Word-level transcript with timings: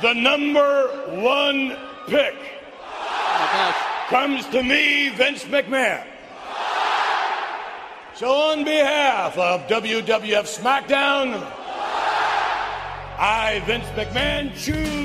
the 0.00 0.12
number 0.14 0.88
one 1.20 1.76
pick 2.06 2.34
comes 4.08 4.46
to 4.48 4.62
me, 4.62 5.08
Vince 5.10 5.44
McMahon. 5.44 6.06
So, 8.14 8.30
on 8.30 8.64
behalf 8.64 9.36
of 9.36 9.66
WWF 9.66 10.46
SmackDown, 10.46 11.34
I, 13.18 13.60
Vince 13.66 13.86
McMahon, 13.96 14.54
choose. 14.54 15.03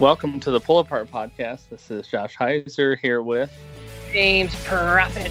Welcome 0.00 0.40
to 0.40 0.50
the 0.50 0.60
Pull 0.60 0.78
Apart 0.78 1.10
Podcast. 1.10 1.68
This 1.68 1.90
is 1.90 2.06
Josh 2.06 2.34
Heiser 2.34 2.98
here 3.00 3.20
with 3.20 3.52
James 4.10 4.54
Prophet. 4.64 5.30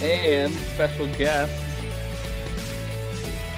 and 0.00 0.52
special 0.52 1.08
guest. 1.14 1.52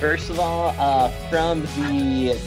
First 0.01 0.31
of 0.31 0.41
all, 0.41 0.75
uh, 0.79 1.11
from 1.29 1.61
the 1.77 2.39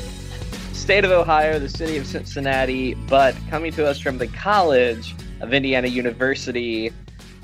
state 0.73 1.06
of 1.06 1.12
Ohio, 1.12 1.59
the 1.59 1.70
city 1.70 1.98
of 1.98 2.08
Cincinnati, 2.08 2.95
but 2.95 3.36
coming 3.52 3.72
to 3.73 3.86
us 3.86 4.00
from 4.00 4.18
the 4.18 4.26
College 4.26 5.14
of 5.42 5.54
Indiana 5.54 5.88
University, 5.88 6.92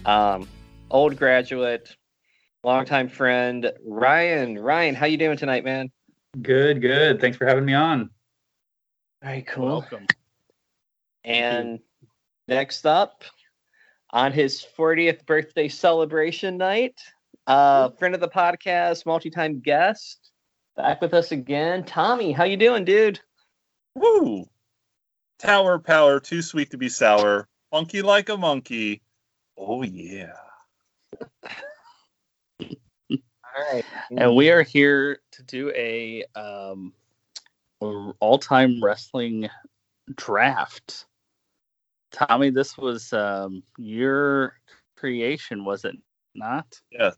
um, 0.08 0.48
old 0.90 1.16
graduate, 1.16 1.96
longtime 2.64 3.08
friend, 3.08 3.72
Ryan. 3.86 4.58
Ryan, 4.58 4.96
how 4.96 5.06
you 5.06 5.18
doing 5.18 5.38
tonight, 5.38 5.64
man? 5.64 5.92
Good, 6.42 6.82
good. 6.82 7.22
Thanks 7.22 7.38
for 7.38 7.46
having 7.46 7.66
me 7.66 7.76
on. 7.76 8.10
Very 9.22 9.44
cool. 9.44 9.68
Welcome. 9.68 10.08
And 11.24 11.80
next 12.48 12.86
up, 12.86 13.24
on 14.10 14.32
his 14.32 14.66
40th 14.78 15.26
birthday 15.26 15.68
celebration 15.68 16.58
night, 16.58 17.00
uh, 17.48 17.90
friend 17.92 18.16
of 18.16 18.22
the 18.22 18.28
podcast, 18.28 19.06
multi-time 19.06 19.60
guest, 19.60 20.32
back 20.76 21.02
with 21.02 21.14
us 21.14 21.32
again. 21.32 21.84
Tommy, 21.84 22.32
how 22.32 22.44
you 22.44 22.58
doing, 22.58 22.84
dude? 22.84 23.20
Woo! 23.96 24.46
Tower 25.40 25.80
power, 25.80 26.20
too 26.20 26.42
sweet 26.42 26.72
to 26.72 26.78
be 26.78 26.90
sour. 26.90 27.48
Funky 27.72 28.02
like 28.02 28.30
a 28.30 28.38
monkey. 28.38 29.02
Oh 29.58 29.84
yeah. 29.84 30.34
All 32.62 33.74
right. 33.74 33.86
And 34.18 34.36
we 34.36 34.50
are 34.50 34.64
here 34.64 35.20
to 35.32 35.44
do 35.44 35.72
a 35.76 36.24
um, 36.36 36.94
all-time 37.82 38.84
wrestling 38.84 39.50
draft. 40.16 41.06
Tommy, 42.12 42.50
this 42.50 42.78
was 42.78 43.12
um, 43.14 43.64
your 43.78 44.54
creation, 44.98 45.66
was 45.66 45.86
it 45.86 45.96
not? 46.36 46.80
Yeah. 46.92 47.12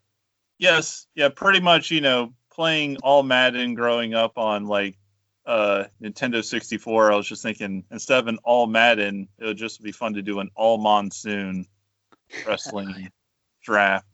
Yes, 0.60 1.08
yeah, 1.16 1.30
pretty 1.30 1.60
much, 1.60 1.92
you 1.92 2.02
know, 2.02 2.34
playing 2.52 2.98
all 3.04 3.24
Madden 3.24 3.74
growing 3.74 4.14
up 4.14 4.38
on 4.38 4.66
like 4.66 4.98
uh 5.46 5.86
Nintendo 6.02 6.44
64, 6.44 7.12
I 7.12 7.16
was 7.16 7.28
just 7.28 7.44
thinking 7.44 7.84
instead 7.92 8.20
of 8.20 8.28
an 8.28 8.38
all 8.44 8.68
Madden, 8.68 9.28
it 9.40 9.46
would 9.46 9.58
just 9.58 9.82
be 9.82 9.92
fun 9.92 10.14
to 10.14 10.22
do 10.22 10.40
an 10.40 10.50
all 10.56 10.78
monsoon 10.78 11.66
wrestling 12.48 13.10
draft. 13.62 14.13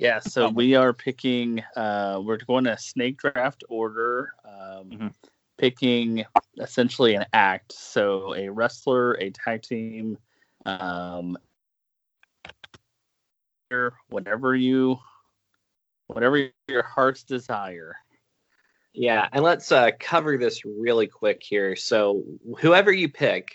Yeah, 0.00 0.18
so 0.20 0.46
Um, 0.46 0.54
we 0.54 0.74
are 0.76 0.94
picking. 0.94 1.62
Uh, 1.76 2.22
we're 2.24 2.38
going 2.38 2.64
to 2.64 2.78
snake 2.78 3.18
draft 3.18 3.64
order, 3.68 4.32
um, 4.46 4.90
Mhm. 4.90 5.14
picking 5.58 6.24
essentially 6.58 7.14
an 7.16 7.26
act. 7.34 7.72
So 7.72 8.34
a 8.34 8.48
wrestler, 8.48 9.12
a 9.20 9.28
tag 9.28 9.60
team, 9.60 10.16
um, 10.64 11.36
whatever 14.08 14.56
you, 14.56 14.98
whatever 16.06 16.50
your 16.66 16.82
heart's 16.82 17.22
desire. 17.22 17.94
Yeah, 18.94 19.28
and 19.32 19.44
let's 19.44 19.70
uh, 19.70 19.90
cover 20.00 20.38
this 20.38 20.64
really 20.64 21.08
quick 21.08 21.42
here. 21.42 21.76
So, 21.76 22.24
whoever 22.58 22.90
you 22.90 23.10
pick, 23.10 23.54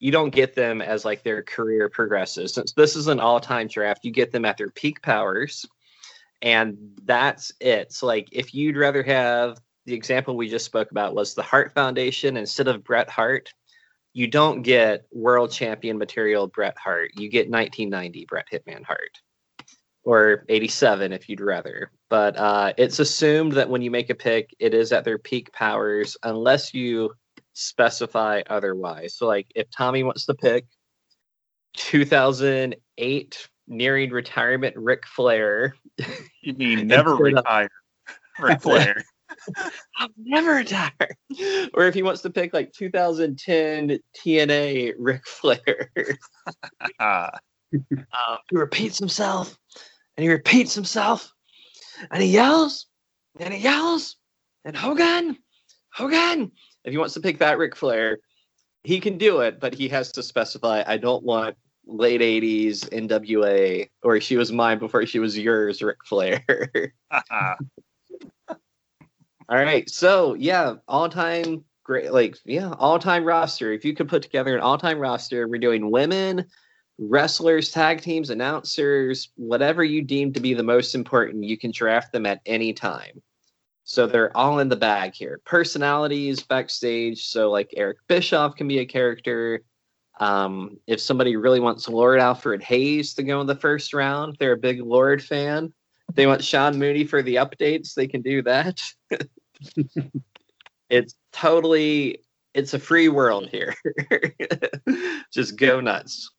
you 0.00 0.10
don't 0.10 0.30
get 0.30 0.54
them 0.54 0.80
as 0.80 1.04
like 1.04 1.22
their 1.22 1.42
career 1.42 1.88
progresses. 1.88 2.54
Since 2.54 2.72
this 2.72 2.96
is 2.96 3.06
an 3.06 3.20
all-time 3.20 3.68
draft, 3.68 4.04
you 4.04 4.10
get 4.10 4.32
them 4.32 4.46
at 4.46 4.56
their 4.56 4.70
peak 4.70 5.02
powers, 5.02 5.66
and 6.42 6.76
that's 7.04 7.52
it. 7.60 7.92
So, 7.92 8.06
like, 8.06 8.28
if 8.32 8.54
you'd 8.54 8.76
rather 8.76 9.02
have 9.02 9.58
the 9.84 9.94
example 9.94 10.36
we 10.36 10.48
just 10.48 10.64
spoke 10.64 10.90
about 10.90 11.14
was 11.14 11.34
the 11.34 11.42
Hart 11.42 11.72
Foundation 11.74 12.38
instead 12.38 12.66
of 12.66 12.82
Bret 12.82 13.10
Hart, 13.10 13.52
you 14.14 14.26
don't 14.26 14.62
get 14.62 15.06
world 15.12 15.52
champion 15.52 15.98
material 15.98 16.46
Bret 16.46 16.76
Hart. 16.78 17.12
You 17.16 17.28
get 17.28 17.50
1990 17.50 18.24
Bret 18.26 18.46
Hitman 18.50 18.84
Hart 18.84 19.20
or 20.02 20.44
87 20.48 21.12
if 21.12 21.28
you'd 21.28 21.40
rather. 21.40 21.90
But 22.08 22.36
uh, 22.36 22.72
it's 22.76 22.98
assumed 22.98 23.52
that 23.52 23.68
when 23.68 23.82
you 23.82 23.90
make 23.90 24.10
a 24.10 24.14
pick, 24.14 24.54
it 24.58 24.74
is 24.74 24.92
at 24.92 25.04
their 25.04 25.18
peak 25.18 25.52
powers 25.52 26.16
unless 26.22 26.74
you 26.74 27.12
specify 27.60 28.42
otherwise. 28.48 29.16
So, 29.16 29.26
like 29.26 29.46
if 29.54 29.70
Tommy 29.70 30.02
wants 30.02 30.26
to 30.26 30.34
pick 30.34 30.66
2008 31.76 33.48
nearing 33.68 34.10
retirement 34.10 34.76
Ric 34.76 35.06
Flair, 35.06 35.74
You 36.42 36.54
mean 36.54 36.86
never 36.86 37.14
retire, 37.14 37.70
Ric 38.38 38.60
Flair. 38.62 39.04
I'll 39.98 40.08
never 40.16 40.54
retire. 40.54 41.16
Or 41.74 41.84
if 41.84 41.94
he 41.94 42.02
wants 42.02 42.22
to 42.22 42.30
pick 42.30 42.52
like 42.52 42.72
2010 42.72 43.98
TNA 44.16 44.94
Ric 44.98 45.26
Flair, 45.26 45.90
um, 46.98 47.30
he 47.72 48.56
repeats 48.56 48.98
himself 48.98 49.56
and 50.16 50.24
he 50.24 50.30
repeats 50.30 50.74
himself 50.74 51.32
and 52.10 52.22
he 52.22 52.30
yells 52.30 52.86
and 53.38 53.54
he 53.54 53.60
yells 53.60 54.16
and 54.64 54.76
Hogan, 54.76 55.36
Hogan. 55.92 56.52
If 56.84 56.92
he 56.92 56.98
wants 56.98 57.14
to 57.14 57.20
pick 57.20 57.38
that 57.38 57.58
Ric 57.58 57.76
Flair, 57.76 58.18
he 58.84 59.00
can 59.00 59.18
do 59.18 59.40
it, 59.40 59.60
but 59.60 59.74
he 59.74 59.88
has 59.88 60.12
to 60.12 60.22
specify 60.22 60.82
I 60.86 60.96
don't 60.96 61.24
want 61.24 61.56
late 61.86 62.20
80s 62.20 62.88
NWA 62.90 63.88
or 64.02 64.20
she 64.20 64.36
was 64.36 64.52
mine 64.52 64.78
before 64.78 65.04
she 65.06 65.18
was 65.18 65.36
yours, 65.36 65.82
Ric 65.82 65.98
Flair. 66.06 66.44
ah, 67.10 67.56
All 69.50 69.56
right. 69.56 69.90
So 69.90 70.34
yeah, 70.34 70.74
all 70.86 71.08
time 71.08 71.64
great 71.82 72.12
like 72.12 72.36
yeah, 72.44 72.72
all 72.78 73.00
time 73.00 73.24
roster. 73.24 73.72
If 73.72 73.84
you 73.84 73.94
could 73.94 74.08
put 74.08 74.22
together 74.22 74.54
an 74.54 74.62
all 74.62 74.78
time 74.78 75.00
roster, 75.00 75.48
we're 75.48 75.58
doing 75.58 75.90
women, 75.90 76.46
wrestlers, 76.98 77.72
tag 77.72 78.00
teams, 78.00 78.30
announcers, 78.30 79.30
whatever 79.34 79.82
you 79.82 80.02
deem 80.02 80.32
to 80.34 80.40
be 80.40 80.54
the 80.54 80.62
most 80.62 80.94
important, 80.94 81.42
you 81.42 81.58
can 81.58 81.72
draft 81.72 82.12
them 82.12 82.26
at 82.26 82.40
any 82.46 82.72
time. 82.72 83.20
So 83.90 84.06
they're 84.06 84.34
all 84.36 84.60
in 84.60 84.68
the 84.68 84.76
bag 84.76 85.14
here. 85.14 85.40
Personalities 85.44 86.44
backstage. 86.44 87.26
So 87.26 87.50
like 87.50 87.74
Eric 87.76 87.98
Bischoff 88.06 88.54
can 88.54 88.68
be 88.68 88.78
a 88.78 88.86
character. 88.86 89.64
Um, 90.20 90.78
if 90.86 91.00
somebody 91.00 91.34
really 91.34 91.58
wants 91.58 91.88
Lord 91.88 92.20
Alfred 92.20 92.62
Hayes 92.62 93.14
to 93.14 93.24
go 93.24 93.40
in 93.40 93.48
the 93.48 93.56
first 93.56 93.92
round, 93.92 94.36
they're 94.38 94.52
a 94.52 94.56
big 94.56 94.80
Lord 94.80 95.20
fan. 95.24 95.72
If 96.08 96.14
they 96.14 96.28
want 96.28 96.44
Sean 96.44 96.78
Mooney 96.78 97.02
for 97.02 97.20
the 97.20 97.34
updates, 97.34 97.94
they 97.94 98.06
can 98.06 98.22
do 98.22 98.42
that. 98.42 98.80
it's 100.88 101.16
totally 101.32 102.22
it's 102.54 102.74
a 102.74 102.78
free 102.78 103.08
world 103.08 103.48
here. 103.48 103.74
Just 105.32 105.56
go 105.56 105.80
nuts. 105.80 106.30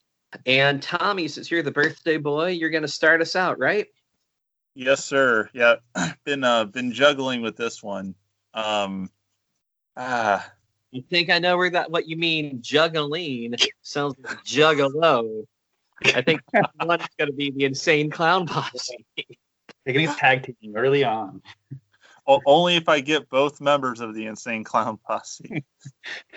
And 0.46 0.82
Tommy, 0.82 1.28
since 1.28 1.52
you're 1.52 1.64
the 1.64 1.72
birthday 1.72 2.16
boy, 2.16 2.52
you're 2.52 2.70
gonna 2.70 2.88
start 2.88 3.22
us 3.22 3.36
out, 3.36 3.60
right? 3.60 3.88
Yes, 4.76 5.04
sir. 5.06 5.50
Yeah, 5.54 5.76
been 6.26 6.44
uh 6.44 6.66
been 6.66 6.92
juggling 6.92 7.42
with 7.42 7.58
this 7.58 7.82
one. 7.82 8.16
Um, 8.54 9.10
ah, 9.98 10.52
I 10.94 11.04
think 11.10 11.30
I 11.30 11.40
know 11.40 11.58
where 11.58 11.70
that 11.70 11.92
what 11.92 12.08
you 12.08 12.18
mean. 12.18 12.62
Juggling 12.62 13.56
sounds 13.82 14.16
like 14.24 14.44
juggalo. 14.44 15.46
I 16.04 16.22
think 16.22 16.42
one's 16.82 17.04
gonna 17.18 17.32
be 17.32 17.52
the 17.52 17.66
insane 17.66 18.10
clown 18.10 18.48
posse. 18.48 19.06
Taking 19.86 20.08
a 20.08 20.14
tag 20.14 20.44
team 20.62 20.76
early 20.76 21.04
on. 21.04 21.42
o- 22.28 22.42
only 22.46 22.76
if 22.76 22.88
I 22.88 23.00
get 23.00 23.30
both 23.30 23.62
members 23.62 24.00
of 24.00 24.14
the 24.14 24.28
Insane 24.28 24.64
Clown 24.64 24.98
Posse. 24.98 25.64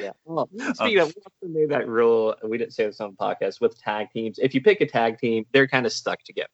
Yeah. 0.00 0.12
Well, 0.24 0.48
speaking 0.74 1.00
of, 1.00 1.14
we 1.42 1.48
made 1.48 1.68
that 1.68 1.86
rule. 1.86 2.34
We 2.42 2.56
didn't 2.56 2.72
say 2.72 2.86
this 2.86 3.00
on 3.00 3.10
the 3.10 3.16
podcast 3.16 3.60
with 3.60 3.78
tag 3.78 4.10
teams. 4.10 4.38
If 4.38 4.54
you 4.54 4.62
pick 4.62 4.80
a 4.80 4.86
tag 4.86 5.18
team, 5.18 5.44
they're 5.52 5.68
kind 5.68 5.84
of 5.84 5.92
stuck 5.92 6.22
together. 6.22 6.48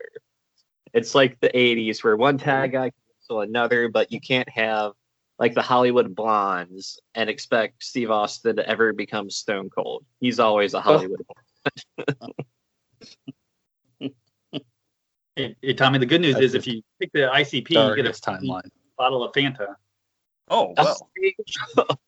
It's 0.93 1.15
like 1.15 1.39
the 1.41 1.51
'80s 1.51 2.03
where 2.03 2.17
one 2.17 2.39
tag 2.39 2.73
guy 2.73 2.91
can 2.91 2.93
wrestle 3.17 3.41
another, 3.43 3.89
but 3.89 4.13
you 4.13 4.21
can't 4.21 4.49
have 4.49 4.93
like 5.39 5.55
the 5.55 5.63
Hollywood 5.63 6.15
Blondes 6.15 7.01
and 7.15 7.31
expect 7.31 7.83
Steve 7.83 8.11
Austin 8.11 8.57
to 8.57 8.69
ever 8.69 8.93
become 8.93 9.31
Stone 9.31 9.71
Cold. 9.71 10.05
He's 10.21 10.39
always 10.39 10.75
a 10.75 10.79
oh. 10.79 10.81
Hollywood. 10.81 11.27
Hey, 15.37 15.57
hey, 15.63 15.73
Tommy, 15.73 15.99
the 15.99 16.07
good 16.07 16.21
news 16.21 16.37
is 16.37 16.55
if 16.55 16.67
you 16.67 16.83
pick 17.01 17.13
the 17.13 17.21
ICP, 17.21 17.71
you 17.71 17.97
get 17.97 18.05
a 18.05 18.11
timeline. 18.11 18.69
bottle 18.99 19.25
of 19.25 19.33
Fanta. 19.33 19.75
Oh 20.49 20.75
well. 20.77 21.09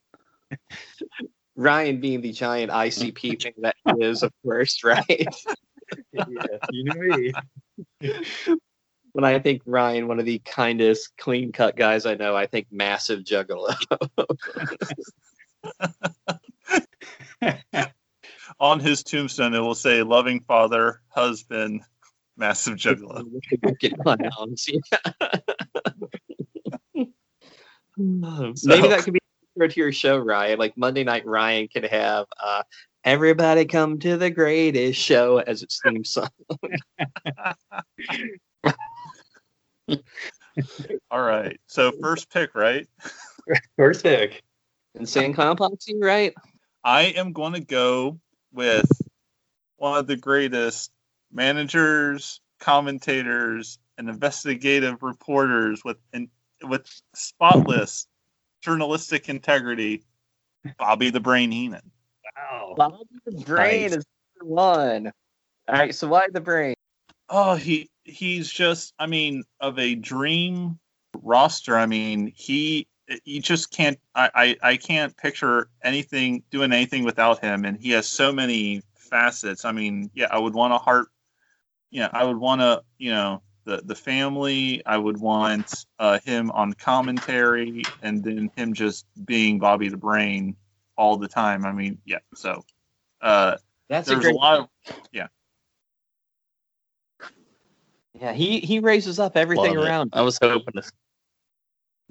Ryan 1.57 2.01
being 2.01 2.21
the 2.21 2.33
giant 2.33 2.71
ICP 2.71 3.37
thing 3.43 3.55
that 3.59 3.77
he 3.87 4.05
is, 4.05 4.23
of 4.23 4.33
course, 4.43 4.83
right? 4.85 5.35
yeah, 6.13 6.25
you 6.71 6.85
knew 6.85 7.33
me. 8.01 8.13
When 9.13 9.25
I 9.25 9.39
think 9.39 9.63
Ryan, 9.67 10.09
one 10.09 10.19
of 10.19 10.25
the 10.27 10.39
kindest, 10.41 11.17
clean 11.19 11.53
cut 11.53 11.77
guys 11.77 12.07
I 12.07 12.15
know, 12.15 12.35
I 12.35 12.47
think 12.47 12.67
massive 12.71 13.21
juggalo. 13.21 13.75
On 18.61 18.81
his 18.81 19.03
tombstone, 19.03 19.55
it 19.55 19.61
will 19.61 19.75
say 19.75 20.03
"loving 20.03 20.41
father, 20.41 21.01
husband, 21.09 21.83
massive 22.37 22.77
juggalo." 22.77 23.25
Wicked 23.63 23.99
clowns. 23.99 24.69
Maybe 27.97 28.89
that 28.89 29.03
could 29.05 29.15
be 29.15 29.21
to 29.59 29.81
your 29.81 29.93
show, 29.93 30.17
Ryan. 30.17 30.59
Like 30.59 30.77
Monday 30.77 31.05
Night 31.05 31.27
Ryan 31.27 31.69
could 31.69 31.85
have 31.85 32.27
uh, 32.43 32.63
"Everybody 33.05 33.67
Come 33.67 33.99
to 34.01 34.17
the 34.17 34.31
Greatest 34.31 34.99
Show" 34.99 35.39
as 35.39 35.63
its 35.63 35.81
theme 35.85 36.05
song. 36.05 36.31
All 41.11 41.23
right. 41.23 41.59
So 41.67 41.93
first 41.93 42.31
pick, 42.31 42.55
right? 42.55 42.87
First 43.77 44.03
pick. 44.03 44.43
Insane 44.95 45.35
Clown 45.35 45.57
Posse, 45.57 45.99
right? 45.99 46.35
I 46.85 47.03
am 47.03 47.33
going 47.33 47.55
to 47.55 47.61
go 47.61 48.21
with 48.53 48.89
one 49.77 49.99
of 49.99 50.07
the 50.07 50.17
greatest 50.17 50.93
managers, 51.33 52.41
commentators, 52.61 53.79
and 53.99 54.09
investigative 54.09 55.03
reporters 55.03 55.83
with 55.85 55.97
in, 56.13 56.29
with 56.63 56.89
spotless 57.15 58.07
journalistic 58.63 59.29
integrity, 59.29 60.05
Bobby 60.79 61.11
the 61.11 61.21
Brain 61.21 61.51
Heenan. 61.51 61.91
Wow. 62.37 62.75
Bobby 62.77 63.05
the 63.25 63.33
Brain 63.45 63.91
Nice. 63.91 63.97
is 63.99 64.05
one. 64.43 65.13
All 65.69 65.75
right, 65.75 65.95
so 65.95 66.09
why 66.09 66.27
the 66.31 66.41
Brain? 66.41 66.75
Oh, 67.29 67.55
he 67.55 67.89
he's 68.05 68.51
just 68.51 68.95
I 68.99 69.07
mean 69.07 69.45
of 69.61 69.79
a 69.79 69.95
dream 69.95 70.79
roster. 71.23 71.77
I 71.77 71.87
mean 71.87 72.33
he 72.35 72.87
you 73.25 73.41
just 73.41 73.71
can't 73.71 73.99
I, 74.15 74.31
I 74.35 74.57
I 74.71 74.77
can't 74.77 75.17
picture 75.17 75.69
anything 75.83 76.43
doing 76.51 76.73
anything 76.73 77.05
without 77.05 77.41
him, 77.41 77.65
and 77.65 77.77
he 77.77 77.91
has 77.91 78.09
so 78.09 78.33
many 78.33 78.83
facets. 79.13 79.65
I 79.65 79.73
mean, 79.73 80.11
yeah, 80.15 80.29
I 80.31 80.39
would 80.39 80.55
want 80.55 80.73
a 80.73 80.79
heart. 80.79 81.09
Yeah, 81.91 82.09
I 82.13 82.25
would 82.25 82.39
want 82.39 82.61
to 82.63 82.83
you 82.99 83.11
know 83.11 83.43
the 83.65 83.83
the 83.85 83.95
family. 83.95 84.83
I 84.87 84.97
would 84.97 85.19
want 85.19 85.85
uh, 85.99 86.19
him 86.21 86.51
on 86.53 86.73
commentary, 86.73 87.83
and 88.01 88.25
then 88.25 88.51
him 88.57 88.73
just 88.73 89.07
being 89.25 89.59
Bobby 89.59 89.89
the 89.89 89.97
Brain 89.97 90.57
all 90.97 91.17
the 91.17 91.29
time. 91.29 91.65
I 91.65 91.73
mean, 91.73 91.99
yeah. 92.05 92.19
So 92.35 92.65
uh, 93.21 93.57
That's 93.89 94.09
a 94.09 94.13
there's 94.13 94.25
a 94.25 94.29
great. 94.29 94.37
lot 94.37 94.61
of 94.61 94.69
yeah, 95.13 95.29
he 98.31 98.61
he 98.61 98.79
raises 98.79 99.19
up 99.19 99.37
everything 99.37 99.75
Love 99.75 99.85
it. 99.85 99.89
around. 99.89 100.11
I 100.13 100.23
was 100.23 100.39
hoping 100.41 100.81
to. 100.81 100.83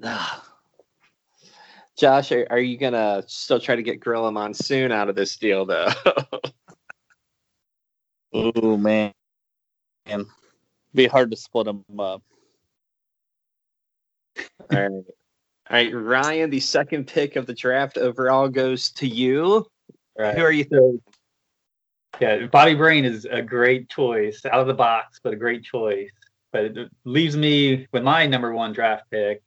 Josh, 1.98 2.32
are, 2.32 2.46
are 2.50 2.58
you 2.58 2.76
gonna 2.76 3.22
still 3.26 3.58
try 3.60 3.76
to 3.76 3.82
get 3.82 4.00
Gorilla 4.00 4.30
Monsoon 4.30 4.92
out 4.92 5.08
of 5.08 5.14
this 5.14 5.36
deal, 5.36 5.64
though? 5.64 5.88
Oh 8.34 8.78
man, 8.78 9.12
man, 10.06 10.24
be 10.94 11.06
hard 11.06 11.30
to 11.32 11.36
split 11.36 11.66
them 11.66 11.84
up. 11.98 12.22
All 14.38 14.80
right. 14.80 14.90
All 15.70 15.76
right, 15.76 15.94
Ryan, 15.94 16.50
the 16.50 16.60
second 16.60 17.06
pick 17.06 17.36
of 17.36 17.46
the 17.46 17.54
draft 17.54 17.98
overall 17.98 18.48
goes 18.48 18.90
to 18.92 19.06
you. 19.06 19.66
Right. 20.18 20.36
Who 20.36 20.42
are 20.42 20.52
you 20.52 20.64
throwing? 20.64 21.00
Yeah, 22.20 22.46
Bobby 22.46 22.74
Brain 22.74 23.04
is 23.04 23.24
a 23.24 23.42
great 23.42 23.88
choice, 23.88 24.44
out 24.44 24.60
of 24.60 24.66
the 24.66 24.74
box, 24.74 25.20
but 25.22 25.32
a 25.32 25.36
great 25.36 25.64
choice. 25.64 26.10
But 26.52 26.64
it 26.66 26.90
leaves 27.04 27.36
me 27.36 27.88
with 27.92 28.02
my 28.02 28.26
number 28.26 28.52
one 28.52 28.72
draft 28.72 29.10
pick, 29.10 29.42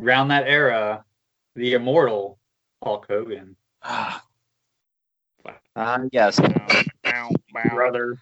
around 0.00 0.28
that 0.28 0.46
era, 0.46 1.04
the 1.54 1.74
immortal 1.74 2.38
Hulk 2.82 3.06
Hogan. 3.08 3.56
ah, 3.82 4.22
Uh, 5.76 5.98
yes. 6.10 6.40
Brother. 7.74 8.18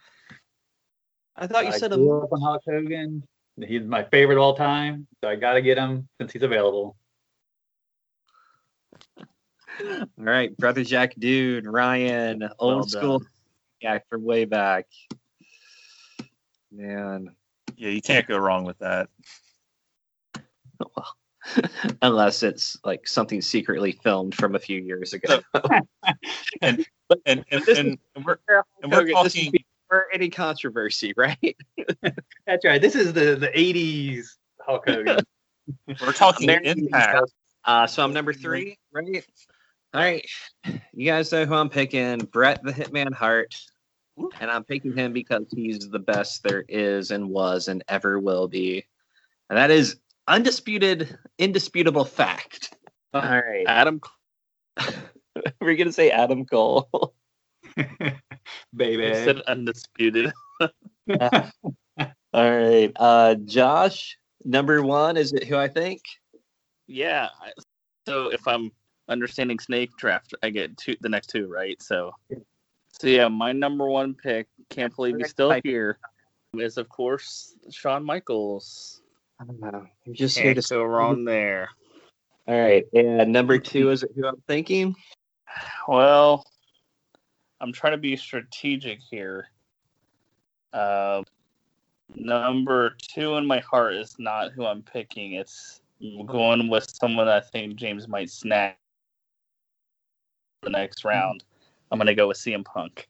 I 1.37 1.47
thought 1.47 1.65
you 1.65 1.73
I 1.73 1.79
said 1.79 1.93
grew 1.93 2.21
a 2.21 2.25
up 2.25 2.33
on 2.33 2.41
Hulk 2.41 2.63
Hogan. 2.67 3.23
He's 3.65 3.83
my 3.83 4.03
favorite 4.05 4.37
of 4.37 4.43
all 4.43 4.57
time, 4.57 5.07
so 5.23 5.31
I 5.31 5.37
got 5.37 5.55
to 5.55 5.63
get 5.63 5.79
him 5.79 6.09
since 6.21 6.33
he's 6.33 6.43
available. 6.43 6.97
All 9.81 10.07
right, 10.17 10.57
brother 10.57 10.85
Jack, 10.85 11.15
dude, 11.19 11.67
Ryan, 11.67 12.49
old 12.59 12.75
Well 12.75 12.89
school, 12.89 13.23
done. 13.85 13.95
yeah, 13.95 13.99
from 14.09 14.25
way 14.25 14.45
back. 14.45 14.87
Man, 16.73 17.35
yeah, 17.77 17.91
you 17.91 18.03
can't 18.03 18.27
go 18.27 18.39
wrong 18.39 18.65
with 18.65 18.79
that. 18.79 19.09
unless 22.03 22.43
it's 22.43 22.77
like 22.85 23.07
something 23.07 23.41
secretly 23.41 23.93
filmed 23.93 24.35
from 24.35 24.55
a 24.55 24.59
few 24.59 24.81
years 24.81 25.13
ago. 25.13 25.41
and 26.63 26.85
and 27.27 27.45
and, 27.51 27.65
This 27.65 27.79
and, 27.79 27.99
and 28.17 28.25
we're 28.25 28.39
and 28.83 28.91
we're 28.91 28.99
Hogan, 28.99 29.15
talking 29.15 29.53
for 29.89 30.07
any 30.13 30.31
controversy, 30.31 31.13
right? 31.17 31.57
That's 32.47 32.65
right. 32.65 32.81
This 32.81 32.95
is 32.95 33.13
the 33.13 33.37
the 33.37 33.49
'80s 33.49 34.27
Hulk 34.61 34.89
Hogan. 34.89 35.19
we're 36.01 36.13
talking 36.13 36.49
American 36.49 36.87
impact. 36.87 37.33
Uh, 37.65 37.87
so 37.87 38.05
I'm 38.05 38.13
number 38.13 38.33
three, 38.33 38.77
right? 38.93 39.25
All 39.95 40.01
right. 40.01 40.27
You 40.93 41.07
guys 41.07 41.31
know 41.31 41.45
who 41.45 41.55
I'm 41.55 41.69
picking 41.69 42.19
Bret 42.19 42.63
the 42.63 42.73
Hitman 42.73 43.15
Hart. 43.15 43.55
And 44.41 44.51
I'm 44.51 44.65
picking 44.65 44.97
him 44.97 45.13
because 45.13 45.47
he's 45.51 45.89
the 45.91 45.99
best 45.99 46.43
there 46.43 46.65
is 46.69 47.11
and 47.11 47.29
was 47.29 47.69
and 47.69 47.83
ever 47.89 48.19
will 48.19 48.49
be. 48.49 48.85
And 49.51 49.59
that 49.59 49.71
is 49.71 49.97
undisputed, 50.29 51.19
indisputable 51.39 52.05
fact. 52.05 52.77
All 53.13 53.23
right. 53.23 53.65
Adam, 53.67 54.01
We're 55.61 55.77
going 55.77 55.87
to 55.87 55.93
say 55.93 56.11
Adam 56.11 56.45
Cole. 56.45 57.15
Baby. 58.77 59.15
said 59.15 59.41
undisputed. 59.43 60.33
All 60.61 61.51
right. 62.33 62.93
Uh, 62.97 63.35
Josh, 63.45 64.19
number 64.45 64.83
one, 64.83 65.17
is 65.17 65.33
it 65.33 65.45
who 65.45 65.57
I 65.57 65.69
think? 65.69 66.03
Yeah. 66.87 67.29
So 68.07 68.29
if 68.29 68.47
I'm 68.47 68.71
understanding 69.09 69.59
Snake 69.59 69.91
Draft, 69.97 70.35
I 70.43 70.51
get 70.51 70.77
two, 70.77 70.97
the 71.01 71.09
next 71.09 71.29
two, 71.29 71.47
right? 71.47 71.81
So, 71.83 72.13
so 73.05 73.11
yeah, 73.11 73.29
my 73.29 73.53
number 73.53 73.87
one 73.87 74.15
pick. 74.15 74.49
Can't 74.71 74.95
believe 74.97 75.17
he's 75.19 75.29
still 75.29 75.55
here. 75.63 75.99
Is 76.55 76.79
of 76.79 76.89
course 76.89 77.55
Shawn 77.71 78.03
Michaels. 78.03 79.03
I 79.39 79.45
don't 79.45 79.61
know. 79.61 79.87
I'm 80.07 80.15
just 80.15 80.39
here 80.39 80.55
Can't 80.55 80.67
to 80.67 80.75
go 80.75 80.85
wrong 80.85 81.25
there. 81.25 81.69
All 82.49 82.59
right. 82.59 82.87
And 82.95 83.31
number 83.31 83.59
two, 83.59 83.91
is 83.91 84.05
it 84.05 84.13
who 84.17 84.27
I'm 84.27 84.43
thinking? 84.49 84.97
Well, 85.87 86.47
I'm 87.61 87.73
trying 87.73 87.93
to 87.93 87.99
be 87.99 88.17
strategic 88.17 89.01
here. 89.01 89.49
Uh, 90.73 91.23
number 92.15 92.97
two 93.03 93.35
in 93.35 93.47
my 93.47 93.59
heart 93.61 93.97
is 93.97 94.17
not 94.19 94.53
who 94.53 94.65
I'm 94.65 94.83
picking. 94.83 95.35
It's 95.35 95.83
going 96.27 96.69
with 96.69 96.89
someone 96.89 97.29
I 97.29 97.41
think 97.41 97.77
James 97.77 98.09
might 98.09 98.31
snag 98.31 98.77
the 100.63 100.71
next 100.71 101.05
round. 101.05 101.45
I'm 101.91 101.99
going 101.99 102.07
to 102.07 102.15
go 102.15 102.29
with 102.29 102.37
CM 102.39 102.65
Punk. 102.65 103.09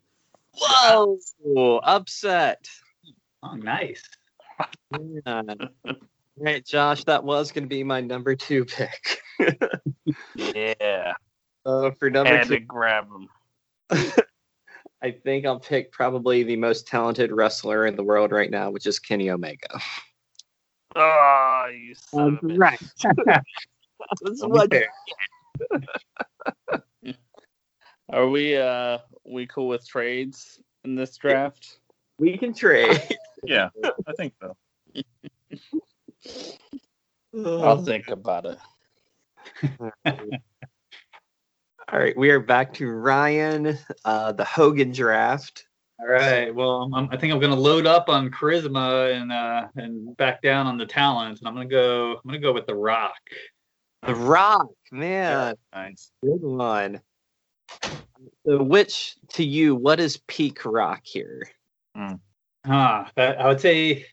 Whoa! 0.56 1.78
Upset. 1.82 2.68
Oh, 3.42 3.54
nice. 3.54 4.02
Uh, 4.60 4.66
all 5.26 5.44
right, 6.38 6.64
Josh, 6.64 7.04
that 7.04 7.24
was 7.24 7.50
going 7.52 7.64
to 7.64 7.68
be 7.68 7.82
my 7.84 8.00
number 8.00 8.34
two 8.36 8.64
pick. 8.64 9.20
Yeah, 10.36 11.14
Uh, 11.66 11.90
for 11.98 12.08
number 12.10 12.36
had 12.36 12.48
to 12.48 12.58
two, 12.60 12.64
grab 12.64 13.06
him. 13.10 13.28
I 15.02 15.10
think 15.10 15.44
I'll 15.44 15.60
pick 15.60 15.92
probably 15.92 16.44
the 16.44 16.56
most 16.56 16.86
talented 16.86 17.30
wrestler 17.32 17.86
in 17.86 17.96
the 17.96 18.04
world 18.04 18.32
right 18.32 18.50
now, 18.50 18.70
which 18.70 18.86
is 18.86 18.98
Kenny 18.98 19.28
Omega. 19.30 19.78
Oh, 20.96 21.66
you 21.74 21.94
son 21.94 22.38
of 22.42 22.50
a 22.50 22.54
bitch. 22.54 22.58
right. 22.58 22.80
That's 24.22 24.42
what- 24.42 24.72
Okay. 24.72 24.86
Are 28.10 28.28
we 28.28 28.56
uh 28.56 28.98
we 29.24 29.46
cool 29.46 29.68
with 29.68 29.86
trades 29.86 30.60
in 30.84 30.94
this 30.94 31.16
draft? 31.16 31.78
we 32.18 32.36
can 32.36 32.54
trade. 32.54 33.02
Yeah, 33.46 33.68
I 34.06 34.12
think 34.14 34.32
so. 34.40 34.56
I'll 37.62 37.84
think 37.84 38.08
about 38.08 38.46
it. 38.46 38.58
All 41.92 41.98
right, 41.98 42.16
we 42.16 42.30
are 42.30 42.40
back 42.40 42.72
to 42.74 42.88
Ryan, 42.88 43.78
uh, 44.06 44.32
the 44.32 44.44
Hogan 44.44 44.92
draft. 44.92 45.66
All 46.00 46.06
right. 46.06 46.54
Well, 46.54 46.90
I'm, 46.94 47.08
I 47.12 47.18
think 47.18 47.34
I'm 47.34 47.38
going 47.38 47.52
to 47.52 47.60
load 47.60 47.86
up 47.86 48.08
on 48.08 48.30
charisma 48.30 49.14
and 49.14 49.30
uh, 49.30 49.68
and 49.76 50.16
back 50.16 50.40
down 50.40 50.66
on 50.66 50.78
the 50.78 50.86
talent, 50.86 51.40
and 51.40 51.46
I'm 51.46 51.54
going 51.54 51.68
to 51.68 51.74
go. 51.74 52.12
I'm 52.12 52.22
going 52.24 52.40
to 52.40 52.46
go 52.46 52.54
with 52.54 52.66
the 52.66 52.74
Rock. 52.74 53.20
The 54.06 54.14
Rock, 54.14 54.70
man, 54.90 55.54
Nice. 55.74 56.12
good 56.22 56.40
one. 56.40 57.02
So, 58.46 58.62
which 58.62 59.16
to 59.30 59.44
you, 59.44 59.74
what 59.74 60.00
is 60.00 60.18
peak 60.26 60.64
Rock 60.64 61.00
here? 61.04 61.48
Huh. 61.96 63.04
That, 63.16 63.40
I 63.40 63.48
would 63.48 63.60
say 63.60 64.06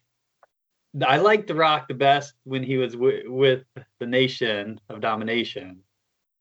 I 1.06 1.18
liked 1.18 1.48
the 1.48 1.56
Rock 1.56 1.88
the 1.88 1.94
best 1.94 2.34
when 2.44 2.64
he 2.64 2.78
was 2.78 2.94
w- 2.94 3.32
with 3.32 3.64
the 4.00 4.06
Nation 4.06 4.80
of 4.90 5.02
Domination. 5.02 5.80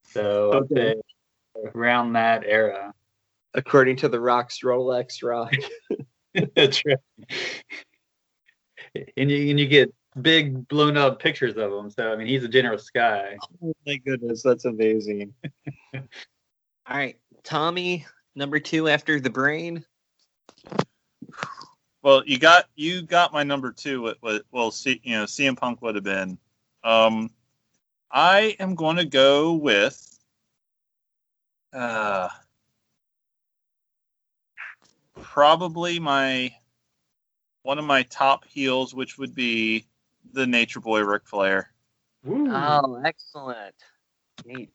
So 0.05 0.51
I'd 0.53 0.63
Okay. 0.63 0.95
say 0.95 0.95
around 1.73 2.13
that 2.13 2.43
era. 2.45 2.93
According 3.53 3.97
to 3.97 4.09
the 4.09 4.19
Rock's 4.19 4.59
Rolex 4.61 5.23
Rock. 5.23 5.53
That's 6.55 6.81
right. 6.85 6.97
And 9.17 9.29
you 9.29 9.49
and 9.49 9.59
you 9.59 9.67
get 9.67 9.93
big 10.21 10.67
blown 10.67 10.97
up 10.97 11.21
pictures 11.21 11.55
of 11.55 11.71
him. 11.71 11.89
So 11.89 12.11
I 12.11 12.15
mean, 12.15 12.27
he's 12.27 12.43
a 12.43 12.49
generous 12.49 12.89
guy. 12.89 13.37
Oh 13.61 13.73
my 13.85 13.97
goodness, 13.97 14.41
that's 14.43 14.65
amazing. 14.65 15.33
All 16.91 16.97
right, 16.97 17.17
Tommy, 17.45 18.05
number 18.35 18.59
two 18.59 18.89
after 18.89 19.21
the 19.21 19.29
brain. 19.29 19.85
Well, 22.03 22.21
you 22.25 22.37
got 22.37 22.65
you 22.75 23.01
got 23.03 23.31
my 23.31 23.43
number 23.43 23.71
two. 23.71 24.01
What, 24.01 24.17
what 24.19 24.41
well, 24.51 24.71
see, 24.71 24.99
you 25.01 25.13
know, 25.13 25.23
CM 25.23 25.55
Punk 25.55 25.81
would 25.81 25.95
have 25.95 26.03
been. 26.03 26.37
Um, 26.83 27.29
I 28.11 28.57
am 28.59 28.75
going 28.75 28.97
to 28.97 29.05
go 29.05 29.53
with. 29.53 30.19
Uh, 31.71 32.27
probably 35.21 35.97
my 35.97 36.53
one 37.63 37.79
of 37.79 37.85
my 37.85 38.03
top 38.03 38.43
heels, 38.43 38.93
which 38.93 39.17
would 39.17 39.33
be 39.33 39.85
the 40.33 40.45
Nature 40.45 40.81
Boy 40.81 41.05
Ric 41.05 41.25
Flair. 41.25 41.71
Woo. 42.25 42.51
Oh, 42.51 43.01
excellent. 43.05 43.75
Neat. 44.43 44.71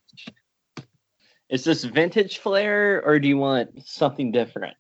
Is 1.49 1.65
this 1.65 1.85
vintage 1.85 2.38
flair 2.38 3.03
or 3.05 3.19
do 3.19 3.29
you 3.29 3.38
want 3.38 3.87
something 3.87 4.33
different? 4.33 4.76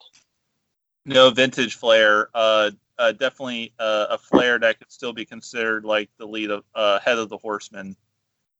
No, 1.06 1.30
vintage 1.30 1.76
Flair. 1.76 2.28
Uh, 2.34 2.72
uh 2.98 3.12
definitely 3.12 3.72
uh, 3.78 4.06
a 4.10 4.18
Flair 4.18 4.58
that 4.58 4.78
could 4.78 4.90
still 4.90 5.12
be 5.12 5.24
considered 5.24 5.84
like 5.84 6.10
the 6.18 6.26
lead 6.26 6.50
of 6.50 6.64
uh, 6.74 6.98
head 6.98 7.18
of 7.18 7.28
the 7.28 7.38
Horsemen. 7.38 7.96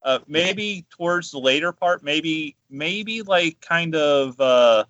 Uh, 0.03 0.21
maybe 0.29 0.87
towards 0.89 1.33
the 1.33 1.39
later 1.39 1.73
part, 1.73 2.05
maybe 2.05 2.55
maybe 2.71 3.23
like 3.23 3.61
kind 3.61 3.97
of 3.97 4.41
uh, 4.41 4.85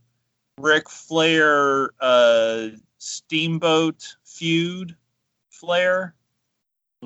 Ric 0.59 0.91
Flair 0.91 1.93
uh, 1.99 2.69
Steamboat 2.99 4.17
feud 4.25 4.95
Flair. 5.51 6.15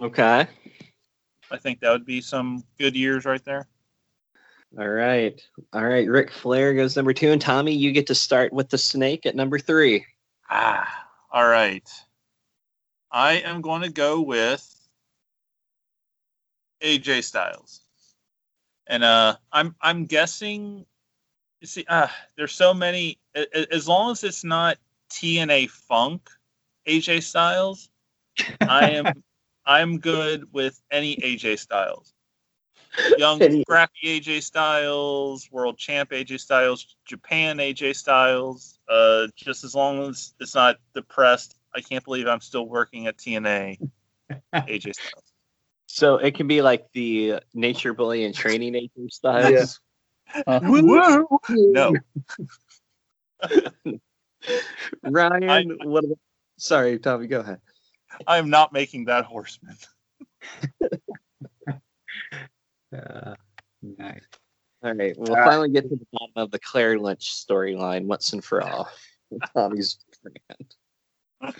Okay. 0.02 0.48
I 1.52 1.56
think 1.58 1.80
that 1.80 1.90
would 1.90 2.06
be 2.06 2.20
some 2.20 2.64
good 2.78 2.96
years 2.96 3.24
right 3.24 3.44
there. 3.44 3.68
All 4.78 4.88
right. 4.88 5.40
All 5.72 5.84
right. 5.84 6.08
Ric 6.08 6.30
Flair 6.30 6.74
goes 6.74 6.94
number 6.96 7.12
two. 7.12 7.32
And 7.32 7.40
Tommy, 7.40 7.74
you 7.74 7.92
get 7.92 8.06
to 8.06 8.14
start 8.14 8.52
with 8.52 8.68
the 8.68 8.78
snake 8.78 9.26
at 9.26 9.34
number 9.34 9.58
three. 9.58 10.06
Ah, 10.48 11.06
all 11.32 11.46
right. 11.46 11.88
I 13.10 13.34
am 13.40 13.60
going 13.60 13.82
to 13.82 13.90
go 13.90 14.20
with 14.20 14.64
AJ 16.80 17.24
Styles, 17.24 17.80
and 18.86 19.02
uh, 19.02 19.36
I'm 19.52 19.74
I'm 19.80 20.06
guessing. 20.06 20.86
You 21.60 21.66
see, 21.66 21.84
uh, 21.88 22.06
there's 22.36 22.52
so 22.52 22.72
many. 22.72 23.18
As 23.72 23.88
long 23.88 24.12
as 24.12 24.24
it's 24.24 24.44
not 24.44 24.78
TNA 25.10 25.70
Funk, 25.70 26.30
AJ 26.86 27.24
Styles, 27.24 27.90
I 28.62 28.90
am 28.90 29.22
I'm 29.66 29.98
good 29.98 30.52
with 30.52 30.80
any 30.90 31.16
AJ 31.16 31.58
Styles. 31.58 32.14
Young, 33.16 33.40
Any- 33.42 33.62
scrappy 33.62 34.20
AJ 34.20 34.42
Styles, 34.42 35.48
world 35.52 35.78
champ 35.78 36.10
AJ 36.10 36.40
Styles, 36.40 36.96
Japan 37.04 37.58
AJ 37.58 37.94
Styles. 37.96 38.78
Uh, 38.88 39.28
just 39.36 39.62
as 39.64 39.74
long 39.74 40.08
as 40.08 40.34
it's 40.40 40.54
not 40.54 40.76
depressed, 40.94 41.56
I 41.74 41.80
can't 41.80 42.04
believe 42.04 42.26
I'm 42.26 42.40
still 42.40 42.66
working 42.66 43.06
at 43.06 43.16
TNA 43.16 43.78
AJ 44.54 44.94
Styles. 44.94 45.24
So 45.86 46.16
it 46.18 46.34
can 46.34 46.46
be 46.46 46.62
like 46.62 46.86
the 46.92 47.40
nature 47.54 47.92
bully 47.94 48.24
and 48.24 48.34
training 48.34 48.72
nature 48.72 49.08
styles. 49.10 49.80
No, 51.50 51.94
Ryan, 55.02 55.50
I- 55.50 55.64
what 55.84 56.04
about, 56.04 56.18
sorry, 56.56 56.98
Tommy, 57.00 57.26
go 57.26 57.40
ahead. 57.40 57.60
I 58.26 58.38
am 58.38 58.50
not 58.50 58.72
making 58.72 59.06
that 59.06 59.24
horseman. 59.24 59.76
Uh, 62.94 63.34
nice. 63.82 64.22
All 64.82 64.94
right. 64.94 65.14
We'll 65.16 65.30
All 65.30 65.36
right. 65.36 65.46
finally 65.48 65.70
get 65.70 65.82
to 65.88 65.96
the 65.96 66.06
bottom 66.12 66.32
of 66.36 66.50
the 66.50 66.58
Claire 66.58 66.98
Lynch 66.98 67.32
storyline 67.34 68.06
once 68.06 68.32
and 68.32 68.42
for 68.44 68.62
all. 68.62 68.88
Tommy's 69.54 69.98
brand. 70.22 70.74
All 71.40 71.52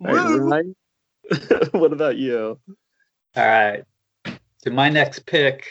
right, 0.00 0.36
Ryan, 0.40 0.76
what 1.72 1.92
about 1.92 2.16
you? 2.16 2.58
All 3.36 3.46
right. 3.46 3.84
To 4.62 4.70
my 4.70 4.88
next 4.88 5.26
pick, 5.26 5.66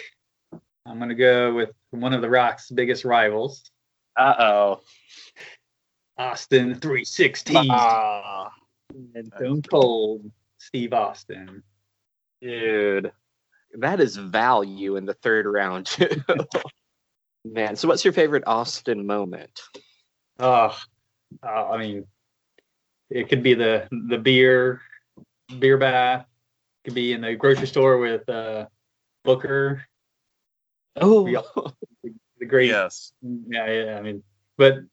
I'm 0.86 1.00
gonna 1.00 1.15
go 1.15 1.53
with 1.53 1.72
one 1.91 2.13
of 2.13 2.22
the 2.22 2.29
Rock's 2.29 2.70
biggest 2.70 3.05
rivals, 3.05 3.70
Uh 4.15 4.34
oh. 4.39 4.82
Austin 6.17 6.75
316 6.75 7.67
Ah. 7.72 8.51
and 9.15 9.27
Stone 9.36 9.63
Cold 9.63 10.32
Steve 10.60 10.93
Austin. 10.93 11.63
Dude, 12.41 13.12
that 13.80 14.00
is 14.00 14.15
value 14.15 14.96
in 14.96 15.06
the 15.06 15.13
third 15.15 15.46
round, 15.46 15.86
too. 15.86 16.10
Man, 17.46 17.75
so 17.75 17.88
what's 17.88 18.06
your 18.06 18.13
favorite 18.13 18.44
Austin 18.48 19.06
moment? 19.06 19.62
Oh, 20.39 20.77
uh, 21.42 21.70
I 21.70 21.77
mean, 21.77 22.06
it 23.10 23.30
could 23.30 23.44
be 23.44 23.53
the 23.53 23.88
the 24.08 24.18
beer 24.18 24.82
beer 25.60 25.77
bath. 25.77 26.25
Could 26.86 26.96
be 26.96 27.13
in 27.13 27.22
the 27.22 27.36
grocery 27.36 27.68
store 27.68 27.98
with 27.98 28.27
uh, 28.27 28.65
Booker. 29.24 29.86
Oh, 30.96 31.27
Yeah. 31.27 31.42
The 32.39 32.46
great 32.46 32.70
Yes. 32.70 33.13
Yeah, 33.22 33.72
yeah. 33.72 33.98
I 33.98 34.01
mean, 34.01 34.22
but 34.58 34.74
a 34.74 34.86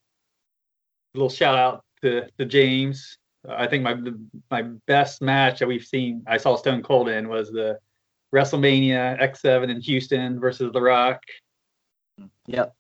little 1.15 1.31
shout 1.31 1.59
out 1.59 1.85
to, 2.03 2.29
to 2.39 2.45
James. 2.45 3.19
I 3.49 3.67
think 3.67 3.83
my 3.83 3.97
my 4.51 4.63
best 4.87 5.23
match 5.23 5.59
that 5.59 5.69
we've 5.69 5.85
seen, 5.85 6.23
I 6.27 6.37
saw 6.37 6.57
Stone 6.57 6.83
Cold 6.83 7.09
in, 7.09 7.29
was 7.29 7.51
the 7.51 7.79
WrestleMania 8.35 9.21
X7 9.21 9.71
in 9.71 9.81
Houston 9.81 10.39
versus 10.39 10.73
The 10.73 10.81
Rock. 10.81 11.21
yep. 12.47 12.75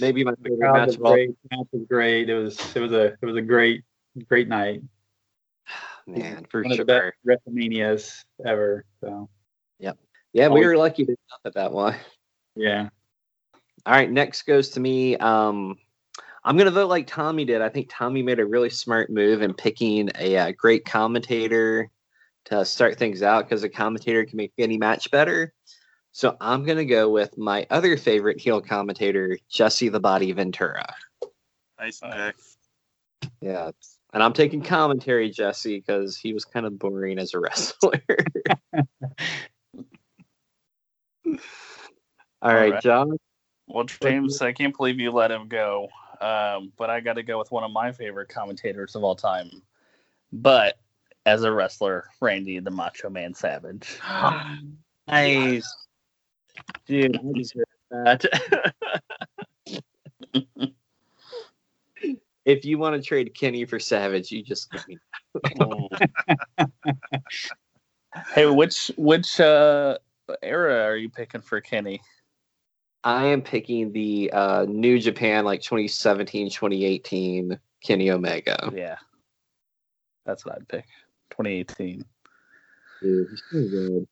Maybe 0.00 0.24
my 0.24 0.32
favorite 0.42 0.72
match 0.72 0.86
was 0.86 0.96
of 0.96 1.02
all. 1.04 1.12
great. 1.12 1.30
The 1.30 1.56
match 1.56 1.66
was 1.72 1.82
great. 1.88 2.30
It 2.30 2.34
was 2.34 2.76
it 2.76 2.80
was 2.80 2.92
a 2.92 3.04
it 3.20 3.22
was 3.22 3.36
a 3.36 3.42
great 3.42 3.82
great 4.28 4.48
night. 4.48 4.82
Man, 6.06 6.46
for 6.48 6.62
One 6.62 6.72
of 6.72 6.78
the 6.78 6.84
best 6.84 7.14
WrestleManias 7.26 8.24
ever. 8.46 8.84
So 9.00 9.28
Yep. 9.80 9.98
Yeah, 10.32 10.48
we 10.48 10.64
were 10.64 10.76
lucky 10.76 11.04
to 11.04 11.16
stop 11.26 11.40
at 11.44 11.54
that 11.54 11.72
one. 11.72 11.96
yeah. 12.54 12.88
All 13.86 13.94
right, 13.94 14.10
next 14.10 14.42
goes 14.42 14.68
to 14.70 14.80
me. 14.80 15.16
Um, 15.16 15.76
I'm 16.44 16.56
gonna 16.56 16.70
vote 16.70 16.88
like 16.88 17.06
Tommy 17.06 17.44
did. 17.44 17.60
I 17.60 17.68
think 17.68 17.88
Tommy 17.90 18.22
made 18.22 18.38
a 18.38 18.46
really 18.46 18.70
smart 18.70 19.10
move 19.10 19.42
in 19.42 19.52
picking 19.52 20.10
a, 20.18 20.36
uh 20.36 20.52
great 20.52 20.84
commentator 20.84 21.90
to 22.50 22.64
start 22.64 22.98
things 22.98 23.22
out 23.22 23.48
because 23.48 23.62
a 23.62 23.68
commentator 23.68 24.24
can 24.24 24.36
make 24.36 24.52
any 24.58 24.76
match 24.76 25.10
better. 25.10 25.54
So 26.12 26.36
I'm 26.40 26.64
gonna 26.64 26.84
go 26.84 27.08
with 27.08 27.38
my 27.38 27.66
other 27.70 27.96
favorite 27.96 28.40
heel 28.40 28.60
commentator, 28.60 29.38
Jesse 29.48 29.88
the 29.88 30.00
Body 30.00 30.32
Ventura. 30.32 30.92
Nice 31.78 32.00
pick. 32.00 32.34
Yeah, 33.40 33.70
and 34.12 34.22
I'm 34.22 34.32
taking 34.32 34.62
commentary 34.62 35.30
Jesse 35.30 35.78
because 35.78 36.16
he 36.16 36.32
was 36.32 36.44
kind 36.44 36.66
of 36.66 36.78
boring 36.78 37.18
as 37.18 37.32
a 37.34 37.38
wrestler. 37.38 38.02
All 42.42 42.54
right, 42.54 42.72
right. 42.72 42.82
John. 42.82 43.16
Well, 43.68 43.84
James, 43.84 44.42
I 44.42 44.52
can't 44.52 44.76
believe 44.76 44.98
you 44.98 45.12
let 45.12 45.30
him 45.30 45.46
go. 45.46 45.88
Um, 46.20 46.72
but 46.76 46.90
I 46.90 47.00
got 47.00 47.14
to 47.14 47.22
go 47.22 47.38
with 47.38 47.50
one 47.50 47.64
of 47.64 47.70
my 47.70 47.92
favorite 47.92 48.28
commentators 48.28 48.94
of 48.94 49.04
all 49.04 49.14
time. 49.14 49.62
But 50.32 50.78
as 51.26 51.42
a 51.42 51.52
wrestler, 51.52 52.04
Randy 52.20 52.60
the 52.60 52.70
Macho 52.70 53.10
Man 53.10 53.34
Savage. 53.34 53.98
Nice. 55.08 55.66
Dude, 56.86 57.16
I 57.16 57.20
deserve 57.34 57.64
that. 57.90 58.24
if 62.44 62.64
you 62.64 62.78
want 62.78 62.94
to 62.94 63.02
trade 63.02 63.34
Kenny 63.34 63.64
for 63.64 63.80
Savage, 63.80 64.30
you 64.30 64.44
just 64.44 64.72
let 64.72 64.86
me 64.86 64.98
hey, 68.34 68.46
which 68.46 68.90
which 68.96 69.40
uh, 69.40 69.98
era 70.42 70.84
are 70.84 70.96
you 70.96 71.08
picking 71.08 71.40
for 71.40 71.60
Kenny? 71.60 72.00
I 73.02 73.26
am 73.26 73.42
picking 73.42 73.92
the 73.92 74.30
uh, 74.32 74.66
New 74.68 74.98
Japan 74.98 75.44
like 75.44 75.62
2017, 75.62 76.50
2018 76.50 77.58
Kenny 77.82 78.10
Omega. 78.10 78.70
Yeah, 78.74 78.96
that's 80.24 80.44
what 80.44 80.56
I'd 80.56 80.68
pick. 80.68 80.84
2018. 81.42 82.04
Dude, 83.02 83.28
he's 83.30 83.42
so 83.50 83.68
good. 83.68 84.08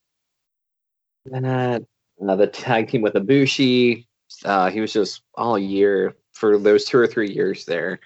And 1.32 1.46
uh, 1.46 1.80
uh, 2.26 2.36
the 2.36 2.46
tag 2.46 2.88
team 2.88 3.02
with 3.02 3.14
Ibushi, 3.14 4.06
uh, 4.44 4.70
he 4.70 4.80
was 4.80 4.92
just 4.92 5.22
all 5.34 5.58
year 5.58 6.16
for 6.32 6.58
those 6.58 6.84
two 6.84 6.98
or 6.98 7.06
three 7.06 7.30
years 7.30 7.64
there. 7.66 8.00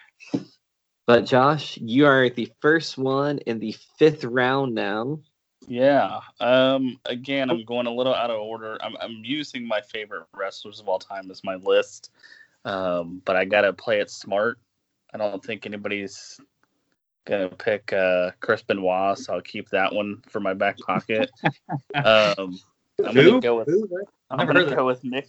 But 1.06 1.26
Josh, 1.26 1.78
you 1.78 2.06
are 2.06 2.28
the 2.28 2.50
first 2.60 2.98
one 2.98 3.38
in 3.38 3.58
the 3.58 3.76
fifth 3.98 4.24
round 4.24 4.74
now. 4.74 5.20
Yeah. 5.68 6.20
Um. 6.40 6.98
Again, 7.04 7.50
I'm 7.50 7.64
going 7.64 7.86
a 7.86 7.94
little 7.94 8.14
out 8.14 8.30
of 8.30 8.40
order. 8.40 8.78
I'm 8.82 8.96
I'm 9.00 9.22
using 9.22 9.66
my 9.66 9.80
favorite 9.80 10.26
wrestlers 10.34 10.80
of 10.80 10.88
all 10.88 10.98
time 10.98 11.30
as 11.30 11.44
my 11.44 11.56
list. 11.56 12.10
Um. 12.64 13.22
But 13.24 13.36
I 13.36 13.44
gotta 13.44 13.72
play 13.72 14.00
it 14.00 14.10
smart. 14.10 14.58
I 15.14 15.18
don't 15.18 15.44
think 15.44 15.66
anybody's 15.66 16.40
gonna 17.26 17.48
pick 17.48 17.92
uh 17.92 18.30
Chris 18.40 18.62
Benoit, 18.62 19.18
so 19.18 19.34
I'll 19.34 19.40
keep 19.40 19.68
that 19.70 19.94
one 19.94 20.22
for 20.28 20.40
my 20.40 20.54
back 20.54 20.78
pocket. 20.78 21.30
um. 21.94 22.58
I'm 23.04 23.14
Who? 23.16 23.30
gonna 23.30 23.40
go 23.40 23.58
with 23.58 23.68
Who? 23.68 23.88
I've 24.30 24.40
I'm 24.40 24.46
gonna 24.46 24.60
heard 24.60 24.68
of 24.68 24.76
go 24.76 24.86
with 24.86 25.02
Mick 25.02 25.26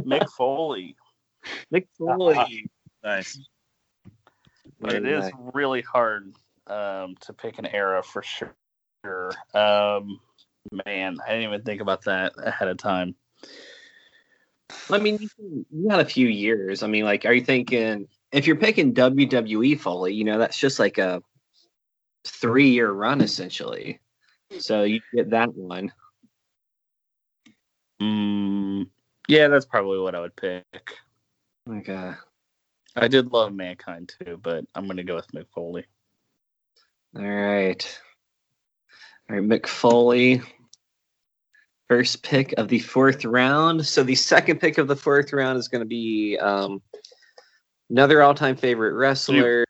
Mick 0.00 0.28
Foley. 0.30 0.96
Mick 1.72 1.86
Foley. 1.98 2.66
Nice. 3.04 3.38
but 4.80 4.94
it 4.94 5.02
Very 5.02 5.14
is 5.14 5.24
nice. 5.24 5.32
really 5.52 5.82
hard 5.82 6.32
um, 6.68 7.14
to 7.20 7.32
pick 7.32 7.58
an 7.58 7.66
era 7.66 8.02
for 8.02 8.22
sure. 8.22 9.32
Um, 9.54 10.18
man, 10.86 11.18
I 11.26 11.30
didn't 11.32 11.42
even 11.48 11.62
think 11.62 11.80
about 11.80 12.02
that 12.04 12.32
ahead 12.42 12.68
of 12.68 12.78
time. 12.78 13.14
I 14.90 14.98
mean, 14.98 15.18
you, 15.20 15.28
can- 15.36 15.66
you 15.70 15.88
got 15.88 16.00
a 16.00 16.04
few 16.04 16.28
years. 16.28 16.82
I 16.82 16.86
mean, 16.86 17.04
like, 17.04 17.24
are 17.26 17.32
you 17.34 17.44
thinking 17.44 18.08
if 18.32 18.46
you're 18.46 18.56
picking 18.56 18.94
WWE 18.94 19.78
Foley, 19.78 20.14
you 20.14 20.24
know, 20.24 20.38
that's 20.38 20.58
just 20.58 20.78
like 20.78 20.98
a 20.98 21.22
three 22.24 22.70
year 22.70 22.90
run 22.90 23.20
essentially. 23.20 24.00
So 24.58 24.82
you 24.82 25.00
get 25.14 25.30
that 25.30 25.54
one. 25.54 25.92
Mm, 28.00 28.88
yeah, 29.28 29.48
that's 29.48 29.66
probably 29.66 29.98
what 29.98 30.14
I 30.14 30.20
would 30.20 30.36
pick. 30.36 30.96
Like, 31.66 31.88
uh, 31.88 32.14
I 32.96 33.08
did 33.08 33.32
love 33.32 33.52
Mankind 33.52 34.12
too, 34.24 34.38
but 34.42 34.64
I'm 34.74 34.86
gonna 34.86 35.04
go 35.04 35.14
with 35.14 35.30
Mick 35.32 35.46
Foley. 35.54 35.86
All 37.16 37.22
right. 37.22 38.00
All 39.28 39.36
right, 39.36 39.44
Mick 39.44 39.66
Foley. 39.66 40.42
First 41.88 42.22
pick 42.22 42.54
of 42.56 42.68
the 42.68 42.78
fourth 42.78 43.24
round. 43.24 43.84
So 43.86 44.02
the 44.02 44.14
second 44.14 44.60
pick 44.60 44.78
of 44.78 44.88
the 44.88 44.96
fourth 44.96 45.32
round 45.32 45.58
is 45.58 45.68
going 45.68 45.82
to 45.82 45.86
be 45.86 46.38
um, 46.38 46.80
another 47.90 48.22
all-time 48.22 48.56
favorite 48.56 48.94
wrestler. 48.94 49.66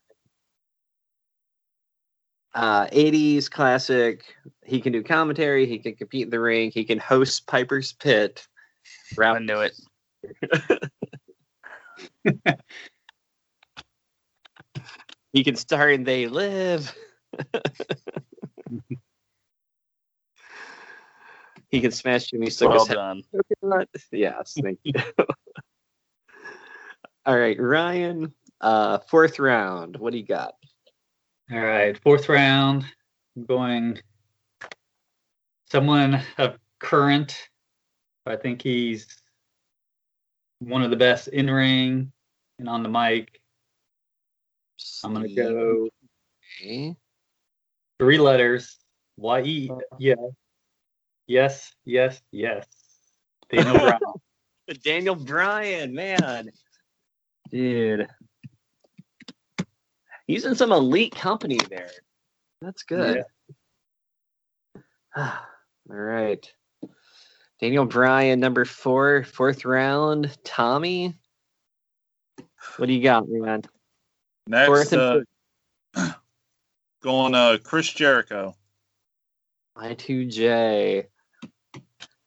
Uh, 2.55 2.87
80s 2.89 3.51
classic. 3.51 4.35
He 4.65 4.81
can 4.81 4.93
do 4.93 5.03
commentary. 5.03 5.67
He 5.67 5.79
can 5.79 5.95
compete 5.95 6.25
in 6.25 6.31
the 6.31 6.41
ring. 6.41 6.71
He 6.71 6.85
can 6.85 6.99
host 6.99 7.47
Piper's 7.49 7.93
Pit. 7.95 8.47
Round 9.17 9.47
knew 9.47 9.61
it. 9.61 9.75
He 15.33 15.43
can 15.45 15.57
star 15.57 15.89
in 15.89 16.05
They 16.05 16.27
Live. 16.29 16.95
he 21.71 21.81
can 21.81 21.91
smash 21.91 22.27
Jimmy 22.27 22.51
Well 22.61 22.85
Snuka's 22.85 22.89
head. 22.89 22.95
done. 22.95 23.23
Coconut. 23.61 23.89
Yes, 24.13 24.55
thank 24.63 24.79
you. 24.83 24.93
All 27.25 27.39
right, 27.39 27.59
Ryan. 27.59 28.35
Uh, 28.61 28.99
fourth 29.09 29.39
round. 29.39 29.97
What 29.97 30.13
do 30.13 30.19
you 30.19 30.27
got? 30.27 30.55
All 31.53 31.61
right, 31.61 31.99
fourth 31.99 32.31
round. 32.31 32.85
I'm 33.37 33.45
going 33.45 34.01
someone 35.71 36.23
of 36.39 36.57
current. 36.79 37.49
I 38.25 38.37
think 38.37 38.63
he's 38.63 39.07
one 40.61 40.83
of 40.83 40.91
the 40.91 40.97
best 40.97 41.29
in 41.29 41.51
ring 41.51 42.11
and 42.59 42.69
on 42.71 42.83
the 42.83 42.89
mic. 42.89 43.41
I'm 45.05 45.13
gonna 45.13 45.29
go 45.35 45.91
Okay. 46.61 46.97
three 47.99 48.19
letters. 48.19 48.79
Y 49.19 49.43
E. 49.43 49.69
Oh. 49.71 49.81
Yeah. 49.99 50.15
Yes. 51.27 51.75
Yes. 51.85 52.23
Yes. 52.31 52.67
Daniel 53.51 53.75
Brown. 53.79 54.01
Daniel 54.83 55.17
Bryan, 55.17 55.93
man, 55.93 56.49
dude, 57.51 58.07
he's 60.33 60.47
in 60.47 60.55
some 60.55 60.73
elite 60.73 61.15
company 61.15 61.59
there. 61.69 61.91
That's 62.63 62.83
good. 62.85 63.23
All 65.17 65.37
right, 65.89 66.51
Daniel 67.61 67.85
Bryan, 67.85 68.41
number 68.41 68.65
four, 68.65 69.25
fourth 69.25 69.67
round. 69.67 70.37
Tommy, 70.43 71.15
what 72.77 72.87
do 72.87 72.93
you 72.95 73.03
got, 73.03 73.29
man? 73.29 73.63
Next, 74.47 74.67
Fourth 74.69 74.93
and 74.93 75.27
uh, 75.95 76.13
going 77.03 77.35
uh, 77.35 77.59
Chris 77.63 77.93
Jericho. 77.93 78.57
Y2J. 79.77 81.07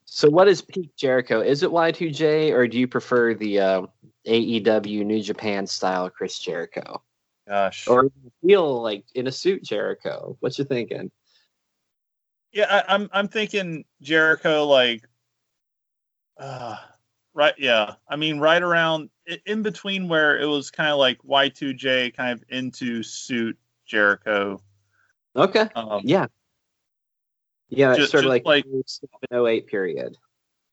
So, 0.05 0.29
what 0.29 0.47
is 0.47 0.61
peak 0.61 0.95
Jericho? 0.95 1.41
Is 1.41 1.63
it 1.63 1.71
Y2J, 1.71 2.53
or 2.53 2.67
do 2.67 2.79
you 2.79 2.87
prefer 2.87 3.33
the 3.33 3.59
uh, 3.59 3.81
AEW 4.27 5.05
New 5.05 5.21
Japan 5.21 5.65
style 5.65 6.09
Chris 6.09 6.39
Jericho, 6.39 7.01
Gosh. 7.47 7.88
or 7.88 8.10
feel 8.45 8.81
like 8.81 9.05
in 9.13 9.27
a 9.27 9.31
suit 9.31 9.63
Jericho? 9.63 10.36
What 10.39 10.58
you 10.58 10.65
thinking? 10.65 11.12
Yeah, 12.51 12.65
I, 12.88 12.93
I'm 12.95 13.10
I'm 13.13 13.27
thinking 13.27 13.86
Jericho 14.01 14.65
like 14.65 15.03
uh 16.38 16.77
right 17.34 17.53
yeah. 17.58 17.95
I 18.08 18.15
mean 18.15 18.39
right 18.39 18.62
around 18.62 19.10
in 19.45 19.62
between 19.62 20.08
where 20.08 20.39
it 20.39 20.45
was 20.47 20.71
kind 20.71 20.89
of 20.91 20.97
like 20.97 21.19
Y2J 21.23 22.15
kind 22.15 22.31
of 22.31 22.43
into 22.49 23.03
suit 23.03 23.58
Jericho. 23.86 24.60
Okay, 25.36 25.67
Um 25.75 26.01
yeah, 26.03 26.27
yeah, 27.69 27.95
Just- 27.95 28.12
sort 28.12 28.23
of 28.23 28.29
like, 28.29 28.45
like- 28.45 28.65
08 29.31 29.67
period. 29.67 30.17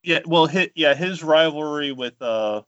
yeah, 0.02 0.20
well 0.24 0.46
hit 0.46 0.72
yeah, 0.74 0.94
his 0.94 1.22
rivalry 1.22 1.92
with 1.92 2.20
uh 2.22 2.62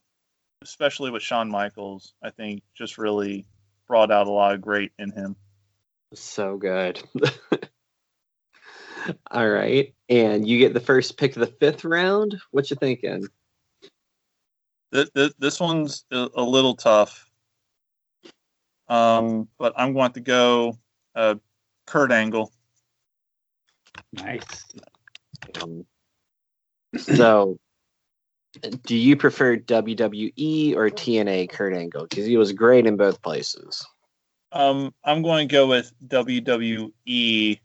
especially 0.62 1.10
with 1.10 1.22
Shawn 1.22 1.48
Michaels, 1.50 2.14
I 2.22 2.30
think 2.30 2.62
just 2.74 2.98
really 2.98 3.46
brought 3.86 4.10
out 4.10 4.26
a 4.26 4.32
lot 4.32 4.54
of 4.54 4.60
great 4.60 4.92
in 4.98 5.10
him. 5.12 5.36
So 6.14 6.56
good. 6.56 7.02
All 9.30 9.48
right, 9.48 9.94
and 10.08 10.48
you 10.48 10.58
get 10.58 10.72
the 10.72 10.80
first 10.80 11.18
pick 11.18 11.36
of 11.36 11.40
the 11.40 11.46
fifth 11.46 11.84
round. 11.84 12.40
What 12.52 12.70
you 12.70 12.76
thinking? 12.76 13.28
This, 14.92 15.10
this, 15.14 15.34
this 15.38 15.60
one's 15.60 16.04
a, 16.10 16.28
a 16.34 16.42
little 16.42 16.74
tough. 16.74 17.28
Um, 18.88 19.48
but 19.58 19.74
I'm 19.76 19.92
going 19.92 20.12
to 20.12 20.20
go 20.20 20.78
uh, 21.14 21.34
Kurt 21.86 22.12
Angle. 22.12 22.52
nice. 24.12 24.66
Um, 25.60 25.84
so, 26.96 27.58
do 28.84 28.96
you 28.96 29.16
prefer 29.16 29.56
WWE 29.56 30.76
or 30.76 30.90
TNA 30.90 31.50
Kurt 31.50 31.74
Angle? 31.74 32.06
Because 32.08 32.26
he 32.26 32.36
was 32.36 32.52
great 32.52 32.86
in 32.86 32.96
both 32.96 33.22
places. 33.22 33.84
Um, 34.52 34.94
I'm 35.04 35.22
going 35.22 35.48
to 35.48 35.52
go 35.52 35.66
with 35.66 35.92
WWE 36.06 37.60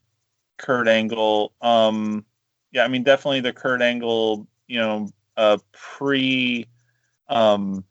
Kurt 0.58 0.88
Angle. 0.88 1.54
Um, 1.62 2.26
yeah, 2.72 2.84
I 2.84 2.88
mean 2.88 3.04
definitely 3.04 3.42
the 3.42 3.54
Kurt 3.54 3.82
Angle. 3.82 4.48
You 4.68 4.80
know, 4.80 5.10
uh, 5.38 5.58
pre, 5.72 6.68
um, 7.28 7.84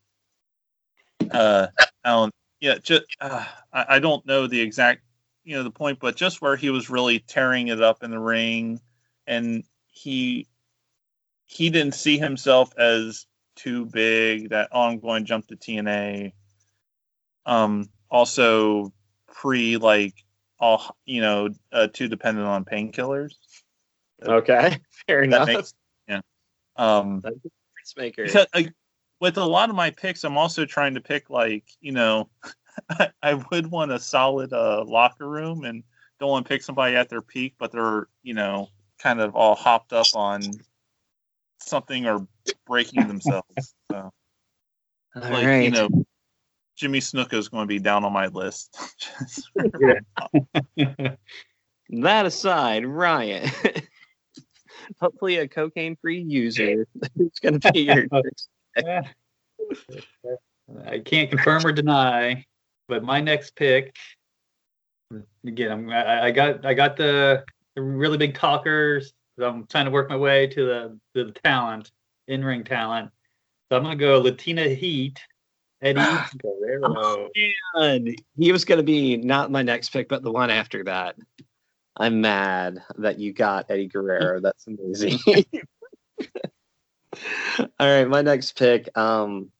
uh, 1.30 1.68
Alan. 2.04 2.30
Yeah, 2.60 2.78
just 2.82 3.04
uh, 3.20 3.44
I, 3.72 3.86
I 3.88 3.98
don't 4.00 4.26
know 4.26 4.46
the 4.48 4.60
exact, 4.60 5.02
you 5.44 5.56
know, 5.56 5.62
the 5.62 5.70
point, 5.70 6.00
but 6.00 6.16
just 6.16 6.42
where 6.42 6.56
he 6.56 6.70
was 6.70 6.90
really 6.90 7.20
tearing 7.20 7.68
it 7.68 7.80
up 7.80 8.02
in 8.02 8.10
the 8.10 8.18
ring, 8.18 8.80
and 9.26 9.62
he 9.86 10.48
he 11.48 11.70
didn't 11.70 11.94
see 11.94 12.18
himself 12.18 12.72
as 12.78 13.26
too 13.56 13.86
big. 13.86 14.50
That 14.50 14.68
oh, 14.70 14.82
I'm 14.82 15.00
going 15.00 15.24
to 15.24 15.28
jump 15.28 15.48
to 15.48 15.56
TNA. 15.56 16.32
Um, 17.44 17.88
also 18.10 18.92
pre 19.26 19.78
like 19.78 20.14
all 20.60 20.96
you 21.04 21.20
know 21.20 21.48
uh, 21.72 21.88
too 21.92 22.06
dependent 22.06 22.46
on 22.46 22.64
painkillers. 22.64 23.32
Okay, 24.22 24.78
fair 25.06 25.22
enough. 25.22 25.48
makes 25.48 25.74
yeah. 26.06 26.20
Um, 26.76 27.20
That's 27.22 27.36
a 27.36 27.38
difference 27.38 27.94
maker. 27.96 28.24
because 28.24 28.46
like, 28.54 28.72
with 29.20 29.38
a 29.38 29.44
lot 29.44 29.70
of 29.70 29.74
my 29.74 29.90
picks, 29.90 30.24
I'm 30.24 30.38
also 30.38 30.64
trying 30.64 30.94
to 30.94 31.00
pick 31.00 31.30
like 31.30 31.64
you 31.80 31.92
know, 31.92 32.28
I, 32.90 33.10
I 33.22 33.34
would 33.50 33.70
want 33.70 33.90
a 33.90 33.98
solid 33.98 34.52
uh, 34.52 34.84
locker 34.86 35.28
room 35.28 35.64
and 35.64 35.82
don't 36.20 36.30
want 36.30 36.46
to 36.46 36.48
pick 36.48 36.62
somebody 36.62 36.94
at 36.94 37.08
their 37.08 37.22
peak, 37.22 37.54
but 37.58 37.72
they're 37.72 38.06
you 38.22 38.34
know 38.34 38.68
kind 38.98 39.20
of 39.20 39.34
all 39.34 39.54
hopped 39.54 39.94
up 39.94 40.08
on 40.14 40.42
something 41.60 42.06
or 42.06 42.26
breaking 42.66 43.06
themselves. 43.08 43.46
So, 43.90 44.12
All 45.16 45.22
like 45.22 45.46
right. 45.46 45.64
you 45.64 45.70
know, 45.70 45.88
Jimmy 46.76 46.98
Snuka 46.98 47.32
is 47.32 47.48
going 47.48 47.62
to 47.62 47.66
be 47.66 47.78
down 47.78 48.04
on 48.04 48.12
my 48.12 48.26
list. 48.26 48.76
That 51.90 52.26
aside, 52.26 52.84
Ryan. 52.84 53.50
Hopefully, 55.00 55.38
a 55.38 55.48
cocaine-free 55.48 56.20
user. 56.20 56.86
It's 57.16 57.38
going 57.38 57.58
to 57.58 57.72
be 57.72 57.80
your. 57.80 58.06
Yeah. 58.76 59.00
I 60.86 60.98
can't 60.98 61.30
confirm 61.30 61.64
or 61.64 61.72
deny, 61.72 62.44
but 62.88 63.02
my 63.02 63.20
next 63.20 63.56
pick. 63.56 63.96
Again, 65.46 65.72
I'm, 65.72 65.90
I, 65.90 66.24
I 66.24 66.30
got 66.30 66.66
I 66.66 66.74
got 66.74 66.96
the, 66.96 67.42
the 67.74 67.80
really 67.80 68.18
big 68.18 68.34
talkers. 68.34 69.14
I'm 69.40 69.66
trying 69.66 69.86
to 69.86 69.90
work 69.90 70.08
my 70.08 70.16
way 70.16 70.46
to 70.46 70.66
the 70.66 70.98
to 71.14 71.24
the 71.24 71.32
talent, 71.32 71.90
in 72.26 72.44
ring 72.44 72.64
talent. 72.64 73.10
So 73.70 73.76
I'm 73.76 73.82
gonna 73.82 73.96
go 73.96 74.20
Latino 74.20 74.68
Heat, 74.68 75.18
Eddie 75.82 76.00
Guerrero. 76.42 77.28
Man, 77.76 78.14
he 78.36 78.52
was 78.52 78.64
going 78.64 78.78
to 78.78 78.84
be 78.84 79.16
not 79.16 79.50
my 79.50 79.62
next 79.62 79.90
pick, 79.90 80.08
but 80.08 80.22
the 80.22 80.32
one 80.32 80.50
after 80.50 80.84
that. 80.84 81.16
I'm 81.96 82.20
mad 82.20 82.82
that 82.98 83.18
you 83.18 83.32
got 83.32 83.70
Eddie 83.70 83.88
Guerrero. 83.88 84.40
That's 84.42 84.66
amazing. 84.66 85.18
all 87.58 87.68
right, 87.80 88.08
my 88.08 88.22
next 88.22 88.56
pick 88.56 88.96
um, 88.96 89.50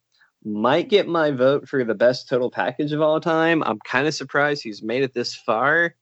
might 0.44 0.88
get 0.88 1.08
my 1.08 1.30
vote 1.30 1.68
for 1.68 1.84
the 1.84 1.94
best 1.94 2.28
total 2.28 2.50
package 2.50 2.92
of 2.92 3.00
all 3.00 3.20
time. 3.20 3.62
I'm 3.64 3.78
kind 3.80 4.06
of 4.06 4.14
surprised 4.14 4.62
he's 4.62 4.82
made 4.82 5.02
it 5.02 5.14
this 5.14 5.34
far. 5.34 5.94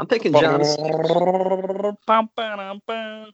I'm 0.00 0.06
picking 0.06 0.32
John. 0.32 0.64
Cena. 0.64 1.92
Bum, 2.06 2.30
ba-dum, 2.34 2.80
bum. 2.86 3.32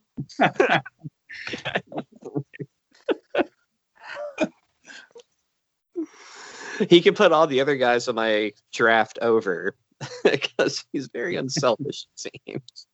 He 6.90 7.00
can 7.00 7.14
put 7.14 7.30
all 7.30 7.46
the 7.46 7.60
other 7.60 7.76
guys 7.76 8.08
on 8.08 8.16
my 8.16 8.52
draft 8.72 9.20
over 9.22 9.76
because 10.24 10.84
he's 10.92 11.06
very 11.06 11.36
unselfish. 11.36 12.08
It 12.16 12.32
seems. 12.44 12.86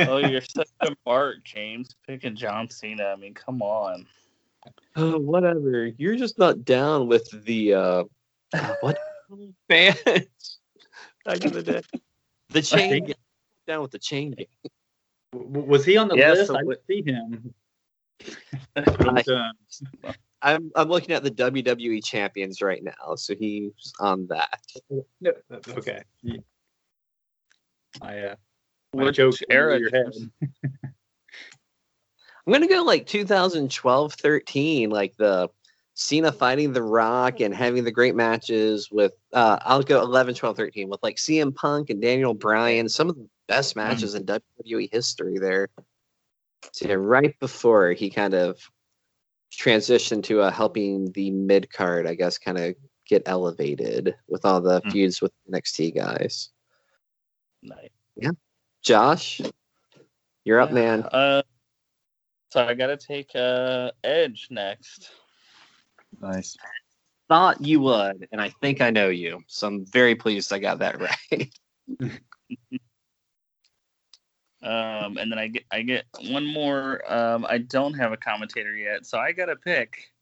Oh, 0.00 0.18
you're 0.18 0.40
such 0.40 0.68
a 0.80 0.90
mark, 1.06 1.44
James. 1.44 1.94
Picking 2.04 2.34
John 2.34 2.68
Cena. 2.68 3.04
I 3.04 3.14
mean, 3.14 3.34
come 3.34 3.62
on. 3.62 4.04
Oh, 4.96 5.18
whatever. 5.18 5.86
You're 5.96 6.16
just 6.16 6.40
not 6.40 6.64
down 6.64 7.06
with 7.06 7.30
the 7.44 7.74
uh 7.74 8.04
what 8.80 8.98
fans 9.68 10.58
back 11.24 11.44
in 11.44 11.52
the 11.52 11.62
day. 11.62 11.82
The 12.52 12.62
chain 12.62 13.06
gang. 13.06 13.14
down 13.66 13.82
with 13.82 13.90
the 13.90 13.98
chain 13.98 14.32
gang. 14.32 14.46
Was 15.32 15.84
he 15.84 15.96
on 15.96 16.08
the 16.08 16.16
Yeah, 16.16 16.32
list? 16.32 16.48
so 16.48 16.56
I 16.58 16.62
what- 16.62 16.86
didn't 16.86 17.04
see 17.06 17.10
him. 17.10 17.54
I- 18.76 19.22
But, 20.02 20.16
I'm 20.44 20.70
I'm 20.74 20.88
looking 20.88 21.14
at 21.14 21.22
the 21.22 21.30
WWE 21.30 22.04
champions 22.04 22.60
right 22.60 22.82
now, 22.82 23.14
so 23.14 23.34
he's 23.34 23.92
on 24.00 24.26
that. 24.26 24.60
no, 25.20 25.32
okay. 25.68 26.02
I 28.00 28.18
uh, 28.18 28.34
Which 28.92 29.16
joke 29.16 29.36
era? 29.50 29.78
your 29.78 29.90
head. 29.90 30.12
I'm 32.44 32.52
gonna 32.52 32.66
go 32.66 32.82
like 32.82 33.06
2012, 33.06 34.14
13, 34.14 34.90
like 34.90 35.16
the 35.16 35.48
Cena 35.94 36.32
fighting 36.32 36.72
The 36.72 36.82
Rock 36.82 37.40
and 37.40 37.54
having 37.54 37.84
the 37.84 37.90
great 37.92 38.14
matches 38.14 38.88
with. 38.90 39.12
Uh, 39.32 39.58
I'll 39.62 39.82
go 39.82 40.00
11, 40.00 40.34
12, 40.34 40.56
13 40.56 40.88
with 40.88 41.02
like 41.02 41.16
CM 41.16 41.54
Punk 41.54 41.90
and 41.90 42.00
Daniel 42.00 42.34
Bryan. 42.34 42.88
Some 42.88 43.10
of 43.10 43.16
the 43.16 43.28
best 43.48 43.76
matches 43.76 44.14
in 44.14 44.24
WWE 44.24 44.90
history 44.92 45.38
there. 45.38 45.68
So 46.72 46.88
yeah, 46.88 46.94
right 46.94 47.38
before 47.40 47.92
he 47.92 48.08
kind 48.08 48.32
of 48.34 48.58
transitioned 49.52 50.22
to 50.24 50.40
uh, 50.40 50.50
helping 50.50 51.12
the 51.12 51.30
mid 51.30 51.70
card, 51.72 52.06
I 52.06 52.14
guess, 52.14 52.38
kind 52.38 52.56
of 52.58 52.74
get 53.06 53.22
elevated 53.26 54.14
with 54.28 54.44
all 54.46 54.60
the 54.62 54.80
Mm. 54.82 54.92
feuds 54.92 55.20
with 55.20 55.32
NXT 55.50 55.94
guys. 55.94 56.50
Nice. 57.62 57.90
Yeah. 58.16 58.30
Josh, 58.82 59.40
you're 60.44 60.60
up, 60.60 60.72
man. 60.72 61.02
Uh, 61.02 61.42
so 62.50 62.64
I 62.64 62.74
gotta 62.74 62.96
take 62.96 63.30
uh 63.34 63.90
Edge 64.02 64.48
next. 64.50 65.10
Nice. 66.22 66.56
thought 67.28 67.60
you 67.60 67.80
would, 67.80 68.28
and 68.32 68.40
I 68.40 68.50
think 68.60 68.80
I 68.80 68.90
know 68.90 69.08
you. 69.08 69.42
So 69.46 69.66
I'm 69.66 69.86
very 69.86 70.14
pleased 70.14 70.52
I 70.52 70.58
got 70.58 70.78
that 70.78 71.00
right. 71.30 71.52
Um, 74.62 75.18
and 75.18 75.30
then 75.30 75.38
I 75.38 75.48
get 75.48 75.64
I 75.72 75.82
get 75.82 76.04
one 76.30 76.46
more. 76.46 77.02
Um, 77.12 77.44
I 77.48 77.58
don't 77.58 77.94
have 77.94 78.12
a 78.12 78.16
commentator 78.16 78.76
yet, 78.76 79.04
so 79.06 79.18
I 79.18 79.32
gotta 79.32 79.56
pick 79.56 80.12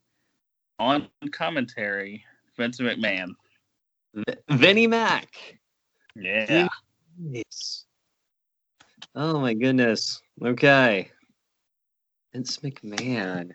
on 0.79 1.09
commentary 1.31 2.25
Vince 2.57 2.81
McMahon. 2.81 3.33
V- 4.15 4.25
Vinnie 4.49 4.87
Mac. 4.87 5.59
Yeah. 6.17 6.69
Nice. 7.19 7.85
Oh 9.15 9.41
my 9.41 9.53
goodness. 9.53 10.23
Okay. 10.43 11.11
Vince 12.33 12.59
McMahon. 12.59 13.51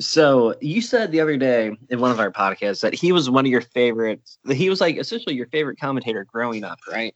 So 0.00 0.54
you 0.60 0.80
said 0.80 1.12
the 1.12 1.20
other 1.20 1.36
day 1.36 1.76
in 1.88 2.00
one 2.00 2.10
of 2.10 2.18
our 2.18 2.32
podcasts 2.32 2.80
that 2.80 2.94
he 2.94 3.12
was 3.12 3.30
one 3.30 3.46
of 3.46 3.50
your 3.50 3.60
favorites. 3.60 4.38
That 4.44 4.56
he 4.56 4.68
was 4.68 4.80
like 4.80 4.96
essentially 4.96 5.36
your 5.36 5.46
favorite 5.46 5.78
commentator 5.78 6.24
growing 6.24 6.64
up, 6.64 6.78
right? 6.90 7.14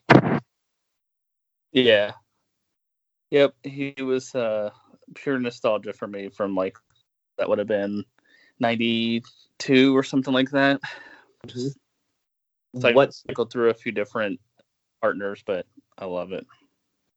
Yeah. 1.71 2.13
Yep. 3.31 3.55
He 3.63 3.95
was 4.01 4.33
uh 4.33 4.69
pure 5.15 5.39
nostalgia 5.39 5.91
for 5.93 6.07
me 6.07 6.29
from 6.29 6.55
like 6.55 6.77
that 7.37 7.49
would 7.49 7.59
have 7.59 7.67
been 7.67 8.05
ninety 8.59 9.23
two 9.57 9.95
or 9.95 10.03
something 10.03 10.33
like 10.33 10.51
that. 10.51 10.79
Just 11.47 11.77
cycle, 12.77 12.95
What's 12.95 13.23
cycle 13.27 13.45
through 13.45 13.69
a 13.71 13.73
few 13.73 13.91
different 13.91 14.39
partners, 15.01 15.43
but 15.45 15.65
I 15.97 16.05
love 16.05 16.31
it. 16.31 16.45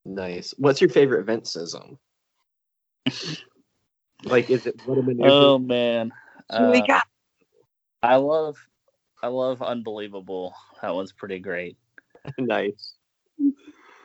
nice? 0.04 0.54
What's 0.58 0.80
your 0.80 0.90
favorite 0.90 1.26
Vinceism? 1.26 1.98
Like, 4.24 4.50
is 4.50 4.66
it 4.66 4.80
what 4.86 4.98
am 4.98 5.08
I 5.08 5.28
Oh 5.28 5.58
man. 5.58 6.12
we 6.50 6.80
Uh, 6.80 6.86
got? 6.86 7.04
I 8.02 8.16
love 8.16 8.56
I 9.22 9.28
love 9.28 9.62
Unbelievable. 9.62 10.54
That 10.80 10.94
one's 10.94 11.12
pretty 11.12 11.38
great. 11.38 11.76
nice. 12.38 12.94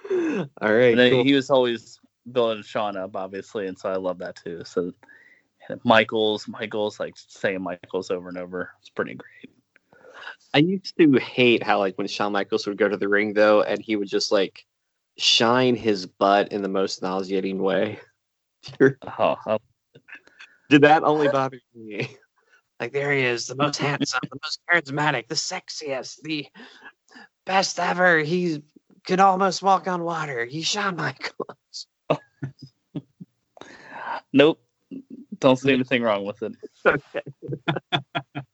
All 0.10 0.48
right. 0.62 0.92
And 0.92 1.00
then 1.00 1.12
cool. 1.12 1.24
he 1.24 1.34
was 1.34 1.50
always 1.50 2.00
building 2.32 2.64
Shawn 2.64 2.98
up, 2.98 3.16
obviously, 3.16 3.68
and 3.68 3.78
so 3.78 3.90
I 3.90 3.96
love 3.96 4.20
that 4.20 4.36
too. 4.36 4.64
So 4.66 4.94
Michaels, 5.84 6.48
Michaels, 6.48 7.00
like 7.00 7.16
saying 7.16 7.62
Michaels 7.62 8.12
over 8.12 8.30
and 8.30 8.38
over. 8.38 8.72
It's 8.80 8.90
pretty 8.90 9.16
great. 9.16 9.52
I 10.54 10.60
used 10.60 10.98
to 10.98 11.14
hate 11.14 11.62
how 11.64 11.80
like 11.80 11.98
when 11.98 12.08
Shawn 12.08 12.32
Michaels 12.32 12.68
would 12.68 12.78
go 12.78 12.88
to 12.88 12.98
the 12.98 13.10
ring 13.10 13.34
though, 13.34 13.64
and 13.64 13.82
he 13.82 13.96
would 13.96 14.08
just 14.08 14.32
like 14.32 14.66
shine 15.18 15.76
his 15.76 16.06
butt 16.06 16.52
in 16.52 16.62
the 16.62 16.70
most 16.70 17.02
nauseating 17.02 17.62
way. 17.62 18.00
Oh, 19.20 19.38
oh, 19.46 19.60
Did 20.70 20.82
that 20.82 21.04
only 21.04 21.28
bother 21.30 21.60
me? 21.74 22.18
Like 22.80 22.94
there 22.94 23.12
he 23.12 23.24
is, 23.24 23.48
the 23.48 23.56
most 23.56 23.78
handsome, 23.78 24.20
the 24.30 24.38
most 24.44 24.60
charismatic, 24.70 25.28
the 25.28 25.36
sexiest, 25.36 26.22
the 26.22 26.46
best 27.46 27.80
ever. 27.80 28.20
He 28.20 28.62
could 29.06 29.20
almost 29.20 29.64
walk 29.64 29.88
on 29.88 30.04
water. 30.04 30.46
He's 30.46 30.68
Shawn 30.68 30.96
Michaels. 30.96 31.88
nope. 34.32 34.62
Don't 35.40 35.58
see 35.58 35.74
anything 35.74 36.04
wrong 36.04 36.26
with 36.26 36.44
it. 36.44 36.54
Okay. 36.86 37.22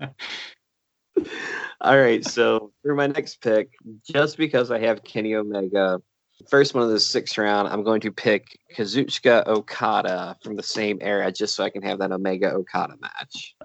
All 1.82 1.98
right, 1.98 2.24
so 2.26 2.72
for 2.82 2.96
my 2.96 3.08
next 3.08 3.42
pick, 3.42 3.74
just 4.10 4.38
because 4.38 4.72
I 4.72 4.80
have 4.80 5.04
Kenny 5.04 5.36
Omega, 5.36 6.02
first 6.50 6.74
one 6.74 6.84
of 6.84 6.90
the 6.90 7.00
sixth 7.00 7.38
round, 7.38 7.68
I'm 7.68 7.84
going 7.84 8.02
to 8.02 8.12
pick 8.12 8.60
Kazuchika 8.76 9.46
Okada 9.48 10.36
from 10.44 10.56
the 10.56 10.64
same 10.64 10.98
era, 11.02 11.32
just 11.32 11.56
so 11.56 11.64
I 11.64 11.70
can 11.70 11.82
have 11.84 12.00
that 12.00 12.12
Omega 12.12 12.52
Okada 12.52 12.96
match. 13.00 13.56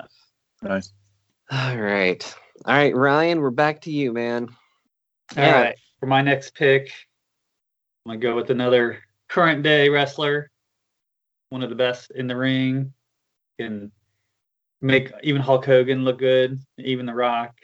Nice. 0.63 0.93
All 1.51 1.77
right, 1.77 2.37
all 2.67 2.75
right, 2.75 2.95
Ryan, 2.95 3.41
we're 3.41 3.51
back 3.51 3.81
to 3.83 3.91
you, 3.91 4.13
man. 4.13 4.49
All 5.37 5.45
Yeah. 5.45 5.63
right. 5.63 5.79
For 6.01 6.07
my 6.07 6.23
next 6.23 6.55
pick, 6.55 6.93
I'm 8.05 8.11
gonna 8.11 8.21
go 8.21 8.37
with 8.37 8.51
another 8.51 9.03
current 9.29 9.63
day 9.63 9.89
wrestler, 9.89 10.51
one 11.49 11.63
of 11.63 11.71
the 11.71 11.77
best 11.77 12.11
in 12.13 12.27
the 12.27 12.37
ring, 12.37 12.93
can 13.59 13.91
make 14.81 15.11
even 15.23 15.41
Hulk 15.43 15.65
Hogan 15.65 16.05
look 16.05 16.19
good, 16.19 16.59
even 16.79 17.07
The 17.07 17.15
Rock. 17.15 17.59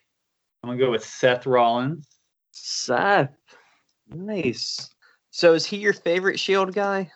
I'm 0.63 0.71
gonna 0.71 0.79
go 0.79 0.91
with 0.91 1.05
Seth 1.05 1.47
Rollins. 1.47 2.07
Seth, 2.53 3.37
nice. 4.09 4.91
So 5.35 5.53
is 5.53 5.67
he 5.67 5.79
your 5.79 5.93
favorite 5.93 6.39
Shield 6.39 6.73
guy? 6.73 7.11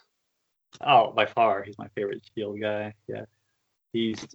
Oh, 0.81 1.13
by 1.13 1.25
far, 1.25 1.63
he's 1.63 1.79
my 1.79 1.87
favorite 1.95 2.21
Shield 2.35 2.61
guy. 2.61 2.93
Yeah, 3.07 3.27
he's 3.93 4.27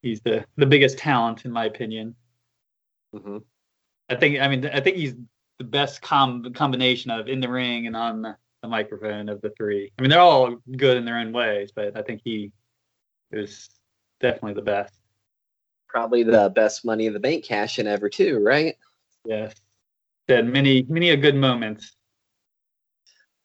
he's 0.00 0.22
the 0.22 0.46
the 0.56 0.64
biggest 0.64 0.96
talent 0.96 1.44
in 1.44 1.52
my 1.52 1.66
opinion. 1.66 2.14
hmm 3.14 3.36
I 4.08 4.14
think 4.14 4.40
I 4.40 4.48
mean 4.48 4.64
I 4.64 4.80
think 4.80 4.96
he's 4.96 5.16
the 5.58 5.64
best 5.64 6.00
com- 6.00 6.50
combination 6.54 7.10
of 7.10 7.28
in 7.28 7.40
the 7.40 7.50
ring 7.50 7.86
and 7.86 7.94
on 7.94 8.22
the, 8.22 8.36
the 8.62 8.68
microphone 8.68 9.28
of 9.28 9.42
the 9.42 9.50
three. 9.50 9.92
I 9.98 10.00
mean 10.00 10.08
they're 10.08 10.18
all 10.18 10.56
good 10.78 10.96
in 10.96 11.04
their 11.04 11.18
own 11.18 11.30
ways, 11.30 11.72
but 11.76 11.98
I 11.98 12.00
think 12.00 12.22
he 12.24 12.52
was 13.30 13.68
definitely 14.22 14.54
the 14.54 14.62
best. 14.62 14.94
Probably 15.88 16.22
the 16.22 16.50
best 16.54 16.86
money 16.86 17.04
in 17.04 17.12
the 17.12 17.20
bank 17.20 17.44
cash 17.44 17.78
in 17.78 17.86
ever 17.86 18.08
too, 18.08 18.38
right? 18.38 18.76
Yes. 19.26 19.52
Had 20.26 20.46
many 20.46 20.84
many 20.88 21.10
a 21.10 21.18
good 21.18 21.34
moments. 21.36 21.98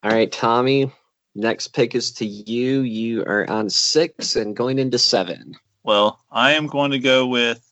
All 0.06 0.12
right, 0.12 0.32
Tommy. 0.32 0.92
Next 1.34 1.70
pick 1.70 1.96
is 1.96 2.12
to 2.12 2.28
you. 2.28 2.82
You 2.82 3.24
are 3.24 3.50
on 3.50 3.72
six 3.72 4.36
and 4.36 4.56
going 4.56 4.78
into 4.78 5.00
seven. 5.00 5.56
Well, 5.84 6.20
I 6.32 6.52
am 6.52 6.68
going 6.68 6.92
to 6.92 7.00
go 7.00 7.26
with 7.26 7.68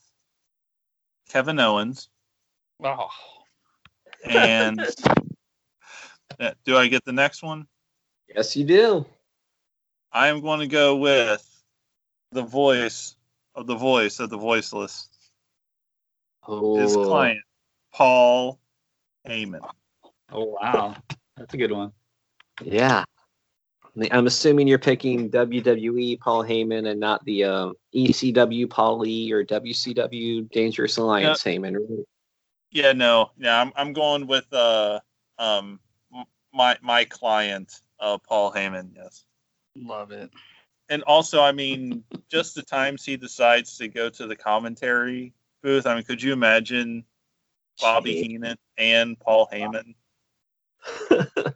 Kevin 1.30 1.60
Owens. 1.60 2.10
Oh, 2.84 3.10
And 4.28 4.82
Uh, 6.39 6.54
do 6.65 6.76
I 6.76 6.88
get 6.88 7.06
the 7.06 7.12
next 7.12 7.43
one? 7.43 7.67
Yes, 8.28 8.56
you 8.56 8.65
do. 8.65 9.06
I 10.12 10.30
am 10.30 10.41
going 10.41 10.62
to 10.62 10.67
go 10.67 10.96
with 10.96 11.48
the 12.32 12.41
voice 12.41 13.15
of 13.54 13.67
the 13.67 13.76
voice 13.76 14.19
of 14.19 14.32
the 14.32 14.38
voiceless. 14.38 15.08
Oh, 16.48 16.80
His 16.80 16.96
client, 16.96 17.43
Paul 17.93 18.60
Heyman. 19.28 19.69
Oh 20.32 20.58
wow. 20.60 20.96
That's 21.38 21.54
a 21.54 21.58
good 21.58 21.72
one. 21.72 21.93
Yeah. 22.61 23.03
I'm 24.11 24.25
assuming 24.25 24.67
you're 24.67 24.79
picking 24.79 25.29
WWE 25.29 26.19
Paul 26.19 26.43
Heyman 26.43 26.89
and 26.89 26.99
not 26.99 27.23
the 27.25 27.43
um, 27.43 27.73
ECW 27.93 28.67
Paul 28.69 28.99
Lee 28.99 29.31
or 29.31 29.43
WCW 29.45 30.49
Dangerous 30.49 30.97
Alliance 30.97 31.43
Heyman. 31.43 31.75
right? 31.75 32.05
Yeah, 32.71 32.91
no, 32.93 33.29
yeah, 33.37 33.61
I'm 33.61 33.71
I'm 33.75 33.93
going 33.93 34.25
with 34.25 34.51
uh 34.51 34.99
um 35.37 35.79
my 36.51 36.75
my 36.81 37.05
client, 37.05 37.81
uh 37.99 38.17
Paul 38.17 38.51
Heyman. 38.51 38.89
Yes. 38.95 39.25
love 39.75 40.11
it. 40.11 40.31
and 40.89 41.03
also, 41.03 41.39
I 41.41 41.51
mean, 41.51 42.03
just 42.31 42.55
the 42.55 42.63
times 42.63 43.05
he 43.05 43.15
decides 43.15 43.77
to 43.77 43.87
go 43.87 44.09
to 44.09 44.25
the 44.25 44.35
commentary 44.35 45.33
booth. 45.61 45.85
I 45.85 45.93
mean, 45.93 46.03
could 46.03 46.21
you 46.21 46.33
imagine 46.33 47.05
Bobby 47.79 48.15
Jeez. 48.15 48.27
Heenan 48.27 48.57
and 48.79 49.19
Paul 49.19 49.47
Heyman? 49.53 49.93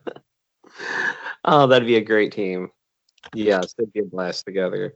oh, 1.45 1.67
that'd 1.67 1.87
be 1.87 1.97
a 1.97 2.01
great 2.01 2.31
team. 2.31 2.71
Yes, 3.33 3.73
they'd 3.77 3.91
be 3.93 3.99
a 3.99 4.05
blast 4.05 4.45
together. 4.45 4.95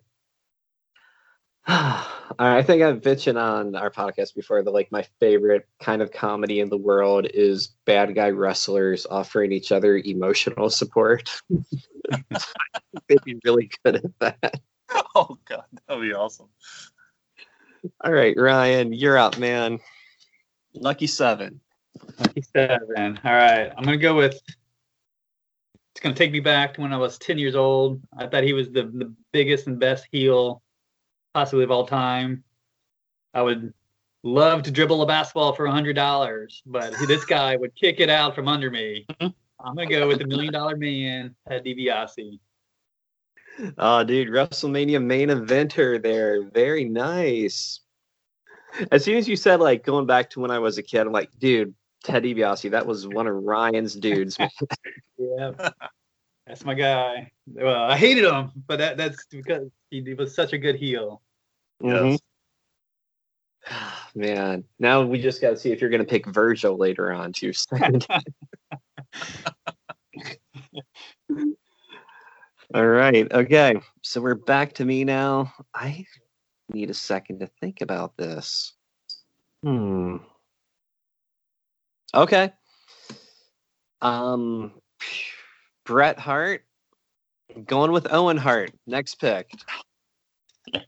All 1.67 2.05
right, 2.39 2.57
I 2.57 2.63
think 2.63 2.81
I've 2.81 3.01
bitching 3.01 3.39
on 3.39 3.75
our 3.75 3.91
podcast 3.91 4.33
before 4.33 4.63
that 4.63 4.71
like 4.71 4.91
my 4.91 5.05
favorite 5.19 5.67
kind 5.79 6.01
of 6.01 6.11
comedy 6.11 6.59
in 6.59 6.69
the 6.69 6.77
world 6.77 7.27
is 7.33 7.75
bad 7.85 8.15
guy 8.15 8.31
wrestlers 8.31 9.05
offering 9.05 9.51
each 9.51 9.71
other 9.71 9.97
emotional 9.97 10.69
support. 10.69 11.29
They'd 13.07 13.23
be 13.23 13.39
really 13.45 13.69
good 13.83 13.97
at 13.97 14.19
that. 14.19 14.61
Oh 15.15 15.37
God, 15.45 15.65
that'd 15.87 16.01
be 16.01 16.13
awesome. 16.13 16.49
All 18.03 18.11
right, 18.11 18.35
Ryan, 18.35 18.91
you're 18.91 19.17
up, 19.17 19.37
man. 19.37 19.79
Lucky 20.73 21.07
seven. 21.07 21.59
Lucky 22.19 22.41
seven. 22.41 23.19
All 23.23 23.33
right. 23.33 23.71
I'm 23.77 23.83
gonna 23.83 23.97
go 23.97 24.15
with 24.15 24.41
it's 25.93 26.01
gonna 26.01 26.15
take 26.15 26.31
me 26.31 26.39
back 26.39 26.73
to 26.75 26.81
when 26.81 26.93
I 26.93 26.97
was 26.97 27.17
10 27.17 27.37
years 27.37 27.55
old. 27.55 28.01
I 28.17 28.27
thought 28.27 28.43
he 28.43 28.53
was 28.53 28.69
the, 28.69 28.83
the 28.83 29.13
biggest 29.31 29.67
and 29.67 29.79
best 29.79 30.07
heel 30.11 30.61
possibly 31.33 31.63
of 31.63 31.71
all 31.71 31.85
time. 31.85 32.43
I 33.33 33.41
would 33.41 33.73
love 34.23 34.63
to 34.63 34.71
dribble 34.71 35.01
a 35.01 35.05
basketball 35.05 35.53
for 35.53 35.65
a 35.65 35.71
hundred 35.71 35.95
dollars, 35.95 36.61
but 36.65 36.93
this 37.07 37.25
guy 37.25 37.55
would 37.55 37.75
kick 37.75 37.99
it 37.99 38.09
out 38.09 38.35
from 38.35 38.47
under 38.47 38.69
me. 38.69 39.05
Mm-hmm. 39.09 39.27
I'm 39.65 39.75
gonna 39.75 39.89
go 39.89 40.07
with 40.07 40.19
the 40.19 40.27
million 40.27 40.53
dollar 40.53 40.75
man, 40.75 41.35
Ted 41.47 41.63
DiBiase. 41.63 42.39
Oh, 43.77 44.03
dude, 44.03 44.29
WrestleMania 44.29 45.03
main 45.03 45.29
eventer 45.29 46.01
there. 46.01 46.43
Very 46.49 46.85
nice. 46.85 47.81
As 48.91 49.03
soon 49.03 49.17
as 49.17 49.27
you 49.27 49.35
said 49.35 49.59
like 49.59 49.83
going 49.83 50.05
back 50.05 50.29
to 50.31 50.39
when 50.39 50.51
I 50.51 50.59
was 50.59 50.77
a 50.77 50.83
kid, 50.83 51.01
I'm 51.01 51.11
like, 51.11 51.29
dude, 51.37 51.73
Ted 52.03 52.23
DiBiase, 52.23 52.71
that 52.71 52.85
was 52.85 53.07
one 53.07 53.27
of 53.27 53.35
Ryan's 53.35 53.95
dudes. 53.95 54.37
Yeah, 55.17 55.51
that's 56.47 56.65
my 56.65 56.73
guy. 56.73 57.31
Well, 57.45 57.83
I 57.83 57.95
hated 57.95 58.23
him, 58.23 58.51
but 58.65 58.79
that, 58.79 58.97
that's 58.97 59.23
because 59.27 59.69
he, 59.91 60.01
he 60.01 60.15
was 60.15 60.33
such 60.33 60.51
a 60.51 60.57
good 60.57 60.75
heel. 60.75 61.21
Mhm. 61.83 62.17
Man, 64.15 64.63
now 64.79 65.03
we 65.03 65.21
just 65.21 65.41
got 65.41 65.51
to 65.51 65.57
see 65.57 65.71
if 65.71 65.79
you're 65.79 65.91
going 65.91 66.01
to 66.01 66.07
pick 66.07 66.25
Virgil 66.25 66.75
later 66.75 67.11
on 67.13 67.33
too. 67.33 67.53
All 72.73 72.87
right. 72.87 73.31
Okay. 73.31 73.75
So 74.01 74.21
we're 74.21 74.35
back 74.35 74.73
to 74.73 74.85
me 74.85 75.03
now. 75.03 75.53
I 75.75 76.05
need 76.71 76.89
a 76.89 76.95
second 76.95 77.41
to 77.41 77.47
think 77.59 77.81
about 77.81 78.15
this. 78.17 78.73
Hmm. 79.63 80.17
Okay. 82.13 82.51
Um, 84.01 84.73
Bret 85.85 86.19
Hart. 86.19 86.63
Going 87.65 87.91
with 87.91 88.07
Owen 88.11 88.37
Hart. 88.37 88.71
Next 88.87 89.15
pick. 89.15 89.51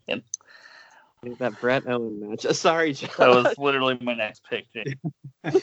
That 0.08 1.60
Bret 1.60 1.88
Owen 1.88 2.30
match. 2.30 2.42
Sorry, 2.52 2.94
John. 2.94 3.10
That 3.18 3.30
was 3.30 3.58
literally 3.58 3.98
my 4.02 4.14
next 4.14 4.44
pick. 4.50 4.66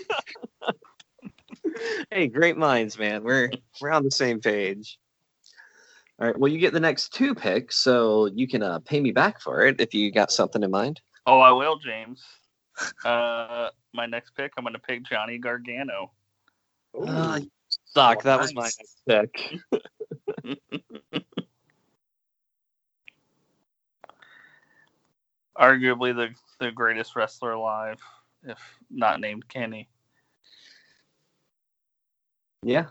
Hey, 2.11 2.27
great 2.27 2.57
minds, 2.57 2.99
man. 2.99 3.23
We're 3.23 3.51
we're 3.81 3.91
on 3.91 4.05
the 4.05 4.11
same 4.11 4.41
page. 4.41 4.99
All 6.19 6.27
right. 6.27 6.39
Well, 6.39 6.51
you 6.51 6.59
get 6.59 6.73
the 6.73 6.81
next 6.81 7.15
two 7.15 7.35
picks, 7.35 7.77
so 7.77 8.27
you 8.27 8.47
can 8.49 8.63
uh, 8.63 8.81
pay 8.81 9.01
me 9.01 9.13
back 9.13 9.41
for 9.41 9.65
it 9.67 9.81
if 9.81 9.95
you 9.95 10.11
got 10.11 10.31
something 10.31 10.63
in 10.63 10.71
mind. 10.71 11.01
Oh, 11.27 11.41
I 11.41 11.53
will, 11.53 11.79
James. 11.79 12.23
Uh, 13.05 13.69
my 13.93 14.07
next 14.07 14.35
pick, 14.37 14.53
I'm 14.57 14.65
going 14.65 14.75
to 14.75 14.81
pick 14.81 15.03
Johnny 15.05 15.39
Gargano. 15.39 16.13
Uh, 16.95 17.41
you 17.43 17.51
suck. 17.85 18.23
That 18.23 18.41
was 18.41 18.55
my 18.55 18.63
next 18.63 19.03
pick. 19.09 19.57
Arguably 25.59 26.15
the, 26.17 26.35
the 26.59 26.71
greatest 26.71 27.17
wrestler 27.17 27.53
alive, 27.53 28.01
if 28.45 28.59
not 28.91 29.21
named 29.21 29.47
Kenny. 29.49 29.89
Yeah. 32.63 32.87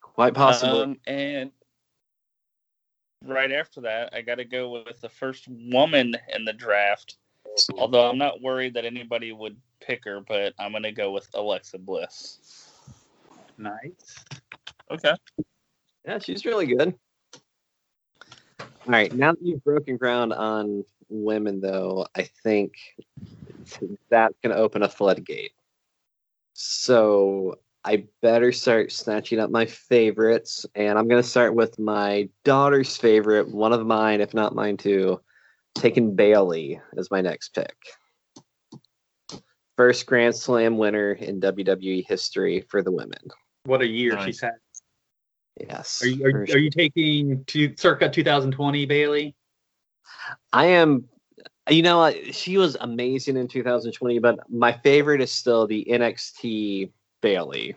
Quite 0.00 0.34
possible. 0.34 0.82
Um, 0.82 0.98
and 1.06 1.50
right 3.24 3.52
after 3.52 3.80
that, 3.82 4.14
I 4.14 4.22
got 4.22 4.36
to 4.36 4.44
go 4.44 4.70
with 4.70 5.00
the 5.00 5.08
first 5.08 5.48
woman 5.48 6.14
in 6.34 6.44
the 6.44 6.52
draft. 6.52 7.16
Although 7.76 8.08
I'm 8.08 8.18
not 8.18 8.42
worried 8.42 8.74
that 8.74 8.84
anybody 8.84 9.32
would 9.32 9.56
pick 9.80 10.04
her, 10.04 10.20
but 10.20 10.54
I'm 10.58 10.72
going 10.72 10.82
to 10.82 10.92
go 10.92 11.12
with 11.12 11.28
Alexa 11.34 11.78
Bliss. 11.78 12.72
Nice. 13.58 14.24
Okay. 14.90 15.14
yeah, 16.04 16.18
she's 16.18 16.44
really 16.44 16.66
good. 16.66 16.94
All 18.60 18.68
right. 18.86 19.12
Now 19.12 19.32
that 19.32 19.42
you've 19.42 19.64
broken 19.64 19.96
ground 19.96 20.32
on 20.32 20.84
women, 21.08 21.60
though, 21.60 22.06
I 22.14 22.28
think 22.42 22.74
that's 24.10 24.34
going 24.42 24.54
to 24.54 24.60
open 24.60 24.82
a 24.82 24.88
floodgate. 24.88 25.52
So 26.52 27.58
I 27.84 28.06
better 28.22 28.52
start 28.52 28.92
snatching 28.92 29.38
up 29.38 29.50
my 29.50 29.66
favorites. 29.66 30.66
And 30.74 30.98
I'm 30.98 31.08
going 31.08 31.22
to 31.22 31.28
start 31.28 31.54
with 31.54 31.78
my 31.78 32.28
daughter's 32.44 32.96
favorite, 32.96 33.48
one 33.48 33.72
of 33.72 33.84
mine, 33.86 34.20
if 34.20 34.34
not 34.34 34.54
mine 34.54 34.76
too, 34.76 35.20
taking 35.76 36.14
Bayley 36.14 36.80
as 36.96 37.10
my 37.10 37.20
next 37.20 37.50
pick. 37.54 37.76
First 39.76 40.06
Grand 40.06 40.34
Slam 40.34 40.78
winner 40.78 41.12
in 41.12 41.40
WWE 41.40 42.06
history 42.08 42.62
for 42.70 42.82
the 42.82 42.90
women. 42.90 43.18
What 43.64 43.82
a 43.82 43.86
year 43.86 44.14
Nice. 44.14 44.24
she's 44.24 44.40
had. 44.40 44.52
Yes. 45.60 46.02
Are 46.02 46.06
you 46.06 46.26
are, 46.26 46.30
for 46.30 46.44
you- 46.46 46.54
are 46.54 46.58
you 46.58 46.70
taking 46.70 47.44
to 47.46 47.74
circa 47.76 48.08
2020 48.10 48.86
Bayley? 48.86 49.34
I 50.52 50.66
am. 50.66 51.08
You 51.68 51.82
know, 51.82 52.12
she 52.30 52.58
was 52.58 52.76
amazing 52.80 53.36
in 53.36 53.48
2020, 53.48 54.20
but 54.20 54.38
my 54.48 54.72
favorite 54.72 55.20
is 55.20 55.32
still 55.32 55.66
the 55.66 55.84
NXT 55.90 56.90
Bayley. 57.22 57.74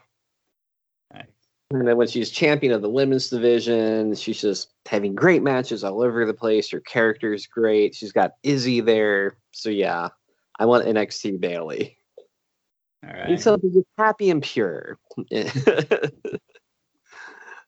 And 1.71 1.87
then 1.87 1.97
when 1.97 2.07
she's 2.07 2.31
champion 2.31 2.73
of 2.73 2.81
the 2.81 2.89
women's 2.89 3.29
division, 3.29 4.15
she's 4.15 4.41
just 4.41 4.71
having 4.87 5.13
great 5.13 5.43
matches 5.43 5.83
all 5.83 6.01
over 6.01 6.25
the 6.25 6.33
place. 6.33 6.71
Her 6.71 6.79
character 6.79 7.31
is 7.31 7.45
great. 7.45 7.93
She's 7.93 8.11
got 8.11 8.33
Izzy 8.41 8.81
there. 8.81 9.37
So 9.51 9.69
yeah, 9.69 10.09
I 10.57 10.65
want 10.65 10.85
NXT 10.85 11.39
Bayley. 11.39 11.97
All 13.05 13.13
right. 13.13 13.29
Need 13.29 13.41
something 13.41 13.71
just 13.71 13.85
happy 13.97 14.31
and 14.31 14.41
pure. 14.41 14.97
all 15.15 15.23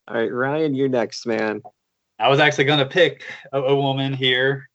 right, 0.10 0.34
Ryan, 0.34 0.74
you're 0.74 0.90
next, 0.90 1.28
man. 1.28 1.62
I 2.20 2.28
was 2.28 2.40
actually 2.40 2.66
going 2.66 2.80
to 2.80 2.86
pick 2.86 3.24
a, 3.54 3.62
a 3.62 3.76
woman 3.76 4.14
here, 4.14 4.70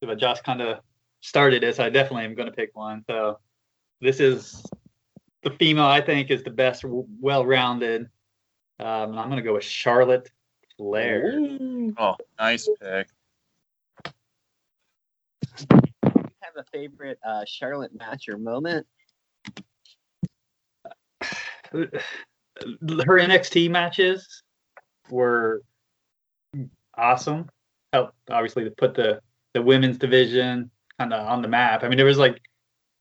but 0.00 0.18
Josh 0.18 0.40
kind 0.40 0.60
of 0.60 0.80
started 1.20 1.64
it, 1.64 1.76
so 1.76 1.84
I 1.84 1.90
definitely 1.90 2.24
am 2.24 2.34
going 2.34 2.46
to 2.46 2.54
pick 2.54 2.76
one. 2.76 3.04
So 3.08 3.38
this 4.00 4.20
is 4.20 4.62
the 5.42 5.50
female 5.52 5.86
I 5.86 6.00
think 6.00 6.30
is 6.30 6.42
the 6.42 6.50
best, 6.50 6.84
well-rounded. 6.84 8.08
Um, 8.80 9.18
I'm 9.18 9.28
going 9.28 9.36
to 9.36 9.42
go 9.42 9.54
with 9.54 9.64
Charlotte 9.64 10.30
Flair. 10.76 11.38
Oh, 11.96 12.16
nice 12.38 12.68
pick. 12.80 13.08
you 15.70 16.26
have 16.40 16.56
a 16.56 16.64
favorite 16.72 17.18
uh, 17.26 17.44
Charlotte 17.46 17.92
match 17.96 18.28
or 18.28 18.36
moment? 18.36 18.86
her 21.72 21.88
NXT 23.18 23.70
matches 23.70 24.42
were 25.10 25.62
awesome. 26.96 27.48
Helped 27.92 28.14
obviously 28.30 28.64
to 28.64 28.70
put 28.70 28.94
the 28.94 29.20
the 29.54 29.62
women's 29.62 29.98
division 29.98 30.70
kind 30.98 31.12
of 31.12 31.26
on 31.26 31.42
the 31.42 31.48
map. 31.48 31.84
I 31.84 31.88
mean, 31.88 31.96
there 31.96 32.06
was 32.06 32.18
like 32.18 32.40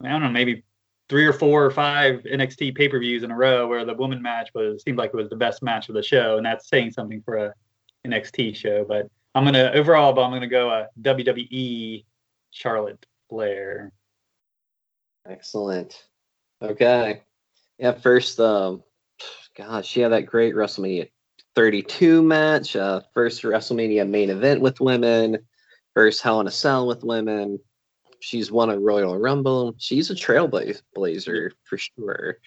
I 0.03 0.09
don't 0.09 0.21
know, 0.21 0.29
maybe 0.29 0.63
three 1.09 1.25
or 1.25 1.33
four 1.33 1.65
or 1.65 1.71
five 1.71 2.21
NXT 2.23 2.75
pay 2.75 2.87
per 2.87 2.99
views 2.99 3.23
in 3.23 3.31
a 3.31 3.35
row 3.35 3.67
where 3.67 3.85
the 3.85 3.93
woman 3.93 4.21
match 4.21 4.49
was 4.53 4.83
seemed 4.83 4.97
like 4.97 5.11
it 5.13 5.17
was 5.17 5.29
the 5.29 5.35
best 5.35 5.61
match 5.61 5.89
of 5.89 5.95
the 5.95 6.03
show, 6.03 6.37
and 6.37 6.45
that's 6.45 6.67
saying 6.67 6.91
something 6.91 7.21
for 7.23 7.37
a 7.37 7.53
NXT 8.05 8.55
show. 8.55 8.85
But 8.85 9.07
I'm 9.35 9.45
gonna 9.45 9.71
overall, 9.73 10.13
but 10.13 10.23
I'm 10.23 10.31
gonna 10.31 10.47
go 10.47 10.69
a 10.69 10.87
WWE 11.01 12.05
Charlotte 12.51 13.05
Flair. 13.29 13.91
Excellent. 15.27 16.03
Okay. 16.61 17.21
Yeah, 17.79 17.93
first, 17.93 18.39
um, 18.39 18.83
gosh, 19.57 19.95
yeah, 19.95 20.09
that 20.09 20.25
great 20.25 20.53
WrestleMania 20.53 21.09
32 21.55 22.21
match, 22.21 22.75
uh, 22.75 23.01
first 23.13 23.43
WrestleMania 23.43 24.07
main 24.07 24.29
event 24.29 24.61
with 24.61 24.79
women, 24.79 25.39
first 25.93 26.21
Hell 26.21 26.41
in 26.41 26.47
a 26.47 26.51
Cell 26.51 26.87
with 26.87 27.03
women. 27.03 27.59
She's 28.23 28.49
won 28.49 28.69
a 28.69 28.79
Royal 28.79 29.17
Rumble. 29.17 29.75
She's 29.77 30.09
a 30.09 30.15
trailblazer 30.15 31.51
for 31.65 31.77
sure. 31.77 32.37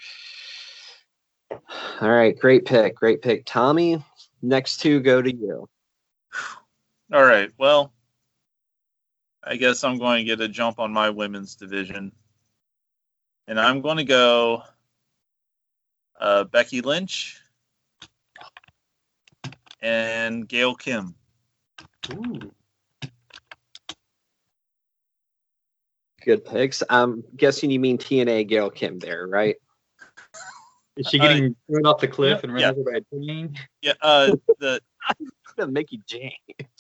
All 1.51 2.11
right, 2.11 2.37
great 2.39 2.65
pick, 2.65 2.97
great 2.97 3.21
pick, 3.21 3.45
Tommy. 3.45 4.03
Next 4.41 4.79
two 4.79 5.01
go 5.01 5.21
to 5.21 5.31
you. 5.31 5.69
All 7.13 7.25
right. 7.25 7.51
Well, 7.59 7.93
I 9.45 9.57
guess 9.57 9.85
I'm 9.85 9.99
going 9.99 10.21
to 10.21 10.25
get 10.25 10.41
a 10.41 10.49
jump 10.49 10.79
on 10.79 10.95
my 10.95 11.11
women's 11.11 11.57
division. 11.57 12.11
And 13.47 13.61
I'm 13.61 13.83
going 13.83 13.99
to 13.99 14.05
go 14.05 14.63
uh, 16.19 16.45
Becky 16.45 16.81
Lynch 16.81 17.39
and 19.83 20.49
Gail 20.49 20.75
Kim. 20.75 21.15
Ooh. 22.15 22.51
Good 26.27 26.45
picks. 26.45 26.83
I'm 26.91 27.23
guessing 27.37 27.71
you 27.71 27.79
mean 27.79 27.99
TNA 27.99 28.49
Gail 28.49 28.69
Kim 28.69 28.99
there, 28.99 29.29
right? 29.29 29.55
Is 30.97 31.07
she 31.09 31.21
Uh, 31.21 31.23
getting 31.23 31.57
thrown 31.71 31.87
off 31.87 32.01
the 32.01 32.09
cliff 32.09 32.43
and 32.43 32.53
run 32.53 32.63
yeah. 32.63 32.71
over 32.71 32.83
by 32.83 32.99
a 32.99 33.01
train? 33.03 33.57
Yeah. 33.81 33.93
Uh, 34.03 34.35
the 34.59 34.81
Mickie 35.69 36.01
James. 36.05 36.33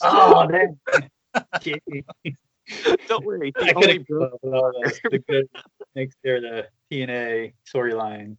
Oh, 0.02 0.48
man. 0.48 0.76
Don't 3.06 3.24
worry. 3.24 3.52
I 3.56 3.72
could 3.72 3.76
only 3.76 3.98
have 3.98 4.06
the, 4.08 5.00
the 5.10 5.18
good 5.20 5.48
next 5.94 6.16
there 6.24 6.40
the 6.40 6.66
TNA 6.90 7.52
storyline. 7.72 8.36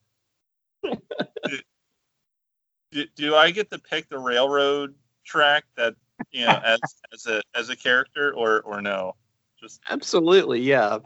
do, 2.92 3.06
do 3.16 3.36
I 3.36 3.52
get 3.52 3.72
to 3.72 3.80
pick 3.80 4.10
the 4.10 4.20
railroad 4.20 4.94
track 5.26 5.64
that 5.78 5.96
you 6.32 6.46
know 6.46 6.60
as 6.66 6.80
as 7.14 7.26
a 7.28 7.42
as 7.56 7.70
a 7.70 7.78
character 7.78 8.34
or 8.34 8.62
or 8.62 8.82
no? 8.82 9.16
Just 9.60 9.82
Absolutely, 9.90 10.62
yeah. 10.62 11.00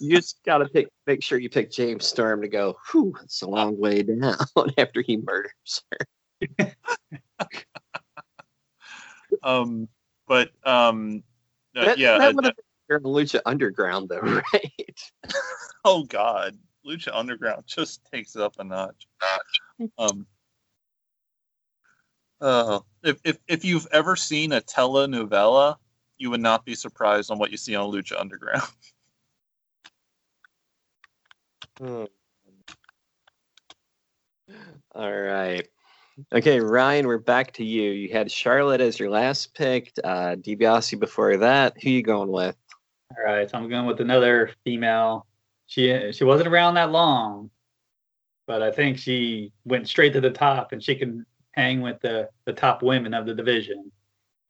You 0.00 0.16
just 0.16 0.42
got 0.44 0.58
to 0.58 0.66
pick, 0.66 0.88
make 1.06 1.22
sure 1.22 1.38
you 1.38 1.48
pick 1.48 1.70
James 1.70 2.06
Storm 2.06 2.42
to 2.42 2.48
go. 2.48 2.76
Whew, 2.90 3.14
it's 3.22 3.42
a 3.42 3.48
long 3.48 3.78
way 3.78 4.02
down 4.02 4.36
after 4.78 5.02
he 5.02 5.18
murders 5.18 5.82
her. 6.58 6.72
um, 9.42 9.88
but 10.26 10.50
um, 10.64 11.22
uh, 11.76 11.84
That, 11.84 11.98
yeah. 11.98 12.18
that 12.18 12.30
uh, 12.30 12.32
would 12.34 12.44
have 12.44 12.54
been 12.88 13.02
Lucha 13.02 13.40
Underground, 13.46 14.08
though, 14.08 14.18
right? 14.52 15.12
oh 15.84 16.04
God, 16.04 16.56
Lucha 16.86 17.10
Underground 17.12 17.62
just 17.66 18.04
takes 18.12 18.34
it 18.34 18.42
up 18.42 18.56
a 18.58 18.64
notch. 18.64 19.06
Um, 19.98 20.26
uh, 22.40 22.80
if 23.02 23.20
if 23.24 23.38
if 23.48 23.64
you've 23.64 23.86
ever 23.92 24.16
seen 24.16 24.52
a 24.52 24.60
telenovela, 24.60 25.76
you 26.18 26.30
would 26.30 26.40
not 26.40 26.64
be 26.64 26.74
surprised 26.74 27.30
on 27.30 27.38
what 27.38 27.50
you 27.50 27.56
see 27.56 27.74
on 27.74 27.90
Lucha 27.90 28.18
Underground. 28.18 28.62
Hmm. 31.80 32.04
All 34.94 35.12
right. 35.12 35.66
Okay, 36.32 36.60
Ryan, 36.60 37.08
we're 37.08 37.18
back 37.18 37.52
to 37.54 37.64
you. 37.64 37.90
You 37.90 38.12
had 38.12 38.30
Charlotte 38.30 38.80
as 38.80 39.00
your 39.00 39.10
last 39.10 39.52
pick. 39.54 39.92
Uh, 40.04 40.36
DiBiase 40.36 41.00
before 41.00 41.36
that. 41.38 41.74
Who 41.82 41.90
you 41.90 42.02
going 42.02 42.30
with? 42.30 42.56
All 43.16 43.24
right, 43.24 43.50
so 43.50 43.58
I'm 43.58 43.68
going 43.68 43.86
with 43.86 44.00
another 44.00 44.52
female. 44.64 45.26
She 45.66 46.12
she 46.12 46.22
wasn't 46.22 46.48
around 46.48 46.74
that 46.74 46.92
long, 46.92 47.50
but 48.46 48.62
I 48.62 48.70
think 48.70 48.98
she 48.98 49.52
went 49.64 49.88
straight 49.88 50.12
to 50.12 50.20
the 50.20 50.30
top, 50.30 50.70
and 50.70 50.82
she 50.82 50.94
can 50.94 51.26
hang 51.52 51.80
with 51.80 52.00
the 52.00 52.28
the 52.44 52.52
top 52.52 52.82
women 52.82 53.14
of 53.14 53.26
the 53.26 53.34
division. 53.34 53.90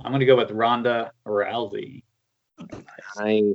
I'm 0.05 0.11
going 0.11 0.21
to 0.21 0.27
go 0.27 0.37
with 0.37 0.51
Ronda 0.51 1.13
Rousey. 1.27 2.03
Nice. 3.17 3.55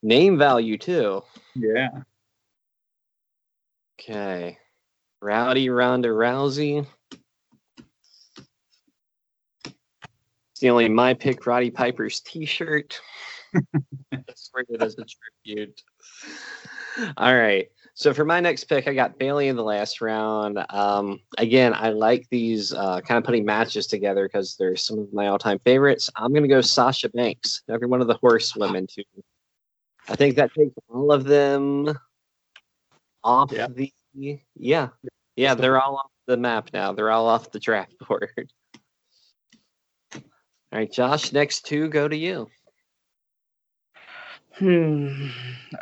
Name 0.00 0.38
value, 0.38 0.78
too. 0.78 1.22
Yeah. 1.56 1.88
Okay. 3.98 4.58
Rowdy 5.20 5.68
Ronda 5.68 6.08
Rousey. 6.08 6.86
It's 10.52 10.60
the 10.60 10.70
only 10.70 10.88
my 10.88 11.14
pick 11.14 11.44
Roddy 11.46 11.70
Piper's 11.70 12.20
t-shirt. 12.20 13.00
Let's 14.12 14.50
wear 14.54 14.64
it 14.68 14.80
as 14.80 14.96
a 14.98 15.04
tribute. 15.04 15.82
All 17.16 17.34
right. 17.34 17.68
So 17.94 18.14
for 18.14 18.24
my 18.24 18.40
next 18.40 18.64
pick, 18.64 18.88
I 18.88 18.94
got 18.94 19.18
Bayley 19.18 19.48
in 19.48 19.56
the 19.56 19.64
last 19.64 20.00
round. 20.00 20.58
Um, 20.70 21.20
again, 21.38 21.74
I 21.74 21.90
like 21.90 22.26
these 22.30 22.72
uh, 22.72 23.00
kind 23.02 23.18
of 23.18 23.24
putting 23.24 23.44
matches 23.44 23.86
together 23.86 24.26
because 24.26 24.56
they're 24.56 24.76
some 24.76 24.98
of 24.98 25.12
my 25.12 25.26
all-time 25.28 25.58
favorites. 25.58 26.08
I'm 26.16 26.30
going 26.32 26.42
to 26.42 26.48
go 26.48 26.60
Sasha 26.60 27.08
Banks, 27.10 27.62
every 27.68 27.86
one 27.88 28.00
of 28.00 28.06
the 28.06 28.14
horsewomen 28.14 28.86
too. 28.86 29.02
I 30.08 30.16
think 30.16 30.36
that 30.36 30.54
takes 30.54 30.72
all 30.88 31.12
of 31.12 31.24
them 31.24 31.92
off 33.22 33.52
Yeah. 33.52 33.66
the 33.68 33.92
yeah 34.56 34.88
yeah 35.36 35.54
they're 35.54 35.80
all 35.80 35.96
off 35.96 36.10
the 36.26 36.36
map 36.38 36.70
now. 36.72 36.92
They're 36.92 37.10
all 37.10 37.26
off 37.28 37.50
the 37.52 37.60
draft 37.60 37.94
board. 38.08 38.50
All 40.14 40.78
right, 40.78 40.90
Josh. 40.90 41.32
Next 41.32 41.66
two 41.66 41.88
go 41.88 42.08
to 42.08 42.16
you. 42.16 42.48
Hmm. 44.54 45.28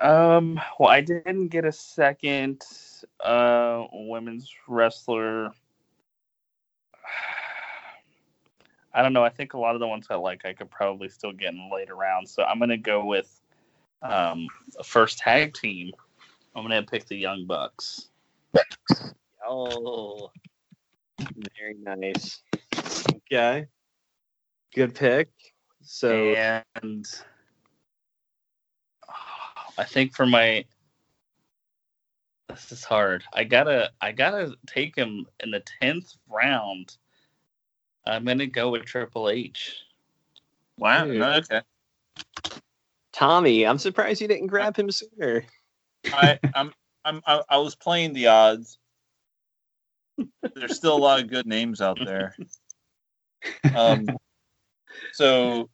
Um. 0.00 0.61
Well, 0.78 0.88
I 0.88 1.00
didn't 1.00 1.48
get 1.48 1.64
a 1.64 1.72
second 1.72 2.62
uh 3.20 3.85
women's 3.92 4.52
wrestler. 4.66 5.46
I 8.94 9.02
don't 9.02 9.12
know. 9.12 9.24
I 9.24 9.28
think 9.28 9.54
a 9.54 9.59
lot 9.59 9.74
of 9.74 9.81
the 9.81 9.87
ones 9.87 10.07
I 10.11 10.16
like, 10.16 10.44
I 10.44 10.52
could 10.52 10.70
probably 10.70 11.09
still 11.09 11.33
get 11.33 11.52
in 11.52 11.70
later 11.72 11.94
rounds. 11.94 12.31
So 12.31 12.42
I'm 12.42 12.59
gonna 12.59 12.76
go 12.76 13.04
with 13.04 13.40
um 14.02 14.46
a 14.78 14.85
first 14.85 15.18
tag 15.18 15.54
team. 15.54 15.92
I'm 16.54 16.62
gonna 16.62 16.83
pick 16.83 17.07
the 17.07 17.16
Young 17.16 17.46
Bucks. 17.46 18.09
Oh, 19.46 20.31
very 21.59 21.74
nice. 21.81 22.42
Okay, 23.31 23.66
good 24.74 24.94
pick. 24.94 25.28
So 25.83 26.35
and 26.83 27.07
I 29.79 29.85
think 29.85 30.14
for 30.14 30.27
my 30.27 30.64
this 32.49 32.73
is 32.73 32.83
hard. 32.83 33.23
I 33.33 33.45
gotta 33.45 33.93
I 34.01 34.11
gotta 34.12 34.57
take 34.67 34.97
him 34.97 35.27
in 35.41 35.53
the 35.53 35.62
tenth 35.81 36.12
round. 36.29 36.97
I'm 38.05 38.25
gonna 38.25 38.46
go 38.46 38.71
with 38.71 38.85
Triple 38.85 39.31
H. 39.31 39.77
Wow. 40.79 41.05
Dude. 41.05 41.19
no, 41.19 41.33
okay. 41.35 41.61
Tommy, 43.13 43.67
I'm 43.67 43.79
surprised 43.79 44.21
you 44.21 44.29
didn't 44.29 44.48
grab 44.48 44.77
him 44.77 44.90
sooner. 44.90 45.44
I 46.13 46.38
I'm 46.55 46.73
I'm 47.05 47.23
I, 47.27 47.42
I 47.48 47.59
was 47.59 47.75
playing 47.77 48.15
the 48.15 48.27
odds. 48.27 48.79
There's 50.55 50.75
still 50.75 50.96
a 50.96 50.98
lot 50.98 51.21
of 51.21 51.29
good 51.29 51.46
names 51.46 51.81
out 51.81 51.98
there. 52.05 52.35
Um. 53.75 54.09
So 55.13 55.69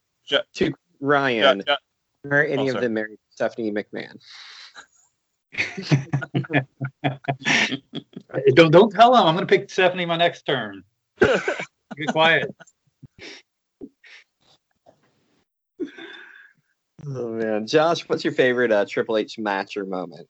To 0.55 0.65
yeah, 0.65 0.71
Ryan, 0.99 1.63
yeah, 1.65 1.75
are 2.29 2.43
any 2.43 2.63
Oh, 2.63 2.67
of 2.67 2.73
sorry. 2.73 2.81
them 2.81 2.93
married 2.93 3.17
to 3.17 3.24
Stephanie 3.35 3.71
McMahon? 3.71 4.17
don't 8.55 8.71
don't 8.71 8.91
tell 8.91 9.15
him. 9.15 9.27
I'm 9.27 9.35
going 9.35 9.45
to 9.45 9.57
pick 9.57 9.69
Stephanie 9.69 10.05
my 10.05 10.17
next 10.17 10.43
turn. 10.43 10.83
Be 11.19 12.05
quiet. 12.07 12.53
Oh 17.07 17.29
man, 17.29 17.67
Josh, 17.67 18.01
what's 18.07 18.23
your 18.23 18.33
favorite 18.33 18.71
uh, 18.71 18.85
Triple 18.87 19.17
H 19.17 19.37
match 19.37 19.77
or 19.77 19.85
moment? 19.85 20.27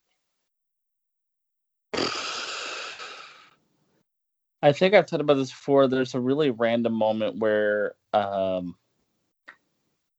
I 4.61 4.71
think 4.71 4.95
I've 4.95 5.05
talked 5.05 5.21
about 5.21 5.35
this 5.35 5.51
before. 5.51 5.87
There's 5.87 6.15
a 6.15 6.19
really 6.19 6.49
random 6.49 6.93
moment 6.93 7.37
where 7.37 7.93
um, 8.13 8.75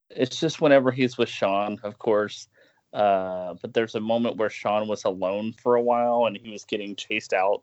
it's 0.08 0.38
just 0.38 0.60
whenever 0.60 0.92
he's 0.92 1.18
with 1.18 1.28
Shawn, 1.28 1.80
of 1.82 1.98
course. 1.98 2.48
Uh, 2.92 3.54
but 3.60 3.74
there's 3.74 3.94
a 3.94 4.00
moment 4.00 4.36
where 4.36 4.50
Shawn 4.50 4.88
was 4.88 5.04
alone 5.04 5.52
for 5.52 5.74
a 5.74 5.82
while 5.82 6.26
and 6.26 6.36
he 6.36 6.50
was 6.50 6.64
getting 6.64 6.96
chased 6.96 7.32
out 7.32 7.62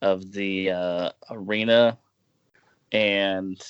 of 0.00 0.32
the 0.32 0.70
uh, 0.70 1.10
arena, 1.30 1.98
and 2.90 3.60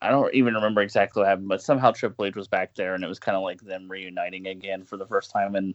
I 0.00 0.10
don't 0.10 0.34
even 0.34 0.54
remember 0.54 0.80
exactly 0.80 1.20
what 1.20 1.28
happened, 1.28 1.48
but 1.48 1.62
somehow 1.62 1.92
Triple 1.92 2.24
H 2.24 2.34
was 2.34 2.48
back 2.48 2.74
there, 2.74 2.94
and 2.94 3.04
it 3.04 3.08
was 3.08 3.18
kind 3.18 3.36
of 3.36 3.42
like 3.42 3.60
them 3.60 3.90
reuniting 3.90 4.48
again 4.48 4.84
for 4.84 4.96
the 4.96 5.06
first 5.06 5.30
time 5.30 5.54
in 5.54 5.74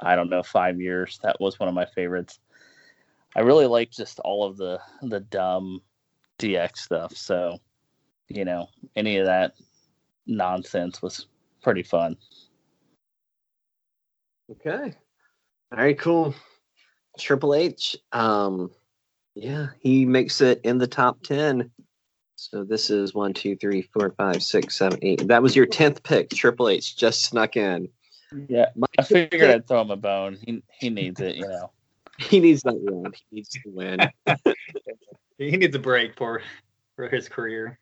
I 0.00 0.16
don't 0.16 0.30
know 0.30 0.42
five 0.42 0.80
years. 0.80 1.18
That 1.22 1.40
was 1.40 1.58
one 1.58 1.68
of 1.68 1.74
my 1.74 1.86
favorites. 1.86 2.40
I 3.36 3.40
really 3.40 3.66
like 3.66 3.90
just 3.90 4.18
all 4.20 4.44
of 4.44 4.56
the 4.56 4.80
the 5.02 5.20
dumb 5.20 5.80
DX 6.38 6.76
stuff. 6.78 7.16
So, 7.16 7.58
you 8.28 8.44
know, 8.44 8.68
any 8.96 9.18
of 9.18 9.26
that 9.26 9.54
nonsense 10.26 11.00
was 11.00 11.26
pretty 11.64 11.82
fun. 11.82 12.16
Okay. 14.50 14.94
All 15.72 15.78
right, 15.78 15.98
cool. 15.98 16.34
Triple 17.18 17.54
H. 17.54 17.96
Um, 18.12 18.70
yeah, 19.34 19.68
he 19.80 20.04
makes 20.04 20.40
it 20.40 20.60
in 20.62 20.78
the 20.78 20.86
top 20.86 21.22
ten. 21.22 21.70
So 22.36 22.62
this 22.62 22.90
is 22.90 23.14
one, 23.14 23.32
two, 23.32 23.56
three, 23.56 23.82
four, 23.82 24.14
five, 24.16 24.42
six, 24.42 24.76
seven, 24.76 24.98
eight. 25.02 25.26
That 25.26 25.42
was 25.42 25.56
your 25.56 25.66
tenth 25.66 26.02
pick. 26.02 26.30
Triple 26.30 26.68
H 26.68 26.96
just 26.96 27.24
snuck 27.24 27.56
in. 27.56 27.88
Yeah, 28.48 28.66
My 28.76 28.86
I 28.98 29.02
figured 29.02 29.30
pick- 29.30 29.42
I'd 29.42 29.66
throw 29.66 29.80
him 29.82 29.90
a 29.90 29.96
bone. 29.96 30.38
He 30.42 30.62
he 30.78 30.90
needs 30.90 31.20
it, 31.20 31.36
you 31.36 31.48
know. 31.48 31.70
he 32.18 32.40
needs 32.40 32.62
that 32.62 32.74
win. 32.78 33.12
He 33.30 33.36
needs 33.36 33.48
to 33.48 33.60
win. 33.66 33.98
He 35.36 35.50
needs 35.56 35.74
a 35.74 35.80
break 35.80 36.16
for 36.16 36.42
for 36.94 37.08
his 37.08 37.28
career. 37.28 37.76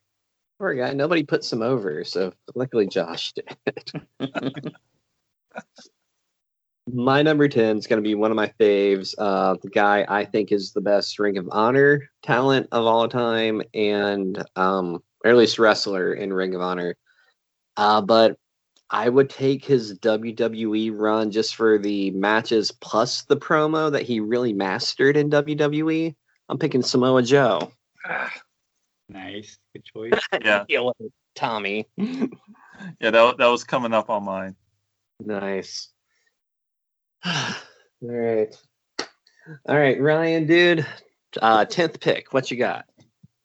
Poor 0.63 0.75
guy. 0.75 0.93
Nobody 0.93 1.25
puts 1.25 1.53
him 1.53 1.61
over. 1.61 2.05
So 2.05 2.33
luckily 2.55 2.87
Josh 2.87 3.33
did. 3.33 3.91
My 6.93 7.21
number 7.21 7.49
10 7.49 7.79
is 7.79 7.89
going 7.89 8.01
to 8.01 8.09
be 8.09 8.15
one 8.15 8.31
of 8.31 8.37
my 8.37 8.47
faves. 8.61 9.13
Uh, 9.19 9.57
the 9.61 9.71
guy 9.71 10.07
I 10.09 10.25
think 10.25 10.53
is 10.53 10.71
the 10.71 10.81
best 10.81 11.19
Ring 11.19 11.37
of 11.37 11.49
Honor 11.51 12.09
talent 12.23 12.69
of 12.71 12.87
all 12.87 13.09
time, 13.09 13.61
and 13.75 14.41
um, 14.55 15.03
or 15.25 15.33
at 15.33 15.37
least 15.37 15.59
wrestler 15.59 16.15
in 16.15 16.33
Ring 16.33 16.55
of 16.55 16.61
Honor. 16.61 16.97
Uh, 17.77 18.01
but 18.01 18.37
I 18.89 19.09
would 19.09 19.31
take 19.31 19.65
his 19.65 19.99
WWE 19.99 20.93
run 20.95 21.33
just 21.33 21.57
for 21.57 21.77
the 21.77 22.13
matches 22.13 22.71
plus 22.71 23.23
the 23.25 23.37
promo 23.37 23.91
that 23.91 24.03
he 24.03 24.21
really 24.21 24.53
mastered 24.53 25.17
in 25.17 25.29
WWE. 25.29 26.15
I'm 26.49 26.59
picking 26.59 26.83
Samoa 26.83 27.25
Joe. 27.25 27.73
Nice, 29.13 29.59
good 29.73 29.85
choice. 29.85 30.13
Yeah, 30.45 30.65
Feel 30.69 30.95
Tommy. 31.35 31.89
yeah, 31.97 33.11
that 33.11 33.37
that 33.39 33.47
was 33.47 33.65
coming 33.65 33.93
up 33.93 34.11
on 34.11 34.25
mine. 34.25 34.57
Nice. 35.21 35.89
All 37.25 37.33
right. 38.03 38.57
All 39.69 39.77
right, 39.77 40.01
Ryan, 40.01 40.47
dude. 40.47 40.87
Uh, 41.41 41.65
tenth 41.67 42.01
pick. 42.01 42.33
What 42.33 42.51
you 42.51 42.57
got? 42.57 42.87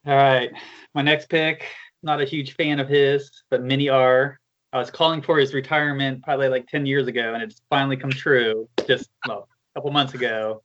All 0.05 0.15
right, 0.15 0.51
my 0.93 1.01
next 1.01 1.29
pick. 1.29 1.65
Not 2.03 2.21
a 2.21 2.25
huge 2.25 2.53
fan 2.55 2.79
of 2.79 2.87
his, 2.87 3.31
but 3.49 3.63
many 3.63 3.89
are. 3.89 4.39
I 4.71 4.77
was 4.77 4.91
calling 4.91 5.21
for 5.21 5.37
his 5.37 5.53
retirement 5.53 6.23
probably 6.23 6.49
like 6.49 6.67
ten 6.67 6.85
years 6.85 7.07
ago, 7.07 7.33
and 7.33 7.43
it's 7.43 7.61
finally 7.69 7.97
come 7.97 8.11
true. 8.11 8.69
Just 8.87 9.09
well, 9.27 9.47
a 9.75 9.79
couple 9.79 9.91
months 9.91 10.13
ago. 10.13 10.63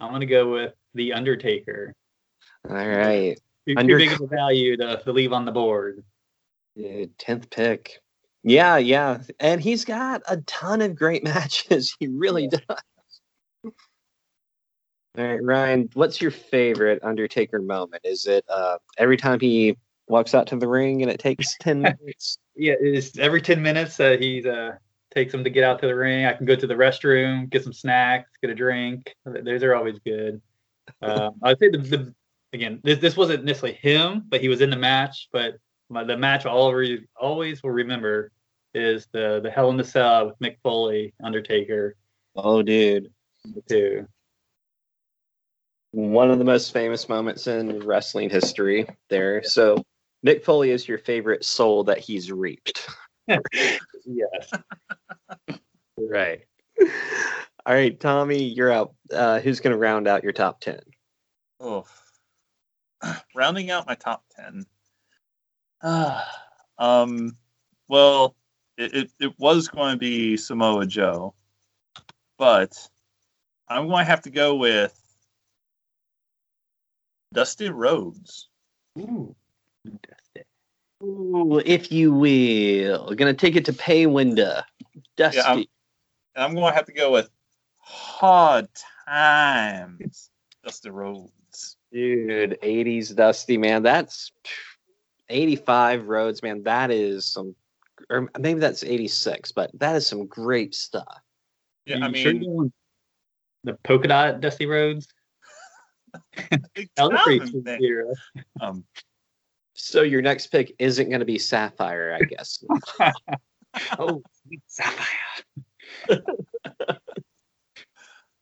I'm 0.00 0.12
gonna 0.12 0.26
go 0.26 0.50
with 0.50 0.72
the 0.94 1.12
Undertaker. 1.12 1.94
All 2.68 2.74
right, 2.74 3.38
Too, 3.66 3.74
too 3.74 3.78
Under- 3.80 3.98
big 3.98 4.12
of 4.12 4.20
a 4.20 4.26
value 4.26 4.76
to, 4.76 5.00
to 5.04 5.12
leave 5.12 5.32
on 5.32 5.44
the 5.44 5.52
board. 5.52 6.02
tenth 7.18 7.50
pick. 7.50 8.00
Yeah, 8.42 8.78
yeah, 8.78 9.18
and 9.38 9.60
he's 9.60 9.84
got 9.84 10.22
a 10.28 10.38
ton 10.38 10.80
of 10.80 10.94
great 10.94 11.22
matches. 11.24 11.94
He 12.00 12.06
really 12.08 12.48
does. 12.48 12.62
All 13.64 15.24
right, 15.24 15.42
Ryan. 15.42 15.90
What's 15.94 16.20
your 16.22 16.30
favorite 16.30 17.00
Undertaker 17.02 17.60
moment? 17.60 18.02
Is 18.04 18.26
it 18.26 18.44
uh, 18.48 18.78
every 18.96 19.16
time 19.16 19.40
he 19.40 19.76
walks 20.08 20.34
out 20.34 20.46
to 20.48 20.56
the 20.56 20.68
ring 20.68 21.02
and 21.02 21.10
it 21.10 21.18
takes 21.20 21.56
ten 21.60 21.82
minutes? 21.82 22.38
Yeah, 22.54 22.74
it's 22.80 23.18
every 23.18 23.42
ten 23.42 23.60
minutes 23.60 23.96
that 23.98 24.20
he 24.22 24.48
uh, 24.48 24.72
takes 25.14 25.34
him 25.34 25.44
to 25.44 25.50
get 25.50 25.64
out 25.64 25.80
to 25.80 25.86
the 25.86 25.94
ring. 25.94 26.24
I 26.24 26.32
can 26.32 26.46
go 26.46 26.54
to 26.56 26.66
the 26.66 26.74
restroom, 26.74 27.50
get 27.50 27.64
some 27.64 27.72
snacks, 27.72 28.30
get 28.40 28.50
a 28.50 28.54
drink. 28.54 29.14
Those 29.26 29.62
are 29.64 29.74
always 29.74 29.98
good. 29.98 30.40
Um, 31.02 31.34
I'd 31.42 31.58
say 31.58 31.70
the, 31.70 31.78
the 31.78 32.14
again, 32.52 32.80
this 32.84 32.98
this 32.98 33.16
wasn't 33.16 33.44
necessarily 33.44 33.78
him, 33.78 34.24
but 34.28 34.40
he 34.40 34.48
was 34.48 34.60
in 34.60 34.70
the 34.70 34.76
match. 34.76 35.28
But 35.32 35.54
my, 35.88 36.04
the 36.04 36.16
match 36.16 36.46
I'll 36.46 36.56
always 36.56 37.00
always 37.20 37.62
will 37.62 37.70
remember 37.70 38.32
is 38.74 39.06
the 39.12 39.40
the 39.42 39.50
Hell 39.50 39.70
in 39.70 39.76
the 39.76 39.84
Cell 39.84 40.26
with 40.26 40.38
Mick 40.38 40.56
Foley, 40.62 41.12
Undertaker, 41.22 41.96
Oh, 42.36 42.62
dude. 42.62 43.10
too. 43.68 44.06
one 45.92 46.30
of 46.30 46.38
the 46.38 46.44
most 46.44 46.72
famous 46.72 47.08
moments 47.08 47.46
in 47.48 47.80
wrestling 47.80 48.30
history 48.30 48.86
there. 49.08 49.42
So 49.42 49.82
Mick 50.24 50.44
Foley 50.44 50.70
is 50.70 50.86
your 50.86 50.98
favorite 50.98 51.44
soul 51.44 51.84
that 51.84 51.98
he's 51.98 52.30
reaped. 52.32 52.88
Yes. 54.06 54.50
Right. 55.96 56.40
All 57.66 57.74
right, 57.74 58.00
Tommy, 58.00 58.42
you're 58.42 58.72
out. 58.72 58.94
Uh, 59.12 59.38
who's 59.38 59.60
going 59.60 59.72
to 59.72 59.78
round 59.78 60.08
out 60.08 60.24
your 60.24 60.32
top 60.32 60.60
10? 60.60 60.80
Oh, 61.60 61.84
rounding 63.34 63.70
out 63.70 63.86
my 63.86 63.94
top 63.94 64.24
ten. 64.34 64.66
um, 66.78 67.36
well, 67.88 68.36
it, 68.76 68.94
it, 68.94 69.10
it 69.20 69.38
was 69.38 69.68
going 69.68 69.92
to 69.92 69.98
be 69.98 70.36
Samoa 70.36 70.86
Joe, 70.86 71.34
but 72.38 72.76
I'm 73.68 73.86
going 73.88 74.04
to 74.04 74.10
have 74.10 74.22
to 74.22 74.30
go 74.30 74.56
with 74.56 74.96
Dusty 77.32 77.70
Rhodes. 77.70 78.48
Ooh. 78.98 79.34
Ooh, 81.02 81.62
if 81.64 81.90
you 81.90 82.12
will. 82.12 83.06
Going 83.14 83.34
to 83.34 83.34
take 83.34 83.56
it 83.56 83.64
to 83.66 83.72
pay 83.72 84.06
window. 84.06 84.60
Dusty. 85.16 85.38
Yeah, 85.38 85.46
I'm- 85.46 85.64
And 86.34 86.44
I'm 86.44 86.54
going 86.54 86.70
to 86.72 86.76
have 86.76 86.86
to 86.86 86.92
go 86.92 87.10
with 87.12 87.30
Hard 87.78 88.68
Times, 89.08 90.30
Dusty 90.62 90.90
Rhodes. 90.90 91.32
Dude, 91.92 92.58
80s 92.62 93.14
Dusty, 93.14 93.58
man. 93.58 93.82
That's 93.82 94.30
85 95.28 96.06
Rhodes, 96.06 96.42
man. 96.42 96.62
That 96.62 96.90
is 96.90 97.26
some, 97.26 97.54
or 98.08 98.30
maybe 98.38 98.60
that's 98.60 98.84
86, 98.84 99.52
but 99.52 99.70
that 99.78 99.96
is 99.96 100.06
some 100.06 100.26
great 100.26 100.74
stuff. 100.74 101.20
Yeah, 101.86 101.96
You 101.98 102.04
I 102.04 102.12
sure 102.12 102.32
mean, 102.32 102.42
don't 102.44 102.72
the 103.64 103.74
polka 103.84 104.08
dot 104.08 104.40
Dusty 104.40 104.66
Rhodes. 104.66 105.08
big 106.74 106.88
That 106.96 107.10
was 107.10 107.20
pretty 107.22 107.38
time, 107.40 107.48
sweet 107.48 107.64
man. 107.64 107.82
era. 107.82 108.14
Um, 108.60 108.84
So 109.74 110.02
your 110.02 110.22
next 110.22 110.48
pick 110.48 110.74
isn't 110.78 111.08
going 111.08 111.20
to 111.20 111.26
be 111.26 111.38
Sapphire, 111.38 112.16
I 112.20 112.24
guess. 112.24 112.64
Oh, 114.00 114.20
Sapphire. 114.66 115.06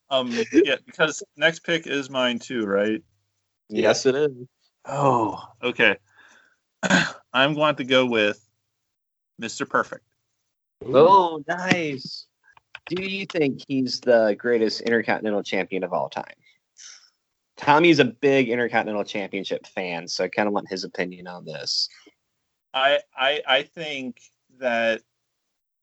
um, 0.09 0.33
yeah, 0.53 0.77
because 0.87 1.23
next 1.37 1.61
pick 1.65 1.87
is 1.87 2.09
mine 2.09 2.39
too, 2.39 2.65
right? 2.65 3.03
Yes, 3.69 4.07
it 4.07 4.15
is. 4.15 4.31
Oh, 4.85 5.43
okay. 5.63 5.97
I'm 7.33 7.55
going 7.55 7.77
to 7.77 7.85
go 7.85 8.07
with 8.07 8.45
Mr. 9.41 9.69
Perfect. 9.69 10.05
Oh, 10.87 11.43
nice. 11.47 12.27
Do 12.87 13.03
you 13.03 13.27
think 13.27 13.63
he's 13.69 14.01
the 14.01 14.35
greatest 14.39 14.81
intercontinental 14.81 15.43
champion 15.43 15.85
of 15.85 15.93
all 15.93 16.09
time? 16.09 16.25
Tommy's 17.57 17.99
a 17.99 18.05
big 18.05 18.49
intercontinental 18.49 19.05
championship 19.05 19.67
fan, 19.67 20.07
so 20.09 20.25
I 20.25 20.29
kind 20.29 20.47
of 20.47 20.55
want 20.55 20.69
his 20.69 20.85
opinion 20.85 21.27
on 21.27 21.45
this. 21.45 21.89
I, 22.73 23.01
I 23.17 23.43
I 23.47 23.63
think 23.63 24.21
that 24.59 25.03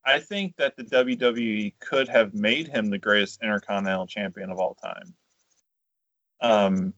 I 0.06 0.20
think 0.20 0.56
that 0.58 0.78
the 0.78 0.84
WWE 0.84 1.74
could 1.80 2.08
have 2.08 2.34
made 2.34 2.68
him 2.68 2.90
the 2.90 2.98
greatest 2.98 3.42
intercontinental 3.44 4.08
champion 4.08 4.52
of 4.52 4.60
all 4.60 4.76
time. 4.76 5.14
Um, 6.42 6.94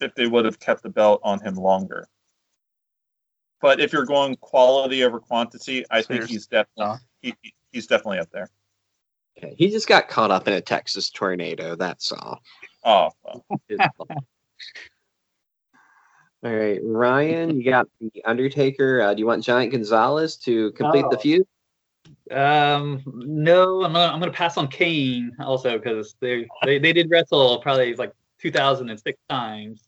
if 0.00 0.14
they 0.14 0.26
would 0.26 0.44
have 0.44 0.58
kept 0.60 0.82
the 0.82 0.88
belt 0.88 1.20
on 1.22 1.40
him 1.40 1.54
longer. 1.54 2.08
But 3.60 3.80
if 3.80 3.92
you're 3.92 4.04
going 4.06 4.36
quality 4.36 5.02
over 5.04 5.18
quantity, 5.18 5.84
I 5.90 6.02
think 6.02 6.26
he's 6.26 6.46
definitely 6.46 6.98
he, 7.22 7.34
he- 7.42 7.54
he's 7.72 7.86
definitely 7.86 8.20
up 8.20 8.30
there. 8.30 8.48
Okay, 9.36 9.54
He 9.58 9.70
just 9.70 9.88
got 9.88 10.08
caught 10.08 10.30
up 10.30 10.46
in 10.48 10.54
a 10.54 10.60
Texas 10.60 11.10
tornado. 11.10 11.74
That's 11.76 12.12
all. 12.12 12.40
Oh, 12.84 13.10
well, 13.24 13.44
all 16.44 16.52
right, 16.54 16.80
Ryan, 16.84 17.56
you 17.60 17.64
got 17.68 17.88
the 18.00 18.24
Undertaker. 18.24 19.00
Uh, 19.02 19.14
do 19.14 19.20
you 19.20 19.26
want 19.26 19.42
Giant 19.42 19.72
Gonzalez 19.72 20.36
to 20.38 20.70
complete 20.72 21.04
the 21.10 21.16
Oh. 21.16 21.20
feud? 21.20 21.46
Um, 22.30 23.02
no, 23.06 23.82
I'm 23.84 23.92
gonna 23.92 24.12
I'm 24.12 24.20
gonna 24.20 24.32
pass 24.32 24.56
on 24.56 24.68
Kane 24.68 25.32
also 25.40 25.78
because 25.78 26.14
they, 26.20 26.46
they 26.64 26.78
they 26.78 26.92
did 26.92 27.10
wrestle 27.10 27.60
probably 27.60 27.94
like 27.96 28.12
2006 28.38 29.18
times 29.28 29.87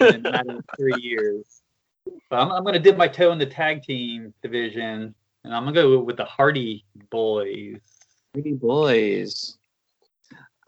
in 0.00 0.26
a 0.26 0.30
matter 0.30 0.56
of 0.58 0.64
three 0.76 1.00
years. 1.00 1.62
So 2.06 2.36
I'm, 2.36 2.50
I'm 2.52 2.62
going 2.62 2.74
to 2.74 2.80
dip 2.80 2.96
my 2.96 3.08
toe 3.08 3.32
in 3.32 3.38
the 3.38 3.46
tag 3.46 3.82
team 3.82 4.32
division, 4.42 5.14
and 5.44 5.54
I'm 5.54 5.64
going 5.64 5.74
to 5.74 5.82
go 5.82 6.00
with 6.00 6.16
the 6.16 6.24
Hardy 6.24 6.84
Boys. 7.10 7.80
Pretty 8.32 8.52
boys. 8.52 9.56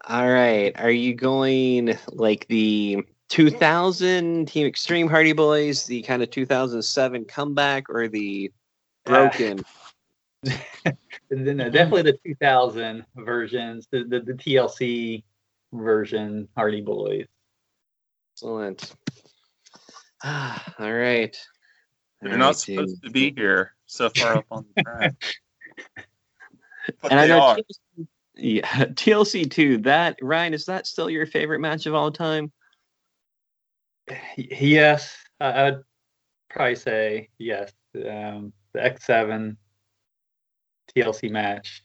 All 0.05 0.27
right. 0.27 0.71
Are 0.79 0.91
you 0.91 1.13
going 1.13 1.97
like 2.13 2.47
the 2.47 3.03
2000 3.29 4.47
Team 4.47 4.65
Extreme 4.65 5.09
Hardy 5.09 5.33
Boys, 5.33 5.85
the 5.85 6.01
kind 6.03 6.23
of 6.23 6.29
2007 6.31 7.25
comeback, 7.25 7.89
or 7.89 8.07
the 8.07 8.51
broken? 9.05 9.63
Uh, 10.85 11.35
definitely 11.35 12.03
the 12.03 12.17
2000 12.25 13.03
versions, 13.17 13.85
the, 13.91 14.05
the, 14.05 14.21
the 14.21 14.31
TLC 14.31 15.21
version 15.73 16.47
Hardy 16.55 16.79
Boys. 16.79 17.25
Excellent. 18.37 18.93
Ah, 20.23 20.73
all 20.79 20.93
right. 20.93 21.35
You're 22.21 22.33
All 22.33 22.37
not 22.37 22.45
right, 22.47 22.55
supposed 22.55 23.01
dude. 23.01 23.03
to 23.03 23.09
be 23.11 23.33
here 23.35 23.73
so 23.87 24.11
far 24.11 24.37
up 24.37 24.45
on 24.51 24.65
the 24.75 24.83
track. 24.83 25.15
But 27.01 27.11
And 27.11 27.19
I 27.19 27.27
they 27.27 27.33
know 27.33 27.41
are. 27.41 27.57
TLC, 27.57 28.07
yeah, 28.35 28.85
TLC 28.85 29.51
2, 29.51 29.79
that, 29.79 30.15
Ryan, 30.21 30.53
is 30.53 30.65
that 30.67 30.87
still 30.87 31.09
your 31.09 31.25
favorite 31.25 31.59
match 31.59 31.85
of 31.85 31.93
all 31.93 32.11
time? 32.11 32.49
Yes, 34.37 35.13
I, 35.41 35.45
I 35.47 35.63
would 35.71 35.83
probably 36.49 36.75
say 36.75 37.27
yes. 37.39 37.73
Um, 37.93 38.53
the 38.71 38.79
X7 38.79 39.57
TLC 40.95 41.29
match. 41.29 41.83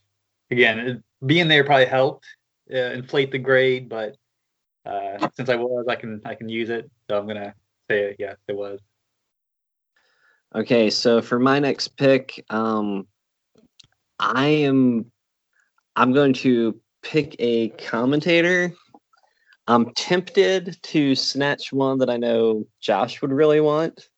Again, 0.52 0.78
it, 0.78 1.02
being 1.26 1.48
there 1.48 1.64
probably 1.64 1.86
helped 1.86 2.26
uh, 2.72 2.76
inflate 2.76 3.32
the 3.32 3.38
grade, 3.38 3.88
but 3.88 4.16
uh, 4.84 5.28
since 5.34 5.48
I 5.48 5.56
was, 5.56 5.86
I 5.88 5.96
can 5.96 6.20
I 6.24 6.34
can 6.34 6.48
use 6.48 6.70
it. 6.70 6.90
So 7.08 7.18
I'm 7.18 7.26
gonna 7.26 7.54
say 7.90 8.16
yes, 8.18 8.36
it 8.48 8.56
was. 8.56 8.80
Okay, 10.54 10.90
so 10.90 11.22
for 11.22 11.38
my 11.38 11.58
next 11.58 11.96
pick, 11.96 12.44
um, 12.50 13.06
I 14.18 14.48
am 14.48 15.10
I'm 15.96 16.12
going 16.12 16.32
to 16.34 16.80
pick 17.02 17.36
a 17.38 17.68
commentator. 17.70 18.72
I'm 19.66 19.92
tempted 19.94 20.78
to 20.82 21.14
snatch 21.14 21.72
one 21.72 21.98
that 21.98 22.10
I 22.10 22.16
know 22.16 22.66
Josh 22.80 23.22
would 23.22 23.32
really 23.32 23.60
want, 23.60 24.08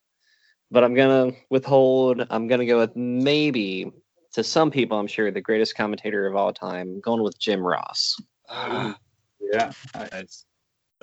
but 0.71 0.83
I'm 0.83 0.95
gonna 0.95 1.33
withhold. 1.51 2.27
I'm 2.31 2.49
gonna 2.49 2.67
go 2.67 2.79
with 2.79 2.97
maybe 2.97 3.93
to 4.35 4.43
some 4.43 4.71
people, 4.71 4.99
I'm 4.99 5.07
sure 5.07 5.31
the 5.31 5.41
greatest 5.41 5.77
commentator 5.77 6.27
of 6.27 6.35
all 6.35 6.53
time. 6.53 6.89
I'm 6.89 7.01
going 7.01 7.23
with 7.23 7.39
Jim 7.39 7.61
Ross. 7.61 8.17
Ah, 8.49 8.97
Yeah. 9.41 9.71
nice. 10.13 10.45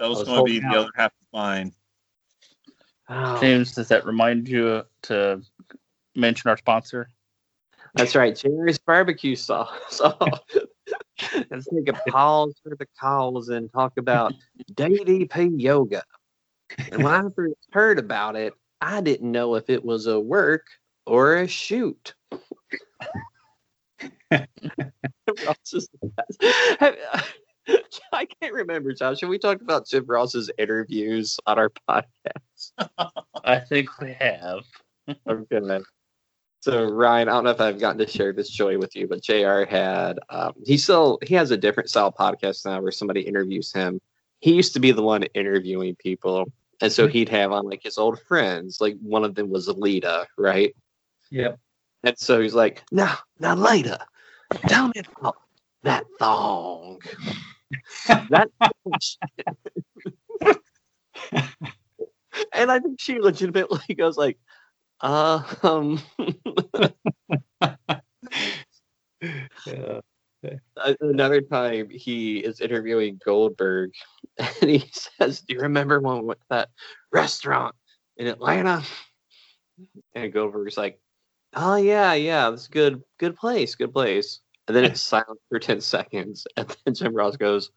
That 0.01 0.09
was, 0.09 0.17
was 0.17 0.27
going 0.29 0.39
to 0.39 0.43
be 0.45 0.59
holding 0.59 0.71
the 0.71 0.79
other 0.79 0.91
half 0.95 1.11
of 1.11 1.27
mine. 1.31 1.73
Oh, 3.07 3.39
James, 3.39 3.73
does 3.73 3.87
that 3.89 4.03
remind 4.03 4.47
you 4.47 4.81
to 5.03 5.43
mention 6.15 6.49
our 6.49 6.57
sponsor? 6.57 7.07
That's 7.93 8.15
right, 8.15 8.33
JR's 8.33 8.79
barbecue 8.79 9.35
sauce. 9.35 9.69
So 9.89 10.17
let's 11.51 11.67
take 11.67 11.87
a 11.87 11.93
pause 12.09 12.59
for 12.63 12.75
the 12.75 12.87
calls 12.99 13.49
and 13.49 13.71
talk 13.71 13.97
about 13.97 14.33
DDP 14.73 15.61
yoga. 15.61 16.01
And 16.91 17.03
when 17.03 17.13
I 17.13 17.29
first 17.35 17.59
heard 17.71 17.99
about 17.99 18.35
it, 18.35 18.53
I 18.81 19.01
didn't 19.01 19.31
know 19.31 19.53
if 19.53 19.69
it 19.69 19.85
was 19.85 20.07
a 20.07 20.19
work 20.19 20.65
or 21.05 21.35
a 21.35 21.47
shoot. 21.47 22.15
Ross 27.67 27.75
is 27.75 27.75
the 27.75 27.81
best. 27.81 28.01
Have- 28.11 28.19
I 28.21 28.25
can't 28.41 28.53
remember, 28.53 28.93
Josh. 28.93 29.21
Have 29.21 29.29
we 29.29 29.39
talked 29.39 29.61
about 29.61 29.87
Jim 29.87 30.05
Ross's 30.07 30.49
interviews 30.57 31.39
on 31.45 31.59
our 31.59 31.71
podcast? 31.89 32.71
I 33.43 33.59
think 33.59 33.99
we 33.99 34.13
have. 34.13 34.63
Okay. 35.27 35.59
Man. 35.59 35.83
So 36.61 36.85
Ryan, 36.85 37.27
I 37.27 37.31
don't 37.31 37.43
know 37.43 37.49
if 37.49 37.59
I've 37.59 37.79
gotten 37.79 37.97
to 37.97 38.07
share 38.07 38.33
this 38.33 38.49
joy 38.49 38.77
with 38.77 38.95
you, 38.95 39.07
but 39.07 39.23
JR 39.23 39.63
had 39.63 40.19
um, 40.29 40.53
he 40.63 40.77
still 40.77 41.17
he 41.23 41.33
has 41.33 41.49
a 41.51 41.57
different 41.57 41.89
style 41.89 42.11
podcast 42.11 42.65
now 42.65 42.79
where 42.81 42.91
somebody 42.91 43.21
interviews 43.21 43.73
him. 43.73 43.99
He 44.39 44.53
used 44.53 44.73
to 44.73 44.79
be 44.79 44.91
the 44.91 45.01
one 45.01 45.23
interviewing 45.33 45.95
people, 45.95 46.51
and 46.81 46.91
so 46.91 47.07
he'd 47.07 47.29
have 47.29 47.51
on 47.51 47.65
like 47.65 47.81
his 47.83 47.97
old 47.97 48.21
friends. 48.21 48.79
Like 48.79 48.95
one 49.01 49.23
of 49.25 49.33
them 49.33 49.49
was 49.49 49.67
Alita, 49.67 50.27
right? 50.37 50.73
Yep. 51.31 51.59
And 52.03 52.17
so 52.17 52.39
he's 52.39 52.53
like, 52.53 52.83
"Now, 52.91 53.17
now, 53.39 53.55
Lita, 53.55 54.05
tell 54.67 54.87
me 54.89 55.01
about 55.17 55.37
that 55.83 56.05
thong." 56.19 56.99
That. 58.29 58.49
and 62.53 62.71
I 62.71 62.79
think 62.79 62.99
she 62.99 63.19
legitimately 63.19 63.95
goes 63.95 64.17
like, 64.17 64.37
uh, 65.01 65.41
um. 65.63 66.01
Yeah. 69.65 69.99
Another 71.01 71.41
time 71.41 71.89
he 71.89 72.37
is 72.37 72.61
interviewing 72.61 73.19
Goldberg 73.23 73.91
and 74.37 74.69
he 74.69 74.83
says, 74.91 75.41
Do 75.41 75.53
you 75.53 75.61
remember 75.61 75.99
when 75.99 76.17
we 76.17 76.23
went 76.23 76.39
to 76.39 76.45
that 76.49 76.69
restaurant 77.11 77.75
in 78.17 78.27
Atlanta? 78.27 78.83
And 80.15 80.33
Goldberg's 80.33 80.77
like, 80.77 80.99
Oh 81.53 81.75
yeah, 81.75 82.13
yeah, 82.13 82.51
it's 82.51 82.67
a 82.67 82.71
good 82.71 83.03
good 83.19 83.35
place, 83.35 83.75
good 83.75 83.93
place. 83.93 84.39
And 84.71 84.75
then 84.77 84.85
it's 84.85 85.01
silent 85.01 85.37
for 85.49 85.59
10 85.59 85.81
seconds. 85.81 86.47
And 86.55 86.73
then 86.85 86.93
Jim 86.93 87.13
Ross 87.13 87.35
goes, 87.35 87.71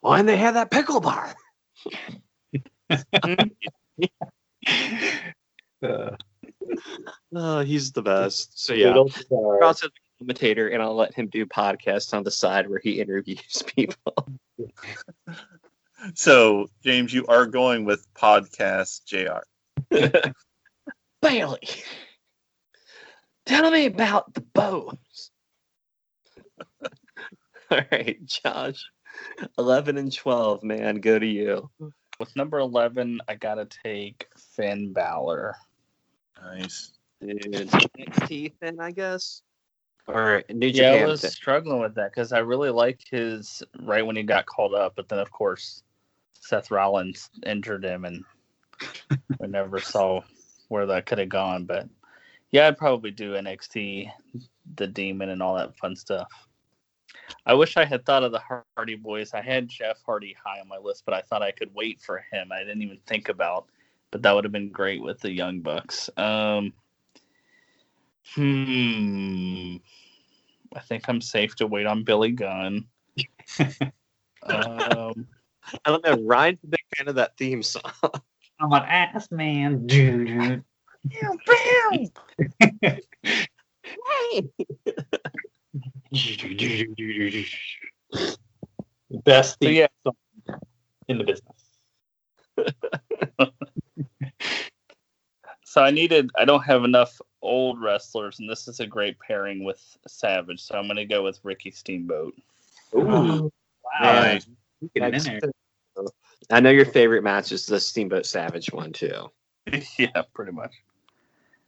Well, 0.00 0.14
and 0.14 0.28
they 0.28 0.36
had 0.36 0.54
that 0.54 0.70
pickle 0.70 1.00
bar. 1.00 1.34
Uh, 5.82 6.10
Oh, 7.34 7.60
he's 7.60 7.90
the 7.90 8.02
best. 8.02 8.64
So 8.64 8.74
yeah. 8.74 8.94
Ross 9.30 9.82
is 9.82 9.86
a 9.86 10.18
commentator 10.18 10.68
and 10.68 10.82
I'll 10.82 10.94
let 10.94 11.14
him 11.14 11.26
do 11.28 11.46
podcasts 11.46 12.12
on 12.12 12.22
the 12.22 12.30
side 12.30 12.68
where 12.68 12.80
he 12.82 13.00
interviews 13.00 13.64
people. 13.76 14.28
So, 16.14 16.68
James, 16.84 17.14
you 17.14 17.24
are 17.26 17.46
going 17.46 17.86
with 17.86 18.06
podcast 18.14 19.04
JR. 19.06 19.42
Bayley, 21.22 21.68
tell 23.46 23.70
me 23.70 23.86
about 23.86 24.34
the 24.34 24.42
bows. 24.42 25.29
All 27.70 27.80
right, 27.92 28.18
Josh. 28.24 28.84
11 29.58 29.96
and 29.96 30.12
12, 30.12 30.62
man. 30.62 31.00
Go 31.00 31.18
to 31.18 31.26
you. 31.26 31.70
With 32.18 32.34
number 32.36 32.58
11, 32.58 33.20
I 33.28 33.34
got 33.34 33.54
to 33.54 33.66
take 33.66 34.26
Finn 34.36 34.92
Balor. 34.92 35.56
Nice. 36.42 36.92
Dude, 37.20 37.68
NXT 37.70 38.52
then, 38.60 38.80
I 38.80 38.92
guess? 38.92 39.42
Or 40.06 40.42
New 40.50 40.68
Yeah, 40.68 40.92
I 40.92 41.06
was 41.06 41.20
then. 41.20 41.30
struggling 41.30 41.80
with 41.80 41.94
that 41.94 42.10
because 42.10 42.32
I 42.32 42.38
really 42.38 42.70
liked 42.70 43.08
his 43.10 43.62
right 43.80 44.04
when 44.04 44.16
he 44.16 44.22
got 44.22 44.46
called 44.46 44.74
up, 44.74 44.94
but 44.96 45.08
then 45.08 45.18
of 45.18 45.30
course 45.30 45.82
Seth 46.32 46.70
Rollins 46.70 47.30
injured 47.46 47.84
him, 47.84 48.04
and 48.04 48.24
we 49.38 49.46
never 49.46 49.78
saw 49.80 50.22
where 50.68 50.86
that 50.86 51.06
could 51.06 51.18
have 51.18 51.28
gone. 51.28 51.64
But 51.64 51.88
yeah, 52.50 52.66
I'd 52.66 52.78
probably 52.78 53.10
do 53.10 53.34
NXT, 53.34 54.10
the 54.76 54.86
Demon, 54.86 55.28
and 55.28 55.42
all 55.42 55.54
that 55.56 55.76
fun 55.76 55.94
stuff. 55.94 56.28
I 57.46 57.54
wish 57.54 57.76
I 57.76 57.84
had 57.84 58.04
thought 58.04 58.22
of 58.22 58.32
the 58.32 58.42
Hardy 58.76 58.96
Boys. 58.96 59.32
I 59.34 59.40
had 59.40 59.68
Jeff 59.68 59.98
Hardy 60.04 60.36
high 60.42 60.60
on 60.60 60.68
my 60.68 60.78
list, 60.78 61.04
but 61.04 61.14
I 61.14 61.22
thought 61.22 61.42
I 61.42 61.50
could 61.50 61.74
wait 61.74 62.00
for 62.00 62.24
him. 62.32 62.50
I 62.52 62.60
didn't 62.60 62.82
even 62.82 62.98
think 63.06 63.28
about, 63.28 63.66
but 64.10 64.22
that 64.22 64.34
would 64.34 64.44
have 64.44 64.52
been 64.52 64.70
great 64.70 65.02
with 65.02 65.20
the 65.20 65.32
Young 65.32 65.60
Bucks. 65.60 66.10
Um, 66.16 66.72
hmm. 68.34 69.76
I 70.74 70.80
think 70.80 71.08
I'm 71.08 71.20
safe 71.20 71.56
to 71.56 71.66
wait 71.66 71.86
on 71.86 72.04
Billy 72.04 72.30
Gunn. 72.30 72.86
um, 73.58 75.26
I 75.84 75.86
don't 75.86 76.04
know. 76.04 76.22
Ryan's 76.24 76.58
a 76.64 76.68
big 76.68 76.80
fan 76.96 77.08
of 77.08 77.16
that 77.16 77.36
theme 77.36 77.62
song. 77.62 77.92
I'm 78.60 78.72
an 78.72 78.82
ass 78.82 79.30
man. 79.30 79.86
Dude. 79.86 80.62
Best 89.24 89.56
So, 89.62 89.68
yeah. 89.68 89.86
song 90.04 90.14
in 91.08 91.18
the 91.18 91.24
business. 91.24 91.56
so 95.64 95.82
I 95.82 95.90
needed. 95.90 96.30
I 96.36 96.44
don't 96.44 96.62
have 96.64 96.84
enough 96.84 97.20
old 97.42 97.80
wrestlers, 97.80 98.38
and 98.40 98.48
this 98.48 98.68
is 98.68 98.80
a 98.80 98.86
great 98.86 99.18
pairing 99.18 99.64
with 99.64 99.80
Savage. 100.06 100.60
So 100.62 100.76
I'm 100.76 100.86
going 100.86 100.96
to 100.96 101.04
go 101.06 101.22
with 101.22 101.40
Ricky 101.42 101.70
Steamboat. 101.70 102.34
Ooh. 102.94 103.08
Oh, 103.08 103.52
wow. 104.00 104.22
Nice. 104.22 104.46
Get 104.94 104.94
it 104.94 105.02
in 105.04 105.10
Next- 105.12 105.24
there. 105.24 105.40
I 106.50 106.60
know 106.60 106.70
your 106.70 106.86
favorite 106.86 107.22
match 107.22 107.52
is 107.52 107.66
the 107.66 107.78
Steamboat 107.78 108.24
Savage 108.26 108.72
one, 108.72 108.92
too. 108.92 109.30
yeah, 109.98 110.22
pretty 110.34 110.52
much. 110.52 110.72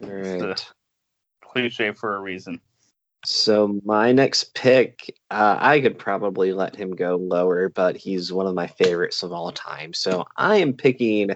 All 0.02 0.08
It's 0.08 0.28
right. 0.28 0.40
the 0.40 0.62
cliche 1.44 1.92
for 1.92 2.16
a 2.16 2.20
reason. 2.20 2.60
So 3.24 3.80
my 3.84 4.12
next 4.12 4.54
pick, 4.54 5.14
uh, 5.30 5.56
I 5.60 5.80
could 5.80 5.98
probably 5.98 6.52
let 6.52 6.74
him 6.74 6.90
go 6.96 7.16
lower, 7.16 7.68
but 7.68 7.96
he's 7.96 8.32
one 8.32 8.46
of 8.46 8.54
my 8.54 8.66
favorites 8.66 9.22
of 9.22 9.32
all 9.32 9.52
time. 9.52 9.92
So 9.94 10.24
I 10.36 10.56
am 10.56 10.72
picking 10.72 11.30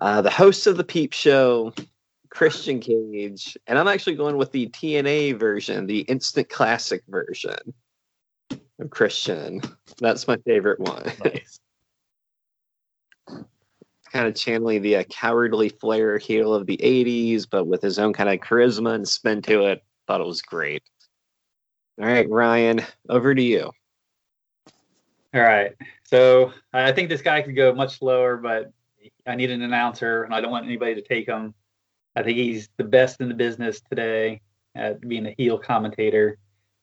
uh, 0.00 0.22
the 0.22 0.30
host 0.30 0.66
of 0.66 0.76
the 0.76 0.82
Peep 0.82 1.12
Show, 1.12 1.72
Christian 2.30 2.80
Cage, 2.80 3.56
and 3.68 3.78
I'm 3.78 3.86
actually 3.86 4.16
going 4.16 4.36
with 4.36 4.50
the 4.50 4.68
TNA 4.68 5.38
version, 5.38 5.86
the 5.86 6.00
instant 6.00 6.48
classic 6.48 7.04
version 7.08 7.72
of 8.80 8.90
Christian. 8.90 9.60
That's 9.98 10.26
my 10.26 10.36
favorite 10.38 10.80
one. 10.80 11.04
Nice. 11.24 11.60
kind 14.14 14.28
of 14.28 14.34
channeling 14.36 14.80
the 14.80 14.96
uh, 14.96 15.04
cowardly 15.10 15.68
Flair 15.68 16.18
heel 16.18 16.54
of 16.54 16.66
the 16.66 16.76
80s, 16.76 17.46
but 17.50 17.66
with 17.66 17.82
his 17.82 17.98
own 17.98 18.12
kind 18.12 18.28
of 18.28 18.38
charisma 18.38 18.94
and 18.94 19.08
spin 19.08 19.42
to 19.42 19.66
it. 19.66 19.84
Thought 20.06 20.20
it 20.20 20.26
was 20.26 20.42
great. 20.42 20.82
All 22.00 22.06
right, 22.06 22.28
Ryan, 22.28 22.82
over 23.08 23.34
to 23.34 23.42
you. 23.42 23.70
All 25.34 25.40
right. 25.40 25.72
So 26.04 26.52
I 26.72 26.92
think 26.92 27.08
this 27.08 27.22
guy 27.22 27.42
could 27.42 27.56
go 27.56 27.72
much 27.74 27.98
slower, 27.98 28.36
but 28.36 28.72
I 29.26 29.34
need 29.34 29.50
an 29.50 29.62
announcer, 29.62 30.24
and 30.24 30.34
I 30.34 30.40
don't 30.40 30.50
want 30.50 30.66
anybody 30.66 30.94
to 30.94 31.02
take 31.02 31.26
him. 31.26 31.54
I 32.16 32.22
think 32.22 32.36
he's 32.36 32.68
the 32.76 32.84
best 32.84 33.20
in 33.20 33.28
the 33.28 33.34
business 33.34 33.80
today 33.80 34.40
at 34.74 35.00
being 35.00 35.26
a 35.26 35.34
heel 35.36 35.58
commentator. 35.58 36.38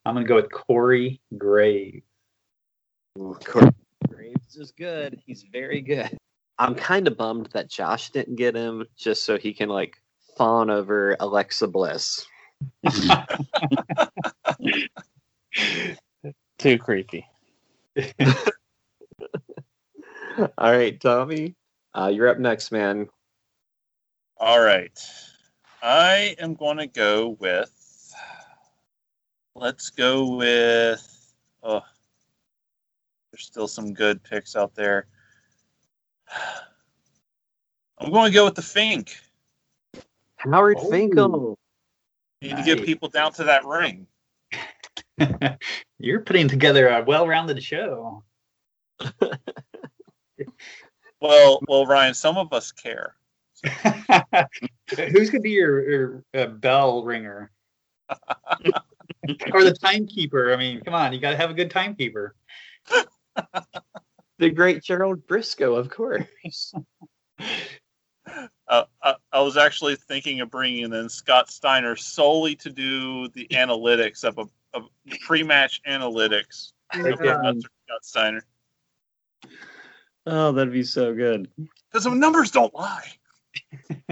I'm 0.06 0.14
going 0.16 0.26
to 0.26 0.30
go 0.30 0.36
with 0.36 0.52
Corey 0.52 1.22
Graves. 1.38 2.04
Ooh, 3.20 3.38
Corey 3.46 3.70
Graves 4.08 4.56
is 4.56 4.72
good. 4.72 5.22
He's 5.26 5.46
very 5.52 5.82
good. 5.82 6.18
I'm 6.58 6.76
kind 6.76 7.08
of 7.08 7.18
bummed 7.18 7.50
that 7.54 7.70
Josh 7.70 8.12
didn't 8.12 8.36
get 8.36 8.56
him 8.56 8.86
just 8.98 9.24
so 9.26 9.38
he 9.38 9.54
can 9.54 9.70
like 9.70 10.02
fawn 10.38 10.70
over 10.70 11.16
Alexa 11.20 11.68
Bliss. 11.68 12.26
Too 16.58 16.78
creepy. 16.78 17.28
All 20.38 20.72
right, 20.72 21.00
Tommy, 21.00 21.56
uh, 21.94 22.12
you're 22.14 22.30
up 22.30 22.40
next, 22.40 22.72
man. 22.72 23.08
All 24.38 24.62
right. 24.62 24.98
I 25.84 26.36
am 26.40 26.54
going 26.54 26.78
to 26.78 26.88
go 26.88 27.36
with. 27.40 28.14
Let's 29.56 29.90
go 29.90 30.36
with. 30.36 31.34
Oh, 31.64 31.82
there's 33.32 33.46
still 33.46 33.68
some 33.68 33.94
good 33.94 34.24
picks 34.24 34.56
out 34.56 34.74
there. 34.76 35.08
I'm 37.98 38.12
going 38.12 38.32
to 38.32 38.36
go 38.36 38.46
with 38.46 38.56
the 38.56 38.62
Fink. 38.62 39.18
Howard 40.38 40.78
Oh. 40.80 40.90
Finkel. 40.90 41.58
Need 42.42 42.58
to 42.58 42.64
get 42.64 42.84
people 42.84 43.10
down 43.10 43.34
to 43.34 43.44
that 43.44 43.66
ring. 43.66 44.08
You're 46.00 46.22
putting 46.22 46.48
together 46.48 46.88
a 46.90 47.04
well-rounded 47.04 47.64
show. 47.64 48.24
Well, 51.22 51.62
well, 51.68 51.86
Ryan, 51.86 52.16
some 52.16 52.38
of 52.38 52.52
us 52.52 52.72
care. 52.72 53.16
Who's 54.98 55.30
gonna 55.30 55.42
be 55.42 55.52
your, 55.52 55.90
your 55.90 56.24
uh, 56.34 56.48
bell 56.48 57.04
ringer? 57.04 57.52
or 59.54 59.64
the 59.64 59.78
timekeeper? 59.80 60.52
I 60.52 60.58
mean, 60.58 60.82
come 60.82 60.96
on, 60.96 61.14
you 61.14 61.20
gotta 61.20 61.38
have 61.38 61.52
a 61.52 61.54
good 61.54 61.70
timekeeper. 61.70 62.36
The 64.40 64.50
great 64.50 64.82
Gerald 64.82 65.28
Brisco, 65.28 65.78
of 65.78 65.90
course. 65.92 66.74
Uh, 68.68 68.84
I, 69.04 69.16
I 69.34 69.42
was 69.42 69.58
actually 69.58 69.96
thinking 69.96 70.40
of 70.42 70.50
bringing 70.50 70.94
in 70.94 71.10
Scott 71.10 71.50
Steiner 71.52 71.96
solely 71.96 72.56
to 72.58 72.70
do 72.70 73.28
the 73.30 73.48
analytics 73.52 74.24
of 74.24 74.38
a 74.38 74.46
of 74.74 74.86
pre-match 75.22 75.82
analytics. 75.88 76.72
Okay. 76.96 77.14
Scott 77.14 77.60
Steiner, 78.04 78.42
Oh, 80.26 80.52
that'd 80.52 80.72
be 80.72 80.84
so 80.84 81.14
good. 81.14 81.50
because 81.92 82.04
the 82.06 82.12
numbers 82.12 82.52
don't 82.52 82.74
lie. 82.74 83.08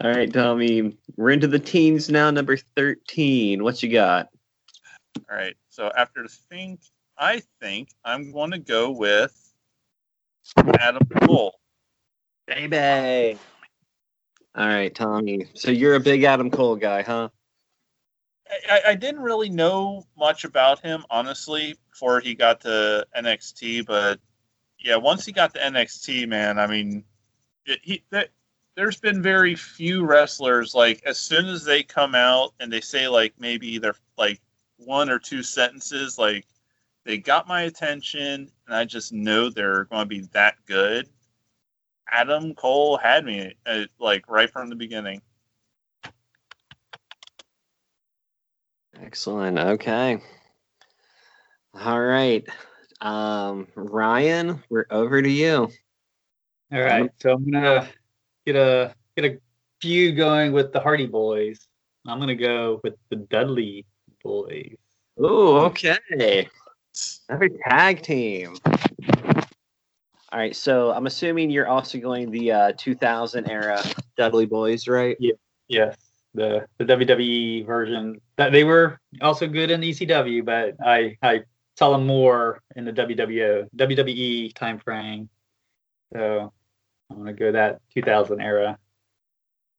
All 0.00 0.10
right, 0.10 0.30
Tommy. 0.30 0.96
We're 1.16 1.30
into 1.30 1.46
the 1.46 1.58
teens 1.58 2.10
now, 2.10 2.30
number 2.30 2.56
13. 2.56 3.62
What 3.62 3.82
you 3.82 3.90
got? 3.90 4.28
All 5.30 5.36
right. 5.36 5.56
So 5.70 5.90
after 5.96 6.22
the 6.22 6.28
Fink, 6.28 6.80
I 7.16 7.42
think 7.62 7.88
I'm 8.04 8.30
going 8.30 8.50
to 8.50 8.58
go 8.58 8.90
with 8.90 9.45
Adam 10.78 11.06
Cole. 11.22 11.58
Baby. 12.46 13.38
All 14.54 14.66
right, 14.66 14.94
Tommy. 14.94 15.46
So 15.54 15.70
you're 15.70 15.94
a 15.94 16.00
big 16.00 16.24
Adam 16.24 16.50
Cole 16.50 16.76
guy, 16.76 17.02
huh? 17.02 17.28
I, 18.70 18.80
I 18.88 18.94
didn't 18.94 19.22
really 19.22 19.50
know 19.50 20.06
much 20.16 20.44
about 20.44 20.80
him, 20.80 21.04
honestly, 21.10 21.74
before 21.90 22.20
he 22.20 22.34
got 22.34 22.60
to 22.62 23.06
NXT. 23.16 23.86
But 23.86 24.20
yeah, 24.78 24.96
once 24.96 25.26
he 25.26 25.32
got 25.32 25.52
to 25.54 25.60
NXT, 25.60 26.28
man, 26.28 26.58
I 26.58 26.66
mean, 26.66 27.04
it, 27.66 27.80
he 27.82 28.04
that, 28.10 28.30
there's 28.76 29.00
been 29.00 29.22
very 29.22 29.54
few 29.54 30.04
wrestlers 30.04 30.74
like 30.74 31.02
as 31.04 31.18
soon 31.18 31.46
as 31.46 31.64
they 31.64 31.82
come 31.82 32.14
out 32.14 32.52
and 32.60 32.72
they 32.72 32.80
say 32.80 33.08
like 33.08 33.32
maybe 33.38 33.78
they're 33.78 33.96
like 34.16 34.40
one 34.76 35.10
or 35.10 35.18
two 35.18 35.42
sentences, 35.42 36.18
like 36.18 36.46
they 37.06 37.18
got 37.18 37.46
my 37.46 37.62
attention, 37.62 38.50
and 38.66 38.76
I 38.76 38.84
just 38.84 39.12
know 39.12 39.48
they're 39.48 39.84
going 39.84 40.02
to 40.02 40.06
be 40.06 40.20
that 40.32 40.56
good. 40.66 41.08
Adam 42.10 42.54
Cole 42.54 42.98
had 42.98 43.24
me 43.24 43.54
uh, 43.64 43.84
like 43.98 44.28
right 44.28 44.50
from 44.50 44.68
the 44.68 44.76
beginning. 44.76 45.22
Excellent. 49.00 49.58
Okay. 49.58 50.18
All 51.74 52.00
right. 52.00 52.46
Um, 53.00 53.68
Ryan, 53.74 54.62
we're 54.68 54.86
over 54.90 55.20
to 55.20 55.30
you. 55.30 55.68
All 56.72 56.80
right, 56.80 57.10
so 57.20 57.32
I'm 57.32 57.48
gonna 57.48 57.88
get 58.44 58.56
a 58.56 58.92
get 59.16 59.24
a 59.24 59.38
feud 59.80 60.16
going 60.16 60.52
with 60.52 60.72
the 60.72 60.80
Hardy 60.80 61.06
Boys. 61.06 61.68
I'm 62.06 62.18
gonna 62.18 62.34
go 62.34 62.80
with 62.82 62.94
the 63.10 63.16
Dudley 63.16 63.86
Boys. 64.24 64.76
Oh, 65.18 65.58
okay. 65.66 66.48
Every 67.28 67.50
tag 67.68 68.02
team. 68.02 68.56
All 70.32 70.40
right, 70.40 70.54
so 70.54 70.90
I'm 70.92 71.06
assuming 71.06 71.50
you're 71.50 71.68
also 71.68 71.98
going 71.98 72.30
the 72.30 72.52
uh, 72.52 72.72
2000 72.76 73.48
era 73.50 73.82
Dudley 74.16 74.46
Boys, 74.46 74.88
right? 74.88 75.16
Yeah. 75.18 75.34
Yes, 75.68 75.96
the 76.34 76.66
the 76.78 76.84
WWE 76.84 77.66
version. 77.66 78.20
That 78.36 78.52
they 78.52 78.64
were 78.64 79.00
also 79.20 79.46
good 79.46 79.70
in 79.70 79.80
ECW, 79.80 80.44
but 80.44 80.74
I 80.84 81.16
I 81.22 81.42
saw 81.76 81.90
them 81.90 82.06
more 82.06 82.60
in 82.76 82.84
the 82.84 82.92
WWO 82.92 83.68
WWE 83.76 84.54
time 84.54 84.78
frame. 84.78 85.28
So 86.12 86.52
I'm 87.10 87.16
gonna 87.16 87.32
go 87.32 87.52
that 87.52 87.80
2000 87.94 88.40
era. 88.40 88.78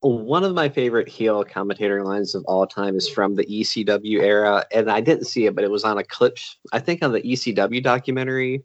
One 0.02 0.44
of 0.44 0.54
my 0.54 0.70
favorite 0.70 1.08
heel 1.08 1.44
commentator 1.44 2.04
lines 2.04 2.36
of 2.36 2.44
all 2.46 2.68
time 2.68 2.96
is 2.96 3.10
from 3.10 3.36
the 3.36 3.46
ECW 3.46 4.22
era, 4.22 4.64
and 4.72 4.92
I 4.92 5.02
didn't 5.02 5.26
see 5.26 5.48
it, 5.48 5.56
but 5.56 5.64
it 5.64 5.72
was 5.72 5.84
on 5.84 5.98
a 5.98 6.04
clip. 6.04 6.38
I 6.72 6.80
think 6.80 7.04
on 7.04 7.12
the 7.12 7.22
ECW 7.22 7.82
documentary. 7.82 8.64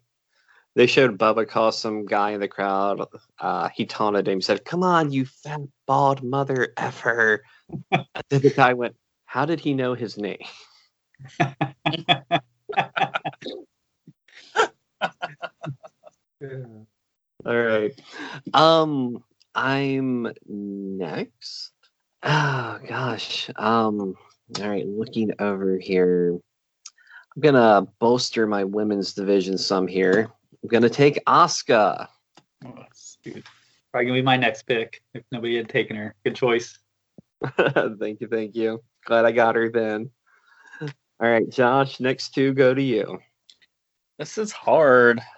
They 0.74 0.86
showed 0.86 1.18
Bubba 1.18 1.46
call 1.46 1.70
some 1.70 2.06
guy 2.06 2.30
in 2.30 2.40
the 2.40 2.48
crowd. 2.48 3.06
Uh, 3.38 3.68
he 3.74 3.84
taunted 3.84 4.26
him, 4.26 4.40
said, 4.40 4.64
"Come 4.64 4.82
on, 4.82 5.12
you 5.12 5.26
fat 5.26 5.60
bald 5.86 6.22
mother 6.22 6.72
effer." 6.78 7.42
and 7.90 8.06
then 8.30 8.40
the 8.40 8.50
guy 8.50 8.72
went, 8.72 8.96
"How 9.26 9.44
did 9.44 9.60
he 9.60 9.74
know 9.74 9.92
his 9.94 10.16
name?" 10.16 10.38
All 17.44 17.56
right. 17.56 17.92
Um, 18.54 19.22
I'm 19.54 20.32
next. 20.46 21.72
Oh 22.22 22.78
gosh. 22.86 23.50
Um. 23.56 24.14
All 24.60 24.68
right. 24.68 24.86
Looking 24.86 25.32
over 25.38 25.78
here, 25.78 26.38
I'm 27.34 27.42
gonna 27.42 27.86
bolster 27.98 28.46
my 28.46 28.64
women's 28.64 29.12
division 29.12 29.58
some 29.58 29.86
here. 29.86 30.30
I'm 30.62 30.68
gonna 30.68 30.88
take 30.88 31.24
Asuka. 31.26 32.08
Dude, 33.22 33.44
Probably 33.90 34.06
gonna 34.06 34.18
be 34.18 34.22
my 34.22 34.36
next 34.36 34.62
pick 34.62 35.02
if 35.14 35.22
nobody 35.32 35.56
had 35.56 35.68
taken 35.68 35.96
her. 35.96 36.14
Good 36.24 36.36
choice. 36.36 36.78
thank 37.98 38.20
you. 38.20 38.28
Thank 38.28 38.54
you. 38.54 38.82
Glad 39.04 39.24
I 39.24 39.32
got 39.32 39.56
her 39.56 39.68
then. 39.68 40.10
All 40.80 41.28
right, 41.30 41.48
Josh. 41.48 42.00
Next 42.00 42.34
two 42.34 42.52
go 42.52 42.74
to 42.74 42.82
you. 42.82 43.18
This 44.18 44.38
is 44.38 44.52
hard. 44.52 45.20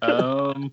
Um, 0.00 0.72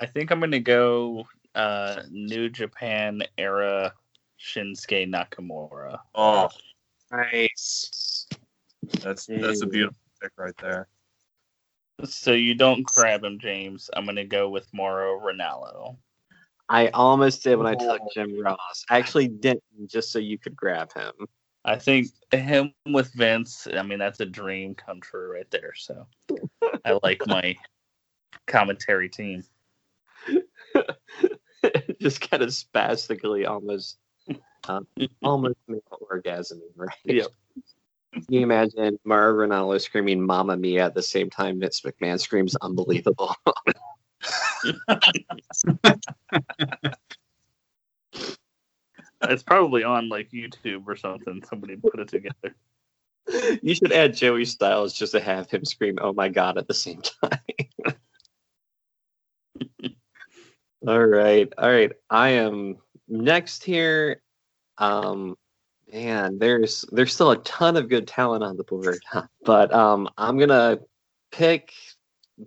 I 0.00 0.06
think 0.06 0.30
I'm 0.30 0.40
gonna 0.40 0.60
go 0.60 1.26
uh, 1.54 2.02
New 2.10 2.48
Japan 2.48 3.22
era 3.36 3.92
Shinsuke 4.40 5.06
Nakamura. 5.06 5.98
Oh, 6.14 6.48
Nice. 7.12 8.26
that's 9.00 9.26
that's 9.26 9.62
a 9.62 9.66
beautiful 9.66 9.96
pick 10.22 10.32
right 10.38 10.56
there. 10.62 10.88
So 12.04 12.32
you 12.32 12.54
don't 12.54 12.82
grab 12.84 13.22
him, 13.22 13.38
James. 13.38 13.90
I'm 13.92 14.06
gonna 14.06 14.24
go 14.24 14.48
with 14.48 14.72
Mauro 14.72 15.20
Ranallo. 15.20 15.96
I 16.70 16.88
almost 16.88 17.42
did 17.42 17.56
when 17.56 17.66
I 17.66 17.74
took 17.74 18.00
Jim 18.14 18.40
Ross. 18.40 18.84
I 18.88 18.98
actually 18.98 19.28
didn't, 19.28 19.62
just 19.86 20.12
so 20.12 20.18
you 20.18 20.38
could 20.38 20.56
grab 20.56 20.92
him. 20.94 21.12
I 21.64 21.76
think 21.76 22.06
him 22.32 22.72
with 22.86 23.12
Vince. 23.12 23.66
I 23.70 23.82
mean, 23.82 23.98
that's 23.98 24.20
a 24.20 24.26
dream 24.26 24.74
come 24.74 25.00
true 25.00 25.32
right 25.32 25.50
there. 25.50 25.72
So 25.76 26.06
I 26.86 26.98
like 27.02 27.26
my 27.26 27.56
commentary 28.46 29.10
team. 29.10 29.42
just 32.00 32.20
kind 32.30 32.42
of 32.42 32.52
spastically 32.52 33.46
almost 33.46 33.98
uh, 34.68 34.80
almost 35.22 35.56
orgasming, 36.10 36.60
right? 36.76 36.94
Yep. 37.04 37.28
Can 38.12 38.24
you 38.28 38.40
imagine 38.40 38.98
Mauro 39.04 39.46
Ranallo 39.46 39.80
screaming 39.80 40.24
Mama 40.24 40.56
Mia" 40.56 40.86
at 40.86 40.94
the 40.94 41.02
same 41.02 41.30
time 41.30 41.60
Vince 41.60 41.80
McMahon 41.82 42.20
screams 42.20 42.56
"Unbelievable"? 42.56 43.34
It's 49.22 49.42
probably 49.42 49.84
on 49.84 50.08
like 50.08 50.30
YouTube 50.30 50.84
or 50.86 50.96
something. 50.96 51.42
Somebody 51.48 51.76
put 51.76 52.00
it 52.00 52.08
together. 52.08 52.56
you 53.62 53.74
should 53.74 53.92
add 53.92 54.14
Joey 54.14 54.44
Styles 54.44 54.94
just 54.94 55.12
to 55.12 55.20
have 55.20 55.50
him 55.50 55.64
scream 55.64 55.98
"Oh 56.00 56.12
my 56.12 56.28
God" 56.28 56.58
at 56.58 56.66
the 56.66 56.74
same 56.74 57.02
time. 57.02 57.38
all 60.86 61.04
right, 61.04 61.52
all 61.58 61.70
right. 61.70 61.92
I 62.08 62.30
am 62.30 62.76
next 63.08 63.64
here. 63.64 64.22
Um, 64.78 65.36
man, 65.92 66.38
there's 66.38 66.84
there's 66.92 67.12
still 67.12 67.32
a 67.32 67.38
ton 67.38 67.76
of 67.76 67.88
good 67.88 68.06
talent 68.08 68.44
on 68.44 68.56
the 68.56 68.64
board, 68.64 68.98
but 69.44 69.72
um, 69.72 70.08
I'm 70.16 70.38
gonna 70.38 70.78
pick 71.32 71.72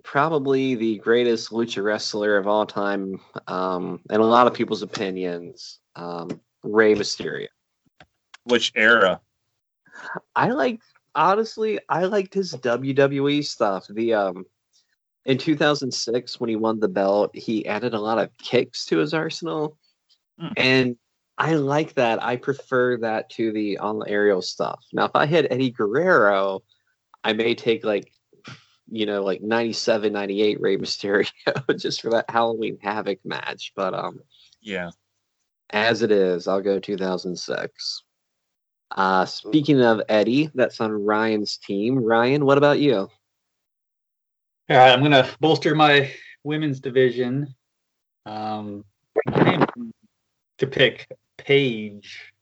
probably 0.02 0.74
the 0.74 0.98
greatest 0.98 1.50
lucha 1.50 1.82
wrestler 1.82 2.36
of 2.36 2.46
all 2.48 2.66
time, 2.66 3.20
um, 3.46 4.00
in 4.10 4.20
a 4.20 4.24
lot 4.24 4.46
of 4.46 4.54
people's 4.54 4.82
opinions, 4.82 5.78
um, 5.94 6.40
Rey 6.62 6.94
Mysterio. 6.94 7.46
Which 8.44 8.72
era? 8.74 9.20
I 10.34 10.48
like 10.48 10.80
honestly, 11.14 11.78
I 11.88 12.04
liked 12.04 12.34
his 12.34 12.54
WWE 12.54 13.44
stuff. 13.44 13.86
The 13.88 14.14
um 14.14 14.44
in 15.24 15.38
2006 15.38 16.40
when 16.40 16.50
he 16.50 16.56
won 16.56 16.80
the 16.80 16.88
belt, 16.88 17.34
he 17.34 17.66
added 17.66 17.94
a 17.94 18.00
lot 18.00 18.18
of 18.18 18.36
kicks 18.38 18.84
to 18.86 18.98
his 18.98 19.14
arsenal. 19.14 19.78
Hmm. 20.38 20.48
And 20.56 20.96
I 21.38 21.54
like 21.54 21.94
that. 21.94 22.22
I 22.22 22.36
prefer 22.36 22.98
that 22.98 23.30
to 23.30 23.52
the 23.52 23.78
on 23.78 23.98
the 23.98 24.08
aerial 24.08 24.42
stuff. 24.42 24.84
Now, 24.92 25.06
if 25.06 25.12
I 25.14 25.26
had 25.26 25.48
Eddie 25.50 25.70
Guerrero, 25.70 26.62
I 27.24 27.32
may 27.32 27.54
take 27.54 27.84
like 27.84 28.12
you 28.90 29.06
know, 29.06 29.22
like 29.22 29.40
97, 29.40 30.12
98 30.12 30.60
Rey 30.60 30.76
Mysterio 30.76 31.30
just 31.78 32.02
for 32.02 32.10
that 32.10 32.28
Halloween 32.28 32.78
Havoc 32.82 33.18
match. 33.24 33.72
But 33.74 33.94
um 33.94 34.20
Yeah. 34.60 34.90
as 35.70 36.02
it 36.02 36.12
is, 36.12 36.46
I'll 36.46 36.60
go 36.60 36.78
2006. 36.78 38.02
Uh, 38.96 39.24
speaking 39.24 39.80
of 39.80 40.02
Eddie, 40.08 40.50
that's 40.54 40.80
on 40.80 40.92
Ryan's 40.92 41.56
team. 41.56 41.98
Ryan, 41.98 42.44
what 42.44 42.58
about 42.58 42.78
you? 42.78 43.08
All 44.70 44.78
right, 44.78 44.92
I'm 44.92 45.02
gonna 45.02 45.28
bolster 45.40 45.74
my 45.74 46.10
women's 46.42 46.80
division. 46.80 47.54
Um, 48.24 48.84
I'm 49.26 49.92
to 50.56 50.66
pick 50.66 51.06
Paige. 51.36 52.32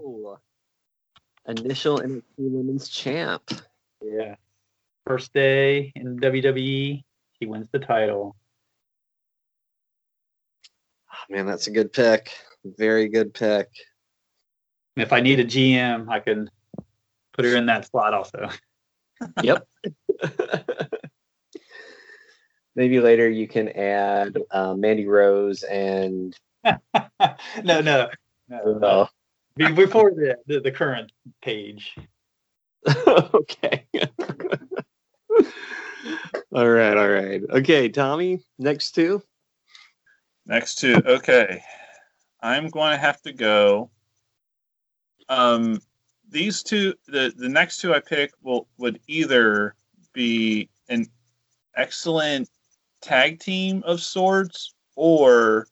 Ooh. 0.00 0.36
Initial 1.46 1.98
NXT 1.98 2.22
Women's 2.36 2.88
Champ. 2.88 3.42
Yeah. 4.02 4.34
First 5.06 5.32
day 5.32 5.92
in 5.96 6.18
WWE, 6.18 7.02
she 7.38 7.46
wins 7.46 7.68
the 7.72 7.78
title. 7.78 8.36
Oh, 11.10 11.32
man, 11.34 11.46
that's 11.46 11.68
a 11.68 11.70
good 11.70 11.92
pick. 11.92 12.32
Very 12.64 13.08
good 13.08 13.32
pick. 13.32 13.68
And 14.96 15.02
if 15.02 15.12
I 15.12 15.20
need 15.20 15.40
a 15.40 15.44
GM, 15.44 16.08
I 16.08 16.20
can 16.20 16.50
put 17.32 17.44
her 17.46 17.56
in 17.56 17.66
that 17.66 17.86
slot 17.86 18.12
also. 18.12 18.48
Yep. 19.42 19.66
Maybe 22.76 23.00
later 23.00 23.28
you 23.28 23.46
can 23.46 23.68
add 23.70 24.36
uh, 24.50 24.74
Mandy 24.74 25.06
Rose 25.06 25.62
and 25.62 26.36
no, 26.64 27.80
no, 27.80 28.08
no. 28.48 28.78
uh, 28.82 29.06
Be- 29.56 29.72
Before 29.72 30.10
the, 30.10 30.36
the, 30.46 30.60
the 30.60 30.72
current 30.72 31.12
Paige. 31.42 31.96
okay. 33.06 33.86
all 36.52 36.68
right, 36.68 36.96
all 36.96 37.08
right. 37.08 37.42
Okay, 37.50 37.88
Tommy, 37.88 38.40
next 38.58 38.92
two. 38.92 39.22
Next 40.46 40.74
two. 40.76 41.00
Okay. 41.06 41.62
I'm 42.42 42.68
going 42.68 42.90
to 42.92 42.98
have 42.98 43.22
to 43.22 43.32
go. 43.32 43.90
Um, 45.28 45.80
these 46.28 46.62
two, 46.62 46.94
the, 47.06 47.32
the 47.36 47.48
next 47.48 47.78
two 47.78 47.94
I 47.94 48.00
pick 48.00 48.32
will 48.42 48.66
would 48.78 49.00
either 49.06 49.76
be 50.12 50.68
an 50.88 51.06
excellent 51.76 52.48
tag 53.04 53.38
team 53.38 53.82
of 53.84 54.00
sorts, 54.00 54.74
or 54.96 55.66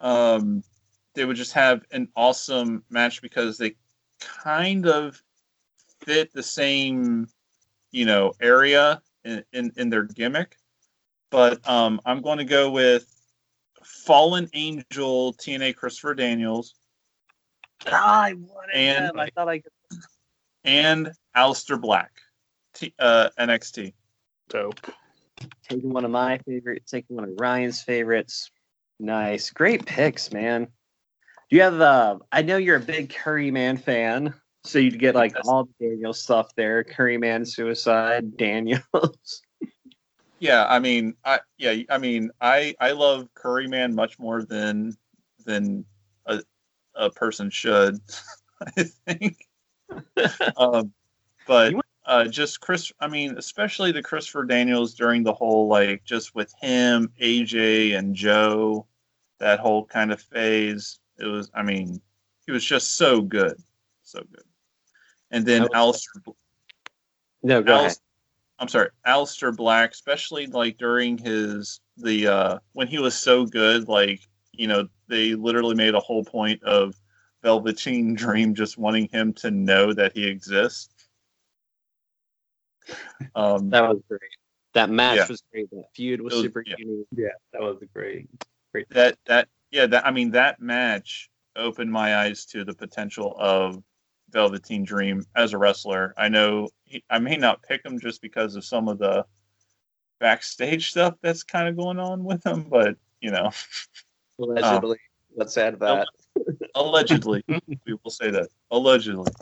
um, 0.00 0.62
they 1.14 1.24
would 1.24 1.36
just 1.36 1.52
have 1.52 1.82
an 1.92 2.08
awesome 2.14 2.84
match 2.90 3.22
because 3.22 3.56
they 3.58 3.74
kind 4.20 4.86
of 4.86 5.20
fit 6.04 6.32
the 6.32 6.42
same, 6.42 7.26
you 7.90 8.04
know, 8.04 8.32
area 8.40 9.00
in, 9.24 9.42
in, 9.52 9.72
in 9.76 9.88
their 9.90 10.04
gimmick. 10.04 10.56
But 11.30 11.66
um, 11.68 12.00
I'm 12.04 12.20
going 12.20 12.38
to 12.38 12.44
go 12.44 12.70
with 12.70 13.06
Fallen 13.82 14.48
Angel 14.52 15.32
TNA 15.34 15.74
Christopher 15.76 16.14
Daniels 16.14 16.74
I 17.86 18.34
wanted 18.34 18.74
And- 18.74 19.06
them. 19.08 19.18
I 19.18 19.30
thought 19.30 19.48
I 19.48 19.58
could. 19.58 19.72
and 20.64 21.10
Aleister 21.36 21.80
Black, 21.80 22.12
T, 22.74 22.94
uh, 22.98 23.28
NXT. 23.38 23.92
Dope. 24.48 24.80
Taking 25.68 25.92
one 25.92 26.04
of 26.04 26.10
my 26.10 26.38
favorites, 26.38 26.90
taking 26.90 27.16
one 27.16 27.24
of 27.24 27.34
Ryan's 27.38 27.82
favorites. 27.82 28.50
Nice. 29.00 29.50
Great 29.50 29.86
picks, 29.86 30.32
man. 30.32 30.68
Do 31.50 31.56
you 31.56 31.62
have 31.62 31.80
uh 31.80 32.18
I 32.32 32.42
know 32.42 32.56
you're 32.56 32.76
a 32.76 32.80
big 32.80 33.12
Curry 33.14 33.50
Man 33.50 33.76
fan, 33.76 34.34
so 34.64 34.78
you'd 34.78 34.98
get 34.98 35.14
like 35.14 35.34
all 35.44 35.64
the 35.78 35.88
Daniel 35.88 36.12
stuff 36.12 36.54
there. 36.56 36.84
Curry 36.84 37.18
Man 37.18 37.44
Suicide, 37.44 38.36
Daniels. 38.38 39.42
Yeah, 40.38 40.66
I 40.68 40.78
mean, 40.78 41.14
I 41.24 41.40
yeah, 41.58 41.74
I 41.88 41.98
mean, 41.98 42.30
I 42.40 42.74
I 42.80 42.92
love 42.92 43.28
Curry 43.34 43.66
Man 43.66 43.94
much 43.94 44.18
more 44.18 44.42
than 44.42 44.96
than 45.44 45.84
a 46.26 46.42
a 46.94 47.10
person 47.10 47.50
should. 47.50 47.98
I 48.76 48.84
think. 49.06 49.36
um, 50.56 50.92
but 51.46 51.74
uh, 52.06 52.26
just 52.26 52.60
Chris, 52.60 52.92
I 53.00 53.08
mean, 53.08 53.36
especially 53.38 53.92
the 53.92 54.02
Christopher 54.02 54.44
Daniels 54.44 54.94
during 54.94 55.22
the 55.22 55.32
whole 55.32 55.68
like 55.68 56.04
just 56.04 56.34
with 56.34 56.52
him, 56.60 57.10
AJ, 57.20 57.96
and 57.96 58.14
Joe, 58.14 58.86
that 59.38 59.60
whole 59.60 59.84
kind 59.86 60.12
of 60.12 60.20
phase. 60.20 60.98
It 61.18 61.26
was, 61.26 61.50
I 61.54 61.62
mean, 61.62 62.00
he 62.46 62.52
was 62.52 62.64
just 62.64 62.96
so 62.96 63.22
good, 63.22 63.56
so 64.02 64.20
good. 64.20 64.44
And 65.30 65.46
then 65.46 65.62
was- 65.62 65.70
Aleister, 65.74 66.34
No, 67.42 67.62
go 67.62 67.76
ahead. 67.76 67.96
I'm 68.58 68.68
sorry, 68.68 68.90
Aleister 69.06 69.54
Black, 69.54 69.92
especially 69.92 70.46
like 70.46 70.78
during 70.78 71.18
his 71.18 71.80
the 71.96 72.26
uh 72.26 72.58
when 72.72 72.86
he 72.86 72.98
was 72.98 73.14
so 73.14 73.46
good, 73.46 73.88
like 73.88 74.20
you 74.52 74.68
know, 74.68 74.88
they 75.08 75.34
literally 75.34 75.74
made 75.74 75.94
a 75.94 76.00
whole 76.00 76.24
point 76.24 76.62
of 76.62 76.94
Velveteen 77.42 78.14
Dream 78.14 78.54
just 78.54 78.78
wanting 78.78 79.08
him 79.08 79.32
to 79.34 79.50
know 79.50 79.92
that 79.92 80.12
he 80.12 80.24
exists. 80.26 80.93
Um, 83.34 83.70
That 83.70 83.88
was 83.88 84.00
great. 84.08 84.20
That 84.74 84.90
match 84.90 85.16
Yeah. 85.18 85.26
was 85.28 85.42
great. 85.52 85.70
That 85.70 85.84
feud 85.94 86.20
was 86.20 86.34
was- 86.34 86.42
super 86.42 86.62
yeah. 86.66 86.74
unique. 86.78 87.06
Yeah, 87.12 87.28
that 87.52 87.62
was 87.62 87.80
a 87.82 87.86
great, 87.86 88.28
great. 88.72 88.88
that 88.90 89.16
that 89.26 89.48
yeah, 89.70 89.86
that 89.86 90.06
I 90.06 90.10
mean 90.10 90.30
that 90.32 90.60
match 90.60 91.30
opened 91.56 91.90
my 91.92 92.16
eyes 92.16 92.44
to 92.46 92.64
the 92.64 92.74
potential 92.74 93.36
of 93.38 93.82
Velveteen 94.30 94.84
Dream 94.84 95.22
as 95.36 95.52
a 95.52 95.58
wrestler. 95.58 96.12
I 96.16 96.28
know 96.28 96.68
he, 96.84 97.04
I 97.08 97.20
may 97.20 97.36
not 97.36 97.62
pick 97.62 97.84
him 97.84 98.00
just 98.00 98.20
because 98.20 98.56
of 98.56 98.64
some 98.64 98.88
of 98.88 98.98
the 98.98 99.24
backstage 100.18 100.90
stuff 100.90 101.14
that's 101.22 101.44
kind 101.44 101.68
of 101.68 101.76
going 101.76 101.98
on 102.00 102.24
with 102.24 102.44
him, 102.44 102.64
but 102.64 102.96
you 103.20 103.30
know, 103.30 103.50
Allegedly. 104.40 104.98
Let's 105.36 105.56
add 105.56 105.78
that. 105.80 106.08
allegedly, 106.74 107.44
we 107.86 107.96
will 108.02 108.10
say 108.10 108.30
that 108.30 108.48
allegedly. 108.70 109.32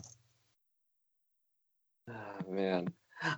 Oh, 2.10 2.50
man. 2.50 2.92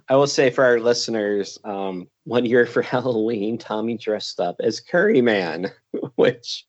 I 0.09 0.17
will 0.17 0.27
say 0.27 0.51
for 0.51 0.65
our 0.65 0.81
listeners, 0.81 1.59
um, 1.65 2.09
one 2.25 2.45
year 2.45 2.67
for 2.67 2.83
Halloween, 2.83 3.59
Tommy 3.59 3.97
dressed 3.97 4.41
up 4.41 4.57
as 4.61 4.81
Curry 4.81 5.21
Man, 5.21 5.71
which 6.17 6.67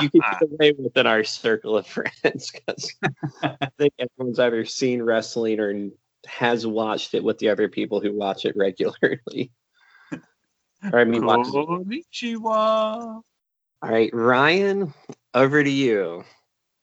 you 0.00 0.10
can 0.10 0.20
get 0.20 0.42
away 0.52 0.72
with 0.76 0.96
in 0.96 1.06
our 1.06 1.24
circle 1.24 1.76
of 1.76 1.86
friends 1.86 2.50
because 2.50 2.94
I 3.42 3.68
think 3.78 3.94
everyone's 3.98 4.38
either 4.38 4.64
seen 4.64 5.02
wrestling 5.02 5.60
or 5.60 5.90
has 6.26 6.66
watched 6.66 7.14
it 7.14 7.24
with 7.24 7.38
the 7.38 7.48
other 7.48 7.68
people 7.68 8.00
who 8.00 8.12
watch 8.12 8.44
it 8.44 8.56
regularly. 8.56 9.52
or 10.12 10.98
I 10.98 11.04
mean, 11.04 11.24
watch 11.24 11.46
Konnichiwa. 11.46 13.22
All 13.82 13.90
right, 13.90 14.10
Ryan, 14.12 14.92
over 15.34 15.64
to 15.64 15.70
you. 15.70 16.24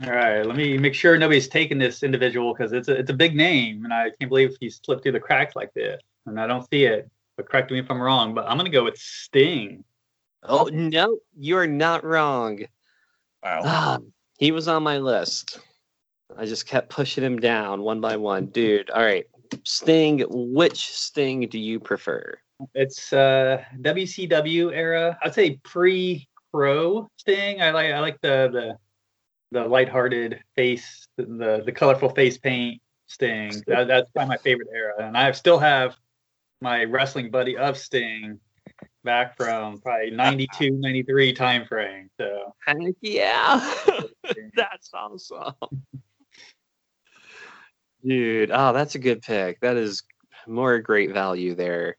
All 0.04 0.12
right, 0.12 0.46
let 0.46 0.56
me 0.56 0.78
make 0.78 0.94
sure 0.94 1.18
nobody's 1.18 1.48
taken 1.48 1.80
this 1.80 2.04
individual 2.04 2.54
because 2.54 2.72
it's 2.72 2.88
a 2.88 2.94
it's 2.94 3.10
a 3.10 3.16
big 3.16 3.36
name, 3.36 3.84
and 3.84 3.92
I 3.92 4.12
can't 4.20 4.30
believe 4.30 4.56
he 4.60 4.70
slipped 4.70 5.02
through 5.02 5.14
the 5.14 5.20
cracks 5.20 5.56
like 5.56 5.74
this. 5.74 6.00
And 6.28 6.40
I 6.40 6.46
don't 6.46 6.70
see 6.70 6.84
it, 6.84 7.10
but 7.36 7.50
correct 7.50 7.72
me 7.72 7.80
if 7.80 7.90
I'm 7.90 8.00
wrong. 8.00 8.36
But 8.36 8.46
I'm 8.48 8.58
gonna 8.58 8.70
go 8.70 8.84
with 8.84 8.98
Sting. 8.98 9.84
Oh 10.44 10.70
no, 10.72 11.18
you 11.36 11.58
are 11.58 11.66
not 11.66 12.04
wrong. 12.04 12.60
Wow. 13.42 13.62
Ah, 13.66 13.98
he 14.38 14.52
was 14.52 14.68
on 14.68 14.84
my 14.84 15.00
list. 15.00 15.60
I 16.38 16.46
just 16.46 16.68
kept 16.68 16.90
pushing 16.90 17.24
him 17.24 17.40
down 17.40 17.82
one 17.82 18.00
by 18.00 18.18
one. 18.18 18.48
Dude, 18.48 18.92
all 18.92 19.04
right. 19.04 19.26
Sting, 19.64 20.24
which 20.30 20.92
Sting 20.92 21.48
do 21.50 21.58
you 21.58 21.80
prefer? 21.80 22.38
It's 22.76 23.14
uh 23.14 23.64
WCW 23.82 24.74
era. 24.74 25.18
I'd 25.24 25.34
say 25.34 25.60
pre 25.64 26.28
Crow 26.54 27.10
Sting. 27.18 27.64
I 27.64 27.72
like 27.72 27.92
I 27.92 28.00
like 28.00 28.22
the 28.22 28.50
the 28.52 28.78
the 29.52 29.66
lighthearted 29.66 30.40
face, 30.56 31.08
the 31.18 31.64
the 31.66 31.72
colorful 31.72 32.10
face 32.10 32.38
paint 32.38 32.82
Sting. 33.08 33.54
That, 33.68 33.88
that's 33.88 34.10
probably 34.12 34.30
my 34.30 34.38
favorite 34.38 34.68
era, 34.74 34.94
and 35.00 35.18
I 35.18 35.32
still 35.32 35.60
have 35.60 35.96
my 36.62 36.84
wrestling 36.84 37.32
buddy 37.32 37.58
of 37.58 37.78
Sting 37.78 38.40
back 39.04 39.38
from 39.38 39.80
probably 39.80 40.12
92, 40.12 40.72
93 40.80 41.34
time 41.34 41.66
frame. 41.66 42.10
So 42.20 42.54
Heck 42.66 42.78
yeah. 43.02 43.74
that's 44.56 44.92
awesome. 44.94 45.54
Dude, 48.06 48.52
oh, 48.54 48.74
that's 48.74 48.96
a 48.96 49.00
good 49.00 49.22
pick. 49.22 49.60
That 49.62 49.78
is 49.78 50.04
more 50.46 50.80
great 50.80 51.14
value 51.14 51.56
there. 51.56 51.98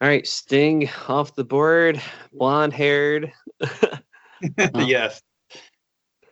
All 0.00 0.08
right, 0.08 0.26
Sting 0.26 0.88
off 1.08 1.34
the 1.34 1.44
board, 1.44 2.00
blonde 2.32 2.72
haired. 2.72 3.32
Um, 4.58 4.82
yes. 4.82 5.22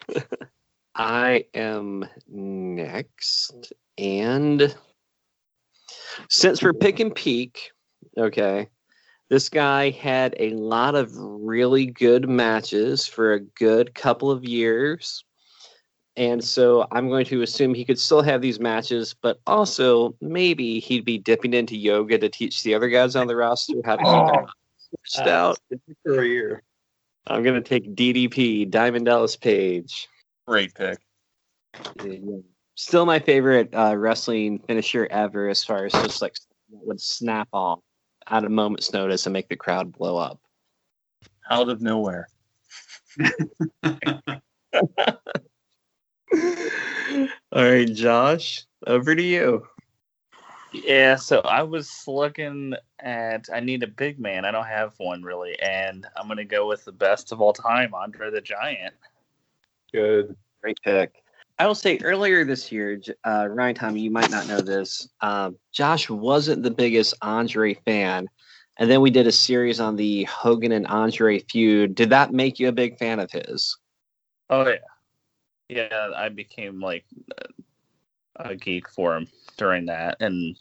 I 0.95 1.47
am 1.55 2.07
next. 2.29 3.73
And 3.99 4.75
since 6.29 6.63
we're 6.63 6.73
picking 6.73 7.11
peak, 7.11 7.73
okay, 8.19 8.69
this 9.29 9.49
guy 9.49 9.91
had 9.91 10.35
a 10.39 10.51
lot 10.51 10.95
of 10.95 11.11
really 11.17 11.87
good 11.87 12.29
matches 12.29 13.07
for 13.07 13.33
a 13.33 13.41
good 13.41 13.95
couple 13.95 14.31
of 14.31 14.45
years. 14.45 15.25
And 16.17 16.45
so 16.45 16.87
I'm 16.93 17.09
going 17.09 17.25
to 17.27 17.41
assume 17.41 17.73
he 17.73 17.87
could 17.87 17.99
still 17.99 18.21
have 18.21 18.43
these 18.43 18.61
matches, 18.61 19.15
but 19.23 19.41
also 19.47 20.15
maybe 20.21 20.79
he'd 20.79 21.07
be 21.07 21.17
dipping 21.17 21.55
into 21.55 21.77
yoga 21.77 22.19
to 22.19 22.29
teach 22.29 22.63
the 22.63 22.75
other 22.75 22.91
guys 22.91 23.17
on 23.17 23.27
the 23.27 23.37
roster 23.37 23.77
how 23.85 23.97
to 23.97 24.03
keep 24.03 24.35
their 24.35 24.43
oh. 24.43 24.47
switched 25.07 25.27
out. 25.27 25.59
career. 26.07 26.63
I'm 27.27 27.43
going 27.43 27.55
to 27.55 27.69
take 27.69 27.95
DDP, 27.95 28.69
Diamond 28.69 29.07
Dallas 29.07 29.37
Page. 29.37 30.09
Great 30.47 30.75
pick. 30.75 30.99
Still 32.75 33.07
my 33.07 33.19
favorite 33.19 33.73
uh, 33.75 33.97
wrestling 33.97 34.59
finisher 34.59 35.07
ever, 35.11 35.49
as 35.49 35.63
far 35.63 35.87
as 35.87 35.93
just 35.93 36.21
like 36.21 36.35
would 36.71 37.01
snap 37.01 37.49
off 37.53 37.81
at 38.29 38.45
a 38.45 38.49
moment's 38.49 38.93
notice 38.93 39.27
and 39.27 39.33
make 39.33 39.49
the 39.49 39.57
crowd 39.57 39.93
blow 39.93 40.17
up. 40.17 40.41
Out 41.51 41.69
of 41.69 41.81
nowhere. 41.81 42.29
All 47.53 47.63
right, 47.63 47.93
Josh, 47.93 48.65
over 48.87 49.15
to 49.15 49.23
you. 49.23 49.67
Yeah, 50.73 51.17
so 51.17 51.41
I 51.41 51.63
was 51.63 52.05
looking 52.07 52.75
at 52.99 53.49
I 53.53 53.61
need 53.61 53.83
a 53.83 53.87
big 53.87 54.19
man. 54.19 54.45
I 54.45 54.51
don't 54.51 54.67
have 54.67 54.95
one 54.99 55.23
really, 55.23 55.59
and 55.61 56.07
I'm 56.17 56.29
gonna 56.29 56.45
go 56.45 56.67
with 56.67 56.85
the 56.85 56.93
best 56.93 57.31
of 57.31 57.41
all 57.41 57.53
time, 57.53 57.95
Andre 57.95 58.31
the 58.31 58.41
Giant. 58.41 58.95
Good. 59.93 60.35
Great 60.63 60.79
pick. 60.83 61.23
I 61.59 61.67
will 61.67 61.75
say 61.75 61.99
earlier 62.03 62.45
this 62.45 62.73
year, 62.73 63.01
uh, 63.25 63.47
Ryan 63.51 63.75
Tommy, 63.75 64.01
you 64.01 64.11
might 64.11 64.31
not 64.31 64.49
know 64.49 64.61
this. 64.61 65.09
Um, 65.21 65.57
Josh 65.73 66.09
wasn't 66.09 66.63
the 66.63 66.71
biggest 66.71 67.15
Andre 67.21 67.75
fan, 67.75 68.29
and 68.79 68.91
then 68.91 69.03
we 69.03 69.11
did 69.11 69.27
a 69.27 69.33
series 69.33 69.79
on 69.79 69.97
the 69.97 70.25
Hogan 70.25 70.73
and 70.73 70.87
Andre 70.87 71.39
feud. 71.39 71.95
Did 71.95 72.11
that 72.11 72.33
make 72.33 72.59
you 72.59 72.69
a 72.69 72.73
big 72.73 72.99
fan 72.99 73.21
of 73.21 73.31
his? 73.31 73.77
Oh 74.49 74.67
yeah, 74.67 74.77
yeah. 75.69 76.09
I 76.17 76.31
became 76.31 76.81
like 76.81 77.05
a 78.45 78.57
geek 78.57 78.89
for 78.89 79.17
him 79.17 79.29
during 79.57 79.87
that, 79.87 80.17
and 80.21 80.57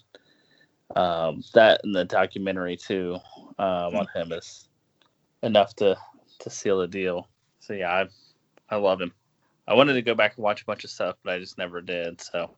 um, 0.96 1.44
that 1.54 1.82
and 1.84 1.96
the 1.96 2.06
documentary 2.06 2.78
too 2.78 3.18
um, 3.60 3.96
on 3.96 4.08
him 4.14 4.32
is 4.32 4.68
enough 5.44 5.76
to 5.78 5.98
to 6.40 6.50
seal 6.50 6.80
the 6.80 6.88
deal. 6.88 7.28
So 7.60 7.74
yeah, 7.74 7.92
I 7.92 8.76
I 8.76 8.78
love 8.78 9.02
him. 9.02 9.14
I 9.68 9.74
wanted 9.74 9.94
to 9.94 10.02
go 10.02 10.16
back 10.16 10.36
and 10.36 10.44
watch 10.44 10.62
a 10.62 10.66
bunch 10.66 10.84
of 10.84 10.90
stuff, 10.90 11.16
but 11.24 11.34
I 11.34 11.40
just 11.40 11.58
never 11.58 11.82
did. 11.82 12.20
So 12.22 12.52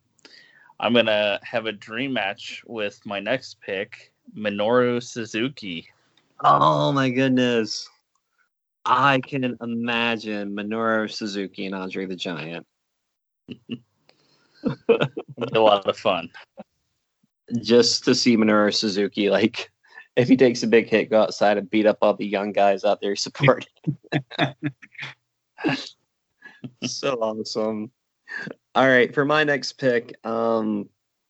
I'm 0.80 0.94
gonna 0.94 1.40
have 1.44 1.66
a 1.66 1.72
dream 1.72 2.14
match 2.14 2.64
with 2.66 3.00
my 3.06 3.20
next 3.20 3.60
pick, 3.62 4.12
Minoru 4.36 5.02
Suzuki. 5.02 5.88
Oh 6.40 6.92
my 6.92 7.10
goodness. 7.10 7.90
I 8.86 9.22
can 9.22 9.58
imagine 9.62 10.56
Minoru 10.56 11.10
Suzuki 11.10 11.66
and 11.68 11.76
Andre 11.76 12.06
the 12.06 12.16
Giant. 12.16 12.66
a 15.54 15.60
lot 15.60 15.88
of 15.88 15.98
fun. 15.98 16.30
Just 17.62 18.06
to 18.06 18.16
see 18.16 18.38
Minoru 18.38 18.74
Suzuki, 18.74 19.30
like, 19.30 19.72
if 20.16 20.28
he 20.28 20.38
takes 20.38 20.64
a 20.64 20.68
big 20.68 20.90
hit, 20.90 21.10
go 21.10 21.22
outside 21.22 21.58
and 21.58 21.70
beat 21.70 21.86
up 21.86 21.98
all 22.02 22.14
the 22.14 22.26
young 22.26 22.52
guys 22.52 22.84
out 22.84 23.02
there 23.02 23.16
supporting. 23.16 23.68
so 26.84 27.14
awesome. 27.16 27.92
All 28.76 28.88
right, 28.88 29.14
for 29.14 29.26
my 29.26 29.44
next 29.44 29.74
pick, 29.74 30.16
um, 30.26 30.90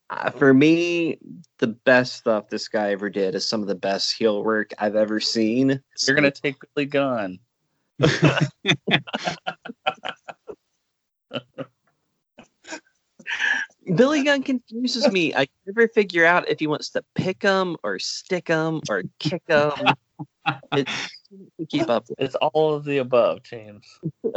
uh, 0.10 0.32
for 0.32 0.54
me, 0.54 1.18
the 1.60 1.68
best 1.68 2.16
stuff 2.16 2.50
this 2.50 2.68
guy 2.68 2.92
ever 2.92 3.10
did 3.10 3.36
is 3.36 3.46
some 3.46 3.62
of 3.62 3.68
the 3.68 3.76
best 3.76 4.16
heel 4.16 4.44
work 4.44 4.72
I've 4.78 4.96
ever 4.96 5.20
seen. 5.20 5.82
You're 6.06 6.16
gonna 6.16 6.32
take 6.32 6.56
Billy 6.76 6.86
Gunn. 6.86 7.40
Billy 13.96 14.24
Gunn 14.24 14.44
confuses 14.44 15.12
me. 15.12 15.34
I 15.36 15.48
never 15.66 15.88
figure 15.88 16.26
out 16.26 16.50
if 16.50 16.60
he 16.60 16.68
wants 16.68 16.90
to 16.92 17.04
pick 17.16 17.42
him 17.42 17.76
or 17.84 18.00
stick 18.00 18.48
him 18.48 18.82
or 18.90 19.04
kick 19.20 19.44
him. 19.48 19.72
It's 20.74 21.10
to 21.58 21.66
keep 21.66 21.90
up 21.90 22.06
with. 22.10 22.20
It's 22.20 22.36
all 22.36 22.74
of 22.74 22.84
the 22.84 22.98
above, 22.98 23.44
James. 23.44 23.88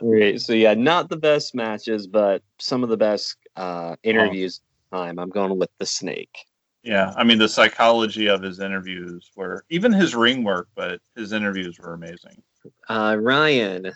All 0.00 0.12
right, 0.12 0.40
so 0.40 0.52
yeah, 0.52 0.74
not 0.74 1.08
the 1.08 1.16
best 1.16 1.54
matches, 1.54 2.06
but 2.06 2.42
some 2.58 2.82
of 2.82 2.88
the 2.88 2.96
best 2.96 3.36
uh, 3.56 3.96
interviews. 4.02 4.60
Time 4.92 5.18
I'm 5.18 5.30
going 5.30 5.58
with 5.58 5.70
the 5.78 5.86
Snake. 5.86 6.36
Yeah, 6.82 7.12
I 7.16 7.24
mean 7.24 7.38
the 7.38 7.48
psychology 7.48 8.28
of 8.28 8.40
his 8.40 8.60
interviews 8.60 9.30
were 9.34 9.64
even 9.68 9.92
his 9.92 10.14
ring 10.14 10.44
work, 10.44 10.68
but 10.76 11.00
his 11.16 11.32
interviews 11.32 11.78
were 11.78 11.92
amazing. 11.92 12.42
Uh, 12.88 13.16
Ryan, 13.18 13.92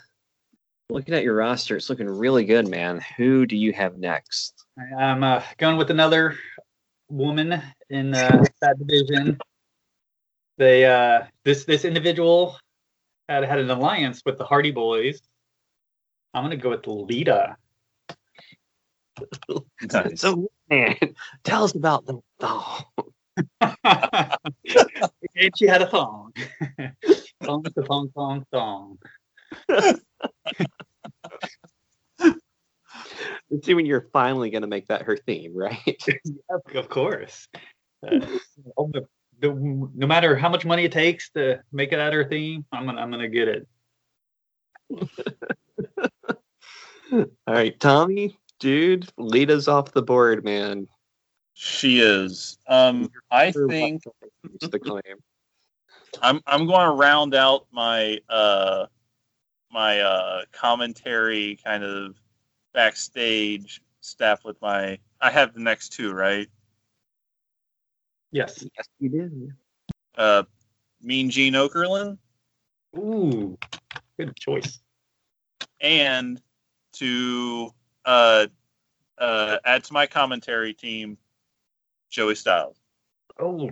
looking 0.88 1.14
at 1.14 1.22
your 1.22 1.34
roster, 1.34 1.76
it's 1.76 1.90
looking 1.90 2.08
really 2.08 2.44
good, 2.44 2.68
man. 2.68 3.00
Who 3.16 3.46
do 3.46 3.56
you 3.56 3.72
have 3.72 3.98
next? 3.98 4.64
I'm 4.98 5.22
uh, 5.22 5.42
going 5.58 5.76
with 5.76 5.90
another 5.90 6.36
woman 7.08 7.62
in 7.88 8.14
uh, 8.14 8.44
that 8.60 8.78
division. 8.78 9.38
They 10.58 10.84
uh, 10.84 11.24
this 11.44 11.64
this 11.64 11.84
individual 11.84 12.58
had 13.28 13.44
had 13.44 13.58
an 13.58 13.70
alliance 13.70 14.22
with 14.24 14.38
the 14.38 14.44
Hardy 14.44 14.70
Boys. 14.70 15.20
I'm 16.34 16.44
gonna 16.44 16.56
go 16.56 16.70
with 16.70 16.86
Lita. 16.86 17.56
Nice. 19.92 20.20
So, 20.20 20.48
man, 20.70 20.96
tell 21.44 21.64
us 21.64 21.74
about 21.74 22.06
the. 22.06 22.20
Oh, 22.40 22.82
and 23.60 25.56
she 25.56 25.66
had 25.66 25.82
a 25.82 25.86
thong. 25.86 26.32
thong, 27.42 27.64
thong, 27.86 28.10
thong, 28.14 28.46
thong. 28.50 28.98
assuming 33.52 33.86
you're 33.86 34.08
finally 34.12 34.50
going 34.50 34.62
to 34.62 34.68
make 34.68 34.86
that 34.88 35.02
her 35.02 35.16
theme, 35.16 35.52
right? 35.56 36.02
Of 36.74 36.88
course. 36.88 37.48
Uh, 38.06 38.20
oh, 38.76 38.88
the- 38.92 39.06
the- 39.40 39.54
no 39.94 40.06
matter 40.06 40.36
how 40.36 40.48
much 40.50 40.64
money 40.66 40.84
it 40.84 40.92
takes 40.92 41.30
to 41.30 41.60
make 41.72 41.92
it 41.92 41.98
at 41.98 42.12
her 42.12 42.28
theme, 42.28 42.64
I'm 42.72 42.84
gonna 42.84 43.00
I'm 43.00 43.10
gonna 43.10 43.28
get 43.28 43.48
it. 43.48 43.66
All 47.12 47.24
right, 47.46 47.78
Tommy, 47.80 48.38
dude, 48.58 49.08
Lita's 49.16 49.66
off 49.66 49.92
the 49.92 50.02
board, 50.02 50.44
man. 50.44 50.88
She 51.62 52.00
is. 52.00 52.56
Um, 52.68 53.10
I 53.30 53.50
think 53.50 54.04
what's 54.50 54.68
the 54.68 54.78
claim. 54.78 55.02
I'm 56.22 56.40
I'm 56.46 56.66
going 56.66 56.86
to 56.86 56.92
round 56.92 57.34
out 57.34 57.66
my 57.70 58.18
uh 58.30 58.86
my 59.70 60.00
uh 60.00 60.44
commentary 60.52 61.58
kind 61.62 61.84
of 61.84 62.16
backstage 62.72 63.82
staff 64.00 64.42
with 64.42 64.56
my 64.62 64.98
I 65.20 65.30
have 65.30 65.52
the 65.52 65.60
next 65.60 65.90
two, 65.90 66.14
right? 66.14 66.48
Yes. 68.32 68.64
Yes, 68.74 68.88
you 68.98 69.10
did. 69.10 69.52
Uh 70.16 70.44
Mean 71.02 71.28
Gene 71.28 71.52
Okerlund 71.52 72.16
Ooh, 72.96 73.58
good 74.18 74.34
choice. 74.34 74.80
and 75.82 76.40
to 76.94 77.70
uh 78.06 78.46
uh 79.18 79.58
add 79.66 79.84
to 79.84 79.92
my 79.92 80.06
commentary 80.06 80.72
team 80.72 81.18
Joey 82.10 82.34
Styles. 82.34 82.76
Oh, 83.38 83.70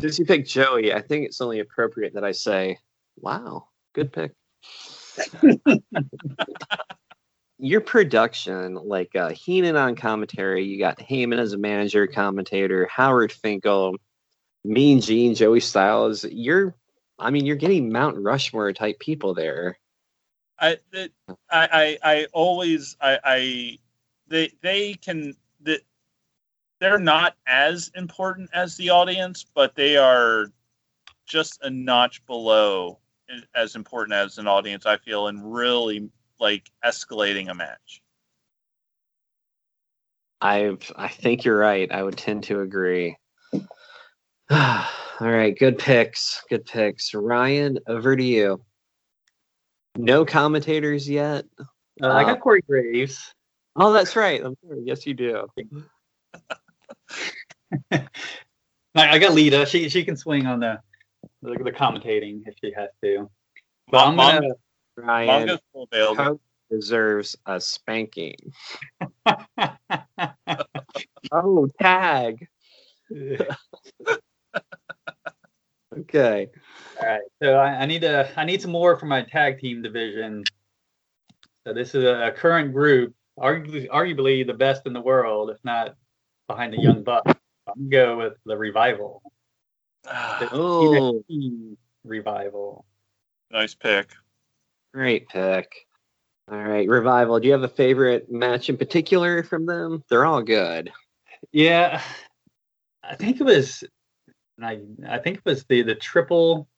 Since 0.00 0.18
you 0.18 0.26
picked 0.26 0.48
Joey, 0.48 0.92
I 0.92 1.00
think 1.00 1.24
it's 1.26 1.40
only 1.40 1.60
appropriate 1.60 2.14
that 2.14 2.24
I 2.24 2.32
say, 2.32 2.78
"Wow, 3.16 3.68
good 3.94 4.12
pick." 4.12 4.32
Your 7.58 7.80
production, 7.80 8.74
like 8.74 9.14
uh, 9.14 9.30
Heenan 9.30 9.76
on 9.76 9.94
commentary, 9.94 10.64
you 10.64 10.78
got 10.78 10.98
Heyman 10.98 11.38
as 11.38 11.52
a 11.52 11.58
manager, 11.58 12.06
commentator, 12.06 12.86
Howard 12.90 13.32
Finkel, 13.32 13.96
Mean 14.64 15.00
Gene, 15.00 15.34
Joey 15.34 15.60
Styles. 15.60 16.24
You're, 16.24 16.74
I 17.18 17.30
mean, 17.30 17.46
you're 17.46 17.56
getting 17.56 17.92
Mount 17.92 18.18
Rushmore 18.18 18.72
type 18.72 18.98
people 18.98 19.34
there. 19.34 19.78
I, 20.58 20.78
I, 20.94 21.08
I, 21.50 21.98
I 22.02 22.26
always, 22.32 22.96
I, 23.00 23.18
I, 23.24 23.78
they, 24.26 24.52
they 24.60 24.94
can, 24.94 25.34
they're 26.80 26.98
not 26.98 27.36
as 27.46 27.90
important 27.94 28.50
as 28.52 28.76
the 28.76 28.90
audience, 28.90 29.44
but 29.54 29.74
they 29.74 29.96
are 29.96 30.46
just 31.26 31.60
a 31.62 31.70
notch 31.70 32.24
below 32.26 32.98
as 33.54 33.74
important 33.74 34.14
as 34.14 34.38
an 34.38 34.46
audience. 34.46 34.86
I 34.86 34.96
feel, 34.98 35.28
and 35.28 35.54
really 35.54 36.08
like 36.40 36.70
escalating 36.84 37.50
a 37.50 37.54
match. 37.54 38.02
I, 40.40 40.76
I 40.96 41.08
think 41.08 41.44
you're 41.44 41.56
right. 41.56 41.90
I 41.90 42.02
would 42.02 42.18
tend 42.18 42.44
to 42.44 42.60
agree. 42.60 43.16
All 44.50 44.86
right, 45.20 45.58
good 45.58 45.78
picks. 45.78 46.42
Good 46.50 46.66
picks. 46.66 47.14
Ryan, 47.14 47.78
over 47.86 48.14
to 48.14 48.22
you. 48.22 48.62
No 49.96 50.24
commentators 50.26 51.08
yet. 51.08 51.46
uh, 51.58 52.08
I 52.08 52.22
Uh, 52.22 52.26
got 52.26 52.40
Corey 52.40 52.62
Graves. 52.68 53.32
Oh, 53.76 53.92
that's 53.92 54.16
right. 54.16 54.42
I'm 54.44 54.56
sorry. 54.66 54.82
Yes, 54.84 55.06
you 55.06 55.14
do. 55.14 55.46
I, 57.92 58.06
I 58.94 59.18
got 59.18 59.34
Lita. 59.34 59.66
She 59.66 59.88
she 59.88 60.04
can 60.04 60.16
swing 60.16 60.46
on 60.46 60.60
the 60.60 60.80
the, 61.42 61.50
the 61.62 61.72
commentating 61.72 62.42
if 62.46 62.54
she 62.62 62.72
has 62.76 62.90
to. 63.02 63.30
But 63.90 64.06
I'm 64.06 64.16
gonna. 64.16 64.54
Ryan 64.96 65.26
manga's 65.26 65.60
still 65.70 65.88
available. 65.90 66.24
Coke 66.24 66.40
deserves 66.70 67.36
a 67.46 67.60
spanking. 67.60 68.36
Oh, 71.32 71.68
tag. 71.80 72.46
Okay. 75.96 76.48
All 77.00 77.08
right, 77.08 77.20
so 77.40 77.54
I, 77.54 77.82
I 77.82 77.86
need 77.86 78.00
to 78.00 78.28
I 78.36 78.44
need 78.44 78.60
some 78.60 78.72
more 78.72 78.96
for 78.96 79.06
my 79.06 79.22
tag 79.22 79.60
team 79.60 79.80
division. 79.80 80.42
So 81.64 81.72
this 81.72 81.94
is 81.94 82.02
a, 82.02 82.32
current 82.36 82.72
group, 82.72 83.14
arguably, 83.38 83.88
arguably 83.88 84.44
the 84.44 84.54
best 84.54 84.86
in 84.86 84.92
the 84.92 85.00
world, 85.00 85.50
if 85.50 85.58
not 85.62 85.94
behind 86.46 86.72
the 86.72 86.78
Young 86.80 87.02
buck. 87.02 87.24
I'm 87.26 87.88
gonna 87.88 87.90
go 87.90 88.18
with 88.18 88.34
the 88.44 88.56
Revival. 88.56 89.22
Ah, 90.06 90.36
the 90.40 90.54
Oh, 90.54 91.22
TNT 91.30 91.76
Revival. 92.04 92.84
nice 93.50 93.74
pick. 93.74 94.10
great 94.92 95.28
pick. 95.28 95.86
All 96.50 96.58
right, 96.58 96.86
Revival. 96.88 97.40
Do 97.40 97.46
you 97.46 97.52
have 97.52 97.62
a 97.62 97.68
favorite 97.68 98.30
match 98.30 98.68
in 98.68 98.76
particular 98.76 99.42
from 99.42 99.64
them? 99.64 100.04
They're 100.10 100.26
all 100.26 100.42
good. 100.42 100.92
Yeah, 101.52 102.02
I 103.02 103.14
think 103.16 103.40
it 103.40 103.44
was. 103.44 103.82
I 104.62 104.80
I 105.08 105.18
think 105.18 105.38
it 105.38 105.44
was 105.44 105.64
the 105.64 105.82
the 105.82 105.94
triple 105.94 106.68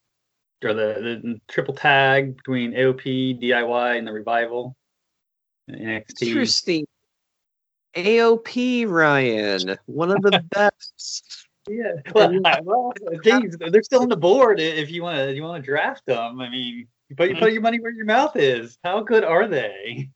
or 0.64 0.72
the, 0.72 1.20
the 1.22 1.40
triple 1.48 1.74
tag 1.74 2.36
between 2.36 2.72
AOP, 2.72 3.40
DIY, 3.42 3.98
and 3.98 4.06
the 4.06 4.12
Revival. 4.12 4.76
NXT. 5.68 6.22
Interesting. 6.28 6.86
AOP, 7.96 8.88
Ryan. 8.88 9.76
One 9.86 10.10
of 10.10 10.22
the 10.22 10.44
best. 10.50 11.48
Yeah. 11.68 11.92
Well, 12.14 12.32
well, 12.62 12.92
geez, 13.24 13.56
they're 13.58 13.82
still 13.82 14.02
on 14.02 14.08
the 14.08 14.16
board. 14.16 14.60
If 14.60 14.90
you 14.90 15.02
want 15.02 15.18
to, 15.18 15.34
you 15.34 15.42
want 15.42 15.62
to 15.62 15.66
draft 15.66 16.06
them. 16.06 16.40
I 16.40 16.48
mean, 16.48 16.86
you 17.08 17.16
put, 17.16 17.28
you 17.30 17.36
put 17.36 17.52
your 17.52 17.62
money 17.62 17.80
where 17.80 17.90
your 17.90 18.04
mouth 18.04 18.36
is. 18.36 18.78
How 18.84 19.00
good 19.00 19.24
are 19.24 19.48
they? 19.48 20.10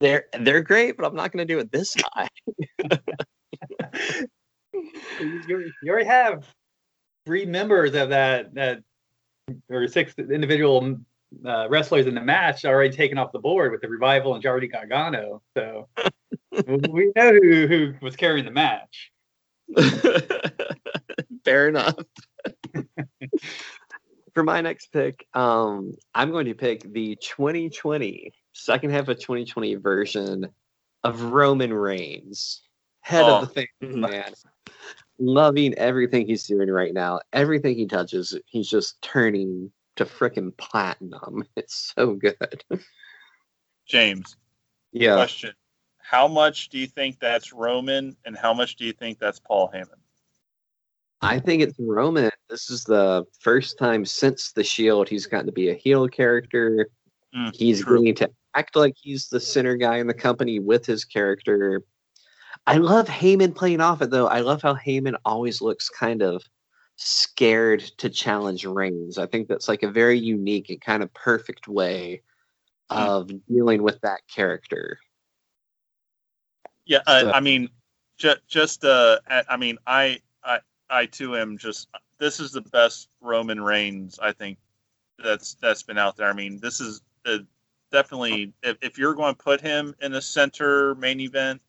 They're 0.00 0.24
they're 0.40 0.62
great, 0.62 0.96
but 0.96 1.06
I'm 1.06 1.14
not 1.14 1.30
going 1.32 1.46
to 1.46 1.52
do 1.54 1.58
it 1.60 1.70
this 1.72 1.96
high. 2.14 2.28
You, 5.20 5.42
you- 5.48 5.72
you 5.82 5.90
already 5.92 6.06
have 6.06 6.46
three 7.26 7.44
members 7.44 7.94
of 7.94 8.08
that 8.10 8.54
that 8.54 8.82
or 9.68 9.86
six 9.88 10.14
individual 10.18 10.98
uh, 11.44 11.68
wrestlers 11.68 12.06
in 12.06 12.14
the 12.14 12.20
match 12.20 12.64
already 12.64 12.94
taken 12.94 13.18
off 13.18 13.32
the 13.32 13.38
board 13.38 13.72
with 13.72 13.80
the 13.82 13.88
revival 13.88 14.34
and 14.34 14.42
Johnny 14.42 14.68
Gargano. 14.68 15.42
So 15.56 15.88
we- 16.52 16.76
we 16.90 17.12
know 17.16 17.32
who 17.32 17.66
who 17.66 17.94
was 18.02 18.16
carrying 18.16 18.44
the 18.44 18.50
match. 18.50 19.12
Fair 21.44 21.68
enough. 21.68 21.94
For 24.34 24.44
my 24.44 24.60
next 24.60 24.92
pick, 24.92 25.26
um, 25.34 25.96
I'm 26.14 26.30
going 26.30 26.46
to 26.46 26.54
pick 26.54 26.82
the 26.92 27.16
2020 27.16 28.32
second 28.52 28.90
half 28.90 29.08
of 29.08 29.18
2020 29.18 29.74
version 29.76 30.48
of 31.02 31.20
Roman 31.22 31.72
Reigns, 31.72 32.62
head 33.00 33.24
Oh. 33.24 33.40
of 33.42 33.52
the 33.54 33.66
family, 33.80 34.10
man. 34.10 34.32
Loving 35.18 35.74
everything 35.74 36.26
he's 36.26 36.46
doing 36.46 36.70
right 36.70 36.94
now. 36.94 37.20
Everything 37.32 37.76
he 37.76 37.86
touches, 37.86 38.38
he's 38.46 38.68
just 38.70 39.02
turning 39.02 39.70
to 39.96 40.04
frickin' 40.04 40.56
platinum. 40.56 41.44
It's 41.56 41.92
so 41.96 42.14
good. 42.14 42.64
James, 43.86 44.36
Yeah. 44.92 45.14
question: 45.16 45.52
How 46.10 46.26
much 46.26 46.70
do 46.70 46.78
you 46.78 46.88
think 46.88 47.20
that's 47.20 47.52
Roman, 47.52 48.16
and 48.24 48.36
how 48.36 48.52
much 48.52 48.74
do 48.74 48.84
you 48.84 48.92
think 48.92 49.20
that's 49.20 49.38
Paul 49.38 49.70
Heyman? 49.72 49.94
I 51.20 51.38
think 51.38 51.62
it's 51.62 51.78
Roman. 51.78 52.30
This 52.48 52.68
is 52.68 52.82
the 52.82 53.24
first 53.38 53.78
time 53.78 54.04
since 54.04 54.50
the 54.50 54.64
Shield 54.64 55.08
he's 55.08 55.26
gotten 55.26 55.46
to 55.46 55.52
be 55.52 55.68
a 55.68 55.74
heel 55.74 56.08
character. 56.08 56.88
Mm, 57.32 57.54
he's 57.54 57.84
true. 57.84 57.98
getting 58.00 58.16
to 58.16 58.30
act 58.56 58.74
like 58.74 58.94
he's 59.00 59.28
the 59.28 59.38
center 59.38 59.76
guy 59.76 59.98
in 59.98 60.08
the 60.08 60.14
company 60.14 60.58
with 60.58 60.84
his 60.84 61.04
character. 61.04 61.84
I 62.66 62.78
love 62.78 63.06
Heyman 63.06 63.54
playing 63.54 63.80
off 63.80 64.02
it 64.02 64.10
though. 64.10 64.26
I 64.26 64.40
love 64.40 64.62
how 64.62 64.74
Heyman 64.74 65.14
always 65.24 65.62
looks 65.62 65.88
kind 65.88 66.22
of 66.22 66.42
scared 66.96 67.82
to 67.98 68.10
challenge 68.10 68.64
Reigns. 68.64 69.16
I 69.16 69.26
think 69.26 69.46
that's 69.46 69.68
like 69.68 69.84
a 69.84 69.90
very 69.92 70.18
unique 70.18 70.70
and 70.70 70.80
kind 70.80 71.04
of 71.04 71.14
perfect 71.14 71.68
way 71.68 72.22
Hmm. 72.90 72.98
of 72.98 73.30
dealing 73.46 73.84
with 73.84 74.00
that 74.00 74.22
character. 74.26 74.98
Yeah, 76.86 77.00
uh, 77.06 77.30
I 77.32 77.40
mean, 77.40 77.68
ju- 78.18 78.34
just 78.48 78.84
uh, 78.84 79.18
I 79.28 79.56
mean, 79.56 79.78
I, 79.86 80.20
I, 80.44 80.60
I 80.88 81.06
too 81.06 81.36
am 81.36 81.58
just. 81.58 81.88
This 82.18 82.40
is 82.40 82.52
the 82.52 82.60
best 82.60 83.08
Roman 83.20 83.60
Reigns 83.60 84.18
I 84.20 84.32
think 84.32 84.58
that's 85.22 85.54
that's 85.54 85.82
been 85.82 85.98
out 85.98 86.16
there. 86.16 86.28
I 86.28 86.32
mean, 86.32 86.58
this 86.60 86.80
is 86.80 87.00
uh, 87.26 87.38
definitely 87.90 88.52
if, 88.62 88.76
if 88.82 88.98
you're 88.98 89.14
going 89.14 89.34
to 89.34 89.42
put 89.42 89.60
him 89.60 89.94
in 90.00 90.12
the 90.12 90.22
center 90.22 90.94
main 90.96 91.20
event 91.20 91.62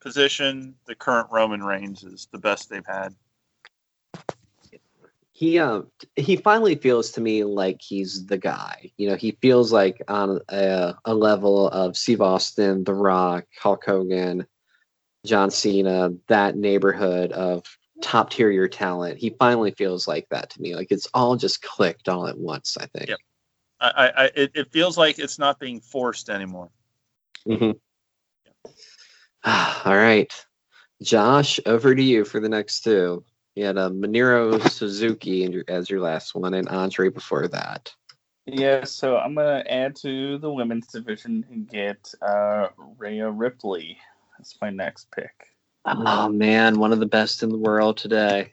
position, 0.00 0.74
the 0.86 0.94
current 0.94 1.28
Roman 1.30 1.62
Reigns 1.62 2.04
is 2.04 2.28
the 2.30 2.38
best 2.38 2.68
they've 2.70 2.86
had. 2.86 3.14
he 5.36 5.58
um 5.58 5.86
he 6.14 6.34
finally 6.34 6.76
feels 6.76 7.10
to 7.10 7.20
me 7.20 7.44
like 7.44 7.82
he's 7.82 8.24
the 8.24 8.38
guy. 8.38 8.90
You 8.96 9.10
know, 9.10 9.16
he 9.16 9.32
feels 9.42 9.70
like 9.70 10.00
on 10.08 10.40
a, 10.48 10.94
a 11.04 11.14
level 11.14 11.68
of 11.68 11.94
Steve 11.94 12.22
Austin, 12.22 12.84
The 12.84 12.94
Rock, 12.94 13.44
Hulk 13.60 13.84
Hogan, 13.84 14.46
John 15.26 15.50
Cena, 15.50 16.10
that 16.28 16.56
neighborhood 16.56 17.32
of 17.32 17.64
top 18.02 18.30
tier 18.30 18.68
talent. 18.68 19.18
He 19.18 19.30
finally 19.30 19.72
feels 19.72 20.06
like 20.06 20.28
that 20.30 20.50
to 20.50 20.60
me. 20.60 20.74
Like 20.74 20.88
it's 20.90 21.08
all 21.14 21.36
just 21.36 21.62
clicked 21.62 22.08
all 22.08 22.26
at 22.26 22.38
once. 22.38 22.76
I 22.78 22.86
think. 22.86 23.08
Yep. 23.08 23.18
I, 23.80 23.88
I, 23.88 24.06
I 24.06 24.24
it, 24.34 24.52
it 24.54 24.72
feels 24.72 24.96
like 24.96 25.18
it's 25.18 25.38
not 25.38 25.58
being 25.58 25.80
forced 25.80 26.30
anymore. 26.30 26.70
Mhm. 27.46 27.78
all 29.44 29.96
right, 29.96 30.32
Josh, 31.02 31.60
over 31.66 31.94
to 31.94 32.02
you 32.02 32.24
for 32.24 32.40
the 32.40 32.48
next 32.48 32.80
two. 32.80 33.24
You 33.54 33.64
had 33.64 33.78
uh, 33.78 33.88
Minoru 33.88 34.68
Suzuki 34.70 35.44
in 35.44 35.52
your, 35.52 35.64
as 35.68 35.88
your 35.88 36.00
last 36.00 36.34
one, 36.34 36.52
and 36.52 36.68
Andre 36.68 37.08
before 37.08 37.48
that. 37.48 37.94
Yeah, 38.44 38.84
so 38.84 39.16
I'm 39.16 39.34
gonna 39.34 39.64
add 39.68 39.96
to 39.96 40.38
the 40.38 40.50
women's 40.50 40.86
division 40.88 41.44
and 41.50 41.68
get 41.68 42.12
uh, 42.22 42.68
Rhea 42.98 43.30
Ripley. 43.30 43.98
That's 44.38 44.60
my 44.60 44.70
next 44.70 45.10
pick. 45.10 45.32
Oh 45.84 46.28
man, 46.28 46.78
one 46.78 46.92
of 46.92 47.00
the 47.00 47.06
best 47.06 47.42
in 47.42 47.48
the 47.48 47.58
world 47.58 47.96
today. 47.96 48.52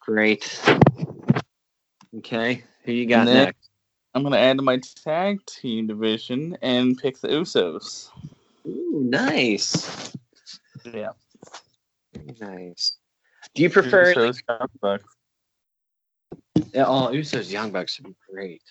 Great. 0.00 0.60
Okay, 2.18 2.64
who 2.84 2.92
you 2.92 3.06
got 3.06 3.26
Next. 3.26 3.46
next? 3.46 3.70
I'm 4.14 4.22
gonna 4.22 4.38
add 4.38 4.56
to 4.56 4.62
my 4.62 4.80
tag 5.04 5.44
team 5.46 5.86
division 5.86 6.56
and 6.62 6.98
pick 6.98 7.20
the 7.20 7.28
Usos. 7.28 8.10
Ooh, 8.66 9.02
nice. 9.04 10.12
Yeah, 10.84 11.10
Very 12.14 12.36
nice. 12.40 12.96
Do 13.54 13.62
you 13.62 13.70
prefer? 13.70 14.14
Usos, 14.14 14.40
Young 14.48 14.68
Bucks. 14.80 15.16
Yeah, 16.72 16.86
oh, 16.86 17.08
Usos 17.12 17.50
Young 17.50 17.70
Bucks 17.70 17.98
would 18.00 18.08
be 18.08 18.16
great. 18.32 18.62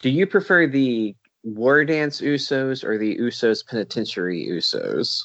Do 0.00 0.10
you 0.10 0.26
prefer 0.26 0.66
the 0.66 1.14
War 1.44 1.84
Dance 1.84 2.20
Usos 2.20 2.84
or 2.84 2.98
the 2.98 3.16
Usos 3.18 3.66
Penitentiary 3.66 4.46
Usos? 4.46 5.24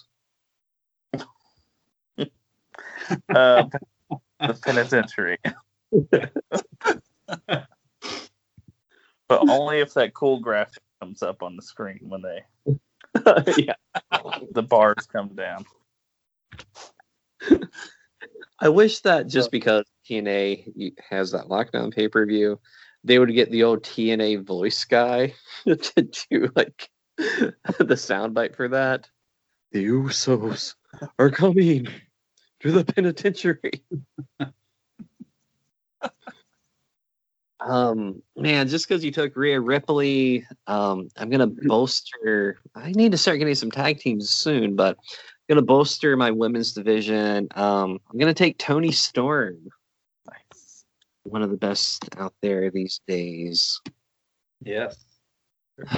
Uh, 3.30 3.63
the 4.39 4.53
penitentiary. 4.63 5.38
but 9.28 9.49
only 9.49 9.80
if 9.80 9.93
that 9.93 10.13
cool 10.13 10.39
graphic 10.39 10.84
comes 11.01 11.22
up 11.22 11.43
on 11.43 11.55
the 11.55 11.61
screen 11.61 11.99
when 12.01 12.22
they 12.22 12.43
yeah. 13.57 13.76
the 14.51 14.63
bars 14.63 15.07
come 15.11 15.30
down. 15.30 15.65
I 18.59 18.70
wish 18.70 19.01
that 19.01 19.28
just 19.28 19.51
because 19.51 19.86
TNA 20.09 20.93
has 21.09 21.32
that 21.32 21.45
lockdown 21.45 21.93
pay 21.93 22.07
per 22.07 22.26
view, 22.26 22.59
they 23.08 23.20
would 23.20 23.34
get 23.34 23.49
the 23.51 23.64
old 23.64 23.84
TNA 23.84 24.45
voice 24.45 24.84
guy 24.84 25.34
to 25.66 26.01
do 26.30 26.51
like 26.55 26.89
the 27.18 27.95
soundbite 27.95 28.55
for 28.55 28.68
that. 28.68 29.10
The 29.72 29.86
Usos 29.86 30.76
are 31.18 31.30
coming 31.30 31.88
to 32.62 32.72
the 32.72 32.86
penitentiary. 32.86 33.84
um, 37.60 38.22
man, 38.36 38.68
just 38.68 38.88
because 38.88 39.03
you 39.03 39.12
took 39.12 39.36
Rhea 39.36 39.60
Ripley, 39.60 40.45
um, 40.68 41.10
I'm 41.18 41.30
gonna 41.30 41.47
bolster. 41.47 42.60
I 42.76 42.91
need 42.91 43.12
to 43.14 43.18
start 43.18 43.39
getting 43.39 43.55
some 43.55 43.72
tag 43.72 43.99
teams 43.99 44.30
soon, 44.30 44.76
but 44.76 44.97
I'm 44.97 45.55
gonna 45.55 45.62
bolster 45.62 46.16
my 46.18 46.32
women's 46.32 46.74
division. 46.74 47.47
Um, 47.55 47.99
I'm 48.12 48.20
gonna 48.20 48.34
take 48.34 48.58
Toni 48.58 48.91
Storm. 48.91 49.70
One 51.28 51.41
of 51.41 51.49
the 51.49 51.57
best 51.57 52.07
out 52.17 52.34
there 52.41 52.69
these 52.71 53.01
days. 53.07 53.80
Yes. 54.63 54.95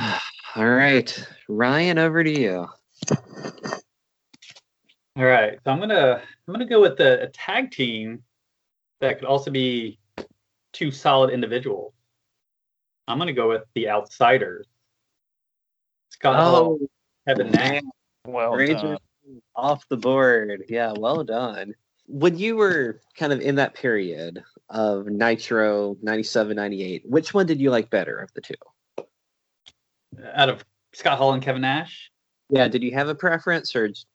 All 0.55 0.67
right, 0.67 1.27
Ryan, 1.47 1.99
over 1.99 2.23
to 2.23 2.39
you. 2.39 2.67
All 5.15 5.25
right. 5.25 5.59
So 5.63 5.71
I'm 5.71 5.79
gonna 5.79 6.21
I'm 6.47 6.53
gonna 6.53 6.65
go 6.65 6.81
with 6.81 6.97
the 6.97 7.23
a 7.23 7.27
tag 7.27 7.71
team 7.71 8.23
that 9.01 9.19
could 9.19 9.27
also 9.27 9.51
be 9.51 9.99
two 10.71 10.91
solid 10.91 11.31
individuals. 11.31 11.93
I'm 13.07 13.17
gonna 13.17 13.33
go 13.33 13.49
with 13.49 13.63
the 13.75 13.89
Outsiders. 13.89 14.67
Scott 16.09 16.35
Hall, 16.35 16.55
oh, 16.55 16.87
Kevin 17.27 17.51
Nash. 17.51 17.81
Well 18.25 18.53
Rangers 18.53 18.81
done. 18.81 19.41
off 19.55 19.87
the 19.89 19.97
board. 19.97 20.63
Yeah, 20.69 20.93
well 20.97 21.23
done. 21.23 21.73
When 22.11 22.39
you 22.39 22.55
were 22.55 23.01
kind 23.15 23.31
of 23.31 23.39
in 23.39 23.55
that 23.55 23.75
period 23.75 24.43
of 24.69 25.05
Nitro 25.05 25.95
97, 26.01 26.55
98, 26.55 27.03
which 27.05 27.35
one 27.35 27.45
did 27.45 27.59
you 27.61 27.69
like 27.69 27.91
better 27.91 28.17
of 28.17 28.33
the 28.33 28.41
two? 28.41 28.55
out 30.33 30.49
of 30.49 30.65
Scott 30.93 31.19
Hall 31.19 31.33
and 31.33 31.41
Kevin 31.41 31.61
Nash. 31.61 32.09
Yeah, 32.49 32.67
did 32.67 32.81
you 32.81 32.91
have 32.93 33.09
a 33.09 33.15
preference 33.15 33.75
or 33.75 33.87
just 33.89 34.07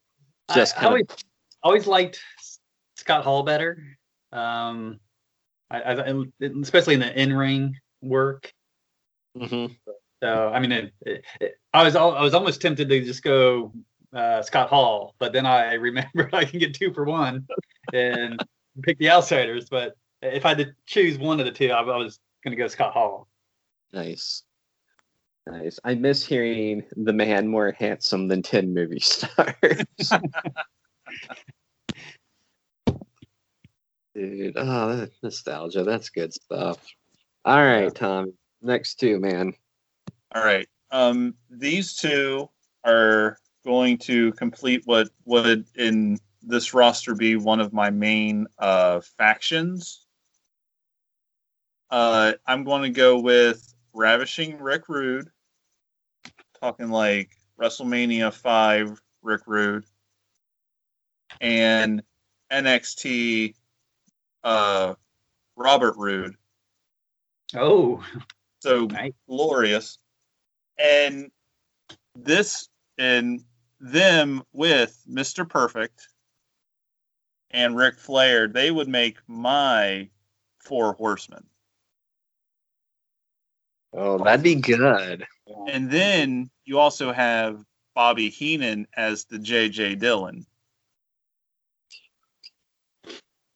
I, 0.51 0.65
kind 0.81 0.87
always, 0.89 1.07
of? 1.09 1.17
always 1.63 1.87
liked 1.87 2.21
Scott 2.97 3.23
Hall 3.25 3.45
better. 3.45 3.79
Um, 4.33 4.99
I, 5.71 5.81
I, 5.83 6.15
especially 6.61 6.95
in 6.95 7.01
the 7.01 7.19
in 7.21 7.33
ring 7.33 7.77
work. 8.03 8.53
Mhm. 9.39 9.77
So 10.21 10.49
I 10.53 10.59
mean, 10.59 10.73
it, 10.73 10.93
it, 11.03 11.25
it- 11.41 11.55
I 11.73 11.85
was 11.85 11.95
I 11.97 12.21
was 12.23 12.35
almost 12.35 12.61
tempted 12.61 12.89
to 12.89 13.05
just 13.05 13.23
go 13.23 13.73
uh, 14.13 14.43
Scott 14.43 14.69
Hall, 14.69 15.15
but 15.21 15.33
then 15.33 15.47
I 15.47 15.75
remembered 15.75 16.35
I 16.35 16.45
can 16.45 16.59
get 16.59 16.75
two 16.75 16.93
for 16.93 17.05
one 17.05 17.47
and 17.93 18.45
pick 18.83 18.99
the 18.99 19.11
Outsiders. 19.11 19.69
But 19.69 19.97
if 20.23 20.45
I 20.45 20.51
had 20.51 20.59
to 20.59 20.75
choose 20.87 21.19
one 21.19 21.41
of 21.41 21.47
the 21.47 21.53
two, 21.53 21.71
I, 21.71 21.81
I 21.81 21.97
was 21.97 22.19
going 22.43 22.57
to 22.57 22.63
go 22.63 22.69
Scott 22.69 22.93
Hall. 22.93 23.29
Nice. 23.93 24.43
Nice. 25.47 25.79
I 25.85 25.95
miss 25.95 26.25
hearing 26.25 26.85
the 26.97 27.13
man 27.13 27.47
more 27.47 27.73
handsome 27.79 28.29
than 28.29 28.43
10 28.43 28.73
movie 28.73 29.01
stars. 29.01 29.85
Dude, 34.15 34.55
oh, 34.57 34.97
that 34.97 35.11
nostalgia. 35.23 35.83
That's 35.83 36.09
good 36.09 36.33
stuff. 36.33 36.79
All 37.45 37.63
right, 37.63 37.95
Tom. 37.95 38.33
Next 38.63 38.95
two, 39.01 39.19
man. 39.19 39.53
All 40.35 40.45
right. 40.45 40.69
Um, 40.91 41.35
these 41.51 41.95
two 41.95 42.49
are 42.85 43.37
going 43.65 43.99
to 43.99 44.33
complete 44.33 44.83
what 44.85 45.09
would 45.25 45.67
in 45.75 46.19
this 46.47 46.75
roster 46.75 47.15
be 47.15 47.37
one 47.37 47.61
of 47.61 47.73
my 47.73 47.91
main 47.91 48.47
uh, 48.59 49.01
factions. 49.17 50.07
Uh, 51.91 52.33
I'm 52.47 52.65
going 52.65 52.83
to 52.83 52.91
go 52.91 53.21
with 53.21 53.75
Ravishing 53.93 54.59
Rick 54.59 54.89
Rude, 54.89 55.29
talking 56.61 56.89
like 56.91 57.31
WrestleMania 57.61 58.33
5 58.33 59.01
Rick 59.23 59.43
Rude, 59.47 59.85
and 61.41 62.03
NXT 62.51 63.55
uh, 64.43 64.95
Robert 65.57 65.95
Roode. 65.97 66.35
Oh, 67.55 68.05
So 68.61 68.87
Nice. 68.87 69.13
glorious. 69.29 69.99
And 70.79 71.31
this 72.17 72.69
and 72.99 73.45
them 73.79 74.43
with 74.53 75.01
Mr. 75.09 75.49
Perfect 75.49 76.09
and 77.55 77.77
Ric 77.77 77.99
Flair, 77.99 78.49
they 78.49 78.71
would 78.73 78.89
make 78.89 79.17
my 79.29 80.09
four 80.59 80.93
horsemen. 80.95 81.45
Oh, 83.93 84.19
that'd 84.19 84.43
be 84.43 84.57
good. 84.57 85.25
And 85.69 85.89
then 85.89 86.51
you 86.65 86.81
also 86.81 87.13
have 87.13 87.65
Bobby 87.95 88.29
Heenan 88.29 88.89
as 88.97 89.25
the 89.27 89.39
JJ 89.39 90.01
Dillon. 90.01 90.45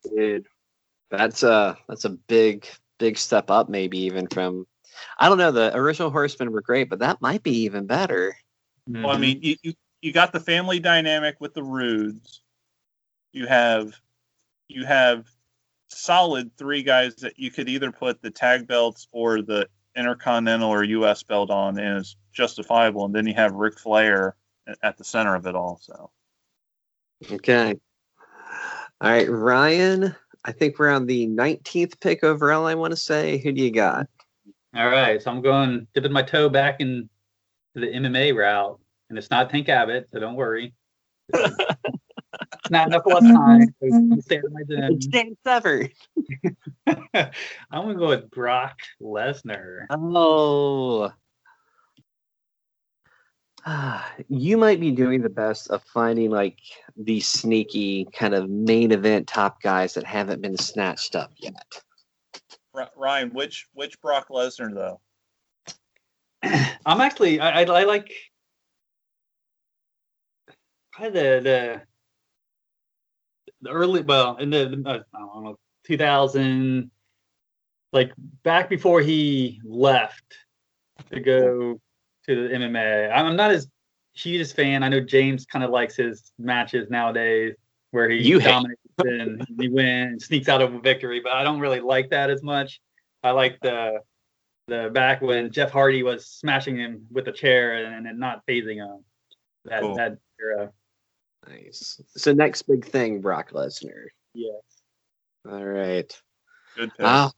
Dude, 0.05 0.47
that's 1.11 1.43
a 1.43 1.77
that's 1.89 2.05
a 2.05 2.11
big 2.11 2.69
big 2.99 3.19
step 3.19 3.51
up, 3.51 3.69
maybe 3.69 3.99
even 3.99 4.29
from. 4.29 4.67
I 5.19 5.29
don't 5.29 5.39
know. 5.39 5.51
The 5.51 5.75
original 5.77 6.11
Horsemen 6.11 6.53
were 6.53 6.63
great, 6.63 6.89
but 6.89 7.01
that 7.01 7.21
might 7.21 7.43
be 7.43 7.63
even 7.63 7.87
better. 7.87 8.37
Well, 8.89 9.11
I 9.11 9.19
mean, 9.19 9.41
you, 9.43 9.57
you 9.63 9.75
you 10.01 10.13
got 10.13 10.33
the 10.33 10.41
family 10.41 10.79
dynamic 10.79 11.37
with 11.41 11.55
the 11.55 11.63
Rudes. 11.63 12.43
You 13.33 13.47
have 13.47 13.93
you 14.69 14.85
have 14.85 15.27
solid 15.89 16.57
three 16.57 16.83
guys 16.83 17.15
that 17.17 17.39
you 17.39 17.51
could 17.51 17.69
either 17.69 17.91
put 17.91 18.21
the 18.23 18.31
tag 18.31 18.67
belts 18.67 19.09
or 19.13 19.43
the 19.43 19.69
Intercontinental 19.97 20.71
or 20.71 20.85
U.S. 20.85 21.23
belt 21.23 21.51
on, 21.51 21.79
and 21.79 21.99
it's 21.99 22.17
justifiable. 22.33 23.05
And 23.05 23.15
then 23.15 23.27
you 23.27 23.35
have 23.35 23.53
Ric 23.55 23.79
Flair 23.79 24.37
at 24.83 24.97
the 24.97 25.05
center 25.05 25.35
of 25.35 25.47
it 25.47 25.55
all. 25.55 25.81
So 25.83 26.11
Okay. 27.31 27.75
All 29.01 29.11
right, 29.11 29.29
Ryan. 29.29 30.15
I 30.45 30.53
think 30.53 30.79
we're 30.79 30.91
on 30.91 31.07
the 31.07 31.27
19th 31.27 32.01
pick 32.01 32.23
overall. 32.25 32.67
I 32.67 32.75
want 32.75 32.93
to 32.93 32.97
say. 32.97 33.39
Who 33.39 33.53
do 33.53 33.63
you 33.63 33.71
got? 33.71 34.07
All 34.75 34.89
right, 34.89 35.21
so 35.21 35.31
I'm 35.31 35.41
going 35.41 35.87
dipping 35.95 36.13
my 36.13 36.23
toe 36.23 36.49
back 36.49 36.81
in 36.81 37.09
the 37.75 37.87
MMA 37.87 38.37
route, 38.37 38.79
and 39.09 39.19
it's 39.19 39.31
not 39.31 39.51
Tank 39.51 39.69
Abbott, 39.69 40.09
so 40.13 40.21
don't 40.21 40.37
worry. 40.37 40.75
it's 42.41 42.71
not 42.71 42.89
enough 42.89 43.07
less 43.07 43.23
time. 43.23 43.75
I'm 43.83 44.21
staying 44.21 44.43
my 44.53 44.63
den. 44.63 44.95
It's 44.95 45.07
Dan 45.07 45.37
Severn. 45.45 45.91
I'm 46.87 47.33
gonna 47.71 47.95
go 47.95 48.09
with 48.09 48.31
Brock 48.31 48.79
Lesnar. 49.01 49.87
Oh. 49.91 51.13
Ah, 53.67 54.13
you 54.29 54.57
might 54.57 54.81
be 54.81 54.91
doing 54.91 55.23
the 55.23 55.29
best 55.29 55.71
of 55.71 55.83
finding 55.85 56.31
like 56.31 56.59
these 56.97 57.27
sneaky 57.27 58.07
kind 58.13 58.35
of 58.35 58.49
main 58.49 58.93
event 58.93 59.27
top 59.27 59.61
guys 59.63 59.95
that 59.95 60.05
haven't 60.05 60.43
been 60.43 60.57
snatched 60.57 61.17
up 61.17 61.33
yet. 61.37 61.83
R- 62.75 62.91
Ryan, 62.97 63.31
which 63.31 63.67
which 63.75 64.01
Brock 64.01 64.29
Lesnar 64.31 64.75
though? 64.75 65.01
I'm 66.87 67.01
actually 67.01 67.41
I, 67.41 67.63
I, 67.63 67.65
I 67.65 67.85
like 67.85 68.13
probably 70.93 71.21
the 71.21 71.41
the 71.41 71.83
the 73.63 73.71
early 73.71 74.03
well 74.03 74.37
in 74.37 74.51
the 74.51 74.83
uh, 74.87 74.99
I 75.15 75.19
don't 75.19 75.45
know 75.45 75.59
2000 75.85 76.91
like 77.93 78.13
back 78.43 78.69
before 78.69 79.01
he 79.01 79.61
left 79.65 80.37
to 81.11 81.21
go 81.21 81.81
to 82.27 82.49
the 82.49 82.55
MMA. 82.55 83.11
I'm 83.11 83.37
not 83.37 83.51
as 83.51 83.69
huge 84.15 84.41
a 84.51 84.55
fan. 84.55 84.83
I 84.83 84.89
know 84.89 85.01
James 85.01 85.47
kind 85.47 85.65
of 85.65 85.71
likes 85.71 85.97
his 85.97 86.33
matches 86.39 86.91
nowadays 86.91 87.55
where 87.91 88.11
he 88.11 88.19
You 88.19 88.41
dominates 88.41 88.81
and 88.99 89.47
he 89.59 89.69
wins, 89.69 90.27
sneaks 90.27 90.49
out 90.49 90.61
of 90.61 90.75
a 90.75 90.81
victory, 90.81 91.21
but 91.21 91.33
I 91.33 91.43
don't 91.43 91.61
really 91.61 91.81
like 91.81 92.11
that 92.11 92.31
as 92.31 92.43
much. 92.43 92.81
I 93.23 93.31
like 93.31 93.59
the 93.61 94.01
the 94.67 94.91
back 94.93 95.23
when 95.23 95.51
Jeff 95.51 95.71
Hardy 95.71 96.03
was 96.03 96.27
smashing 96.27 96.77
him 96.77 97.07
with 97.11 97.27
a 97.29 97.33
chair 97.33 97.85
and, 97.87 98.07
and 98.07 98.19
not 98.21 98.47
phasing 98.47 98.77
him. 98.77 99.03
That 99.65 99.81
Cool. 99.81 99.97
that 99.97 100.19
era. 100.41 100.73
Nice. 101.49 102.01
So 102.17 102.33
next 102.33 102.63
big 102.63 102.85
thing, 102.85 103.21
Brock 103.21 103.53
Lesnar. 103.53 104.07
Yeah. 104.35 104.59
All 105.49 105.65
right. 105.65 106.23
Good 106.77 106.91
pick. 106.91 107.05
Wow. 107.05 107.33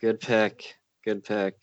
Good 0.00 0.20
pick. 0.20 0.74
Good 1.04 1.24
pick. 1.24 1.56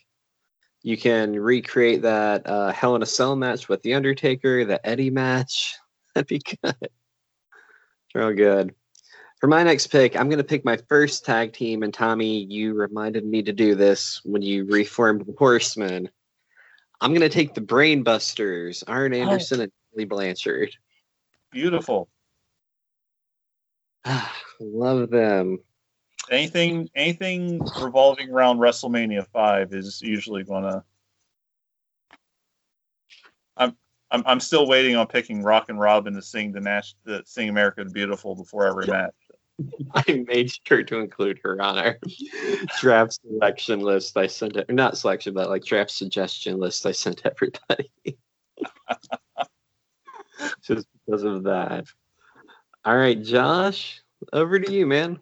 You 0.82 0.98
can 0.98 1.34
recreate 1.34 2.03
that 2.03 2.48
uh, 2.48 2.72
Hell 2.72 2.95
in 2.95 3.03
a 3.03 3.07
Cell 3.07 3.36
match 3.36 3.68
with 3.68 3.82
The 3.82 3.95
Undertaker, 3.95 4.64
the 4.66 4.86
Eddie 4.88 5.10
match. 5.10 5.76
That'd 6.16 6.28
be 6.28 6.40
good. 6.40 6.90
Real 8.16 8.34
good. 8.34 8.74
For 9.40 9.48
my 9.48 9.64
next 9.64 9.88
pick, 9.88 10.16
I'm 10.16 10.28
going 10.30 10.40
to 10.40 10.44
pick 10.44 10.66
my 10.66 10.78
first 10.90 11.26
tag 11.26 11.53
team. 11.53 11.84
And 11.84 11.94
Tommy, 11.94 12.44
you 12.44 12.74
reminded 12.74 13.26
me 13.26 13.41
to 13.44 13.53
do 13.53 13.76
this 13.76 14.22
when 14.24 14.41
you 14.41 14.66
reformed 14.66 15.26
the 15.26 15.34
Horsemen. 15.38 16.10
I'm 17.02 17.11
going 17.11 17.22
to 17.22 17.30
take 17.30 17.53
the 17.53 17.61
Brainbusters, 17.61 18.84
Arn 18.88 19.14
Anderson 19.14 19.61
and 19.61 19.72
Tully 19.94 20.06
Blanchard. 20.06 20.76
Beautiful. 21.52 22.10
Ah, 24.06 24.34
love 24.60 25.10
them. 25.10 25.60
Anything 26.30 26.90
anything 26.96 27.62
revolving 27.82 28.30
around 28.30 28.60
WrestleMania 28.60 29.26
five 29.28 29.74
is 29.74 30.02
usually 30.02 30.44
gonna. 30.44 30.84
I'm 33.58 33.76
I'm 34.12 34.24
I'm 34.26 34.40
still 34.40 34.68
waiting 34.68 34.96
on 34.96 35.08
picking 35.08 35.42
Rockin' 35.44 35.78
Robin 35.78 36.14
to 36.14 36.22
sing 36.22 36.52
the 36.52 36.62
Nash 36.62 36.96
the 37.04 37.24
sing 37.26 37.50
America 37.50 37.84
the 37.84 37.90
Beautiful 37.90 38.36
before 38.36 38.68
every 38.68 38.86
match. 38.86 39.14
I 39.94 40.24
made 40.28 40.52
sure 40.66 40.84
to 40.84 41.00
include 41.00 41.40
her 41.44 41.62
on 41.62 41.78
our 41.78 41.98
draft 42.80 43.20
selection 43.22 43.80
list. 43.80 44.16
I 44.18 44.28
sent 44.28 44.56
it, 44.56 44.70
not 44.70 44.98
selection, 44.98 45.34
but 45.34 45.50
like 45.50 45.66
draft 45.66 45.92
suggestion 45.92 46.60
list. 46.60 46.86
I 46.86 46.92
sent 46.92 47.24
everybody 47.26 47.92
just 50.62 50.88
because 51.10 51.23
of 51.23 51.44
that. 51.44 51.86
All 52.86 52.95
right, 52.95 53.22
Josh, 53.22 54.02
over 54.31 54.60
to 54.60 54.72
you, 54.72 54.86
man. 54.86 55.19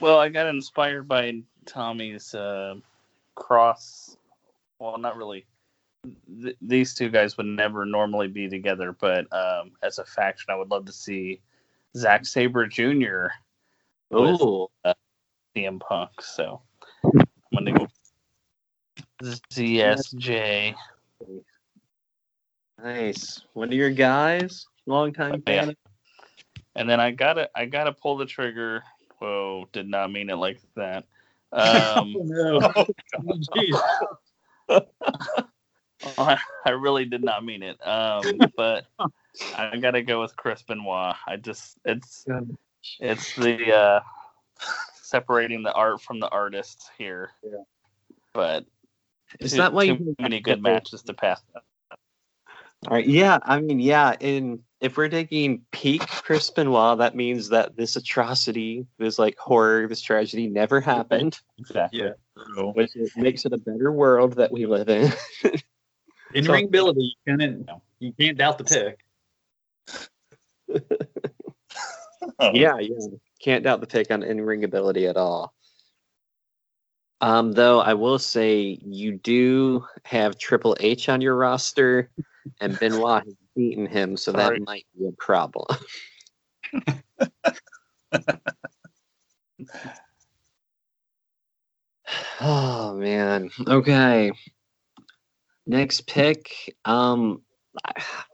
Well, 0.00 0.18
I 0.18 0.28
got 0.28 0.46
inspired 0.46 1.06
by 1.06 1.42
Tommy's 1.66 2.34
uh, 2.34 2.76
cross. 3.34 4.16
Well, 4.78 4.98
not 4.98 5.16
really. 5.16 5.44
Th- 6.42 6.56
these 6.62 6.94
two 6.94 7.10
guys 7.10 7.36
would 7.36 7.46
never 7.46 7.84
normally 7.84 8.28
be 8.28 8.48
together, 8.48 8.96
but 8.98 9.30
um, 9.32 9.72
as 9.82 9.98
a 9.98 10.04
faction, 10.04 10.46
I 10.50 10.56
would 10.56 10.70
love 10.70 10.86
to 10.86 10.92
see 10.92 11.40
Zack 11.96 12.24
Sabre 12.24 12.66
Jr. 12.66 13.26
with 14.10 14.40
Oh, 14.40 14.70
CM 15.56 15.80
Punk. 15.80 16.10
So 16.22 16.62
I'm 17.12 17.64
gonna 17.64 17.72
go 17.72 17.86
ZSJ. 19.52 20.74
Nice. 22.82 23.40
One 23.54 23.68
of 23.68 23.74
your 23.74 23.90
guys, 23.90 24.66
long 24.86 25.12
time 25.12 25.42
Yeah. 25.46 25.66
fan. 25.66 25.76
And 26.74 26.88
then 26.88 27.00
I 27.00 27.10
gotta 27.10 27.50
I 27.54 27.66
gotta 27.66 27.92
pull 27.92 28.16
the 28.16 28.26
trigger. 28.26 28.82
Whoa, 29.18 29.68
did 29.72 29.88
not 29.88 30.12
mean 30.12 30.30
it 30.30 30.36
like 30.36 30.60
that. 30.76 31.04
Um, 31.52 32.14
Oh, 32.18 32.22
no. 32.24 32.60
Jeez. 33.54 33.78
I 36.64 36.70
really 36.70 37.04
did 37.04 37.24
not 37.24 37.44
mean 37.44 37.62
it. 37.62 37.84
Um, 37.86 38.38
but 38.56 38.86
I 39.56 39.76
gotta 39.78 40.02
go 40.02 40.20
with 40.20 40.36
Chris 40.36 40.62
Benoit. 40.62 41.16
I 41.26 41.36
just 41.36 41.78
it's 41.84 42.24
it's 43.00 43.34
the 43.34 43.74
uh, 43.74 44.00
separating 45.02 45.62
the 45.62 45.72
art 45.72 46.00
from 46.00 46.20
the 46.20 46.28
artist 46.28 46.90
here. 46.96 47.32
Yeah. 47.42 47.62
But 48.32 48.66
Is 49.40 49.52
that 49.52 49.72
why 49.72 49.86
too 49.86 49.94
you 49.94 50.16
many 50.18 50.40
good 50.40 50.62
matches 50.62 51.02
to 51.02 51.14
pass? 51.14 51.42
All 52.86 52.94
right. 52.94 53.06
Yeah. 53.06 53.38
I 53.42 53.60
mean, 53.60 53.80
yeah. 53.80 54.14
In 54.20 54.60
if 54.80 54.96
we're 54.96 55.08
taking 55.08 55.62
peak 55.72 56.06
Chris 56.06 56.50
Benoit, 56.50 56.98
that 56.98 57.16
means 57.16 57.48
that 57.48 57.76
this 57.76 57.96
atrocity, 57.96 58.86
this 58.98 59.18
like 59.18 59.36
horror, 59.36 59.88
this 59.88 60.00
tragedy 60.00 60.46
never 60.46 60.80
happened, 60.80 61.40
Exactly. 61.58 62.00
Yeah. 62.00 62.10
So, 62.54 62.72
which 62.72 62.94
is, 62.94 63.12
makes 63.16 63.44
it 63.44 63.52
a 63.52 63.58
better 63.58 63.90
world 63.90 64.34
that 64.34 64.52
we 64.52 64.66
live 64.66 64.88
in. 64.88 65.12
In 66.34 66.44
ring 66.44 66.66
ability, 66.66 67.16
you 67.26 67.36
can't, 67.36 67.68
you 68.00 68.12
can't 68.12 68.36
doubt 68.36 68.58
the 68.58 68.64
pick. 68.64 68.98
yeah. 72.52 72.78
Yeah. 72.78 72.96
Can't 73.42 73.64
doubt 73.64 73.80
the 73.80 73.86
pick 73.86 74.10
on 74.10 74.22
in 74.22 74.40
ring 74.40 74.62
ability 74.62 75.06
at 75.06 75.16
all. 75.16 75.54
Um, 77.20 77.52
though 77.52 77.80
I 77.80 77.94
will 77.94 78.18
say 78.18 78.78
you 78.84 79.12
do 79.12 79.86
have 80.04 80.38
Triple 80.38 80.76
H 80.80 81.08
on 81.08 81.20
your 81.20 81.34
roster, 81.34 82.10
and 82.60 82.78
Benoit 82.78 83.24
has 83.24 83.34
beaten 83.54 83.86
him, 83.86 84.16
so 84.16 84.32
Sorry. 84.32 84.58
that 84.58 84.64
might 84.64 84.86
be 84.98 85.06
a 85.06 85.12
problem. 85.12 85.66
oh 92.40 92.94
man. 92.94 93.50
Okay. 93.66 94.32
Next 95.66 96.06
pick. 96.06 96.74
Um 96.84 97.42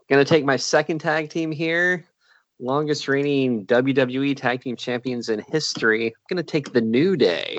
gonna 0.09 0.24
take 0.24 0.45
my 0.45 0.57
second 0.57 0.99
tag 1.01 1.31
team 1.31 1.51
here. 1.53 2.05
Longest 2.61 3.09
reigning 3.09 3.66
WWE 3.66 4.36
tag 4.36 4.62
team 4.62 4.77
champions 4.77 5.28
in 5.28 5.43
history. 5.49 6.07
I'm 6.07 6.12
gonna 6.28 6.43
take 6.43 6.73
the 6.73 6.81
New 6.81 7.16
Day. 7.16 7.59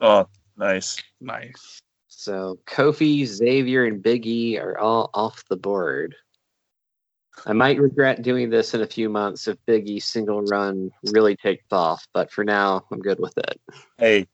oh, 0.00 0.26
nice. 0.56 0.96
Nice. 1.20 1.82
So 2.24 2.58
Kofi, 2.66 3.26
Xavier, 3.26 3.84
and 3.84 4.02
Big 4.02 4.26
E 4.26 4.56
are 4.56 4.78
all 4.78 5.10
off 5.12 5.44
the 5.50 5.58
board. 5.58 6.14
I 7.44 7.52
might 7.52 7.78
regret 7.78 8.22
doing 8.22 8.48
this 8.48 8.72
in 8.72 8.80
a 8.80 8.86
few 8.86 9.10
months 9.10 9.46
if 9.46 9.58
Big 9.66 9.86
E's 9.90 10.06
single 10.06 10.40
run 10.40 10.90
really 11.12 11.36
takes 11.36 11.70
off, 11.70 12.06
but 12.14 12.32
for 12.32 12.42
now, 12.42 12.86
I'm 12.90 13.00
good 13.00 13.20
with 13.20 13.36
it. 13.36 13.60
Hey, 13.98 14.26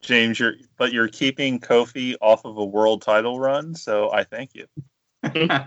James, 0.00 0.40
you're 0.40 0.54
but 0.78 0.94
you're 0.94 1.08
keeping 1.08 1.60
Kofi 1.60 2.14
off 2.22 2.46
of 2.46 2.56
a 2.56 2.64
world 2.64 3.02
title 3.02 3.38
run, 3.38 3.74
so 3.74 4.10
I 4.10 4.24
thank 4.24 4.52
you. 4.54 4.66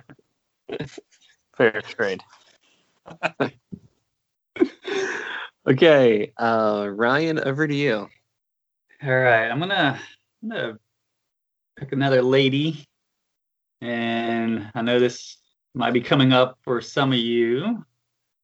Fair 1.56 1.82
trade. 1.84 2.24
Okay, 5.68 6.32
uh, 6.38 6.88
Ryan, 6.90 7.38
over 7.40 7.68
to 7.68 7.76
you. 7.76 8.10
All 9.04 9.20
right, 9.20 9.50
I'm 9.50 9.60
gonna, 9.60 10.00
I'm 10.42 10.50
gonna 10.50 10.80
pick 11.80 11.94
another 11.94 12.22
lady, 12.22 12.86
and 13.80 14.70
I 14.76 14.82
know 14.82 15.00
this 15.00 15.38
might 15.74 15.94
be 15.94 16.02
coming 16.02 16.34
up 16.34 16.60
for 16.62 16.82
some 16.82 17.14
of 17.14 17.20
you, 17.20 17.86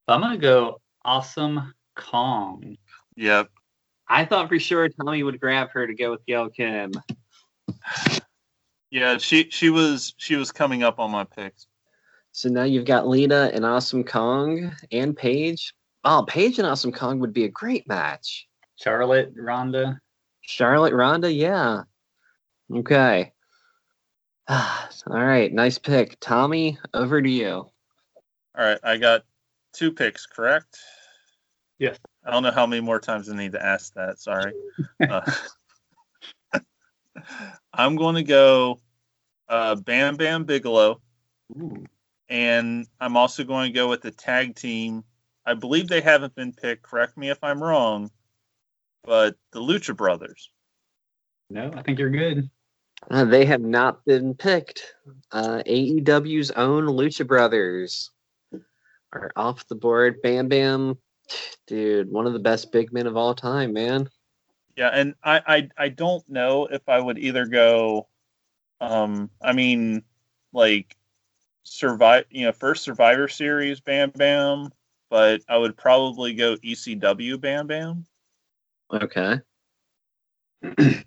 but 0.08 0.14
I'm 0.14 0.22
gonna 0.22 0.38
go 0.38 0.80
Awesome 1.04 1.74
Kong. 1.96 2.78
Yep. 3.18 3.50
I 4.08 4.24
thought 4.24 4.48
for 4.48 4.58
sure 4.58 4.88
Tommy 4.88 5.24
would 5.24 5.40
grab 5.42 5.70
her 5.72 5.86
to 5.86 5.94
go 5.94 6.12
with 6.12 6.26
Gail 6.26 6.50
Kim. 6.50 6.94
Yeah, 8.90 9.18
she 9.18 9.50
she 9.50 9.70
was 9.70 10.14
she 10.18 10.38
was 10.38 10.54
coming 10.54 10.84
up 10.84 11.00
on 11.00 11.12
my 11.12 11.26
picks. 11.26 11.68
So 12.32 12.48
now 12.48 12.64
you've 12.64 12.86
got 12.86 13.08
Lena 13.08 13.52
and 13.54 13.66
Awesome 13.66 14.06
Kong 14.06 14.72
and 14.92 15.16
Paige. 15.18 15.74
Oh, 16.06 16.24
Paige 16.28 16.60
and 16.60 16.68
Awesome 16.68 16.94
Kong 16.94 17.20
would 17.20 17.34
be 17.34 17.44
a 17.44 17.50
great 17.50 17.88
match. 17.88 18.48
Charlotte, 18.78 19.34
Ronda. 19.36 20.00
Charlotte 20.42 20.94
Ronda, 20.94 21.32
yeah. 21.32 21.84
Okay. 22.74 23.32
All 24.48 24.88
right, 25.08 25.52
nice 25.52 25.78
pick. 25.78 26.18
Tommy, 26.20 26.78
over 26.94 27.22
to 27.22 27.30
you. 27.30 27.52
All 27.52 27.72
right, 28.58 28.80
I 28.84 28.98
got 28.98 29.24
two 29.74 29.92
picks, 29.92 30.26
correct? 30.26 30.78
Yes. 31.80 31.98
I 32.24 32.32
don't 32.32 32.44
know 32.44 32.52
how 32.52 32.66
many 32.66 32.82
more 32.82 33.00
times 33.00 33.30
I 33.30 33.36
need 33.36 33.52
to 33.52 33.64
ask 33.64 33.94
that. 33.94 34.20
Sorry. 34.20 34.54
uh, 35.10 35.32
I'm 37.74 37.96
going 37.96 38.16
to 38.16 38.24
go 38.24 38.80
uh, 39.50 39.76
Bam 39.76 40.16
Bam 40.16 40.46
Bigelow, 40.46 41.02
and 42.30 42.88
I'm 43.00 43.18
also 43.18 43.44
going 43.44 43.72
to 43.72 43.76
go 43.76 43.90
with 43.90 44.02
the 44.02 44.12
tag 44.12 44.56
team. 44.56 45.04
I 45.46 45.54
believe 45.54 45.88
they 45.88 46.02
haven't 46.02 46.34
been 46.36 46.54
picked. 46.54 46.84
Correct 46.84 47.18
me 47.18 47.30
if 47.30 47.44
I'm 47.44 47.62
wrong, 47.62 48.10
but 49.04 49.36
the 49.52 49.60
Lucha 49.60 49.96
Brothers. 49.96 50.50
No, 51.50 51.72
I 51.76 51.84
think 51.84 52.00
you're 52.00 52.10
good. 52.10 52.50
Uh, 53.10 53.26
they 53.26 53.46
have 53.46 53.62
not 53.62 54.04
been 54.06 54.34
picked. 54.34 54.96
Uh, 55.32 55.62
AEW's 55.68 56.52
own 56.52 56.86
Lucha 56.86 57.28
Brothers 57.28 58.12
are 59.14 59.32
off 59.36 59.68
the 59.68 59.76
board. 59.76 60.22
Bam 60.22 60.48
Bam, 60.48 60.98
dude, 61.68 62.12
one 62.12 62.26
of 62.26 62.34
the 62.34 62.40
best 62.40 62.72
big 62.72 62.92
men 62.92 63.08
of 63.08 63.18
all 63.18 63.36
time, 63.36 63.74
man. 63.74 64.10
Yeah, 64.76 64.90
and 64.90 65.16
I, 65.24 65.42
I 65.48 65.70
I 65.78 65.90
don't 65.90 66.28
know 66.30 66.66
if 66.66 66.88
I 66.90 67.00
would 67.00 67.18
either 67.18 67.46
go 67.46 68.08
um 68.82 69.30
I 69.42 69.54
mean 69.54 70.04
like 70.52 70.98
survive 71.64 72.26
you 72.30 72.46
know 72.46 72.52
first 72.52 72.84
survivor 72.84 73.28
series 73.30 73.80
Bam 73.80 74.10
Bam, 74.12 74.72
but 75.10 75.42
I 75.48 75.58
would 75.58 75.78
probably 75.78 76.34
go 76.34 76.58
ECW 76.58 77.40
Bam 77.40 77.68
Bam. 77.68 78.06
Okay. 78.92 79.40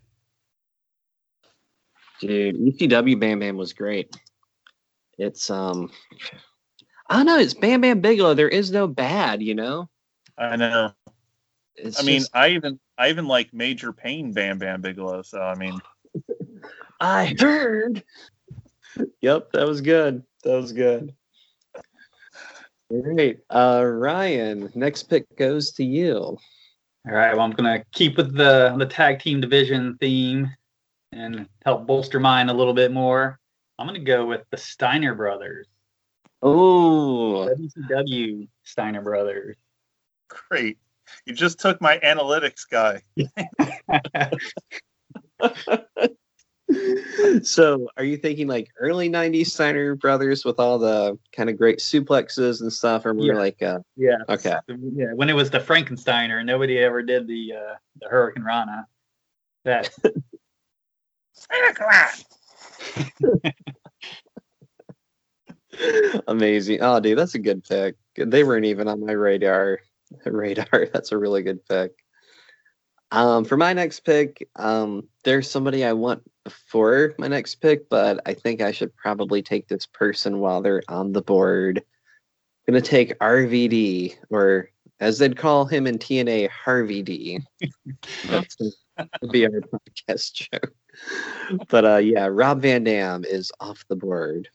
Dude, 2.20 2.56
ECW 2.56 3.18
Bam 3.18 3.38
Bam 3.38 3.56
was 3.56 3.72
great. 3.72 4.16
It's 5.18 5.50
um 5.50 5.90
I 7.08 7.16
don't 7.16 7.26
know, 7.26 7.38
it's 7.38 7.54
Bam 7.54 7.80
Bam 7.80 8.00
Bigelow. 8.00 8.34
There 8.34 8.48
is 8.48 8.70
no 8.70 8.86
bad, 8.86 9.42
you 9.42 9.54
know? 9.54 9.88
I 10.36 10.56
know. 10.56 10.92
It's 11.76 12.00
I 12.00 12.04
mean, 12.04 12.20
just- 12.20 12.34
I 12.34 12.50
even 12.50 12.78
I 12.96 13.08
even 13.10 13.26
like 13.26 13.52
Major 13.54 13.92
Pain 13.92 14.32
Bam 14.32 14.58
Bam 14.58 14.80
Bigelow, 14.80 15.22
so 15.22 15.40
I 15.40 15.54
mean 15.54 15.80
I 17.00 17.34
heard. 17.38 18.02
Yep, 19.20 19.52
that 19.52 19.66
was 19.68 19.80
good. 19.80 20.24
That 20.42 20.56
was 20.56 20.72
good. 20.72 21.14
All 22.90 23.02
right, 23.02 23.38
uh, 23.50 23.84
Ryan. 23.84 24.72
Next 24.74 25.04
pick 25.04 25.36
goes 25.36 25.72
to 25.72 25.84
you. 25.84 26.16
All 26.18 26.38
right. 27.04 27.32
Well, 27.34 27.44
I'm 27.44 27.52
gonna 27.52 27.84
keep 27.92 28.16
with 28.16 28.34
the 28.34 28.74
the 28.78 28.86
tag 28.86 29.20
team 29.20 29.40
division 29.40 29.96
theme 30.00 30.50
and 31.12 31.48
help 31.64 31.86
bolster 31.86 32.20
mine 32.20 32.48
a 32.48 32.54
little 32.54 32.74
bit 32.74 32.92
more. 32.92 33.38
I'm 33.78 33.86
gonna 33.86 33.98
go 34.00 34.26
with 34.26 34.42
the 34.50 34.56
Steiner 34.56 35.14
brothers, 35.14 35.66
Oh, 36.42 37.48
WCW 37.90 38.48
Steiner 38.64 39.02
brothers. 39.02 39.56
Great. 40.28 40.78
You 41.24 41.34
just 41.34 41.58
took 41.58 41.80
my 41.80 41.98
analytics 41.98 42.68
guy. 42.68 43.02
so 47.42 47.88
are 47.96 48.04
you 48.04 48.16
thinking 48.18 48.46
like 48.46 48.68
early 48.78 49.08
'90s 49.08 49.46
Steiner 49.46 49.94
Brothers 49.94 50.44
with 50.44 50.60
all 50.60 50.78
the 50.78 51.18
kind 51.32 51.48
of 51.48 51.56
great 51.56 51.78
suplexes 51.78 52.60
and 52.60 52.70
stuff, 52.72 53.06
or 53.06 53.14
more 53.14 53.26
Yeah. 53.26 53.32
like 53.34 53.62
uh, 53.62 53.78
Yeah. 53.96 54.18
okay, 54.28 54.56
Yeah. 54.68 55.12
When 55.14 55.30
it 55.30 55.34
was 55.34 55.50
the 55.50 55.60
Frankensteiner, 55.60 56.44
nobody 56.44 56.78
ever 56.78 57.02
did 57.02 57.26
the 57.26 57.54
uh, 57.54 57.74
the 58.00 58.08
Hurricanrana. 58.08 58.84
That 59.64 59.90
amazing? 66.28 66.78
Oh, 66.80 67.00
dude, 67.00 67.18
that's 67.18 67.34
a 67.34 67.38
good 67.38 67.64
pick. 67.64 67.96
They 68.16 68.44
weren't 68.44 68.66
even 68.66 68.88
on 68.88 69.04
my 69.04 69.12
radar. 69.12 69.80
Radar. 70.24 70.86
That's 70.92 71.12
a 71.12 71.18
really 71.18 71.42
good 71.42 71.64
pick. 71.66 71.92
Um, 73.10 73.44
for 73.44 73.56
my 73.56 73.72
next 73.72 74.00
pick, 74.00 74.48
um, 74.56 75.08
there's 75.24 75.50
somebody 75.50 75.84
I 75.84 75.94
want 75.94 76.22
before 76.44 77.14
my 77.18 77.28
next 77.28 77.56
pick, 77.56 77.88
but 77.88 78.20
I 78.26 78.34
think 78.34 78.60
I 78.60 78.72
should 78.72 78.94
probably 78.96 79.42
take 79.42 79.68
this 79.68 79.86
person 79.86 80.40
while 80.40 80.60
they're 80.60 80.82
on 80.88 81.12
the 81.12 81.22
board. 81.22 81.82
gonna 82.66 82.82
take 82.82 83.18
RVD, 83.18 84.16
or 84.30 84.70
as 85.00 85.18
they'd 85.18 85.36
call 85.38 85.64
him 85.64 85.86
in 85.86 85.98
TNA, 85.98 86.50
Harvey 86.50 87.02
D. 87.02 87.40
That's 88.28 88.56
would 89.22 89.32
be 89.32 89.46
our 89.46 89.52
podcast 89.52 90.32
joke. 90.34 90.74
But 91.68 91.84
uh, 91.84 91.96
yeah, 91.96 92.28
Rob 92.30 92.62
Van 92.62 92.84
Dam 92.84 93.24
is 93.24 93.50
off 93.60 93.84
the 93.88 93.96
board. 93.96 94.48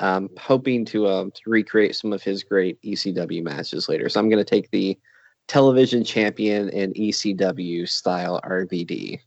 Um, 0.00 0.30
hoping 0.38 0.84
to 0.86 1.08
um, 1.08 1.30
to 1.32 1.42
recreate 1.46 1.94
some 1.94 2.12
of 2.12 2.22
his 2.22 2.42
great 2.42 2.80
ECW 2.82 3.42
matches 3.42 3.88
later. 3.88 4.08
So 4.08 4.18
I'm 4.18 4.30
going 4.30 4.44
to 4.44 4.48
take 4.48 4.70
the 4.70 4.98
television 5.46 6.04
champion 6.04 6.68
in 6.70 6.92
ECW 6.94 7.88
style 7.88 8.40
RVD. 8.44 9.20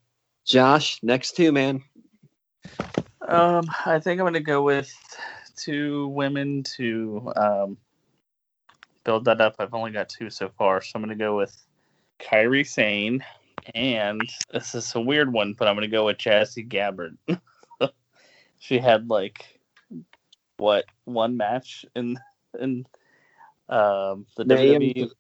Josh, 0.45 1.00
next 1.04 1.36
two, 1.36 1.52
man. 1.52 1.84
Um, 3.28 3.66
I 3.86 4.00
think 4.00 4.20
I'm 4.20 4.26
gonna 4.26 4.40
go 4.40 4.62
with 4.62 4.94
two 5.56 6.08
women 6.10 6.64
to 6.78 7.32
um, 7.36 7.78
build 9.04 9.26
that 9.26 9.41
up. 9.41 9.56
I've 9.60 9.74
only 9.74 9.91
got 9.91 10.10
two 10.10 10.30
so 10.30 10.50
far, 10.58 10.82
so 10.82 10.91
I'm 10.95 11.02
gonna 11.02 11.16
go 11.16 11.38
with 11.38 11.56
Kairi 12.20 12.66
Sane, 12.66 13.24
and 13.76 14.22
this 14.52 14.76
is 14.76 14.94
a 14.95 15.02
weird 15.02 15.31
one, 15.31 15.53
but 15.53 15.68
I'm 15.68 15.76
gonna 15.76 15.88
go 15.88 16.06
with 16.06 16.18
Jazzy 16.18 16.68
Gabert. 16.68 17.18
she 18.60 18.80
had 18.80 19.10
like 19.10 19.60
what 20.57 20.85
one 21.06 21.38
match 21.38 21.85
in 21.95 22.18
in 22.60 22.85
um, 23.69 24.26
the 24.38 24.45
Mae 24.45 24.68
WWE, 24.68 25.11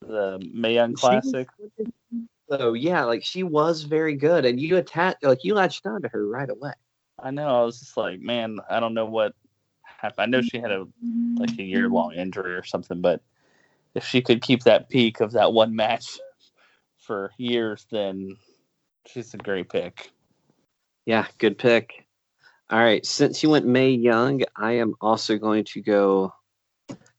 the 0.00 0.50
Mae 0.52 0.74
Young 0.74 0.94
Classic. 0.94 1.48
So 2.48 2.74
yeah, 2.74 3.04
like 3.04 3.24
she 3.24 3.42
was 3.42 3.82
very 3.82 4.14
good, 4.14 4.44
and 4.44 4.60
you 4.60 4.76
attached, 4.76 5.22
like 5.22 5.44
you 5.44 5.54
latched 5.54 5.86
onto 5.86 6.08
her 6.08 6.26
right 6.26 6.48
away. 6.48 6.72
I 7.18 7.30
know. 7.30 7.48
I 7.48 7.64
was 7.64 7.80
just 7.80 7.96
like, 7.96 8.20
man, 8.20 8.58
I 8.70 8.80
don't 8.80 8.94
know 8.94 9.06
what 9.06 9.34
happened. 9.82 10.22
I 10.22 10.26
know 10.26 10.42
she 10.42 10.58
had 10.58 10.70
a 10.70 10.86
like 11.36 11.58
a 11.58 11.62
year 11.62 11.88
long 11.88 12.12
injury 12.12 12.54
or 12.54 12.62
something, 12.62 13.00
but 13.00 13.20
if 13.94 14.04
she 14.04 14.20
could 14.20 14.42
keep 14.42 14.62
that 14.64 14.88
peak 14.88 15.20
of 15.20 15.32
that 15.32 15.52
one 15.52 15.74
match 15.74 16.18
for 17.06 17.30
years, 17.38 17.86
then 17.90 18.36
she's 19.06 19.32
a 19.34 19.38
great 19.38 19.68
pick. 19.68 20.10
Yeah, 21.06 21.26
good 21.38 21.56
pick. 21.56 22.04
All 22.68 22.80
right, 22.80 23.06
since 23.06 23.42
you 23.42 23.50
went 23.50 23.64
Mae 23.64 23.90
Young, 23.90 24.42
I 24.56 24.72
am 24.72 24.94
also 25.00 25.38
going 25.38 25.64
to 25.66 25.80
go 25.80 26.32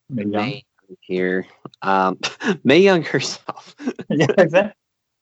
Mae 0.09 0.23
Young. 0.23 0.31
Mae 0.31 0.65
Young 0.89 0.97
here. 0.99 1.47
Um, 1.81 2.19
Mae 2.65 2.79
Young 2.79 3.03
herself. 3.03 3.73
yeah, 4.09 4.27
exactly. 4.37 4.73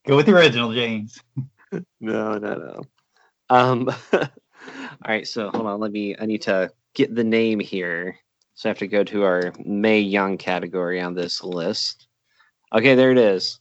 Go 0.07 0.15
with 0.15 0.25
the 0.25 0.35
original, 0.35 0.73
James. 0.73 1.19
no, 1.99 2.37
no, 2.37 2.39
no. 2.39 2.83
Um, 3.49 3.89
all 4.11 4.27
right, 5.07 5.27
so 5.27 5.49
hold 5.49 5.67
on. 5.67 5.79
Let 5.79 5.91
me. 5.91 6.15
I 6.19 6.25
need 6.25 6.41
to 6.43 6.71
get 6.95 7.13
the 7.13 7.23
name 7.23 7.59
here. 7.59 8.17
So 8.55 8.69
I 8.69 8.71
have 8.71 8.79
to 8.79 8.87
go 8.87 9.03
to 9.03 9.23
our 9.23 9.53
Mae 9.63 9.99
Young 9.99 10.37
category 10.37 11.01
on 11.01 11.13
this 11.13 11.43
list. 11.43 12.07
Okay, 12.73 12.95
there 12.95 13.11
it 13.11 13.17
is. 13.17 13.59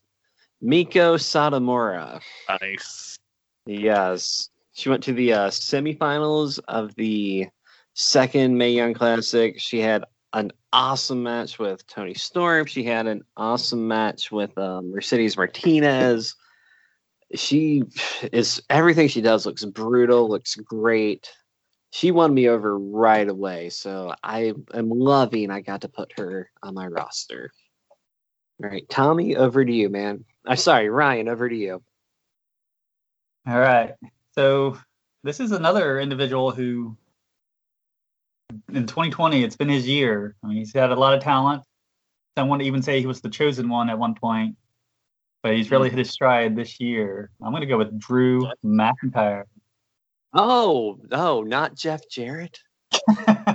Meiko 0.65 1.19
Satomura. 1.19 2.21
Nice. 2.49 3.19
Yes, 3.67 4.49
she 4.73 4.89
went 4.89 5.03
to 5.05 5.13
the 5.13 5.33
uh, 5.33 5.49
semifinals 5.49 6.59
of 6.69 6.95
the 6.95 7.47
second 7.93 8.57
Mae 8.57 8.71
Young 8.71 8.95
Classic. 8.95 9.61
She 9.61 9.81
had 9.81 10.05
an 10.33 10.53
awesome 10.73 11.23
match 11.23 11.59
with 11.59 11.87
Toni 11.87 12.15
Storm. 12.15 12.67
She 12.67 12.83
had 12.83 13.07
an 13.07 13.23
awesome 13.37 13.87
match 13.87 14.33
with 14.33 14.57
um, 14.57 14.91
Mercedes 14.91 15.37
Martinez. 15.37 16.35
She 17.35 17.85
is 18.33 18.63
everything 18.71 19.09
she 19.09 19.21
does 19.21 19.45
looks 19.45 19.65
brutal, 19.65 20.29
looks 20.29 20.57
great. 20.57 21.31
She 21.91 22.11
won 22.11 22.35
me 22.35 22.49
over 22.49 22.79
right 22.79 23.29
away, 23.29 23.69
so 23.71 24.15
I 24.23 24.55
am 24.73 24.89
loving 24.89 25.51
I 25.51 25.61
got 25.61 25.83
to 25.83 25.89
put 25.89 26.19
her 26.19 26.51
on 26.63 26.75
my 26.75 26.87
roster. 26.87 27.51
All 28.63 28.71
right, 28.71 28.89
Tommy, 28.89 29.37
over 29.37 29.65
to 29.65 29.73
you, 29.73 29.89
man. 29.89 30.25
I'm 30.47 30.57
sorry, 30.57 30.89
Ryan, 30.89 31.29
over 31.29 31.49
to 31.49 31.57
you. 31.57 31.83
All 33.47 33.59
right. 33.59 33.95
So 34.33 34.79
this 35.23 35.41
is 35.41 35.53
another 35.53 36.01
individual 36.01 36.51
who, 36.51 36.97
in 38.73 38.87
2020, 38.87 39.43
it's 39.43 39.57
been 39.57 39.69
his 39.69 39.87
year. 39.87 40.35
I 40.43 40.49
mean, 40.49 40.59
he's 40.59 40.75
had 40.75 40.91
a 40.91 40.97
lot 40.97 41.15
of 41.15 41.23
talent. 41.23 41.63
Someone 42.37 42.61
even 42.61 42.83
say 42.83 43.01
he 43.01 43.07
was 43.07 43.21
the 43.21 43.29
chosen 43.29 43.69
one 43.69 43.89
at 43.89 43.99
one 43.99 44.15
point, 44.15 44.57
but 45.43 45.55
he's 45.55 45.71
really 45.71 45.89
hit 45.89 45.99
his 45.99 46.11
stride 46.11 46.57
this 46.57 46.81
year. 46.81 47.31
I'm 47.43 47.53
going 47.53 47.61
to 47.61 47.67
go 47.67 47.79
with 47.79 47.99
Drew 47.99 48.51
McIntyre. 48.65 49.45
Oh, 50.33 50.99
no, 51.11 51.43
not 51.43 51.77
Jeff 51.77 52.03
Jarrett. 52.11 52.59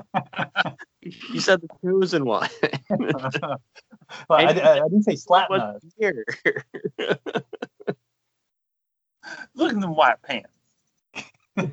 You 1.31 1.39
said 1.39 1.61
the 1.61 1.67
chosen 1.83 2.25
one. 2.25 2.49
well, 2.89 3.59
I, 4.29 4.43
I, 4.45 4.73
I 4.77 4.87
didn't 4.89 5.03
say 5.03 5.15
slap 5.15 5.49
nut. 5.49 5.81
year? 5.97 6.25
Look 9.55 9.73
at 9.73 9.79
them 9.79 9.95
white 9.95 10.21
pants. 10.23 10.49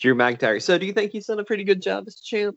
Drew 0.00 0.14
McIntyre. 0.14 0.62
So, 0.62 0.78
do 0.78 0.86
you 0.86 0.92
think 0.92 1.12
he's 1.12 1.26
done 1.26 1.40
a 1.40 1.44
pretty 1.44 1.64
good 1.64 1.82
job 1.82 2.04
as 2.06 2.20
champ? 2.20 2.56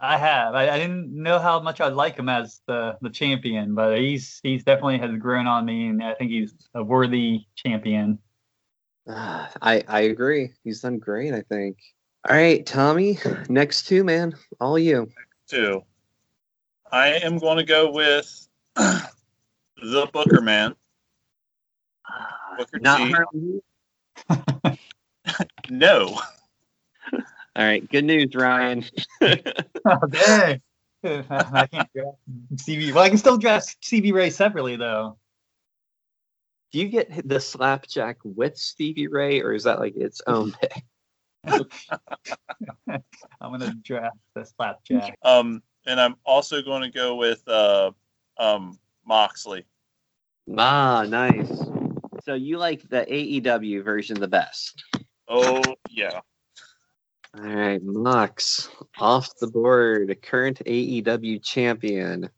I 0.00 0.16
have. 0.16 0.54
I, 0.54 0.70
I 0.70 0.78
didn't 0.78 1.10
know 1.12 1.38
how 1.38 1.60
much 1.60 1.80
I'd 1.80 1.92
like 1.94 2.16
him 2.16 2.28
as 2.28 2.60
the, 2.66 2.96
the 3.02 3.10
champion, 3.10 3.74
but 3.74 3.98
he's 3.98 4.38
he's 4.42 4.62
definitely 4.64 4.98
has 4.98 5.10
grown 5.18 5.46
on 5.46 5.64
me, 5.64 5.88
and 5.88 6.02
I 6.02 6.14
think 6.14 6.30
he's 6.30 6.54
a 6.74 6.82
worthy 6.82 7.46
champion. 7.56 8.18
Uh, 9.08 9.48
I 9.62 9.82
I 9.88 10.00
agree. 10.02 10.52
He's 10.64 10.80
done 10.80 10.98
great. 10.98 11.34
I 11.34 11.42
think. 11.42 11.78
All 12.28 12.36
right, 12.36 12.64
Tommy. 12.64 13.18
Next 13.48 13.88
two, 13.88 14.04
man. 14.04 14.34
All 14.60 14.78
you. 14.78 15.08
Too. 15.48 15.82
I 16.90 17.08
am 17.08 17.38
going 17.38 17.56
to 17.56 17.64
go 17.64 17.90
with 17.90 18.48
the 18.76 20.08
Booker 20.12 20.40
Man. 20.40 20.76
Booker 22.56 22.78
Not 22.78 22.98
T. 22.98 23.14
Harley. 24.28 24.78
No. 25.70 26.20
All 27.12 27.20
right. 27.56 27.88
Good 27.90 28.04
news, 28.04 28.34
Ryan. 28.34 28.84
Oh, 29.84 30.06
dang. 30.08 30.62
I 31.04 31.66
can't 31.66 31.92
draft 31.92 32.18
CB. 32.54 32.92
Well, 32.92 33.02
I 33.02 33.08
can 33.08 33.18
still 33.18 33.36
draft 33.36 33.78
CB 33.82 34.12
Ray 34.12 34.30
separately, 34.30 34.76
though. 34.76 35.18
Do 36.70 36.78
you 36.78 36.88
get 36.88 37.28
the 37.28 37.40
slapjack 37.40 38.18
with 38.22 38.56
Stevie 38.56 39.08
Ray, 39.08 39.40
or 39.40 39.54
is 39.54 39.64
that 39.64 39.80
like 39.80 39.96
its 39.96 40.22
own 40.28 40.52
pick? 40.52 40.84
I'm 41.44 43.02
gonna 43.40 43.74
draft 43.82 44.16
the 44.34 44.44
slapjack. 44.44 45.18
Um, 45.22 45.62
and 45.86 46.00
I'm 46.00 46.16
also 46.24 46.62
going 46.62 46.82
to 46.82 46.90
go 46.90 47.16
with 47.16 47.46
uh, 47.48 47.90
um, 48.38 48.78
Moxley. 49.04 49.64
Ah, 50.56 51.04
nice. 51.08 51.50
So 52.24 52.34
you 52.34 52.58
like 52.58 52.88
the 52.88 53.04
AEW 53.04 53.84
version 53.84 54.18
the 54.18 54.28
best? 54.28 54.84
Oh 55.28 55.62
yeah. 55.90 56.20
All 57.36 57.44
right, 57.44 57.82
Mox 57.82 58.68
off 58.98 59.34
the 59.40 59.46
board, 59.46 60.14
current 60.22 60.60
AEW 60.66 61.42
champion. 61.42 62.28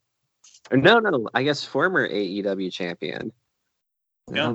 Or 0.71 0.77
no, 0.77 1.01
no, 1.01 1.29
I 1.35 1.43
guess 1.43 1.65
former 1.65 2.09
AEW 2.09 2.73
champion. 2.73 3.33
Yeah. 4.33 4.55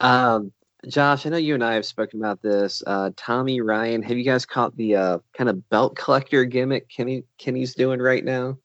Oh. 0.00 0.36
Um, 0.36 0.52
Josh, 0.88 1.26
I 1.26 1.30
know 1.30 1.36
you 1.36 1.54
and 1.54 1.64
I 1.64 1.74
have 1.74 1.86
spoken 1.86 2.20
about 2.20 2.42
this. 2.42 2.82
Uh, 2.86 3.10
Tommy 3.16 3.60
Ryan, 3.60 4.02
have 4.02 4.16
you 4.16 4.24
guys 4.24 4.46
caught 4.46 4.76
the 4.76 4.94
uh, 4.94 5.18
kind 5.36 5.50
of 5.50 5.68
belt 5.68 5.96
collector 5.96 6.44
gimmick 6.44 6.88
Kenny 6.88 7.24
Kenny's 7.38 7.74
doing 7.74 8.00
right 8.00 8.24
now? 8.24 8.58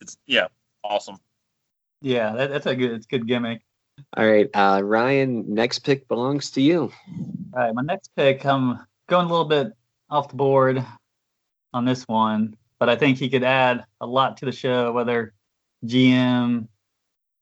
It's 0.00 0.16
yeah, 0.26 0.48
awesome. 0.82 1.18
Yeah, 2.00 2.32
that, 2.34 2.50
that's 2.50 2.66
a 2.66 2.74
good, 2.74 2.92
it's 2.92 3.06
a 3.06 3.08
good 3.08 3.26
gimmick. 3.26 3.62
All 4.16 4.28
right, 4.28 4.48
uh, 4.54 4.80
Ryan, 4.82 5.44
next 5.52 5.80
pick 5.80 6.08
belongs 6.08 6.50
to 6.52 6.62
you. 6.62 6.92
All 7.52 7.60
right, 7.60 7.74
my 7.74 7.82
next 7.82 8.10
pick, 8.16 8.44
I'm 8.44 8.78
going 9.08 9.26
a 9.26 9.28
little 9.28 9.44
bit 9.44 9.72
off 10.10 10.28
the 10.28 10.36
board 10.36 10.84
on 11.74 11.84
this 11.84 12.04
one, 12.04 12.56
but 12.78 12.88
I 12.88 12.96
think 12.96 13.18
he 13.18 13.28
could 13.28 13.44
add 13.44 13.84
a 14.00 14.06
lot 14.06 14.36
to 14.38 14.44
the 14.44 14.52
show, 14.52 14.92
whether 14.92 15.34
GM, 15.84 16.68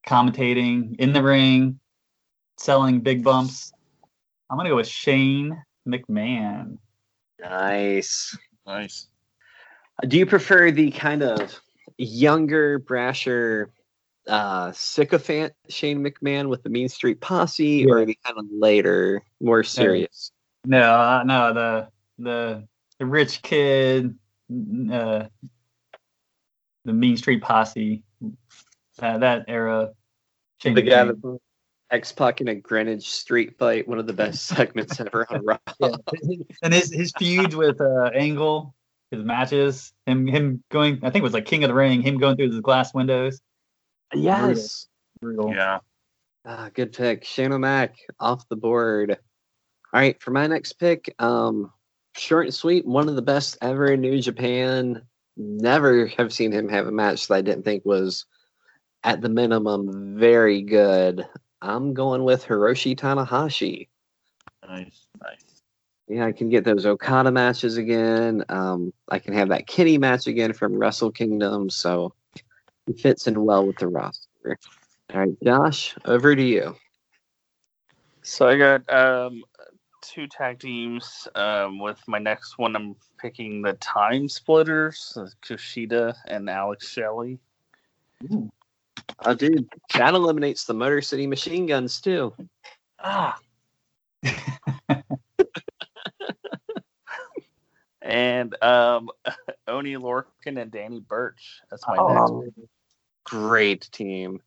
commentating, 0.07 0.97
in 0.99 1.13
the 1.13 1.23
ring, 1.23 1.79
selling 2.59 3.01
big 3.01 3.23
bumps. 3.23 3.73
I'm 4.49 4.57
gonna 4.57 4.69
go 4.69 4.77
with 4.77 4.89
Shane 4.89 5.63
McMahon. 5.87 6.79
Nice. 7.41 8.37
Nice. 8.67 9.09
Do 10.07 10.19
you 10.19 10.27
prefer 10.27 10.71
the 10.71 10.91
kind 10.91 11.23
of 11.23 11.59
younger, 11.99 12.79
brasher, 12.79 13.67
uh, 14.29 14.73
sycophant 14.73 15.53
Shane 15.69 16.05
McMahon 16.05 16.49
with 16.49 16.63
the 16.63 16.69
Mean 16.69 16.89
Street 16.89 17.21
Posse, 17.21 17.87
or 17.87 18.05
the 18.05 18.19
kind 18.25 18.39
of 18.39 18.47
later, 18.51 19.23
more 19.41 19.63
serious? 19.63 20.33
No, 20.65 20.81
uh, 20.81 21.23
no, 21.25 21.55
the 21.55 21.89
the 22.19 22.69
the 22.99 23.07
rich 23.07 23.43
kid, 23.43 24.17
uh, 24.51 25.27
the 26.85 26.93
Mean 26.93 27.17
Street 27.17 27.43
Posse, 27.43 28.03
uh, 29.01 29.19
that 29.19 29.45
era. 29.49 29.93
Shane 30.61 30.75
The 30.75 30.83
guy 30.83 31.05
that 31.05 31.39
X 31.91 32.13
Pac 32.13 32.41
in 32.41 32.49
a 32.49 32.55
Greenwich 32.55 33.09
street 33.09 33.59
fight, 33.59 33.87
one 33.87 33.99
of 33.99 34.07
the 34.07 34.13
best 34.13 34.47
segments 34.47 35.01
ever 35.01 35.27
on 35.31 35.45
Raw. 35.45 35.59
Yeah. 35.81 35.97
and 36.63 36.73
his 36.73 36.93
his 36.93 37.13
feuds 37.19 37.55
with 37.55 37.81
uh, 37.81 38.11
Angle, 38.15 38.75
his 39.11 39.23
matches, 39.25 39.93
him 40.07 40.27
him 40.27 40.63
going, 40.71 40.99
I 41.03 41.11
think 41.11 41.17
it 41.17 41.23
was 41.23 41.35
like 41.35 41.47
King 41.47 41.65
of 41.65 41.69
the 41.69 41.75
Ring, 41.75 42.03
him 42.03 42.19
going 42.19 42.37
through 42.37 42.51
the 42.51 42.61
glass 42.61 42.95
windows. 42.95 43.41
Yes. 44.15 44.87
Brutal. 45.21 45.55
Yeah. 45.55 45.79
Ah, 46.45 46.71
good 46.73 46.93
pick. 46.93 47.25
Shane 47.25 47.53
O'Mac 47.53 47.97
off 48.21 48.49
the 48.49 48.57
board. 48.57 49.11
All 49.93 50.01
right, 50.01 50.21
for 50.23 50.31
my 50.31 50.47
next 50.47 50.75
pick, 50.75 51.13
um, 51.19 51.73
short 52.17 52.47
and 52.47 52.55
sweet, 52.55 52.87
one 52.87 53.09
of 53.09 53.17
the 53.17 53.23
best 53.23 53.57
ever 53.63 53.87
in 53.87 54.01
New 54.01 54.21
Japan. 54.21 55.03
Never 55.37 56.07
have 56.07 56.33
seen 56.33 56.53
him 56.53 56.69
have 56.69 56.87
a 56.87 56.93
match 56.93 57.29
that 57.29 57.35
I 57.35 57.43
didn't 57.43 57.65
think 57.65 57.85
was 57.85 58.25
at 59.05 59.21
the 59.21 59.29
minimum 59.29 60.17
very 60.19 60.63
good. 60.63 61.27
I'm 61.67 61.95
going 61.95 62.23
with 62.23 62.45
Hiroshi 62.47 62.97
Tanahashi. 62.97 63.89
Nice. 64.67 65.09
Nice. 65.21 65.63
Yeah, 66.09 66.27
I 66.27 66.33
can 66.33 66.49
get 66.49 66.65
those 66.65 66.87
Okada 66.87 67.33
matches 67.33 67.77
again. 67.77 68.45
Um, 68.49 68.93
I 69.09 69.19
can 69.19 69.35
have 69.35 69.49
that 69.49 69.67
Kenny 69.67 69.99
match 69.99 70.29
again 70.29 70.53
from 70.53 70.77
Wrestle 70.77 71.11
Kingdom. 71.11 71.69
So 71.69 72.15
it 72.87 73.01
fits 73.01 73.27
in 73.27 73.45
well 73.45 73.67
with 73.67 73.79
the 73.79 73.89
roster. 73.89 74.59
All 75.13 75.21
right, 75.21 75.37
Josh, 75.43 75.97
over 76.05 76.37
to 76.37 76.43
you. 76.43 76.77
So 78.23 78.47
I 78.47 78.57
got 78.57 78.89
um, 78.93 79.43
two 80.03 80.29
tag 80.29 80.61
teams. 80.61 81.27
Um, 81.35 81.81
with 81.81 82.01
my 82.07 82.19
next 82.19 82.59
one, 82.59 82.77
I'm 82.77 82.95
picking 83.19 83.63
the 83.63 83.73
Time 83.75 84.29
Splitters, 84.29 85.17
uh, 85.17 85.27
Kushida 85.45 86.15
and 86.29 86.49
Alex 86.49 86.89
Shelley. 86.89 87.41
Oh, 89.25 89.35
dude, 89.35 89.69
that 89.95 90.15
eliminates 90.15 90.65
the 90.65 90.75
Motor 90.75 91.01
City 91.03 91.27
Machine 91.27 91.67
Guns 91.67 92.01
too. 92.01 92.35
Ah. 92.99 93.39
and 98.03 98.63
um, 98.63 99.11
Oney 99.69 99.97
Lorcan 99.97 100.61
and 100.61 100.71
Danny 100.71 101.01
Burch. 101.01 101.61
That's 101.71 101.83
my 101.87 101.97
next. 101.97 102.31
Oh, 102.31 102.45
great 103.25 103.89
team. 103.91 104.41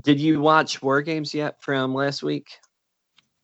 Did 0.00 0.18
you 0.20 0.40
watch 0.40 0.80
War 0.80 1.02
Games 1.02 1.34
yet 1.34 1.62
from 1.62 1.94
last 1.94 2.22
week? 2.22 2.48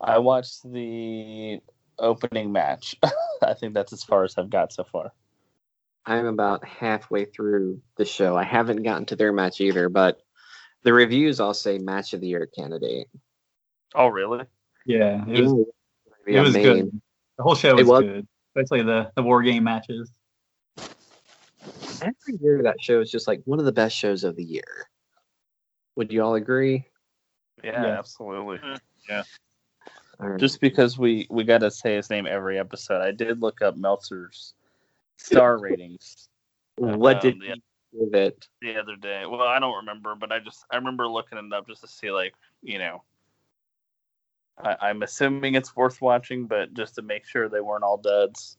I 0.00 0.18
watched 0.18 0.62
the 0.70 1.60
opening 1.98 2.52
match. 2.52 2.96
I 3.42 3.54
think 3.54 3.74
that's 3.74 3.92
as 3.92 4.02
far 4.02 4.24
as 4.24 4.38
I've 4.38 4.50
got 4.50 4.72
so 4.72 4.84
far. 4.84 5.12
I'm 6.08 6.24
about 6.26 6.64
halfway 6.64 7.26
through 7.26 7.82
the 7.96 8.06
show. 8.06 8.34
I 8.34 8.42
haven't 8.42 8.82
gotten 8.82 9.04
to 9.06 9.16
their 9.16 9.30
match 9.32 9.60
either, 9.60 9.90
but 9.90 10.18
the 10.82 10.94
reviews 10.94 11.38
all 11.38 11.52
say 11.52 11.76
match 11.76 12.14
of 12.14 12.22
the 12.22 12.28
year 12.28 12.46
candidate. 12.46 13.08
Oh, 13.94 14.06
really? 14.08 14.44
Yeah, 14.86 15.22
it 15.28 15.42
was 15.42 15.66
Yeah, 16.26 16.38
it 16.38 16.42
was 16.42 16.54
main. 16.54 16.62
good. 16.62 17.00
The 17.36 17.42
whole 17.42 17.54
show 17.54 17.74
was, 17.74 17.86
was. 17.86 18.02
good, 18.04 18.26
especially 18.56 18.82
the 18.84 19.12
the 19.16 19.22
war 19.22 19.42
game 19.42 19.64
matches. 19.64 20.10
Every 22.00 22.38
year 22.40 22.62
that 22.62 22.80
show 22.80 23.00
is 23.00 23.10
just 23.10 23.28
like 23.28 23.42
one 23.44 23.58
of 23.58 23.66
the 23.66 23.72
best 23.72 23.94
shows 23.94 24.24
of 24.24 24.34
the 24.34 24.44
year. 24.44 24.88
Would 25.96 26.10
you 26.10 26.22
all 26.22 26.36
agree? 26.36 26.86
Yeah, 27.62 27.82
Yeah. 27.82 27.98
absolutely. 27.98 28.58
Mm-hmm. 28.58 29.20
All 30.20 30.28
right. 30.30 30.40
Just 30.40 30.60
because 30.60 30.96
we 30.98 31.26
we 31.28 31.44
got 31.44 31.58
to 31.58 31.70
say 31.70 31.96
his 31.96 32.08
name 32.08 32.26
every 32.26 32.58
episode, 32.58 33.02
I 33.02 33.10
did 33.10 33.42
look 33.42 33.60
up 33.62 33.76
Meltzer's 33.76 34.54
star 35.18 35.58
ratings 35.58 36.28
what 36.78 37.16
um, 37.16 37.20
did 37.22 37.42
yeah. 37.42 37.54
you 37.92 38.06
give 38.06 38.14
it? 38.14 38.48
the 38.60 38.76
other 38.76 38.96
day. 38.96 39.24
Well, 39.26 39.42
I 39.42 39.58
don't 39.58 39.76
remember, 39.76 40.14
but 40.14 40.32
I 40.32 40.38
just 40.38 40.64
I 40.70 40.76
remember 40.76 41.06
looking 41.08 41.38
it 41.38 41.52
up 41.52 41.66
just 41.66 41.82
to 41.82 41.88
see 41.88 42.10
like 42.10 42.34
you 42.62 42.78
know. 42.78 43.02
I, 44.62 44.76
I'm 44.88 45.02
assuming 45.02 45.54
it's 45.54 45.76
worth 45.76 46.02
watching, 46.02 46.46
but 46.46 46.74
just 46.74 46.96
to 46.96 47.02
make 47.02 47.24
sure 47.24 47.48
they 47.48 47.60
weren't 47.60 47.84
all 47.84 47.96
duds, 47.96 48.56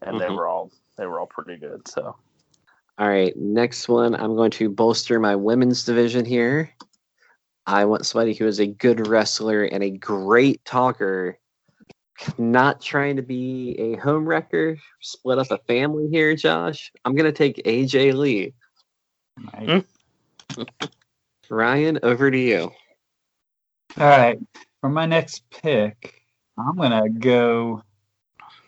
and 0.00 0.18
they 0.18 0.26
Mhm. 0.26 0.36
were 0.36 0.46
all 0.46 0.70
they 0.96 1.06
were 1.06 1.20
all 1.20 1.26
pretty 1.26 1.56
good. 1.56 1.86
So 1.88 2.16
All 2.98 3.08
right, 3.08 3.36
next 3.36 3.88
one. 3.88 4.14
I'm 4.14 4.36
going 4.36 4.50
to 4.52 4.68
bolster 4.68 5.18
my 5.18 5.36
women's 5.36 5.84
division 5.84 6.24
here. 6.24 6.70
I 7.66 7.84
want 7.84 8.06
somebody 8.06 8.34
who 8.34 8.46
is 8.46 8.60
a 8.60 8.66
good 8.66 9.06
wrestler 9.06 9.64
and 9.64 9.82
a 9.82 9.90
great 9.90 10.64
talker. 10.64 11.38
Not 12.38 12.80
trying 12.80 13.16
to 13.16 13.22
be 13.22 13.74
a 13.78 13.96
home 13.96 14.26
wrecker, 14.26 14.76
split 15.00 15.38
up 15.38 15.50
a 15.50 15.58
family 15.66 16.08
here, 16.08 16.34
Josh. 16.36 16.92
I'm 17.04 17.14
going 17.14 17.24
to 17.24 17.36
take 17.36 17.62
AJ 17.64 18.14
Lee. 18.14 18.54
Nice. 19.54 19.84
Ryan, 21.50 21.98
over 22.02 22.30
to 22.30 22.38
you. 22.38 22.72
All 23.98 24.06
right, 24.06 24.38
for 24.80 24.88
my 24.88 25.04
next 25.04 25.42
pick, 25.50 26.22
I'm 26.56 26.76
gonna 26.76 27.10
go 27.10 27.82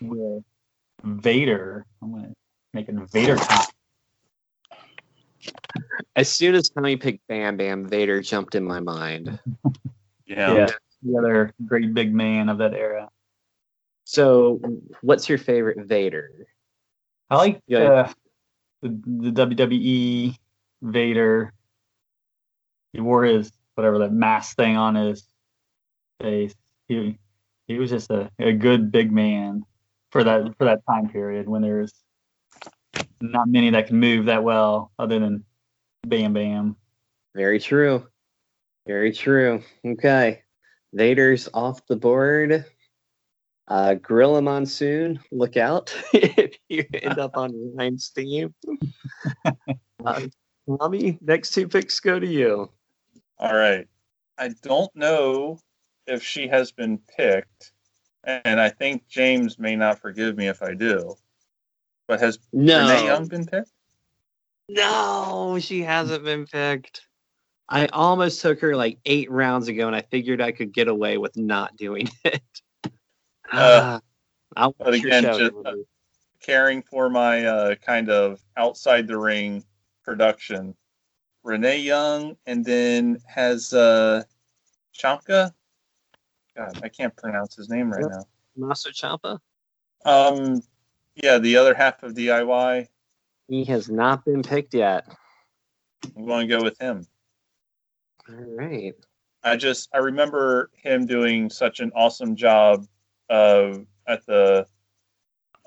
with 0.03 0.45
Vader. 1.03 1.87
I'm 2.03 2.12
gonna 2.12 2.35
make 2.75 2.91
it 2.91 2.95
Vader 3.11 3.37
time. 3.37 3.66
As 6.15 6.29
soon 6.29 6.55
as 6.55 6.69
Tommy 6.69 6.97
picked 6.97 7.27
Bam 7.27 7.57
Bam, 7.57 7.89
Vader 7.89 8.21
jumped 8.21 8.55
in 8.55 8.65
my 8.65 8.81
mind. 8.81 9.39
Yeah. 10.27 10.55
Yeah, 10.55 10.66
the 11.03 11.19
other 11.19 11.53
great 11.66 11.93
big 11.93 12.15
man 12.15 12.49
of 12.49 12.57
that 12.57 12.73
era. 12.73 13.11
So, 14.05 14.61
what's 15.01 15.29
your 15.29 15.39
favorite 15.39 15.87
Vader? 15.87 16.47
I 17.31 17.37
like 17.37 17.57
uh, 17.75 18.13
the 18.83 18.89
the 19.33 19.47
WWE 19.47 20.37
Vader. 20.83 21.53
He 22.93 23.01
wore 23.01 23.25
his 23.25 23.51
whatever 23.75 23.99
that 23.99 24.13
mask 24.13 24.57
thing 24.57 24.77
on 24.77 24.95
his 24.95 25.27
face. 26.21 26.55
He 26.87 27.19
he 27.67 27.79
was 27.79 27.91
just 27.91 28.11
a, 28.11 28.31
a 28.39 28.53
good 28.53 28.93
big 28.93 29.11
man 29.11 29.65
for 30.13 30.23
that 30.23 30.55
for 30.59 30.65
that 30.67 30.81
time 30.89 31.09
period 31.09 31.49
when 31.49 31.63
there 31.63 31.81
was 31.81 31.93
not 33.21 33.49
many 33.49 33.71
that 33.71 33.87
can 33.87 33.99
move 33.99 34.27
that 34.27 34.45
well 34.45 34.93
other 34.99 35.19
than 35.19 35.45
Bam 36.07 36.35
Bam. 36.35 36.77
Very 37.35 37.59
true. 37.59 38.07
Very 38.87 39.13
true. 39.13 39.63
Okay. 39.85 40.43
Vader's 40.93 41.49
off 41.55 41.85
the 41.87 41.97
board. 41.97 42.65
Uh, 43.66 43.95
Gorilla 43.95 44.43
Monsoon, 44.43 45.20
look 45.32 45.57
out 45.57 45.95
if 46.12 46.55
you 46.69 46.85
end 47.03 47.19
up 47.19 47.36
on 47.36 47.53
Ryan's 47.77 48.11
team. 48.11 48.55
uh, 50.05 50.20
Tommy, 50.78 51.19
next 51.23 51.51
two 51.53 51.66
picks 51.69 51.99
go 52.01 52.19
to 52.19 52.27
you. 52.27 52.70
All 53.39 53.55
right. 53.57 53.86
I 54.36 54.51
don't 54.62 54.95
know 54.95 55.59
if 56.07 56.23
she 56.23 56.47
has 56.49 56.73
been 56.73 56.99
picked, 57.16 57.73
and 58.24 58.61
I 58.61 58.69
think 58.69 59.07
James 59.09 59.59
may 59.59 59.77
not 59.77 59.99
forgive 60.01 60.36
me 60.36 60.49
if 60.49 60.62
I 60.62 60.74
do. 60.74 61.15
But 62.07 62.20
has 62.20 62.39
No. 62.53 62.81
Renee 62.81 63.07
Young 63.07 63.27
been 63.28 63.47
picked? 63.47 63.70
No, 64.69 65.59
she 65.61 65.82
hasn't 65.82 66.24
been 66.24 66.47
picked. 66.47 67.03
I 67.69 67.86
almost 67.86 68.43
took 68.43 68.61
her 68.61 68.77
like 68.77 68.99
eight 69.07 69.31
rounds 69.31 69.69
ago, 69.69 69.86
and 69.86 69.97
I 69.97 70.03
figured 70.03 70.41
I 70.43 70.53
could 70.53 70.74
get 70.74 70.89
away 70.89 71.16
with 71.16 71.36
not 71.36 71.77
doing 71.77 72.09
it. 72.24 72.43
Uh, 74.57 74.71
but 74.79 74.95
again, 74.95 75.23
just- 75.23 75.41
Emily. 75.41 75.85
Caring 76.41 76.83
for 76.83 77.09
my 77.09 77.47
uh, 77.47 77.75
kind 77.77 78.11
of 78.11 78.39
outside 78.57 79.07
the 79.07 79.17
ring 79.19 79.65
production. 80.05 80.75
Renee 81.43 81.79
Young, 81.79 82.37
and 82.47 82.65
then 82.65 83.19
has 83.27 83.73
uh, 83.73 84.23
Chamka. 84.95 85.53
God, 86.57 86.81
I 86.83 86.89
can't 86.89 87.17
pronounce 87.17 87.57
his 87.57 87.69
name 87.69 87.91
right 87.91 88.05
now. 88.09 88.25
Tommaso 88.55 88.91
Ciampa. 88.91 89.39
Um, 90.05 90.63
yeah, 91.17 91.39
the 91.39 91.57
other 91.57 91.75
half 91.75 92.03
of 92.03 92.15
DIY. 92.15 92.87
He 93.49 93.65
has 93.65 93.89
not 93.89 94.25
been 94.25 94.43
picked 94.43 94.75
yet. 94.75 95.07
I'm 96.17 96.27
going 96.27 96.49
to 96.49 96.59
go 96.59 96.63
with 96.63 96.79
him. 96.79 97.07
All 98.29 98.37
right. 98.37 98.95
I 99.43 99.57
just 99.57 99.89
I 99.95 99.99
remember 99.99 100.71
him 100.75 101.07
doing 101.07 101.51
such 101.51 101.81
an 101.81 101.93
awesome 101.95 102.37
job 102.37 102.87
of 103.29 103.87
at 104.07 104.25
the 104.27 104.67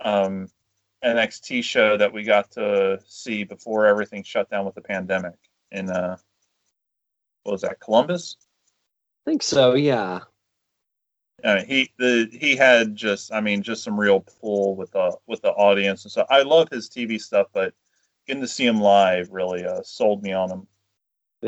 um, 0.04 0.48
NXT 1.04 1.64
show 1.64 1.98
that 1.98 2.12
we 2.12 2.24
got 2.24 2.52
to 2.52 3.00
see 3.06 3.44
before 3.44 3.86
everything 3.86 4.24
shut 4.24 4.50
down 4.50 4.66
with 4.66 4.76
the 4.76 4.82
pandemic 4.82 5.36
in 5.72 5.90
uh, 5.90 6.18
what 7.44 7.54
was 7.54 7.62
that 7.62 7.80
Columbus? 7.80 8.38
I 9.26 9.32
think 9.32 9.44
so. 9.44 9.74
Yeah. 9.74 10.20
Uh, 11.44 11.64
he 11.64 11.92
the 12.00 12.28
he 12.32 12.56
had 12.56 12.96
just 12.96 13.32
I 13.32 13.42
mean 13.42 13.62
just 13.62 13.84
some 13.84 14.00
real 14.00 14.22
pull 14.22 14.76
with 14.76 14.92
the 14.92 15.16
with 15.28 15.42
the 15.42 15.52
audience 15.52 16.04
and 16.04 16.12
so 16.12 16.26
I 16.30 16.42
love 16.42 16.68
his 16.72 16.90
TV 16.90 17.22
stuff, 17.22 17.48
but 17.54 17.74
getting 18.26 18.42
to 18.42 18.48
see 18.48 18.66
him 18.66 18.82
live 18.82 19.30
really 19.32 19.64
uh, 19.64 19.82
sold 19.84 20.24
me 20.24 20.34
on 20.34 20.50
him. 20.50 20.68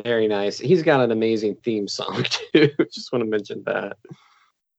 Very 0.03 0.27
nice. 0.27 0.59
He's 0.59 0.83
got 0.83 1.01
an 1.01 1.11
amazing 1.11 1.55
theme 1.63 1.87
song 1.87 2.23
too. 2.53 2.69
Just 2.91 3.11
want 3.11 3.23
to 3.23 3.29
mention 3.29 3.63
that. 3.65 3.97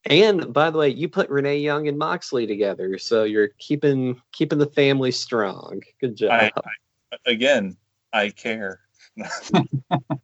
And 0.06 0.52
by 0.52 0.70
the 0.70 0.78
way, 0.78 0.88
you 0.88 1.08
put 1.08 1.28
Renee 1.28 1.58
Young 1.58 1.88
and 1.88 1.98
Moxley 1.98 2.46
together, 2.46 2.96
so 2.96 3.24
you're 3.24 3.48
keeping 3.58 4.20
keeping 4.32 4.58
the 4.58 4.66
family 4.66 5.10
strong. 5.10 5.82
Good 6.00 6.16
job. 6.16 6.30
I, 6.32 6.50
I 7.12 7.16
again 7.26 7.76
I 8.12 8.30
care. 8.30 8.80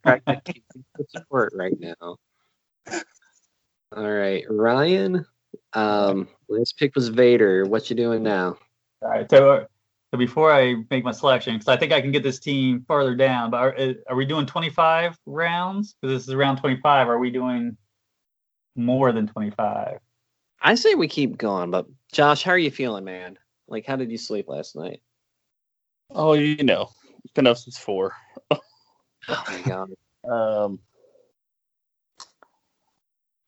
Good 0.05 0.23
support 1.09 1.53
right 1.55 1.79
now. 1.79 2.17
All 3.95 4.11
right, 4.11 4.45
Ryan. 4.49 5.27
Um, 5.73 6.29
last 6.49 6.77
pick 6.79 6.95
was 6.95 7.09
Vader. 7.09 7.65
What 7.65 7.91
you 7.91 7.97
doing 7.97 8.23
now? 8.23 8.57
All 9.03 9.11
right. 9.11 9.31
So, 9.31 9.67
so 10.11 10.19
before 10.19 10.53
I 10.53 10.77
make 10.91 11.05
my 11.05 11.13
selection, 11.13 11.55
because 11.55 11.69
I 11.69 11.77
think 11.77 11.93
I 11.93 12.01
can 12.01 12.13
get 12.13 12.23
this 12.23 12.39
team 12.39 12.85
farther 12.89 13.15
down, 13.15 13.51
but 13.51 13.59
are, 13.59 13.79
uh, 13.79 13.93
are 14.09 14.17
we 14.17 14.25
doing 14.25 14.47
25 14.47 15.19
rounds? 15.27 15.95
Because 16.01 16.17
this 16.17 16.29
is 16.29 16.35
round 16.35 16.59
25. 16.59 17.09
Are 17.09 17.19
we 17.19 17.31
doing 17.31 17.77
more 18.77 19.13
than 19.13 19.27
25? 19.27 19.99
I 20.61 20.75
say 20.75 20.95
we 20.95 21.09
keep 21.09 21.39
going, 21.39 21.71
but 21.71 21.87
Josh, 22.13 22.43
how 22.43 22.53
are 22.53 22.59
you 22.59 22.71
feeling, 22.71 23.05
man? 23.05 23.39
Like, 23.69 23.87
how 23.87 23.97
did 23.97 24.11
you 24.11 24.19
sleep 24.19 24.49
last 24.49 24.77
night? 24.77 25.03
Oh, 26.11 26.35
you 26.35 26.63
know, 26.63 26.91
been 27.35 27.47
up 27.47 27.59
since 27.59 27.79
four. 27.79 28.13
Oh 29.29 29.45
my 29.49 29.63
god. 29.63 29.91
Um, 30.31 30.79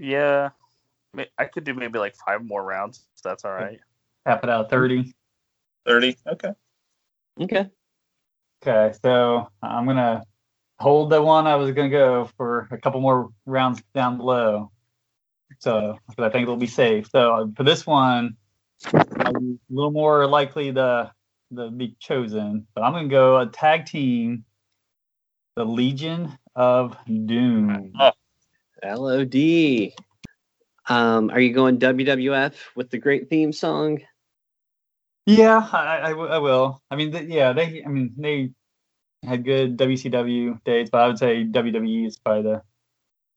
yeah, 0.01 0.51
I 1.39 1.45
could 1.45 1.65
do 1.65 1.75
maybe 1.75 1.99
like 1.99 2.17
five 2.17 2.45
more 2.45 2.65
rounds. 2.65 3.05
If 3.17 3.23
that's 3.23 3.45
all 3.45 3.53
right. 3.53 3.79
Half 4.27 4.43
it 4.43 4.51
out 4.51 4.71
30. 4.71 5.15
Thirty. 5.87 6.17
Okay. 6.27 6.51
Okay. 7.41 7.67
Okay. 8.63 8.95
So 9.03 9.49
I'm 9.63 9.85
going 9.85 9.97
to 9.97 10.23
hold 10.79 11.11
the 11.11 11.23
one 11.23 11.47
I 11.47 11.57
was 11.57 11.71
going 11.73 11.91
to 11.91 11.97
go 11.97 12.31
for 12.37 12.69
a 12.71 12.79
couple 12.79 13.01
more 13.01 13.31
rounds 13.47 13.83
down 13.95 14.17
below. 14.17 14.71
So, 15.61 15.99
because 16.09 16.25
I 16.25 16.31
think 16.31 16.45
it'll 16.45 16.57
be 16.57 16.67
safe. 16.67 17.09
So 17.11 17.35
uh, 17.35 17.47
for 17.57 17.65
this 17.65 17.87
one, 17.87 18.37
I'm 18.93 19.59
a 19.71 19.75
little 19.75 19.91
more 19.91 20.27
likely 20.27 20.73
to, 20.73 21.13
to 21.57 21.71
be 21.71 21.97
chosen. 21.99 22.67
But 22.75 22.85
I'm 22.85 22.93
going 22.93 23.09
to 23.09 23.11
go 23.11 23.39
a 23.39 23.47
tag 23.47 23.87
team, 23.87 24.45
the 25.57 25.65
Legion 25.65 26.39
of 26.55 26.97
Doom. 27.07 27.93
LOD. 28.85 29.93
Um, 30.89 31.31
are 31.31 31.41
you 31.41 31.53
going 31.53 31.79
WWF 31.79 32.55
with 32.75 32.91
the 32.91 32.99
great 32.99 33.29
theme 33.29 33.53
song? 33.53 34.01
Yeah, 35.27 35.69
I, 35.73 36.01
I, 36.07 36.09
w- 36.11 36.31
I 36.31 36.39
will. 36.39 36.81
I 36.91 36.97
mean, 36.97 37.13
th- 37.13 37.29
yeah, 37.29 37.53
they. 37.53 37.85
I 37.85 37.89
mean, 37.89 38.15
they 38.17 38.51
had 39.23 39.45
good 39.45 39.77
WCW 39.77 40.63
days, 40.65 40.89
but 40.89 41.03
I 41.03 41.07
would 41.09 41.19
say 41.19 41.45
WWE 41.45 42.07
is 42.07 42.17
probably 42.17 42.43
the 42.51 42.63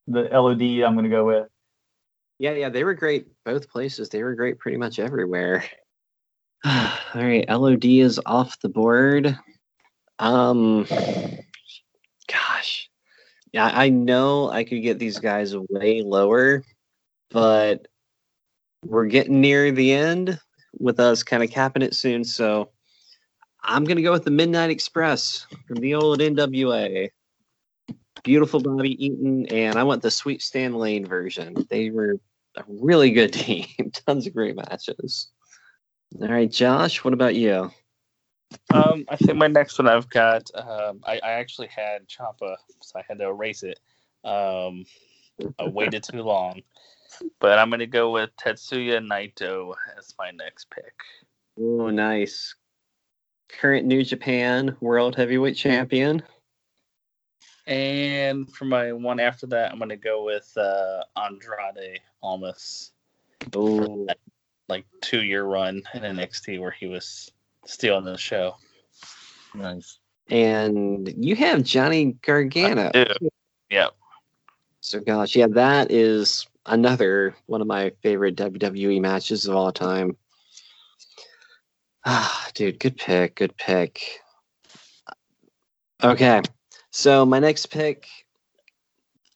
the 0.07 0.22
LOD 0.30 0.61
I'm 0.85 0.93
going 0.93 1.03
to 1.03 1.10
go 1.10 1.26
with. 1.26 1.48
Yeah, 2.41 2.53
yeah, 2.53 2.69
they 2.69 2.84
were 2.84 2.95
great 2.95 3.27
both 3.45 3.69
places. 3.69 4.09
They 4.09 4.23
were 4.23 4.34
great 4.34 4.57
pretty 4.57 4.77
much 4.77 4.97
everywhere. 4.97 5.63
All 6.65 6.91
right, 7.13 7.47
LOD 7.47 7.85
is 7.85 8.19
off 8.26 8.59
the 8.61 8.68
board. 8.68 9.38
Um 10.18 10.88
gosh. 12.27 12.89
Yeah, 13.53 13.69
I 13.72 13.89
know 13.89 14.49
I 14.49 14.63
could 14.63 14.81
get 14.81 14.97
these 14.97 15.19
guys 15.19 15.55
way 15.55 16.01
lower, 16.01 16.63
but 17.30 17.88
we're 18.84 19.05
getting 19.05 19.39
near 19.39 19.72
the 19.72 19.91
end 19.93 20.39
with 20.80 20.99
us 20.99 21.22
kind 21.22 21.43
of 21.43 21.51
capping 21.51 21.84
it 21.84 21.93
soon, 21.93 22.23
so 22.23 22.72
I'm 23.61 23.84
going 23.84 23.97
to 23.97 24.01
go 24.01 24.13
with 24.13 24.23
the 24.23 24.31
Midnight 24.31 24.72
Express 24.72 25.45
from 25.68 25.77
the 25.77 25.93
old 25.93 26.19
NWA. 26.19 27.09
Beautiful 28.23 28.61
Bobby 28.61 29.05
Eaton, 29.05 29.45
and 29.47 29.77
I 29.77 29.84
want 29.84 30.01
the 30.01 30.09
Sweet 30.09 30.41
Stan 30.41 30.73
Lane 30.73 31.05
version. 31.05 31.55
They 31.69 31.91
were 31.91 32.15
a 32.57 32.64
really 32.68 33.11
good 33.11 33.34
team. 33.34 33.65
Tons 34.06 34.28
of 34.28 34.34
great 34.34 34.56
matches. 34.56 35.30
All 36.19 36.28
right, 36.28 36.52
Josh, 36.52 37.03
what 37.03 37.14
about 37.14 37.36
you? 37.36 37.72
Um, 38.73 39.06
I 39.10 39.15
think 39.15 39.38
my 39.38 39.48
next 39.48 39.80
one 39.80 39.88
I've 39.88 40.10
got. 40.10 40.49
Um, 40.53 40.99
I, 41.06 41.19
I 41.23 41.32
actually 41.32 41.68
had 41.68 42.07
Ciampa, 42.07 42.57
so 42.82 42.99
I 42.99 43.03
had 43.07 43.19
to 43.19 43.28
erase 43.28 43.64
it. 43.64 43.80
Um, 44.23 44.86
I 45.57 45.69
waited 45.69 46.03
too 46.03 46.22
long, 46.22 46.61
but 47.40 47.57
I'm 47.57 47.69
gonna 47.69 47.88
go 47.88 48.11
with 48.11 48.30
Tetsuya 48.36 48.99
Naito 48.99 49.73
as 49.98 50.14
my 50.19 50.32
next 50.32 50.69
pick. 50.69 50.94
Oh, 51.57 51.90
nice. 51.90 52.56
Current 53.49 53.86
New 53.86 54.03
Japan 54.03 54.76
World 54.80 55.15
Heavyweight 55.15 55.56
Champion. 55.56 56.23
And 57.72 58.53
for 58.53 58.65
my 58.65 58.91
one 58.91 59.22
after 59.22 59.48
that, 59.48 59.72
I'm 59.72 59.80
gonna 59.80 59.95
go 59.95 60.26
with 60.26 60.52
uh, 60.57 61.03
Andrade 61.15 62.02
Almas, 62.22 62.91
Oh, 63.56 64.07
like 64.68 64.85
two 65.02 65.23
year 65.23 65.45
run 65.45 65.81
in 65.93 66.02
NXT 66.02 66.60
where 66.60 66.72
he 66.72 66.88
was 66.88 67.31
stealing 67.65 68.03
the 68.03 68.18
show. 68.18 68.56
Nice. 69.56 69.99
and 70.30 71.14
you 71.18 71.34
have 71.38 71.64
Johnny 71.64 72.18
Gargano. 72.22 72.91
I 72.93 73.06
do. 73.06 73.30
Yep. 73.69 73.91
So, 74.81 74.99
gosh, 74.99 75.38
yeah, 75.38 75.48
that 75.48 75.91
is 75.91 76.45
another 76.65 77.35
one 77.45 77.61
of 77.61 77.68
my 77.68 77.93
favorite 78.03 78.35
WWE 78.35 78.99
matches 78.99 79.48
of 79.48 79.56
all 79.56 79.72
time. 79.72 80.18
Ah, 82.06 82.49
dude, 82.53 82.80
good 82.80 82.98
pick, 82.98 83.35
good 83.35 83.56
pick. 83.56 84.02
Okay, 86.03 86.41
so 86.91 87.26
my 87.26 87.39
next 87.39 87.68
pick, 87.68 88.07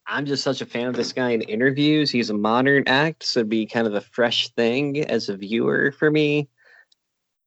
I'm 0.08 0.26
just 0.26 0.44
such 0.44 0.62
a 0.62 0.66
fan 0.66 0.88
of 0.88 0.96
this 0.96 1.14
guy 1.14 1.32
in 1.32 1.42
interviews. 1.42 2.12
He's 2.12 2.30
a 2.30 2.34
modern 2.34 2.84
act, 2.86 3.24
so 3.24 3.40
it'd 3.40 3.50
be 3.50 3.66
kind 3.66 3.88
of 3.88 3.96
a 3.96 4.02
fresh 4.02 4.50
thing 4.50 5.04
as 5.06 5.30
a 5.30 5.38
viewer 5.38 5.92
for 5.98 6.12
me. 6.12 6.48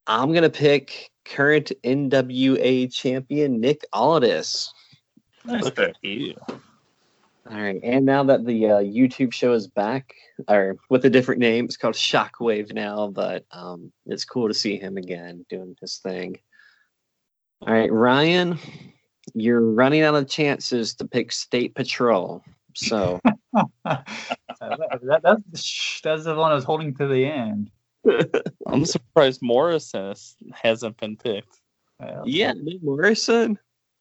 I'm 0.06 0.32
gonna 0.32 0.50
pick 0.50 1.10
current 1.24 1.70
NWA 1.84 2.92
champion 2.92 3.60
Nick 3.60 3.84
Aldis. 3.92 4.72
Nice 5.44 5.64
Look 5.64 5.76
pick. 5.76 5.90
at 5.90 5.96
you. 6.02 6.34
All 7.50 7.56
right, 7.56 7.80
and 7.82 8.04
now 8.04 8.24
that 8.24 8.44
the 8.44 8.66
uh, 8.66 8.80
YouTube 8.80 9.32
show 9.32 9.52
is 9.52 9.68
back, 9.68 10.14
or 10.48 10.76
with 10.90 11.04
a 11.04 11.10
different 11.10 11.40
name, 11.40 11.64
it's 11.66 11.76
called 11.76 11.94
Shockwave 11.94 12.74
now, 12.74 13.08
but 13.08 13.44
um, 13.52 13.92
it's 14.04 14.24
cool 14.24 14.48
to 14.48 14.54
see 14.54 14.76
him 14.76 14.96
again 14.96 15.46
doing 15.48 15.74
his 15.80 15.98
thing. 15.98 16.40
All 17.62 17.72
right, 17.72 17.90
Ryan, 17.90 18.58
you're 19.34 19.60
running 19.60 20.02
out 20.02 20.14
of 20.14 20.28
chances 20.28 20.94
to 20.96 21.06
pick 21.06 21.32
State 21.32 21.74
Patrol. 21.74 22.42
So, 22.74 23.20
that, 23.84 24.06
that, 25.02 25.20
that's, 25.22 26.00
that's 26.02 26.24
the 26.24 26.34
one 26.34 26.52
I 26.52 26.54
was 26.54 26.64
holding 26.64 26.94
to 26.96 27.06
the 27.06 27.24
end. 27.26 27.70
I'm 28.66 28.84
surprised 28.84 29.40
Morrison 29.42 30.08
has- 30.08 30.36
hasn't 30.52 30.96
been 30.98 31.16
picked. 31.16 31.60
Uh, 32.00 32.22
yeah, 32.24 32.52
Nick 32.52 32.82
Morrison. 32.82 33.58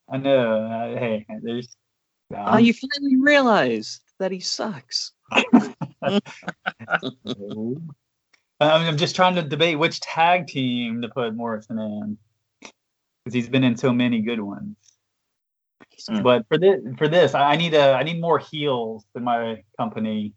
I 0.10 0.18
know. 0.18 0.64
Uh, 0.64 1.00
hey, 1.00 1.26
there's. 1.42 1.76
Oh, 2.36 2.58
you 2.58 2.74
finally 2.74 3.16
realized 3.18 4.02
that 4.20 4.32
he 4.32 4.40
sucks. 4.40 5.14
I'm, 5.32 6.22
I'm 8.60 8.98
just 8.98 9.16
trying 9.16 9.36
to 9.36 9.42
debate 9.42 9.80
which 9.80 10.00
tag 10.00 10.48
team 10.48 11.02
to 11.02 11.10
put 11.10 11.36
Morrison 11.36 11.80
in 11.80 12.18
because 13.24 13.34
he's 13.34 13.50
been 13.50 13.64
in 13.64 13.78
so 13.78 13.94
many 13.94 14.22
good 14.22 14.42
ones. 14.42 14.76
Hmm. 16.08 16.22
But 16.22 16.48
for 16.48 16.58
this, 16.58 16.80
for 16.98 17.08
this, 17.08 17.34
I 17.34 17.52
I 17.52 17.56
need 17.56 17.74
a, 17.74 17.94
I 17.94 18.04
need 18.04 18.22
more 18.22 18.40
heels 18.40 19.06
in 19.16 19.24
my 19.24 19.64
company. 19.78 20.34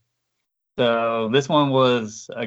So 0.79 1.29
this 1.33 1.49
one 1.49 1.71
was 1.71 2.31
a 2.37 2.47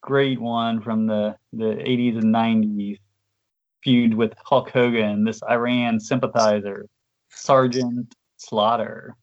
great 0.00 0.40
one 0.40 0.80
from 0.80 1.06
the 1.06 1.36
the 1.52 1.64
80s 1.64 2.18
and 2.18 2.34
90s 2.34 2.98
feud 3.82 4.14
with 4.14 4.34
Hulk 4.44 4.70
Hogan. 4.70 5.24
This 5.24 5.42
Iran 5.48 6.00
sympathizer, 6.00 6.86
Sergeant 7.30 8.14
Slaughter. 8.36 9.16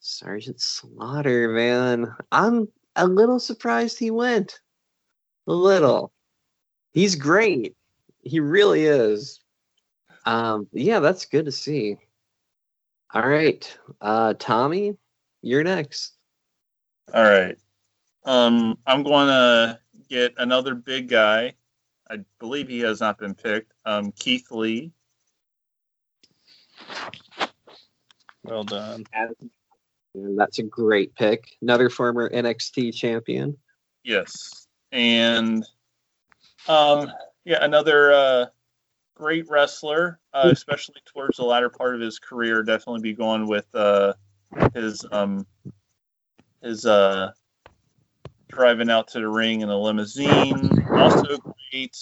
Sergeant 0.00 0.60
Slaughter, 0.60 1.48
man. 1.48 2.14
I'm 2.32 2.68
a 2.96 3.06
little 3.06 3.40
surprised 3.40 3.98
he 3.98 4.10
went. 4.10 4.60
A 5.46 5.52
little. 5.52 6.12
He's 6.92 7.14
great. 7.14 7.74
He 8.22 8.40
really 8.40 8.84
is. 8.84 9.40
Um, 10.26 10.68
yeah, 10.72 11.00
that's 11.00 11.24
good 11.24 11.46
to 11.46 11.52
see. 11.52 11.96
All 13.14 13.26
right, 13.26 13.78
uh, 14.02 14.34
Tommy, 14.38 14.96
you're 15.40 15.64
next. 15.64 16.18
All 17.14 17.22
right. 17.22 17.56
Um, 18.26 18.76
I'm 18.86 19.02
going 19.02 19.28
to 19.28 19.78
get 20.10 20.34
another 20.36 20.74
big 20.74 21.08
guy. 21.08 21.54
I 22.10 22.18
believe 22.38 22.68
he 22.68 22.80
has 22.80 23.00
not 23.00 23.18
been 23.18 23.34
picked. 23.34 23.72
Um, 23.86 24.12
Keith 24.12 24.50
Lee. 24.50 24.92
Well 28.44 28.64
done. 28.64 29.04
And 30.14 30.38
that's 30.38 30.58
a 30.58 30.62
great 30.62 31.14
pick. 31.14 31.56
Another 31.62 31.88
former 31.88 32.28
NXT 32.28 32.94
champion. 32.94 33.56
Yes. 34.04 34.66
And 34.92 35.64
um, 36.66 37.10
yeah, 37.44 37.64
another 37.64 38.12
uh, 38.12 38.46
great 39.18 39.46
wrestler, 39.48 40.20
uh, 40.32 40.48
especially 40.52 40.96
towards 41.04 41.36
the 41.36 41.44
latter 41.44 41.68
part 41.68 41.94
of 41.94 42.00
his 42.00 42.18
career. 42.18 42.62
Definitely 42.62 43.02
be 43.02 43.12
going 43.12 43.46
with 43.46 43.66
uh, 43.74 44.14
his 44.74 45.04
um, 45.10 45.46
his 46.62 46.86
uh, 46.86 47.32
driving 48.48 48.90
out 48.90 49.08
to 49.08 49.18
the 49.20 49.28
ring 49.28 49.60
in 49.60 49.68
a 49.68 49.76
limousine. 49.78 50.70
Also 50.92 51.38
great 51.72 51.96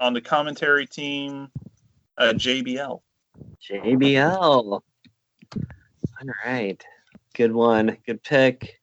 on 0.00 0.12
the 0.12 0.20
commentary 0.20 0.86
team. 0.86 1.48
Uh, 2.18 2.32
JBL. 2.34 3.00
JBL. 3.68 4.80
All 4.82 4.82
right. 6.44 6.84
Good 7.34 7.52
one. 7.52 7.96
Good 8.06 8.22
pick. 8.22 8.80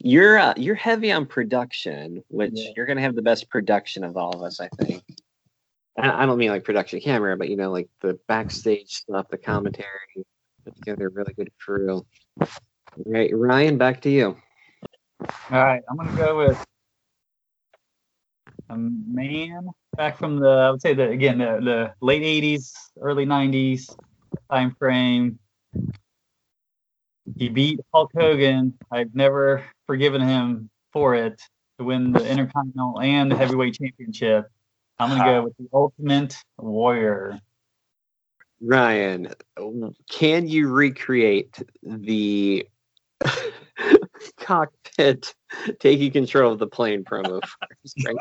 You're 0.00 0.38
uh, 0.38 0.54
you're 0.56 0.74
heavy 0.74 1.12
on 1.12 1.26
production, 1.26 2.22
which 2.28 2.52
Yeah. 2.54 2.70
you're 2.76 2.86
gonna 2.86 3.00
have 3.00 3.14
the 3.14 3.22
best 3.22 3.48
production 3.50 4.04
of 4.04 4.16
all 4.16 4.30
of 4.30 4.42
us, 4.42 4.60
I 4.60 4.68
think. 4.80 5.02
I 5.98 6.26
don't 6.26 6.38
mean 6.38 6.50
like 6.50 6.64
production 6.64 7.00
camera, 7.00 7.36
but 7.36 7.48
you 7.48 7.56
know, 7.56 7.70
like 7.70 7.88
the 8.00 8.18
backstage 8.28 8.90
stuff, 8.90 9.28
the 9.30 9.38
commentary, 9.38 10.24
together 10.64 11.08
really 11.08 11.34
good 11.34 11.50
crew. 11.60 12.06
All 12.40 12.46
right, 13.04 13.30
Ryan, 13.34 13.78
back 13.78 14.00
to 14.02 14.10
you. 14.10 14.36
All 15.20 15.64
right, 15.64 15.82
I'm 15.90 15.96
gonna 15.96 16.16
go 16.16 16.38
with 16.38 16.64
a 18.70 18.76
man 18.76 19.68
back 19.96 20.16
from 20.18 20.38
the 20.38 20.48
I 20.48 20.70
would 20.70 20.82
say 20.82 20.94
the 20.94 21.08
again 21.08 21.38
the, 21.38 21.58
the 21.62 21.94
late 22.00 22.22
'80s, 22.22 22.72
early 23.00 23.26
'90s 23.26 23.94
time 24.50 24.74
frame. 24.78 25.38
He 27.36 27.48
beat 27.48 27.80
Hulk 27.92 28.10
Hogan. 28.16 28.74
I've 28.90 29.14
never 29.14 29.64
forgiven 29.86 30.22
him 30.22 30.70
for 30.92 31.14
it 31.14 31.40
to 31.78 31.84
win 31.84 32.12
the 32.12 32.26
Intercontinental 32.26 33.00
and 33.00 33.30
the 33.30 33.36
Heavyweight 33.36 33.74
Championship. 33.74 34.46
I'm 34.98 35.10
gonna 35.10 35.24
go 35.24 35.42
with 35.44 35.56
the 35.56 35.68
Ultimate 35.72 36.36
Warrior. 36.56 37.38
Ryan, 38.60 39.32
can 40.10 40.48
you 40.48 40.68
recreate 40.68 41.62
the 41.82 42.66
cockpit 44.40 45.34
taking 45.78 46.10
control 46.10 46.52
of 46.52 46.58
the 46.58 46.66
plane 46.66 47.04
promo 47.04 47.40
for? 47.46 48.14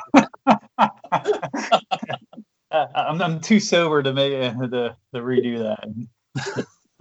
I'm, 2.71 3.21
I'm 3.21 3.39
too 3.39 3.59
sober 3.59 4.03
to 4.03 4.13
make 4.13 4.33
uh, 4.33 4.67
to, 4.67 4.95
to 5.13 5.21
redo 5.21 5.75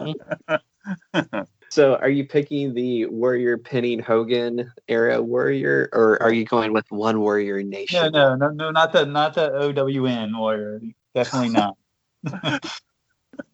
that. 0.03 1.47
So, 1.77 1.97
are 1.97 2.09
you 2.09 2.25
picking 2.27 2.73
the 2.73 3.05
Warrior 3.05 3.59
pinning 3.59 3.99
Hogan 3.99 4.73
era 4.89 5.23
Warrior, 5.23 5.91
or 5.93 6.23
are 6.23 6.33
you 6.33 6.47
going 6.47 6.73
with 6.73 6.91
One 6.91 7.21
Warrior 7.21 7.63
Nation? 7.63 8.13
no, 8.15 8.35
no, 8.35 8.49
no, 8.49 8.71
not 8.71 8.95
the 8.95 9.05
not 9.05 9.35
the 9.35 9.53
OWN 9.53 10.39
warrior. 10.39 10.81
Definitely 11.15 11.51
not. 11.51 11.77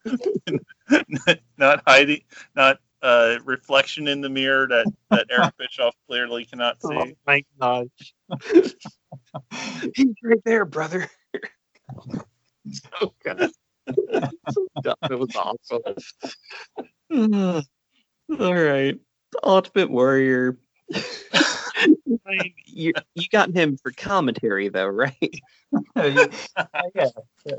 not 1.58 1.82
hiding, 1.84 2.22
not 2.54 2.78
uh, 3.02 3.38
reflection 3.44 4.06
in 4.06 4.20
the 4.20 4.28
mirror 4.28 4.68
that 4.68 4.86
that 5.10 5.26
Eric 5.28 5.54
Bischoff 5.58 5.96
clearly 6.06 6.44
cannot 6.44 6.80
see. 6.80 6.94
Oh 6.94 7.10
my 7.26 7.42
gosh, 7.58 7.88
he's 9.96 10.14
right 10.22 10.38
there, 10.44 10.64
brother. 10.64 11.10
so 12.70 13.14
good. 13.24 13.50
that 14.84 14.96
was 15.10 15.34
awesome. 15.34 15.82
All 18.40 18.54
right, 18.54 18.98
Ultimate 19.42 19.90
Warrior. 19.90 20.58
you 22.66 22.92
you 23.14 23.28
got 23.30 23.50
him 23.50 23.76
for 23.76 23.92
commentary 23.92 24.68
though, 24.68 24.86
right? 24.86 25.40
yeah, 25.96 26.26
yeah. 26.94 27.54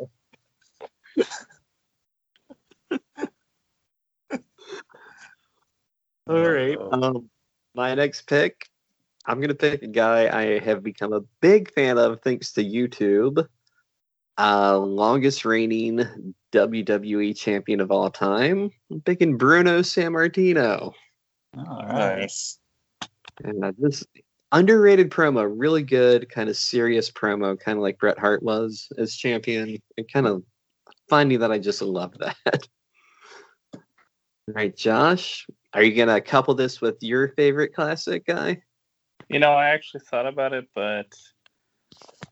All 6.27 6.49
right. 6.49 6.77
Um, 6.91 7.29
my 7.75 7.93
next 7.95 8.27
pick, 8.27 8.67
I'm 9.25 9.41
gonna 9.41 9.53
pick 9.53 9.83
a 9.83 9.87
guy 9.87 10.29
I 10.35 10.59
have 10.59 10.83
become 10.83 11.13
a 11.13 11.21
big 11.41 11.71
fan 11.71 11.97
of 11.97 12.21
thanks 12.21 12.53
to 12.53 12.63
YouTube. 12.63 13.45
Uh, 14.37 14.77
longest 14.77 15.45
reigning 15.45 16.33
WWE 16.53 17.35
champion 17.35 17.81
of 17.81 17.91
all 17.91 18.09
time. 18.09 18.71
I'm 18.91 19.01
picking 19.01 19.37
Bruno 19.37 19.79
Sammartino. 19.81 20.93
All 21.57 21.85
right. 21.85 22.19
Nice. 22.19 22.59
And 23.43 23.65
uh, 23.65 23.71
this 23.77 24.05
underrated 24.51 25.09
promo, 25.09 25.51
really 25.51 25.83
good, 25.83 26.29
kind 26.29 26.49
of 26.49 26.55
serious 26.55 27.09
promo, 27.09 27.59
kind 27.59 27.77
of 27.77 27.81
like 27.81 27.97
Bret 27.97 28.19
Hart 28.19 28.43
was 28.43 28.87
as 28.97 29.15
champion. 29.15 29.77
And 29.97 30.11
kind 30.11 30.27
of 30.27 30.43
finding 31.09 31.39
that 31.39 31.51
I 31.51 31.59
just 31.59 31.81
love 31.81 32.13
that. 32.19 32.37
All 33.75 34.53
right, 34.55 34.75
Josh, 34.75 35.47
are 35.73 35.83
you 35.83 35.95
gonna 35.95 36.21
couple 36.21 36.53
this 36.53 36.81
with 36.81 36.97
your 37.01 37.29
favorite 37.29 37.73
classic 37.73 38.25
guy? 38.25 38.61
You 39.29 39.39
know, 39.39 39.53
I 39.53 39.69
actually 39.69 40.01
thought 40.01 40.27
about 40.27 40.53
it, 40.53 40.67
but 40.75 41.07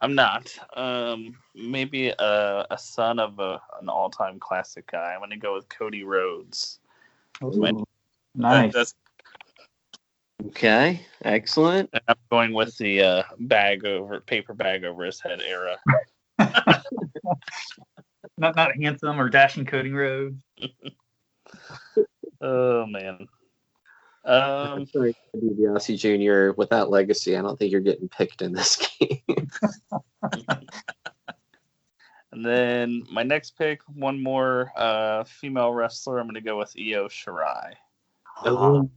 I'm 0.02 0.14
not. 0.16 0.52
Um, 0.76 1.36
maybe 1.54 2.08
a, 2.08 2.66
a 2.70 2.76
son 2.76 3.18
of 3.20 3.38
a, 3.38 3.60
an 3.80 3.88
all-time 3.88 4.40
classic 4.40 4.90
guy. 4.90 5.12
I'm 5.14 5.20
going 5.20 5.30
to 5.30 5.36
go 5.36 5.54
with 5.54 5.68
Cody 5.68 6.02
Rhodes. 6.02 6.80
Ooh, 7.42 7.50
That- 7.60 7.86
nice. 8.34 8.72
that's 8.74 8.94
Okay, 10.48 11.00
excellent. 11.24 11.88
And 11.92 12.02
I'm 12.08 12.16
going 12.30 12.52
with 12.52 12.76
the 12.76 13.00
uh, 13.00 13.22
bag 13.38 13.86
over 13.86 14.20
paper 14.20 14.54
bag 14.54 14.82
over 14.84 15.04
his 15.04 15.20
head 15.20 15.40
era. 15.40 15.76
not 18.38 18.56
not 18.56 18.72
handsome 18.76 19.20
or 19.20 19.28
dashing 19.28 19.64
Cody 19.64 19.92
Rhodes. 19.92 20.36
Oh 22.44 22.86
man. 22.86 23.28
Um, 24.24 24.34
I'm 24.34 24.86
sorry, 24.86 25.16
DiBiase 25.36 25.98
Jr. 25.98 26.54
Without 26.56 26.90
legacy, 26.90 27.36
I 27.36 27.42
don't 27.42 27.58
think 27.58 27.72
you're 27.72 27.80
getting 27.80 28.08
picked 28.08 28.40
in 28.42 28.52
this 28.52 28.76
game. 29.00 29.48
and 32.32 32.44
then 32.44 33.02
my 33.10 33.22
next 33.24 33.58
pick, 33.58 33.80
one 33.92 34.22
more 34.22 34.70
uh, 34.76 35.24
female 35.24 35.72
wrestler. 35.72 36.18
I'm 36.18 36.26
going 36.26 36.34
to 36.36 36.40
go 36.40 36.56
with 36.58 36.72
Io 36.78 37.08
Shirai. 37.08 37.72
oh, 38.44 38.88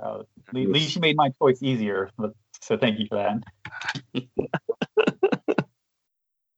Uh, 0.00 0.22
at 0.48 0.54
least 0.54 0.96
you 0.96 1.00
made 1.00 1.16
my 1.16 1.30
choice 1.40 1.62
easier. 1.62 2.10
but- 2.18 2.34
So 2.60 2.76
thank 2.76 2.98
you 2.98 3.06
for 3.08 3.16
that. 4.14 4.26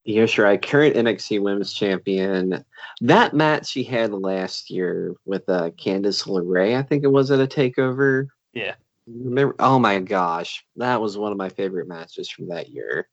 Io 0.08 0.24
Shirai, 0.24 0.60
current 0.60 0.94
NXT 0.94 1.40
Women's 1.40 1.72
Champion. 1.72 2.64
That 3.00 3.34
match 3.34 3.68
she 3.68 3.82
had 3.82 4.12
last 4.12 4.70
year 4.70 5.16
with 5.24 5.48
uh, 5.48 5.70
Candice 5.70 6.26
LeRae, 6.26 6.76
I 6.76 6.82
think 6.82 7.02
it 7.02 7.08
was 7.08 7.30
at 7.30 7.40
a 7.40 7.46
takeover. 7.46 8.28
Yeah. 8.52 8.74
Remember? 9.08 9.54
Oh 9.58 9.78
my 9.78 9.98
gosh, 9.98 10.64
that 10.76 11.00
was 11.00 11.18
one 11.18 11.32
of 11.32 11.38
my 11.38 11.48
favorite 11.48 11.88
matches 11.88 12.28
from 12.28 12.48
that 12.48 12.68
year. 12.68 13.08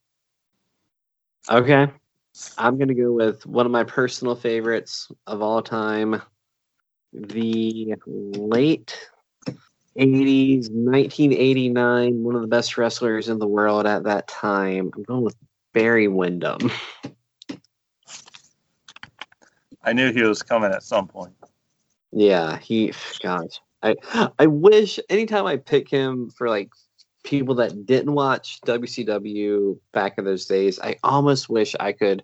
Okay, 1.49 1.87
I'm 2.57 2.77
gonna 2.77 2.93
go 2.93 3.11
with 3.11 3.45
one 3.45 3.65
of 3.65 3.71
my 3.71 3.83
personal 3.83 4.35
favorites 4.35 5.11
of 5.27 5.41
all 5.41 5.61
time, 5.61 6.21
the 7.11 7.95
late 8.07 8.97
80s, 9.97 10.69
1989, 10.71 12.23
one 12.23 12.35
of 12.35 12.41
the 12.41 12.47
best 12.47 12.77
wrestlers 12.77 13.29
in 13.29 13.37
the 13.37 13.47
world 13.47 13.85
at 13.85 14.03
that 14.03 14.27
time. 14.27 14.91
I'm 14.95 15.03
going 15.03 15.23
with 15.23 15.35
Barry 15.73 16.07
Windham. 16.07 16.71
I 19.83 19.93
knew 19.93 20.13
he 20.13 20.23
was 20.23 20.41
coming 20.41 20.71
at 20.71 20.83
some 20.83 21.07
point. 21.07 21.33
Yeah, 22.11 22.57
he 22.57 22.93
gosh. 23.21 23.59
I 23.81 23.95
I 24.39 24.47
wish 24.47 24.99
anytime 25.09 25.45
I 25.45 25.57
pick 25.57 25.89
him 25.89 26.29
for 26.29 26.47
like 26.47 26.71
people 27.23 27.55
that 27.55 27.85
didn't 27.85 28.13
watch 28.13 28.59
WCW 28.65 29.79
back 29.91 30.17
in 30.17 30.25
those 30.25 30.45
days, 30.45 30.79
I 30.79 30.97
almost 31.03 31.49
wish 31.49 31.75
I 31.79 31.91
could 31.91 32.23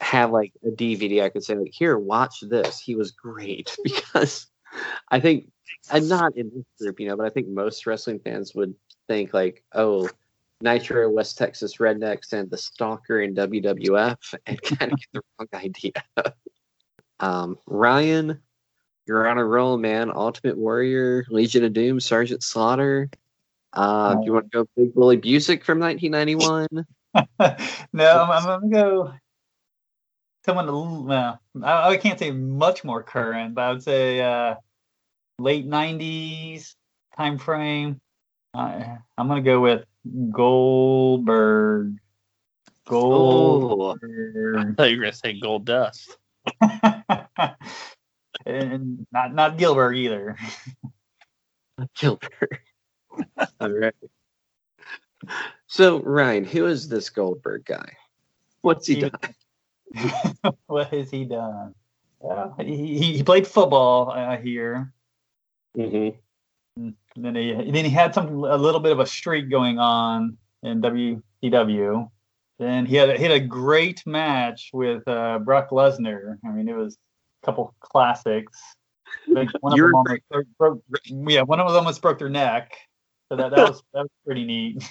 have 0.00 0.32
like 0.32 0.52
a 0.64 0.70
DVD 0.70 1.22
I 1.22 1.28
could 1.28 1.44
say 1.44 1.54
like 1.54 1.72
here 1.72 1.98
watch 1.98 2.40
this. 2.40 2.80
He 2.80 2.96
was 2.96 3.12
great 3.12 3.76
because 3.84 4.46
I 5.10 5.20
think 5.20 5.50
I'm 5.90 6.08
not 6.08 6.36
in 6.36 6.50
this 6.54 6.64
group, 6.80 6.98
you 6.98 7.08
know, 7.08 7.16
but 7.16 7.26
I 7.26 7.30
think 7.30 7.48
most 7.48 7.86
wrestling 7.86 8.20
fans 8.20 8.54
would 8.54 8.74
think 9.06 9.34
like, 9.34 9.62
oh, 9.74 10.08
Nitro, 10.64 11.08
West 11.10 11.38
Texas 11.38 11.76
Rednecks, 11.76 12.32
and 12.32 12.50
the 12.50 12.56
Stalker 12.56 13.20
in 13.20 13.34
WWF, 13.34 14.34
and 14.46 14.62
kind 14.78 14.92
of 14.92 14.98
get 14.98 15.08
the 15.12 15.20
wrong 15.38 15.48
idea. 15.54 15.92
um, 17.20 17.58
Ryan, 17.66 18.40
you're 19.06 19.28
on 19.28 19.38
a 19.38 19.44
roll, 19.44 19.76
man. 19.76 20.10
Ultimate 20.10 20.56
Warrior, 20.56 21.26
Legion 21.28 21.64
of 21.64 21.74
Doom, 21.74 22.00
Sergeant 22.00 22.42
Slaughter. 22.42 23.10
Uh, 23.74 24.14
do 24.14 24.22
you 24.24 24.32
want 24.32 24.50
to 24.50 24.58
go 24.58 24.68
Big 24.76 24.94
Bully 24.94 25.18
Busick 25.18 25.62
from 25.62 25.78
1991? 25.78 26.68
no, 27.92 28.22
I'm, 28.22 28.46
I'm 28.46 28.60
gonna 28.60 28.68
go 28.68 29.12
someone. 30.44 31.06
Well, 31.06 31.40
I, 31.62 31.90
I 31.90 31.96
can't 31.96 32.18
say 32.18 32.30
much 32.30 32.84
more 32.84 33.02
current, 33.02 33.54
but 33.54 33.62
I 33.62 33.72
would 33.72 33.82
say 33.82 34.20
uh, 34.20 34.54
late 35.38 35.68
'90s 35.68 36.74
time 37.16 37.38
frame. 37.38 38.00
Uh, 38.54 38.96
I'm 39.18 39.28
gonna 39.28 39.42
go 39.42 39.60
with 39.60 39.84
Goldberg. 40.30 41.98
Oh, 42.90 43.92
I 43.92 43.96
Goldberg. 43.96 44.76
thought 44.76 44.90
you 44.90 44.96
were 44.98 45.04
gonna 45.04 45.12
say 45.12 45.40
Goldust. 45.40 46.08
and 48.46 49.06
not 49.12 49.34
not 49.34 49.56
Gillberg 49.56 49.96
either. 49.96 50.36
Gillberg. 51.96 52.58
All 53.60 53.70
right. 53.70 53.94
So, 55.66 56.00
Ryan, 56.02 56.44
who 56.44 56.66
is 56.66 56.88
this 56.88 57.08
Goldberg 57.10 57.64
guy? 57.64 57.96
What's 58.60 58.86
he 58.86 58.96
He- 58.96 59.00
done? 59.00 60.44
what 60.66 60.88
has 60.88 61.10
he 61.10 61.24
done? 61.24 61.74
Uh, 62.22 62.50
he, 62.58 62.98
he 62.98 63.12
he 63.16 63.22
played 63.22 63.46
football 63.46 64.10
uh, 64.10 64.36
here. 64.36 64.92
hmm 65.74 66.10
And 67.16 67.24
then 67.24 67.36
he 67.36 67.52
then 67.52 67.84
he 67.84 67.90
had 67.90 68.14
some 68.14 68.44
a 68.44 68.56
little 68.56 68.80
bit 68.80 68.92
of 68.92 69.00
a 69.00 69.06
streak 69.06 69.50
going 69.50 69.78
on 69.78 70.36
in 70.62 70.82
WCW. 70.82 72.08
Then 72.58 72.86
he 72.86 72.96
had 72.96 73.10
a, 73.10 73.16
he 73.16 73.22
had 73.22 73.32
a 73.32 73.40
great 73.40 74.06
match 74.06 74.70
with 74.72 75.06
uh, 75.08 75.38
Brock 75.40 75.70
Lesnar. 75.70 76.38
I 76.44 76.50
mean, 76.50 76.68
it 76.68 76.76
was 76.76 76.96
a 77.42 77.46
couple 77.46 77.74
classics. 77.80 78.60
One 79.26 79.48
of 79.72 79.78
them 79.78 79.94
almost 79.94 80.22
broke, 80.58 80.82
yeah, 81.06 81.42
one 81.42 81.60
of 81.60 81.68
them 81.68 81.76
almost 81.76 82.02
broke 82.02 82.18
their 82.18 82.28
neck. 82.28 82.72
So 83.28 83.36
that, 83.36 83.50
that 83.50 83.68
was 83.68 83.82
that 83.92 84.02
was 84.02 84.10
pretty 84.24 84.44
neat. 84.44 84.82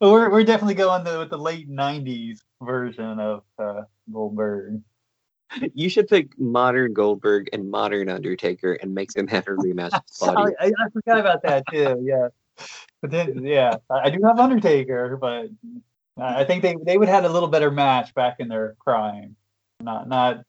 we're 0.00 0.30
we're 0.30 0.44
definitely 0.44 0.74
going 0.74 1.04
the, 1.04 1.18
with 1.18 1.30
the 1.30 1.38
late 1.38 1.70
'90s 1.70 2.38
version 2.62 3.20
of 3.20 3.42
uh, 3.58 3.82
Goldberg. 4.12 4.82
You 5.74 5.88
should 5.88 6.08
pick 6.08 6.38
modern 6.38 6.92
Goldberg 6.92 7.48
and 7.52 7.70
modern 7.70 8.08
Undertaker 8.08 8.74
and 8.74 8.94
make 8.94 9.12
them 9.12 9.26
have 9.28 9.46
a 9.48 9.52
rematch 9.52 9.92
I, 10.22 10.52
I 10.66 10.90
forgot 10.92 11.20
about 11.20 11.42
that 11.42 11.64
too. 11.70 12.00
Yeah, 12.02 12.28
but 13.00 13.10
then 13.10 13.44
yeah, 13.44 13.76
I, 13.90 14.10
do 14.10 14.20
have 14.24 14.38
Undertaker, 14.38 15.16
but 15.16 15.48
I 16.18 16.44
think 16.44 16.62
they 16.62 16.76
they 16.84 16.98
would 16.98 17.08
have 17.08 17.22
had 17.22 17.30
a 17.30 17.32
little 17.32 17.48
better 17.48 17.70
match 17.70 18.14
back 18.14 18.40
in 18.40 18.48
their 18.48 18.76
prime, 18.84 19.36
not 19.80 20.08
not 20.08 20.42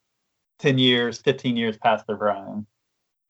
ten 0.60 0.78
years, 0.78 1.20
fifteen 1.20 1.56
years 1.56 1.78
past 1.78 2.06
their 2.08 2.18
prime. 2.18 2.68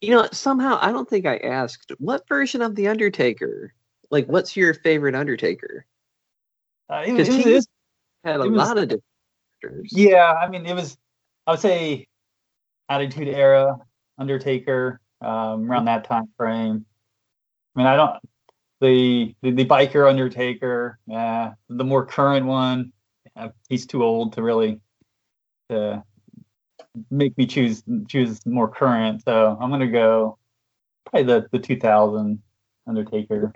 You 0.02 0.16
know, 0.16 0.28
somehow 0.32 0.80
I 0.82 0.92
don't 0.92 1.10
think 1.10 1.26
I 1.26 1.38
asked 1.38 1.92
what 2.00 2.28
version 2.28 2.62
of 2.62 2.76
the 2.76 2.88
Undertaker. 2.88 3.74
Like, 4.10 4.26
what's 4.28 4.58
your 4.58 4.74
favorite 4.74 5.14
Undertaker? 5.14 5.86
Uh, 6.90 7.06
Because 7.06 7.28
was- 7.28 7.46
he 7.46 7.54
was- 7.54 7.68
had 8.24 8.40
a 8.40 8.46
lot 8.46 8.78
of 8.78 8.86
different 8.90 9.04
characters. 9.62 9.92
yeah, 9.94 10.34
I 10.34 10.50
mean, 10.50 10.66
it 10.66 10.74
was 10.74 10.98
I 11.50 11.54
would 11.54 11.62
say 11.62 12.08
Attitude 12.90 13.28
Era, 13.28 13.80
Undertaker, 14.20 15.02
um, 15.20 15.68
around 15.68 15.86
that 15.86 16.04
time 16.04 16.30
frame. 16.38 16.86
I 17.76 17.80
mean, 17.80 17.88
I 17.88 17.96
don't 17.96 18.20
the 18.82 19.34
the, 19.42 19.50
the 19.50 19.66
biker 19.66 20.08
Undertaker, 20.08 21.00
uh, 21.12 21.50
the 21.68 21.84
more 21.84 22.06
current 22.06 22.46
one. 22.46 22.94
Uh, 23.36 23.50
he's 23.68 23.88
too 23.88 24.04
old 24.04 24.34
to 24.34 24.44
really 24.44 24.80
to 25.70 26.04
make 27.10 27.36
me 27.36 27.48
choose 27.48 27.82
choose 28.08 28.46
more 28.46 28.70
current. 28.70 29.24
So 29.26 29.58
I'm 29.60 29.72
gonna 29.72 29.88
go 29.88 30.38
probably 31.06 31.34
the 31.34 31.48
the 31.52 31.58
2000 31.58 32.40
Undertaker. 32.86 33.54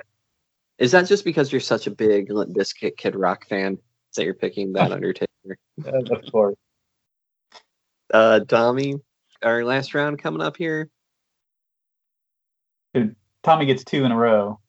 Is 0.79 0.93
that 0.93 1.05
just 1.05 1.23
because 1.23 1.51
you're 1.51 1.61
such 1.61 1.85
a 1.85 1.91
big 1.91 2.31
Limp 2.31 2.55
Bizkit 2.55 2.97
Kid 2.97 3.15
Rock 3.15 3.47
fan 3.47 3.77
that 4.15 4.25
you're 4.25 4.33
picking 4.33 4.73
that 4.73 4.91
Undertaker? 4.91 5.59
Of 5.85 6.31
course. 6.31 6.55
Uh, 8.13 8.39
Tommy, 8.41 8.95
our 9.41 9.65
last 9.65 9.93
round 9.95 10.21
coming 10.21 10.41
up 10.41 10.55
here. 10.55 10.89
Tommy 13.41 13.65
gets 13.65 13.83
two 13.83 14.05
in 14.05 14.11
a 14.11 14.15
row. 14.15 14.59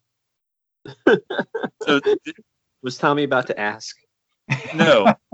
So 1.82 2.00
Was 2.82 2.98
Tommy 2.98 3.22
about 3.22 3.46
to 3.48 3.60
ask? 3.60 3.94
no. 4.74 5.12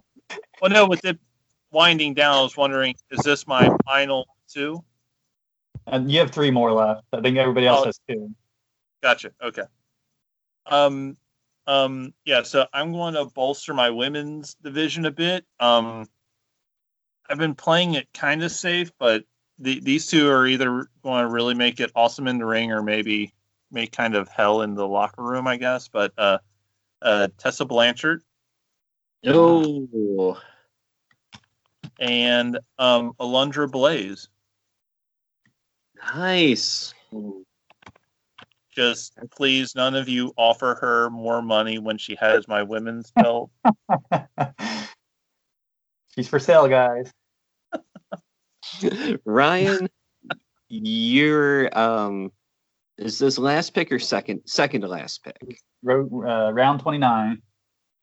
Well, 0.62 0.70
no. 0.70 0.86
With 0.86 1.04
it 1.06 1.18
winding 1.72 2.14
down, 2.14 2.36
I 2.36 2.42
was 2.42 2.56
wondering, 2.56 2.94
is 3.10 3.20
this 3.24 3.46
my 3.48 3.68
final 3.86 4.26
two? 4.48 4.84
And 5.88 6.08
you 6.12 6.20
have 6.20 6.30
three 6.30 6.50
more 6.52 6.70
left. 6.72 7.02
I 7.12 7.20
think 7.20 7.36
everybody 7.38 7.66
else 7.66 7.80
Oh. 7.80 7.84
has 7.86 8.00
two. 8.08 8.30
Gotcha. 9.02 9.32
Okay. 9.42 9.64
Um, 10.66 11.16
um, 11.66 12.12
yeah. 12.26 12.42
So 12.42 12.66
I'm 12.72 12.92
going 12.92 13.14
to 13.14 13.24
bolster 13.24 13.74
my 13.74 13.90
women's 13.90 14.54
division 14.62 15.06
a 15.06 15.10
bit. 15.10 15.44
Um, 15.58 16.06
I've 17.30 17.38
been 17.38 17.54
playing 17.54 17.94
it 17.94 18.08
kind 18.12 18.42
of 18.42 18.50
safe, 18.50 18.90
but 18.98 19.24
the, 19.58 19.80
these 19.80 20.06
two 20.06 20.28
are 20.28 20.46
either 20.46 20.88
going 21.02 21.22
to 21.22 21.32
really 21.32 21.54
make 21.54 21.80
it 21.80 21.92
awesome 21.94 22.26
in 22.26 22.38
the 22.38 22.46
ring, 22.46 22.72
or 22.72 22.82
maybe 22.82 23.32
make 23.70 23.92
kind 23.92 24.16
of 24.16 24.28
hell 24.28 24.62
in 24.62 24.74
the 24.74 24.86
locker 24.86 25.22
room, 25.22 25.46
I 25.46 25.56
guess. 25.56 25.88
But 25.88 26.12
uh, 26.18 26.38
uh, 27.00 27.28
Tessa 27.38 27.64
Blanchard 27.64 28.22
Oh, 29.26 30.38
and 31.98 32.58
um, 32.78 33.12
Alundra 33.20 33.70
Blaze. 33.70 34.28
Nice. 36.14 36.94
Just 38.74 39.18
please, 39.30 39.74
none 39.74 39.94
of 39.94 40.08
you 40.08 40.32
offer 40.36 40.78
her 40.80 41.10
more 41.10 41.42
money 41.42 41.78
when 41.78 41.98
she 41.98 42.16
has 42.16 42.48
my 42.48 42.62
women's 42.62 43.10
belt. 43.10 43.50
She's 46.14 46.28
for 46.28 46.38
sale, 46.38 46.66
guys. 46.66 47.12
Ryan, 49.24 49.88
your 50.68 51.76
um, 51.78 52.32
is 52.98 53.18
this 53.18 53.38
last 53.38 53.74
pick 53.74 53.90
or 53.90 53.98
second 53.98 54.42
second 54.46 54.82
to 54.82 54.88
last 54.88 55.24
pick? 55.24 55.58
Uh, 55.86 56.52
round 56.52 56.80
29. 56.80 57.40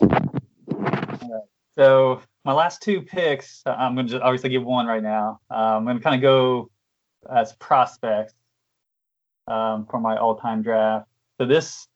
Alright, 0.01 1.43
So 1.77 2.21
my 2.43 2.53
last 2.53 2.81
two 2.81 3.01
picks, 3.01 3.61
I'm 3.65 3.95
to 3.95 4.03
just 4.03 4.23
obviously 4.23 4.49
give 4.49 4.63
one 4.63 4.87
right 4.87 5.03
now. 5.03 5.39
Uh, 5.51 5.77
I'm 5.77 5.85
to 5.85 5.99
kind 5.99 6.15
of 6.15 6.21
go 6.21 6.71
as 7.31 7.53
prospects 7.53 8.33
um, 9.47 9.85
for 9.85 9.99
my 9.99 10.17
all-time 10.17 10.61
draft. 10.61 11.07
So 11.39 11.45
this, 11.45 11.87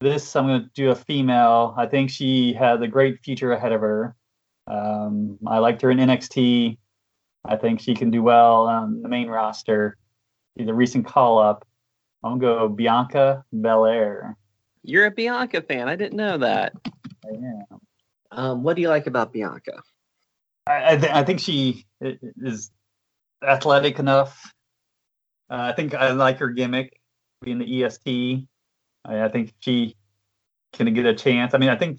this 0.00 0.36
I'm 0.36 0.46
to 0.46 0.70
do 0.74 0.90
a 0.90 0.94
female. 0.94 1.74
I 1.76 1.86
think 1.86 2.10
she 2.10 2.52
has 2.54 2.80
a 2.80 2.86
great 2.86 3.20
future 3.20 3.52
ahead 3.52 3.72
of 3.72 3.80
her. 3.80 4.14
Um, 4.66 5.38
I 5.46 5.58
liked 5.58 5.82
her 5.82 5.90
in 5.90 5.98
NXT. 5.98 6.78
I 7.44 7.56
think 7.56 7.80
she 7.80 7.94
can 7.94 8.10
do 8.10 8.22
well 8.22 8.66
on 8.66 9.02
the 9.02 9.08
main 9.08 9.28
roster. 9.28 9.96
She's 10.56 10.68
a 10.68 10.74
recent 10.74 11.06
call-up. 11.06 11.66
I'm 12.22 12.38
gonna 12.38 12.58
go 12.60 12.68
Bianca 12.68 13.44
Belair. 13.52 14.36
You're 14.82 15.06
a 15.06 15.10
Bianca 15.10 15.62
fan. 15.62 15.88
I 15.88 15.96
didn't 15.96 16.16
know 16.16 16.38
that. 16.38 16.72
I 17.24 17.28
am. 17.28 17.80
Um, 18.32 18.62
what 18.62 18.76
do 18.76 18.82
you 18.82 18.88
like 18.88 19.06
about 19.06 19.32
Bianca? 19.32 19.82
I, 20.66 20.92
I, 20.92 20.96
th- 20.96 21.12
I 21.12 21.24
think 21.24 21.40
she 21.40 21.86
is 22.00 22.70
athletic 23.42 23.98
enough. 23.98 24.52
Uh, 25.50 25.56
I 25.56 25.72
think 25.72 25.94
I 25.94 26.12
like 26.12 26.38
her 26.38 26.50
gimmick, 26.50 27.00
being 27.42 27.58
the 27.58 27.84
EST. 27.84 28.46
I, 29.04 29.22
I 29.22 29.28
think 29.28 29.54
she 29.60 29.96
can 30.72 30.92
get 30.94 31.06
a 31.06 31.14
chance. 31.14 31.54
I 31.54 31.58
mean, 31.58 31.70
I 31.70 31.76
think 31.76 31.98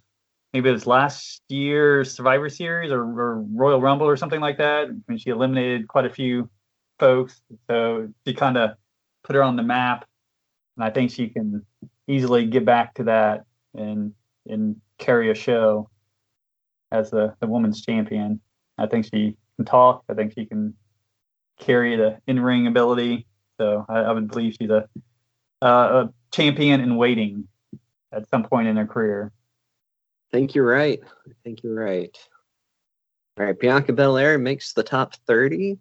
maybe 0.53 0.69
it 0.69 0.73
was 0.73 0.87
last 0.87 1.41
year's 1.49 2.13
Survivor 2.13 2.49
Series 2.49 2.91
or, 2.91 3.01
or 3.01 3.41
Royal 3.53 3.81
Rumble 3.81 4.07
or 4.07 4.17
something 4.17 4.41
like 4.41 4.57
that 4.57 4.89
when 5.05 5.17
she 5.17 5.29
eliminated 5.29 5.87
quite 5.87 6.05
a 6.05 6.09
few 6.09 6.49
folks. 6.99 7.41
So 7.69 8.09
she 8.25 8.33
kind 8.33 8.57
of 8.57 8.71
put 9.23 9.35
her 9.35 9.43
on 9.43 9.55
the 9.55 9.63
map, 9.63 10.05
and 10.77 10.83
I 10.83 10.89
think 10.89 11.11
she 11.11 11.29
can 11.29 11.65
easily 12.07 12.45
get 12.45 12.65
back 12.65 12.93
to 12.95 13.03
that 13.03 13.45
and 13.73 14.13
and 14.47 14.75
carry 14.97 15.31
a 15.31 15.35
show 15.35 15.89
as 16.91 17.11
the, 17.11 17.33
the 17.39 17.47
women's 17.47 17.81
champion. 17.81 18.41
I 18.77 18.87
think 18.87 19.05
she 19.05 19.37
can 19.55 19.65
talk. 19.65 20.03
I 20.09 20.13
think 20.13 20.33
she 20.33 20.45
can 20.45 20.73
carry 21.59 21.95
the 21.95 22.17
in 22.27 22.39
ring 22.39 22.67
ability. 22.67 23.27
So 23.59 23.85
I, 23.87 23.99
I 23.99 24.11
would 24.11 24.29
believe 24.29 24.55
she's 24.59 24.69
a, 24.69 24.87
uh, 25.61 26.05
a 26.05 26.13
champion 26.31 26.81
in 26.81 26.95
waiting 26.95 27.47
at 28.11 28.27
some 28.29 28.43
point 28.43 28.67
in 28.67 28.77
her 28.77 28.87
career. 28.87 29.31
Think 30.31 30.55
you're 30.55 30.65
right. 30.65 30.99
I 31.27 31.31
think 31.43 31.63
you're 31.63 31.75
right. 31.75 32.17
All 33.37 33.45
right, 33.45 33.59
Bianca 33.59 33.93
Belair 33.93 34.37
makes 34.37 34.73
the 34.73 34.83
top 34.83 35.15
30. 35.27 35.77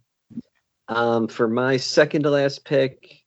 Um, 0.89 1.28
for 1.28 1.47
my 1.47 1.77
second 1.77 2.22
to 2.24 2.31
last 2.31 2.64
pick, 2.64 3.22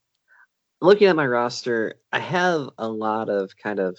looking 0.80 1.08
at 1.08 1.16
my 1.16 1.26
roster, 1.26 1.94
I 2.12 2.18
have 2.18 2.68
a 2.78 2.88
lot 2.88 3.30
of 3.30 3.56
kind 3.56 3.80
of 3.80 3.98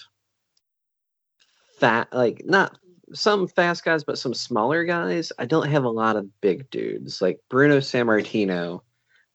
fat, 1.80 2.10
like 2.11 2.43
not 2.45 2.77
some 3.14 3.47
fast 3.47 3.84
guys, 3.84 4.03
but 4.03 4.18
some 4.18 4.34
smaller 4.34 4.84
guys. 4.84 5.31
I 5.39 5.45
don't 5.45 5.69
have 5.69 5.84
a 5.84 5.89
lot 5.89 6.15
of 6.15 6.41
big 6.41 6.69
dudes. 6.69 7.22
Like 7.22 7.39
Bruno 7.49 7.77
Sammartino 7.77 8.81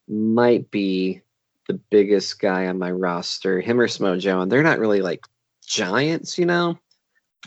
might 0.09 0.71
be 0.71 1.23
the 1.67 1.75
biggest 1.91 2.41
guy 2.41 2.67
on 2.67 2.79
my 2.79 2.91
roster. 2.91 3.61
Him 3.61 3.81
or 3.81 3.89
Samoa 3.89 4.19
Joe, 4.19 4.41
and 4.41 4.51
they're 4.51 4.63
not 4.63 4.79
really 4.79 5.03
like 5.03 5.25
giants, 5.67 6.39
you 6.39 6.47
know. 6.47 6.79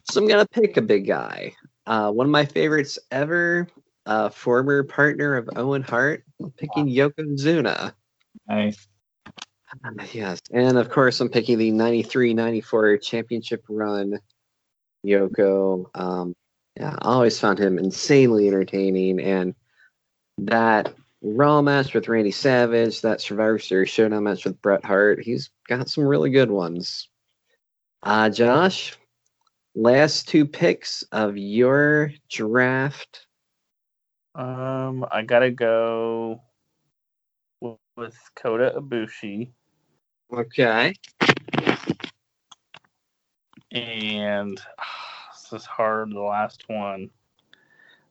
So 0.06 0.22
I'm 0.22 0.28
gonna 0.28 0.48
pick 0.48 0.78
a 0.78 0.82
big 0.82 1.08
guy. 1.08 1.54
Uh, 1.86 2.12
one 2.12 2.26
of 2.26 2.32
my 2.32 2.46
favorites 2.46 3.00
ever, 3.12 3.68
uh, 4.06 4.30
former 4.30 4.84
partner 4.84 5.36
of 5.36 5.50
Owen 5.56 5.82
Hart, 5.82 6.24
picking 6.58 6.88
Yokozuna. 6.88 7.94
Nice. 8.48 8.88
Yes, 10.12 10.40
and 10.52 10.78
of 10.78 10.90
course 10.90 11.20
I'm 11.20 11.30
picking 11.30 11.58
the 11.58 11.72
93-94 11.72 13.02
championship 13.02 13.64
run 13.68 14.20
Yoko. 15.06 15.86
Um, 15.96 16.36
yeah, 16.78 16.96
I 17.02 17.08
always 17.08 17.40
found 17.40 17.60
him 17.60 17.80
insanely 17.80 18.48
entertaining, 18.48 19.20
and 19.20 19.56
that 20.38 20.94
Raw 21.22 21.62
match 21.62 21.94
with 21.94 22.10
Randy 22.10 22.32
Savage, 22.32 23.02
that 23.02 23.22
Survivor 23.22 23.58
Series 23.58 23.90
Showdown 23.90 24.24
match 24.24 24.44
with 24.44 24.62
Bret 24.62 24.84
Hart, 24.84 25.24
he's 25.24 25.50
got 25.70 25.90
some 25.90 26.04
really 26.04 26.30
good 26.30 26.52
ones. 26.52 27.08
Uh, 28.02 28.30
Josh, 28.30 28.98
last 29.76 30.28
two 30.28 30.46
picks 30.46 31.04
of 31.12 31.38
your 31.38 32.12
draft. 32.30 33.28
Um, 34.36 35.06
I 35.12 35.22
gotta 35.24 35.52
go 35.52 36.42
with, 37.62 37.78
with 37.96 38.18
Kota 38.36 38.74
Ibushi, 38.78 39.52
Okay. 40.32 40.94
and 43.72 44.58
this 45.52 45.62
is 45.62 45.66
hard. 45.66 46.12
The 46.12 46.20
last 46.20 46.64
one, 46.68 47.10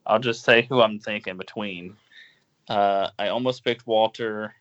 I'll 0.06 0.20
just 0.20 0.44
say 0.44 0.62
who 0.62 0.80
I'm 0.80 0.98
thinking 0.98 1.36
between. 1.36 1.96
Uh, 2.68 3.10
I 3.18 3.28
almost 3.28 3.64
picked 3.64 3.86
Walter, 3.86 4.54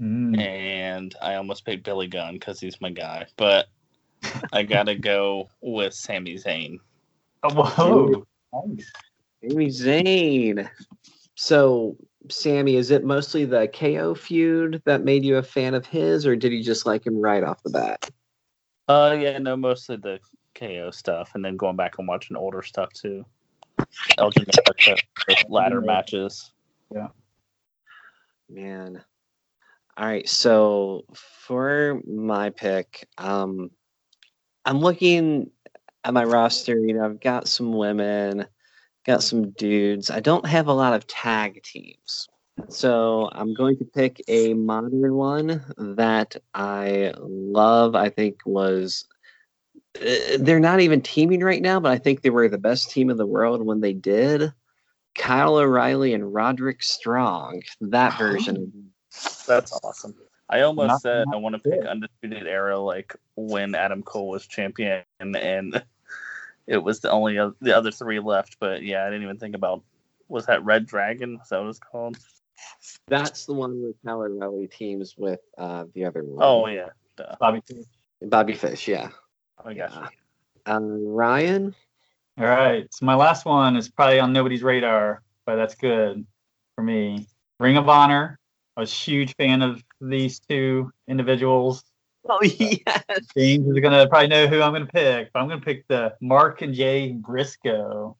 Mm. 0.00 0.38
and 0.38 1.14
I 1.20 1.34
almost 1.34 1.64
picked 1.64 1.82
Billy 1.82 2.06
Gunn 2.06 2.34
because 2.34 2.60
he's 2.60 2.80
my 2.80 2.90
guy, 2.90 3.26
but 3.36 3.66
I 4.52 4.62
gotta 4.62 4.94
go 4.94 5.48
with 5.60 5.94
Sami 5.94 6.34
Zayn. 6.34 6.78
Oh, 7.42 7.54
whoa. 7.54 8.26
Nice. 8.52 8.92
Sami 9.42 9.66
Zayn. 9.68 10.68
So, 11.34 11.96
Sammy, 12.28 12.76
is 12.76 12.90
it 12.90 13.04
mostly 13.04 13.44
the 13.44 13.68
KO 13.68 14.14
feud 14.14 14.82
that 14.84 15.04
made 15.04 15.24
you 15.24 15.36
a 15.36 15.42
fan 15.42 15.74
of 15.74 15.86
his, 15.86 16.26
or 16.26 16.36
did 16.36 16.52
you 16.52 16.62
just 16.62 16.86
like 16.86 17.06
him 17.06 17.20
right 17.20 17.44
off 17.44 17.62
the 17.62 17.70
bat? 17.70 18.10
Uh, 18.88 19.16
yeah, 19.20 19.38
no, 19.38 19.56
mostly 19.56 19.96
the 19.96 20.18
KO 20.54 20.90
stuff, 20.90 21.32
and 21.34 21.44
then 21.44 21.56
going 21.56 21.76
back 21.76 21.98
and 21.98 22.08
watching 22.08 22.36
older 22.36 22.62
stuff 22.62 22.92
too. 22.92 23.24
El 24.18 24.32
Generico, 24.32 24.98
the 25.26 25.44
ladder 25.48 25.80
matches. 25.80 26.52
Yeah. 26.92 27.08
Man. 28.48 29.04
All 29.96 30.06
right, 30.06 30.28
so 30.28 31.04
for 31.14 32.00
my 32.06 32.50
pick, 32.50 33.08
um, 33.18 33.70
I'm 34.68 34.80
looking 34.80 35.50
at 36.04 36.12
my 36.12 36.24
roster. 36.24 36.78
You 36.78 36.92
know, 36.92 37.04
I've 37.06 37.20
got 37.20 37.48
some 37.48 37.72
women, 37.72 38.46
got 39.06 39.22
some 39.22 39.50
dudes. 39.52 40.10
I 40.10 40.20
don't 40.20 40.46
have 40.46 40.66
a 40.66 40.74
lot 40.74 40.92
of 40.92 41.06
tag 41.06 41.62
teams. 41.62 42.28
So 42.68 43.30
I'm 43.32 43.54
going 43.54 43.78
to 43.78 43.86
pick 43.86 44.22
a 44.28 44.52
modern 44.52 45.14
one 45.14 45.64
that 45.78 46.36
I 46.52 47.14
love. 47.16 47.94
I 47.94 48.10
think 48.10 48.40
was 48.44 49.06
uh, 49.98 50.36
they're 50.38 50.60
not 50.60 50.80
even 50.80 51.00
teaming 51.00 51.40
right 51.40 51.62
now, 51.62 51.80
but 51.80 51.92
I 51.92 51.96
think 51.96 52.20
they 52.20 52.30
were 52.30 52.50
the 52.50 52.58
best 52.58 52.90
team 52.90 53.08
in 53.08 53.16
the 53.16 53.26
world 53.26 53.64
when 53.64 53.80
they 53.80 53.94
did. 53.94 54.52
Kyle 55.16 55.56
O'Reilly 55.56 56.12
and 56.12 56.34
Roderick 56.34 56.82
Strong, 56.82 57.62
that 57.80 58.18
version. 58.18 58.90
That's 59.46 59.72
awesome. 59.82 60.14
I 60.50 60.62
almost 60.62 60.88
Not- 60.88 61.02
said 61.02 61.26
not 61.26 61.34
I 61.36 61.38
want 61.38 61.54
to 61.56 61.58
pick 61.58 61.80
bad. 61.80 61.88
Undisputed 61.90 62.46
Era 62.46 62.78
like 62.78 63.14
when 63.36 63.74
Adam 63.74 64.02
Cole 64.02 64.28
was 64.28 64.46
champion, 64.46 65.02
and 65.20 65.82
it 66.66 66.78
was 66.78 67.00
the 67.00 67.10
only 67.10 67.38
oth- 67.38 67.56
the 67.60 67.76
other 67.76 67.90
three 67.90 68.18
left. 68.20 68.56
But 68.58 68.82
yeah, 68.82 69.04
I 69.04 69.10
didn't 69.10 69.24
even 69.24 69.38
think 69.38 69.54
about 69.54 69.82
was 70.28 70.46
that 70.46 70.64
Red 70.64 70.86
Dragon? 70.86 71.38
Is 71.42 71.48
that 71.50 71.60
what 71.60 71.68
it's 71.68 71.78
called? 71.78 72.18
That's 73.06 73.46
the 73.46 73.52
one 73.54 73.80
where 73.82 73.92
Kyle 74.04 74.22
O'Reilly 74.22 74.66
teams 74.66 75.16
with 75.16 75.40
uh, 75.56 75.84
the 75.94 76.04
other 76.04 76.24
one. 76.24 76.38
Oh 76.40 76.66
yeah, 76.66 76.88
duh. 77.16 77.36
Bobby. 77.38 77.62
Fish. 77.66 77.84
Bobby 78.22 78.54
Fish, 78.54 78.88
yeah. 78.88 79.10
I 79.64 79.74
got 79.74 79.94
you. 79.94 80.02
Um, 80.66 81.06
Ryan, 81.06 81.74
All 82.36 82.44
right. 82.46 82.86
So 82.92 83.06
my 83.06 83.14
last 83.14 83.44
one 83.44 83.76
is 83.76 83.88
probably 83.88 84.18
on 84.20 84.32
nobody's 84.32 84.62
radar, 84.62 85.22
but 85.46 85.56
that's 85.56 85.74
good 85.74 86.26
for 86.74 86.82
me. 86.82 87.26
Ring 87.60 87.76
of 87.76 87.88
Honor. 87.88 88.38
I 88.78 88.82
was 88.82 88.92
a 88.92 88.94
huge 88.94 89.34
fan 89.34 89.60
of 89.60 89.82
these 90.00 90.38
two 90.38 90.92
individuals. 91.08 91.82
oh 92.28 92.36
uh, 92.36 92.44
yes, 92.44 93.04
James 93.36 93.66
is 93.66 93.80
gonna 93.82 94.06
probably 94.06 94.28
know 94.28 94.46
who 94.46 94.62
I'm 94.62 94.72
gonna 94.72 94.86
pick, 94.86 95.32
but 95.32 95.40
I'm 95.40 95.48
gonna 95.48 95.60
pick 95.60 95.88
the 95.88 96.14
Mark 96.20 96.62
and 96.62 96.72
Jay 96.72 97.10
Briscoe. 97.10 98.16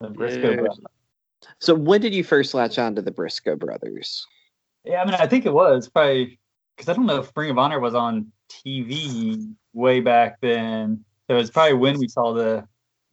The 0.00 0.10
Briscoe 0.10 0.50
Yeah. 0.50 0.56
brothers. 0.60 0.84
So 1.58 1.74
when 1.74 2.00
did 2.00 2.14
you 2.14 2.22
first 2.22 2.54
latch 2.54 2.78
on 2.78 2.94
to 2.94 3.02
the 3.02 3.10
Briscoe 3.10 3.56
brothers? 3.56 4.24
Yeah, 4.84 5.02
I 5.02 5.04
mean, 5.04 5.14
I 5.14 5.26
think 5.26 5.46
it 5.46 5.52
was 5.52 5.88
probably 5.88 6.38
because 6.76 6.88
I 6.88 6.92
don't 6.92 7.06
know 7.06 7.18
if 7.18 7.36
Ring 7.36 7.50
of 7.50 7.58
Honor 7.58 7.80
was 7.80 7.96
on 7.96 8.30
TV 8.48 9.52
way 9.72 9.98
back 9.98 10.38
then. 10.40 11.04
So 11.28 11.38
it's 11.38 11.50
probably 11.50 11.74
when 11.74 11.98
we 11.98 12.06
saw 12.06 12.32
the 12.32 12.64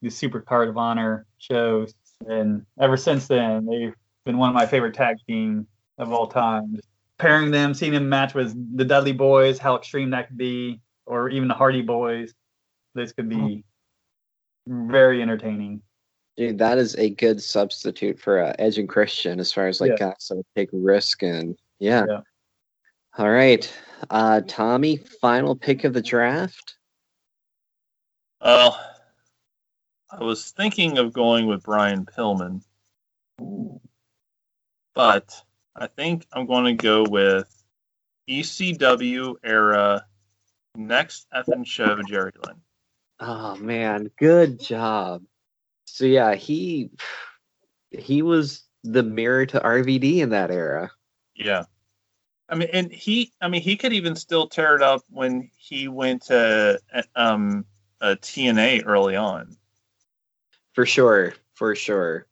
the 0.03 0.09
Supercard 0.09 0.69
of 0.69 0.77
Honor 0.77 1.25
shows, 1.39 1.95
and 2.27 2.63
ever 2.79 2.95
since 2.95 3.27
then 3.27 3.65
they've 3.65 3.95
been 4.23 4.37
one 4.37 4.49
of 4.49 4.55
my 4.55 4.67
favorite 4.67 4.93
tag 4.93 5.17
team 5.25 5.65
of 5.99 6.11
all 6.11 6.27
time. 6.27 6.75
Just 6.75 6.87
pairing 7.19 7.51
them, 7.51 7.73
seeing 7.73 7.93
them 7.93 8.09
match 8.09 8.33
with 8.33 8.55
the 8.77 8.85
Dudley 8.85 9.11
Boys, 9.11 9.59
how 9.59 9.75
extreme 9.75 10.09
that 10.11 10.27
could 10.27 10.37
be, 10.37 10.81
or 11.05 11.29
even 11.29 11.47
the 11.47 11.53
Hardy 11.53 11.81
Boys, 11.81 12.33
this 12.95 13.11
could 13.11 13.29
be 13.29 13.63
very 14.65 15.21
entertaining. 15.21 15.81
Dude, 16.37 16.57
that 16.57 16.77
is 16.77 16.95
a 16.95 17.09
good 17.09 17.41
substitute 17.41 18.19
for 18.19 18.39
uh, 18.41 18.53
Edge 18.57 18.77
and 18.77 18.87
Christian 18.87 19.39
as 19.39 19.51
far 19.51 19.67
as 19.67 19.81
like 19.81 19.91
Yeah. 19.91 19.97
guys 20.11 20.27
that 20.29 20.37
would 20.37 20.45
take 20.55 20.69
risk 20.71 21.21
and 21.21 21.57
yeah. 21.79 22.05
Yeah. 22.07 22.21
All 23.17 23.29
right, 23.29 23.71
uh, 24.09 24.41
Tommy, 24.47 24.97
final 24.97 25.55
pick 25.55 25.83
of 25.83 25.93
the 25.93 26.01
draft. 26.01 26.77
Well, 28.39 28.79
I 30.11 30.23
was 30.23 30.51
thinking 30.51 30.97
of 30.97 31.11
going 31.11 31.47
with 31.47 31.63
Brian 31.63 32.05
Pillman, 32.05 32.61
but 34.93 35.43
I 35.79 35.87
think 35.87 36.25
I'm 36.33 36.45
going 36.45 36.65
to 36.65 36.73
go 36.73 37.05
with 37.09 37.47
ECW 38.29 39.35
era 39.43 40.05
next 40.75 41.27
effing 41.33 41.65
show 41.65 42.01
Jerry 42.07 42.33
Lynn. 42.45 42.57
Oh 43.19 43.55
man, 43.55 44.11
good 44.17 44.59
job. 44.59 45.23
So 45.85 46.05
yeah, 46.05 46.35
he 46.35 46.91
he 47.91 48.21
was 48.21 48.63
the 48.83 49.03
mirror 49.03 49.45
to 49.47 49.59
RVD 49.59 50.17
in 50.17 50.29
that 50.29 50.51
era. 50.51 50.91
Yeah. 51.35 51.63
I 52.49 52.55
mean, 52.55 52.69
and 52.73 52.91
he, 52.91 53.31
I 53.41 53.47
mean, 53.47 53.61
he 53.61 53.77
could 53.77 53.93
even 53.93 54.15
still 54.15 54.47
tear 54.47 54.75
it 54.75 54.81
up 54.81 55.03
when 55.09 55.51
he 55.55 55.87
went 55.87 56.23
to 56.23 56.79
um, 57.15 57.65
uh, 58.01 58.15
TNA 58.19 58.83
early 58.85 59.15
on. 59.15 59.55
For 60.73 60.85
sure, 60.85 61.33
for 61.53 61.75
sure. 61.75 62.25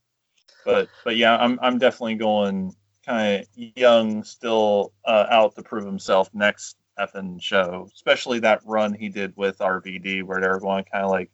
But, 0.65 0.90
but 1.03 1.18
yeah, 1.18 1.38
I'm, 1.38 1.60
I'm 1.61 1.78
definitely 1.78 2.15
going 2.15 2.76
kind 3.08 3.42
of 3.42 3.48
young, 3.56 4.24
still 4.24 4.94
uh, 5.06 5.26
out 5.30 5.56
to 5.56 5.64
prove 5.64 5.86
himself 5.86 6.30
next 6.34 6.78
effing 7.00 7.42
show, 7.42 7.90
especially 7.94 8.40
that 8.40 8.62
run 8.66 8.94
he 8.94 9.10
did 9.10 9.34
with 9.36 9.60
RVD 9.60 10.24
where 10.24 10.42
they 10.42 10.48
were 10.48 10.60
going 10.60 10.84
kind 10.92 11.06
of 11.06 11.12
like 11.12 11.32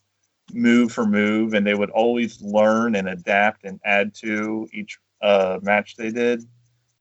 move 0.53 0.91
for 0.91 1.05
move 1.05 1.53
and 1.53 1.65
they 1.65 1.73
would 1.73 1.89
always 1.89 2.41
learn 2.41 2.95
and 2.95 3.07
adapt 3.07 3.63
and 3.63 3.79
add 3.85 4.13
to 4.15 4.67
each 4.73 4.99
uh, 5.21 5.59
match 5.61 5.95
they 5.95 6.11
did. 6.11 6.43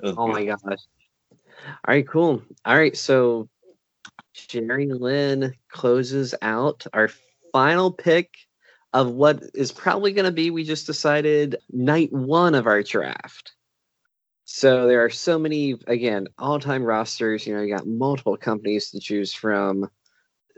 Oh 0.02 0.28
my 0.28 0.44
gosh. 0.44 0.60
All 0.64 1.76
right, 1.88 2.06
cool. 2.06 2.42
All 2.64 2.76
right, 2.76 2.96
so 2.96 3.48
Jerry 4.34 4.86
Lynn 4.86 5.54
closes 5.70 6.34
out 6.42 6.86
our 6.92 7.10
final 7.52 7.92
pick 7.92 8.34
of 8.92 9.10
what 9.10 9.42
is 9.54 9.72
probably 9.72 10.12
going 10.12 10.24
to 10.24 10.32
be, 10.32 10.50
we 10.50 10.64
just 10.64 10.86
decided, 10.86 11.56
night 11.70 12.12
one 12.12 12.54
of 12.54 12.66
our 12.66 12.82
draft. 12.82 13.52
So 14.54 14.86
there 14.86 15.02
are 15.02 15.08
so 15.08 15.38
many, 15.38 15.76
again, 15.86 16.28
all 16.36 16.60
time 16.60 16.82
rosters. 16.82 17.46
You 17.46 17.54
know, 17.54 17.62
you 17.62 17.74
got 17.74 17.86
multiple 17.86 18.36
companies 18.36 18.90
to 18.90 19.00
choose 19.00 19.32
from. 19.32 19.88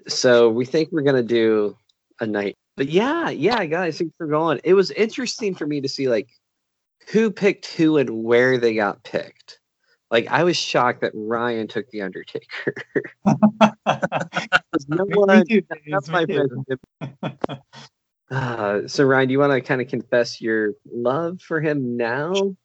So 0.08 0.50
we 0.50 0.64
think 0.64 0.88
we're 0.90 1.02
going 1.02 1.14
to 1.14 1.22
do 1.22 1.76
a 2.18 2.26
night. 2.26 2.56
But 2.76 2.88
yeah, 2.88 3.30
yeah, 3.30 3.64
guys, 3.66 3.96
thanks 3.98 4.16
for 4.16 4.26
going. 4.26 4.60
It 4.64 4.74
was 4.74 4.90
interesting 4.90 5.54
for 5.54 5.64
me 5.64 5.80
to 5.80 5.88
see, 5.88 6.08
like, 6.08 6.28
who 7.12 7.30
picked 7.30 7.66
who 7.66 7.98
and 7.98 8.24
where 8.24 8.58
they 8.58 8.74
got 8.74 9.04
picked 9.04 9.60
Like 10.10 10.26
I 10.26 10.42
was 10.42 10.56
shocked 10.56 11.02
that 11.02 11.12
Ryan 11.14 11.68
took 11.68 11.88
the 11.90 12.02
Undertaker. 12.02 12.74
no 14.88 15.04
one, 15.04 15.46
too, 15.46 15.62
that's 15.86 16.08
my. 16.08 16.26
Uh, 18.28 18.88
so 18.88 19.04
Ryan, 19.04 19.28
do 19.28 19.32
you 19.32 19.38
want 19.38 19.52
to 19.52 19.60
kind 19.60 19.80
of 19.80 19.86
confess 19.86 20.40
your 20.40 20.72
love 20.92 21.40
for 21.40 21.60
him 21.60 21.96
now? 21.96 22.56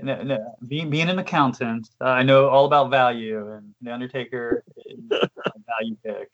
No, 0.00 0.22
no, 0.22 0.54
being 0.66 0.90
being 0.90 1.08
an 1.08 1.18
accountant, 1.18 1.90
uh, 2.00 2.04
I 2.04 2.22
know 2.22 2.48
all 2.48 2.66
about 2.66 2.90
value, 2.90 3.52
and 3.52 3.74
the 3.82 3.92
Undertaker 3.92 4.62
is 4.86 4.98
a 5.10 5.28
value 5.66 5.96
pick. 6.04 6.30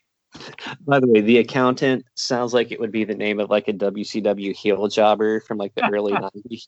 By 0.85 0.99
the 0.99 1.07
way, 1.07 1.21
the 1.21 1.37
accountant 1.37 2.05
sounds 2.15 2.53
like 2.53 2.71
it 2.71 2.79
would 2.79 2.91
be 2.91 3.05
the 3.05 3.15
name 3.15 3.39
of 3.39 3.49
like 3.49 3.67
a 3.67 3.73
WCW 3.73 4.53
heel 4.53 4.87
jobber 4.87 5.39
from 5.39 5.57
like 5.57 5.73
the 5.75 5.89
early 5.91 6.13
nineties. 6.13 6.67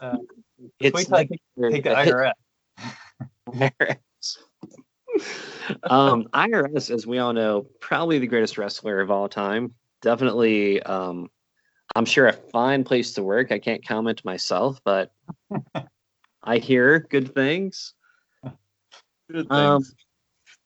Uh, 0.00 0.18
It's 0.80 0.94
wait 0.94 1.06
till 1.06 1.14
I 1.14 1.18
like 1.18 1.28
take 1.72 1.84
the 1.84 1.90
IRS. 1.90 2.32
IRS. 3.48 4.38
um, 5.84 6.24
IRS, 6.34 6.90
as 6.90 7.06
we 7.06 7.18
all 7.18 7.32
know, 7.32 7.66
probably 7.80 8.18
the 8.18 8.26
greatest 8.26 8.58
wrestler 8.58 9.00
of 9.00 9.10
all 9.10 9.28
time. 9.28 9.74
Definitely, 10.02 10.82
um, 10.82 11.30
I'm 11.96 12.04
sure 12.04 12.26
a 12.26 12.32
fine 12.32 12.84
place 12.84 13.14
to 13.14 13.22
work. 13.22 13.52
I 13.52 13.58
can't 13.58 13.86
comment 13.86 14.24
myself, 14.24 14.80
but 14.84 15.12
I 16.42 16.58
hear 16.58 17.00
good 17.00 17.34
things. 17.34 17.94
Good 19.30 19.48
things. 19.48 19.50
Um, 19.50 19.82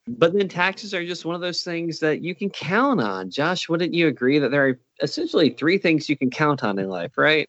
but 0.09 0.33
then 0.33 0.49
taxes 0.49 0.95
are 0.95 1.05
just 1.05 1.25
one 1.25 1.35
of 1.35 1.41
those 1.41 1.63
things 1.63 2.01
that 2.01 2.23
you 2.23 2.35
can 2.35 2.51
count 2.51 3.01
on. 3.01 3.31
Josh, 3.31 3.69
wouldn't 3.69 3.95
you 3.95 4.09
agree 4.09 4.39
that 4.39 4.51
there 4.51 4.67
are 4.67 4.81
essentially 5.03 5.51
three 5.51 5.79
things 5.79 6.09
you 6.09 6.17
can 6.17 6.31
count 6.31 6.65
on 6.65 6.79
in 6.79 6.89
life, 6.89 7.19
right? 7.19 7.49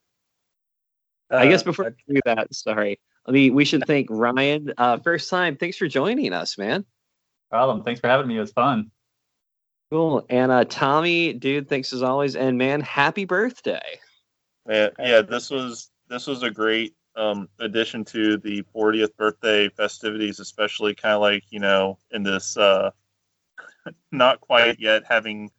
I 1.31 1.47
guess 1.47 1.61
Uh, 1.61 1.65
before 1.65 1.95
we 2.07 2.15
do 2.15 2.21
that, 2.25 2.53
sorry. 2.53 2.99
I 3.25 3.31
mean, 3.31 3.53
we 3.53 3.65
should 3.65 3.85
thank 3.85 4.07
Ryan. 4.09 4.73
Uh, 4.77 4.97
first 4.97 5.29
time. 5.29 5.55
Thanks 5.55 5.77
for 5.77 5.87
joining 5.87 6.33
us, 6.33 6.57
man. 6.57 6.85
Problem. 7.49 7.83
Thanks 7.83 7.99
for 8.01 8.07
having 8.07 8.27
me. 8.27 8.37
It 8.37 8.41
was 8.41 8.51
fun. 8.51 8.91
Cool. 9.91 10.25
And 10.29 10.51
uh, 10.51 10.65
Tommy, 10.65 11.33
dude, 11.33 11.69
thanks 11.69 11.93
as 11.93 12.03
always. 12.03 12.35
And 12.35 12.57
man, 12.57 12.81
happy 12.81 13.25
birthday. 13.25 13.99
Yeah, 14.67 14.89
yeah, 14.99 15.21
this 15.21 15.49
was 15.49 15.89
this 16.09 16.27
was 16.27 16.43
a 16.43 16.51
great 16.51 16.95
um, 17.19 17.49
addition 17.59 18.05
to 18.05 18.37
the 18.37 18.63
40th 18.73 19.15
birthday 19.17 19.69
festivities, 19.69 20.39
especially 20.39 20.95
kind 20.95 21.15
of 21.15 21.21
like 21.21 21.43
you 21.49 21.59
know 21.59 21.97
in 22.11 22.23
this 22.23 22.57
uh, 22.57 22.91
not 24.11 24.39
quite 24.41 24.79
yet 24.79 25.03
having 25.07 25.51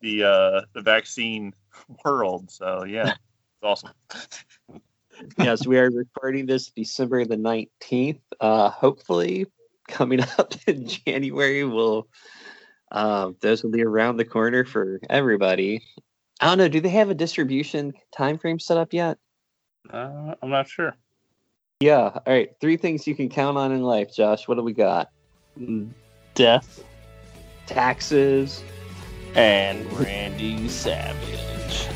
the 0.00 0.24
uh, 0.24 0.60
the 0.74 0.82
vaccine 0.82 1.54
world. 2.04 2.50
So 2.50 2.84
yeah, 2.84 3.12
it's 3.12 3.62
awesome. 3.62 3.90
yes, 5.38 5.66
we 5.66 5.78
are 5.78 5.90
recording 5.90 6.46
this 6.46 6.70
December 6.70 7.24
the 7.24 7.36
19th. 7.36 8.20
Uh, 8.40 8.70
hopefully, 8.70 9.46
coming 9.88 10.20
up 10.20 10.54
in 10.66 10.86
January, 10.86 11.64
will 11.64 12.06
uh, 12.92 13.30
those 13.40 13.62
will 13.62 13.70
be 13.70 13.82
around 13.82 14.18
the 14.18 14.24
corner 14.24 14.64
for 14.64 15.00
everybody. 15.08 15.82
I 16.40 16.46
don't 16.46 16.58
know. 16.58 16.68
Do 16.68 16.80
they 16.80 16.90
have 16.90 17.10
a 17.10 17.14
distribution 17.14 17.94
time 18.12 18.38
frame 18.38 18.60
set 18.60 18.76
up 18.76 18.92
yet? 18.92 19.18
Uh, 19.90 20.34
I'm 20.42 20.50
not 20.50 20.68
sure. 20.68 20.96
Yeah. 21.80 21.98
All 21.98 22.22
right. 22.26 22.50
Three 22.60 22.76
things 22.76 23.06
you 23.06 23.14
can 23.14 23.28
count 23.28 23.56
on 23.56 23.72
in 23.72 23.82
life, 23.82 24.14
Josh. 24.14 24.48
What 24.48 24.56
do 24.56 24.62
we 24.62 24.72
got? 24.72 25.10
Death 26.34 26.84
Taxes. 27.66 28.62
and 29.34 29.90
Randy 29.92 30.68
Savage. 30.68 31.88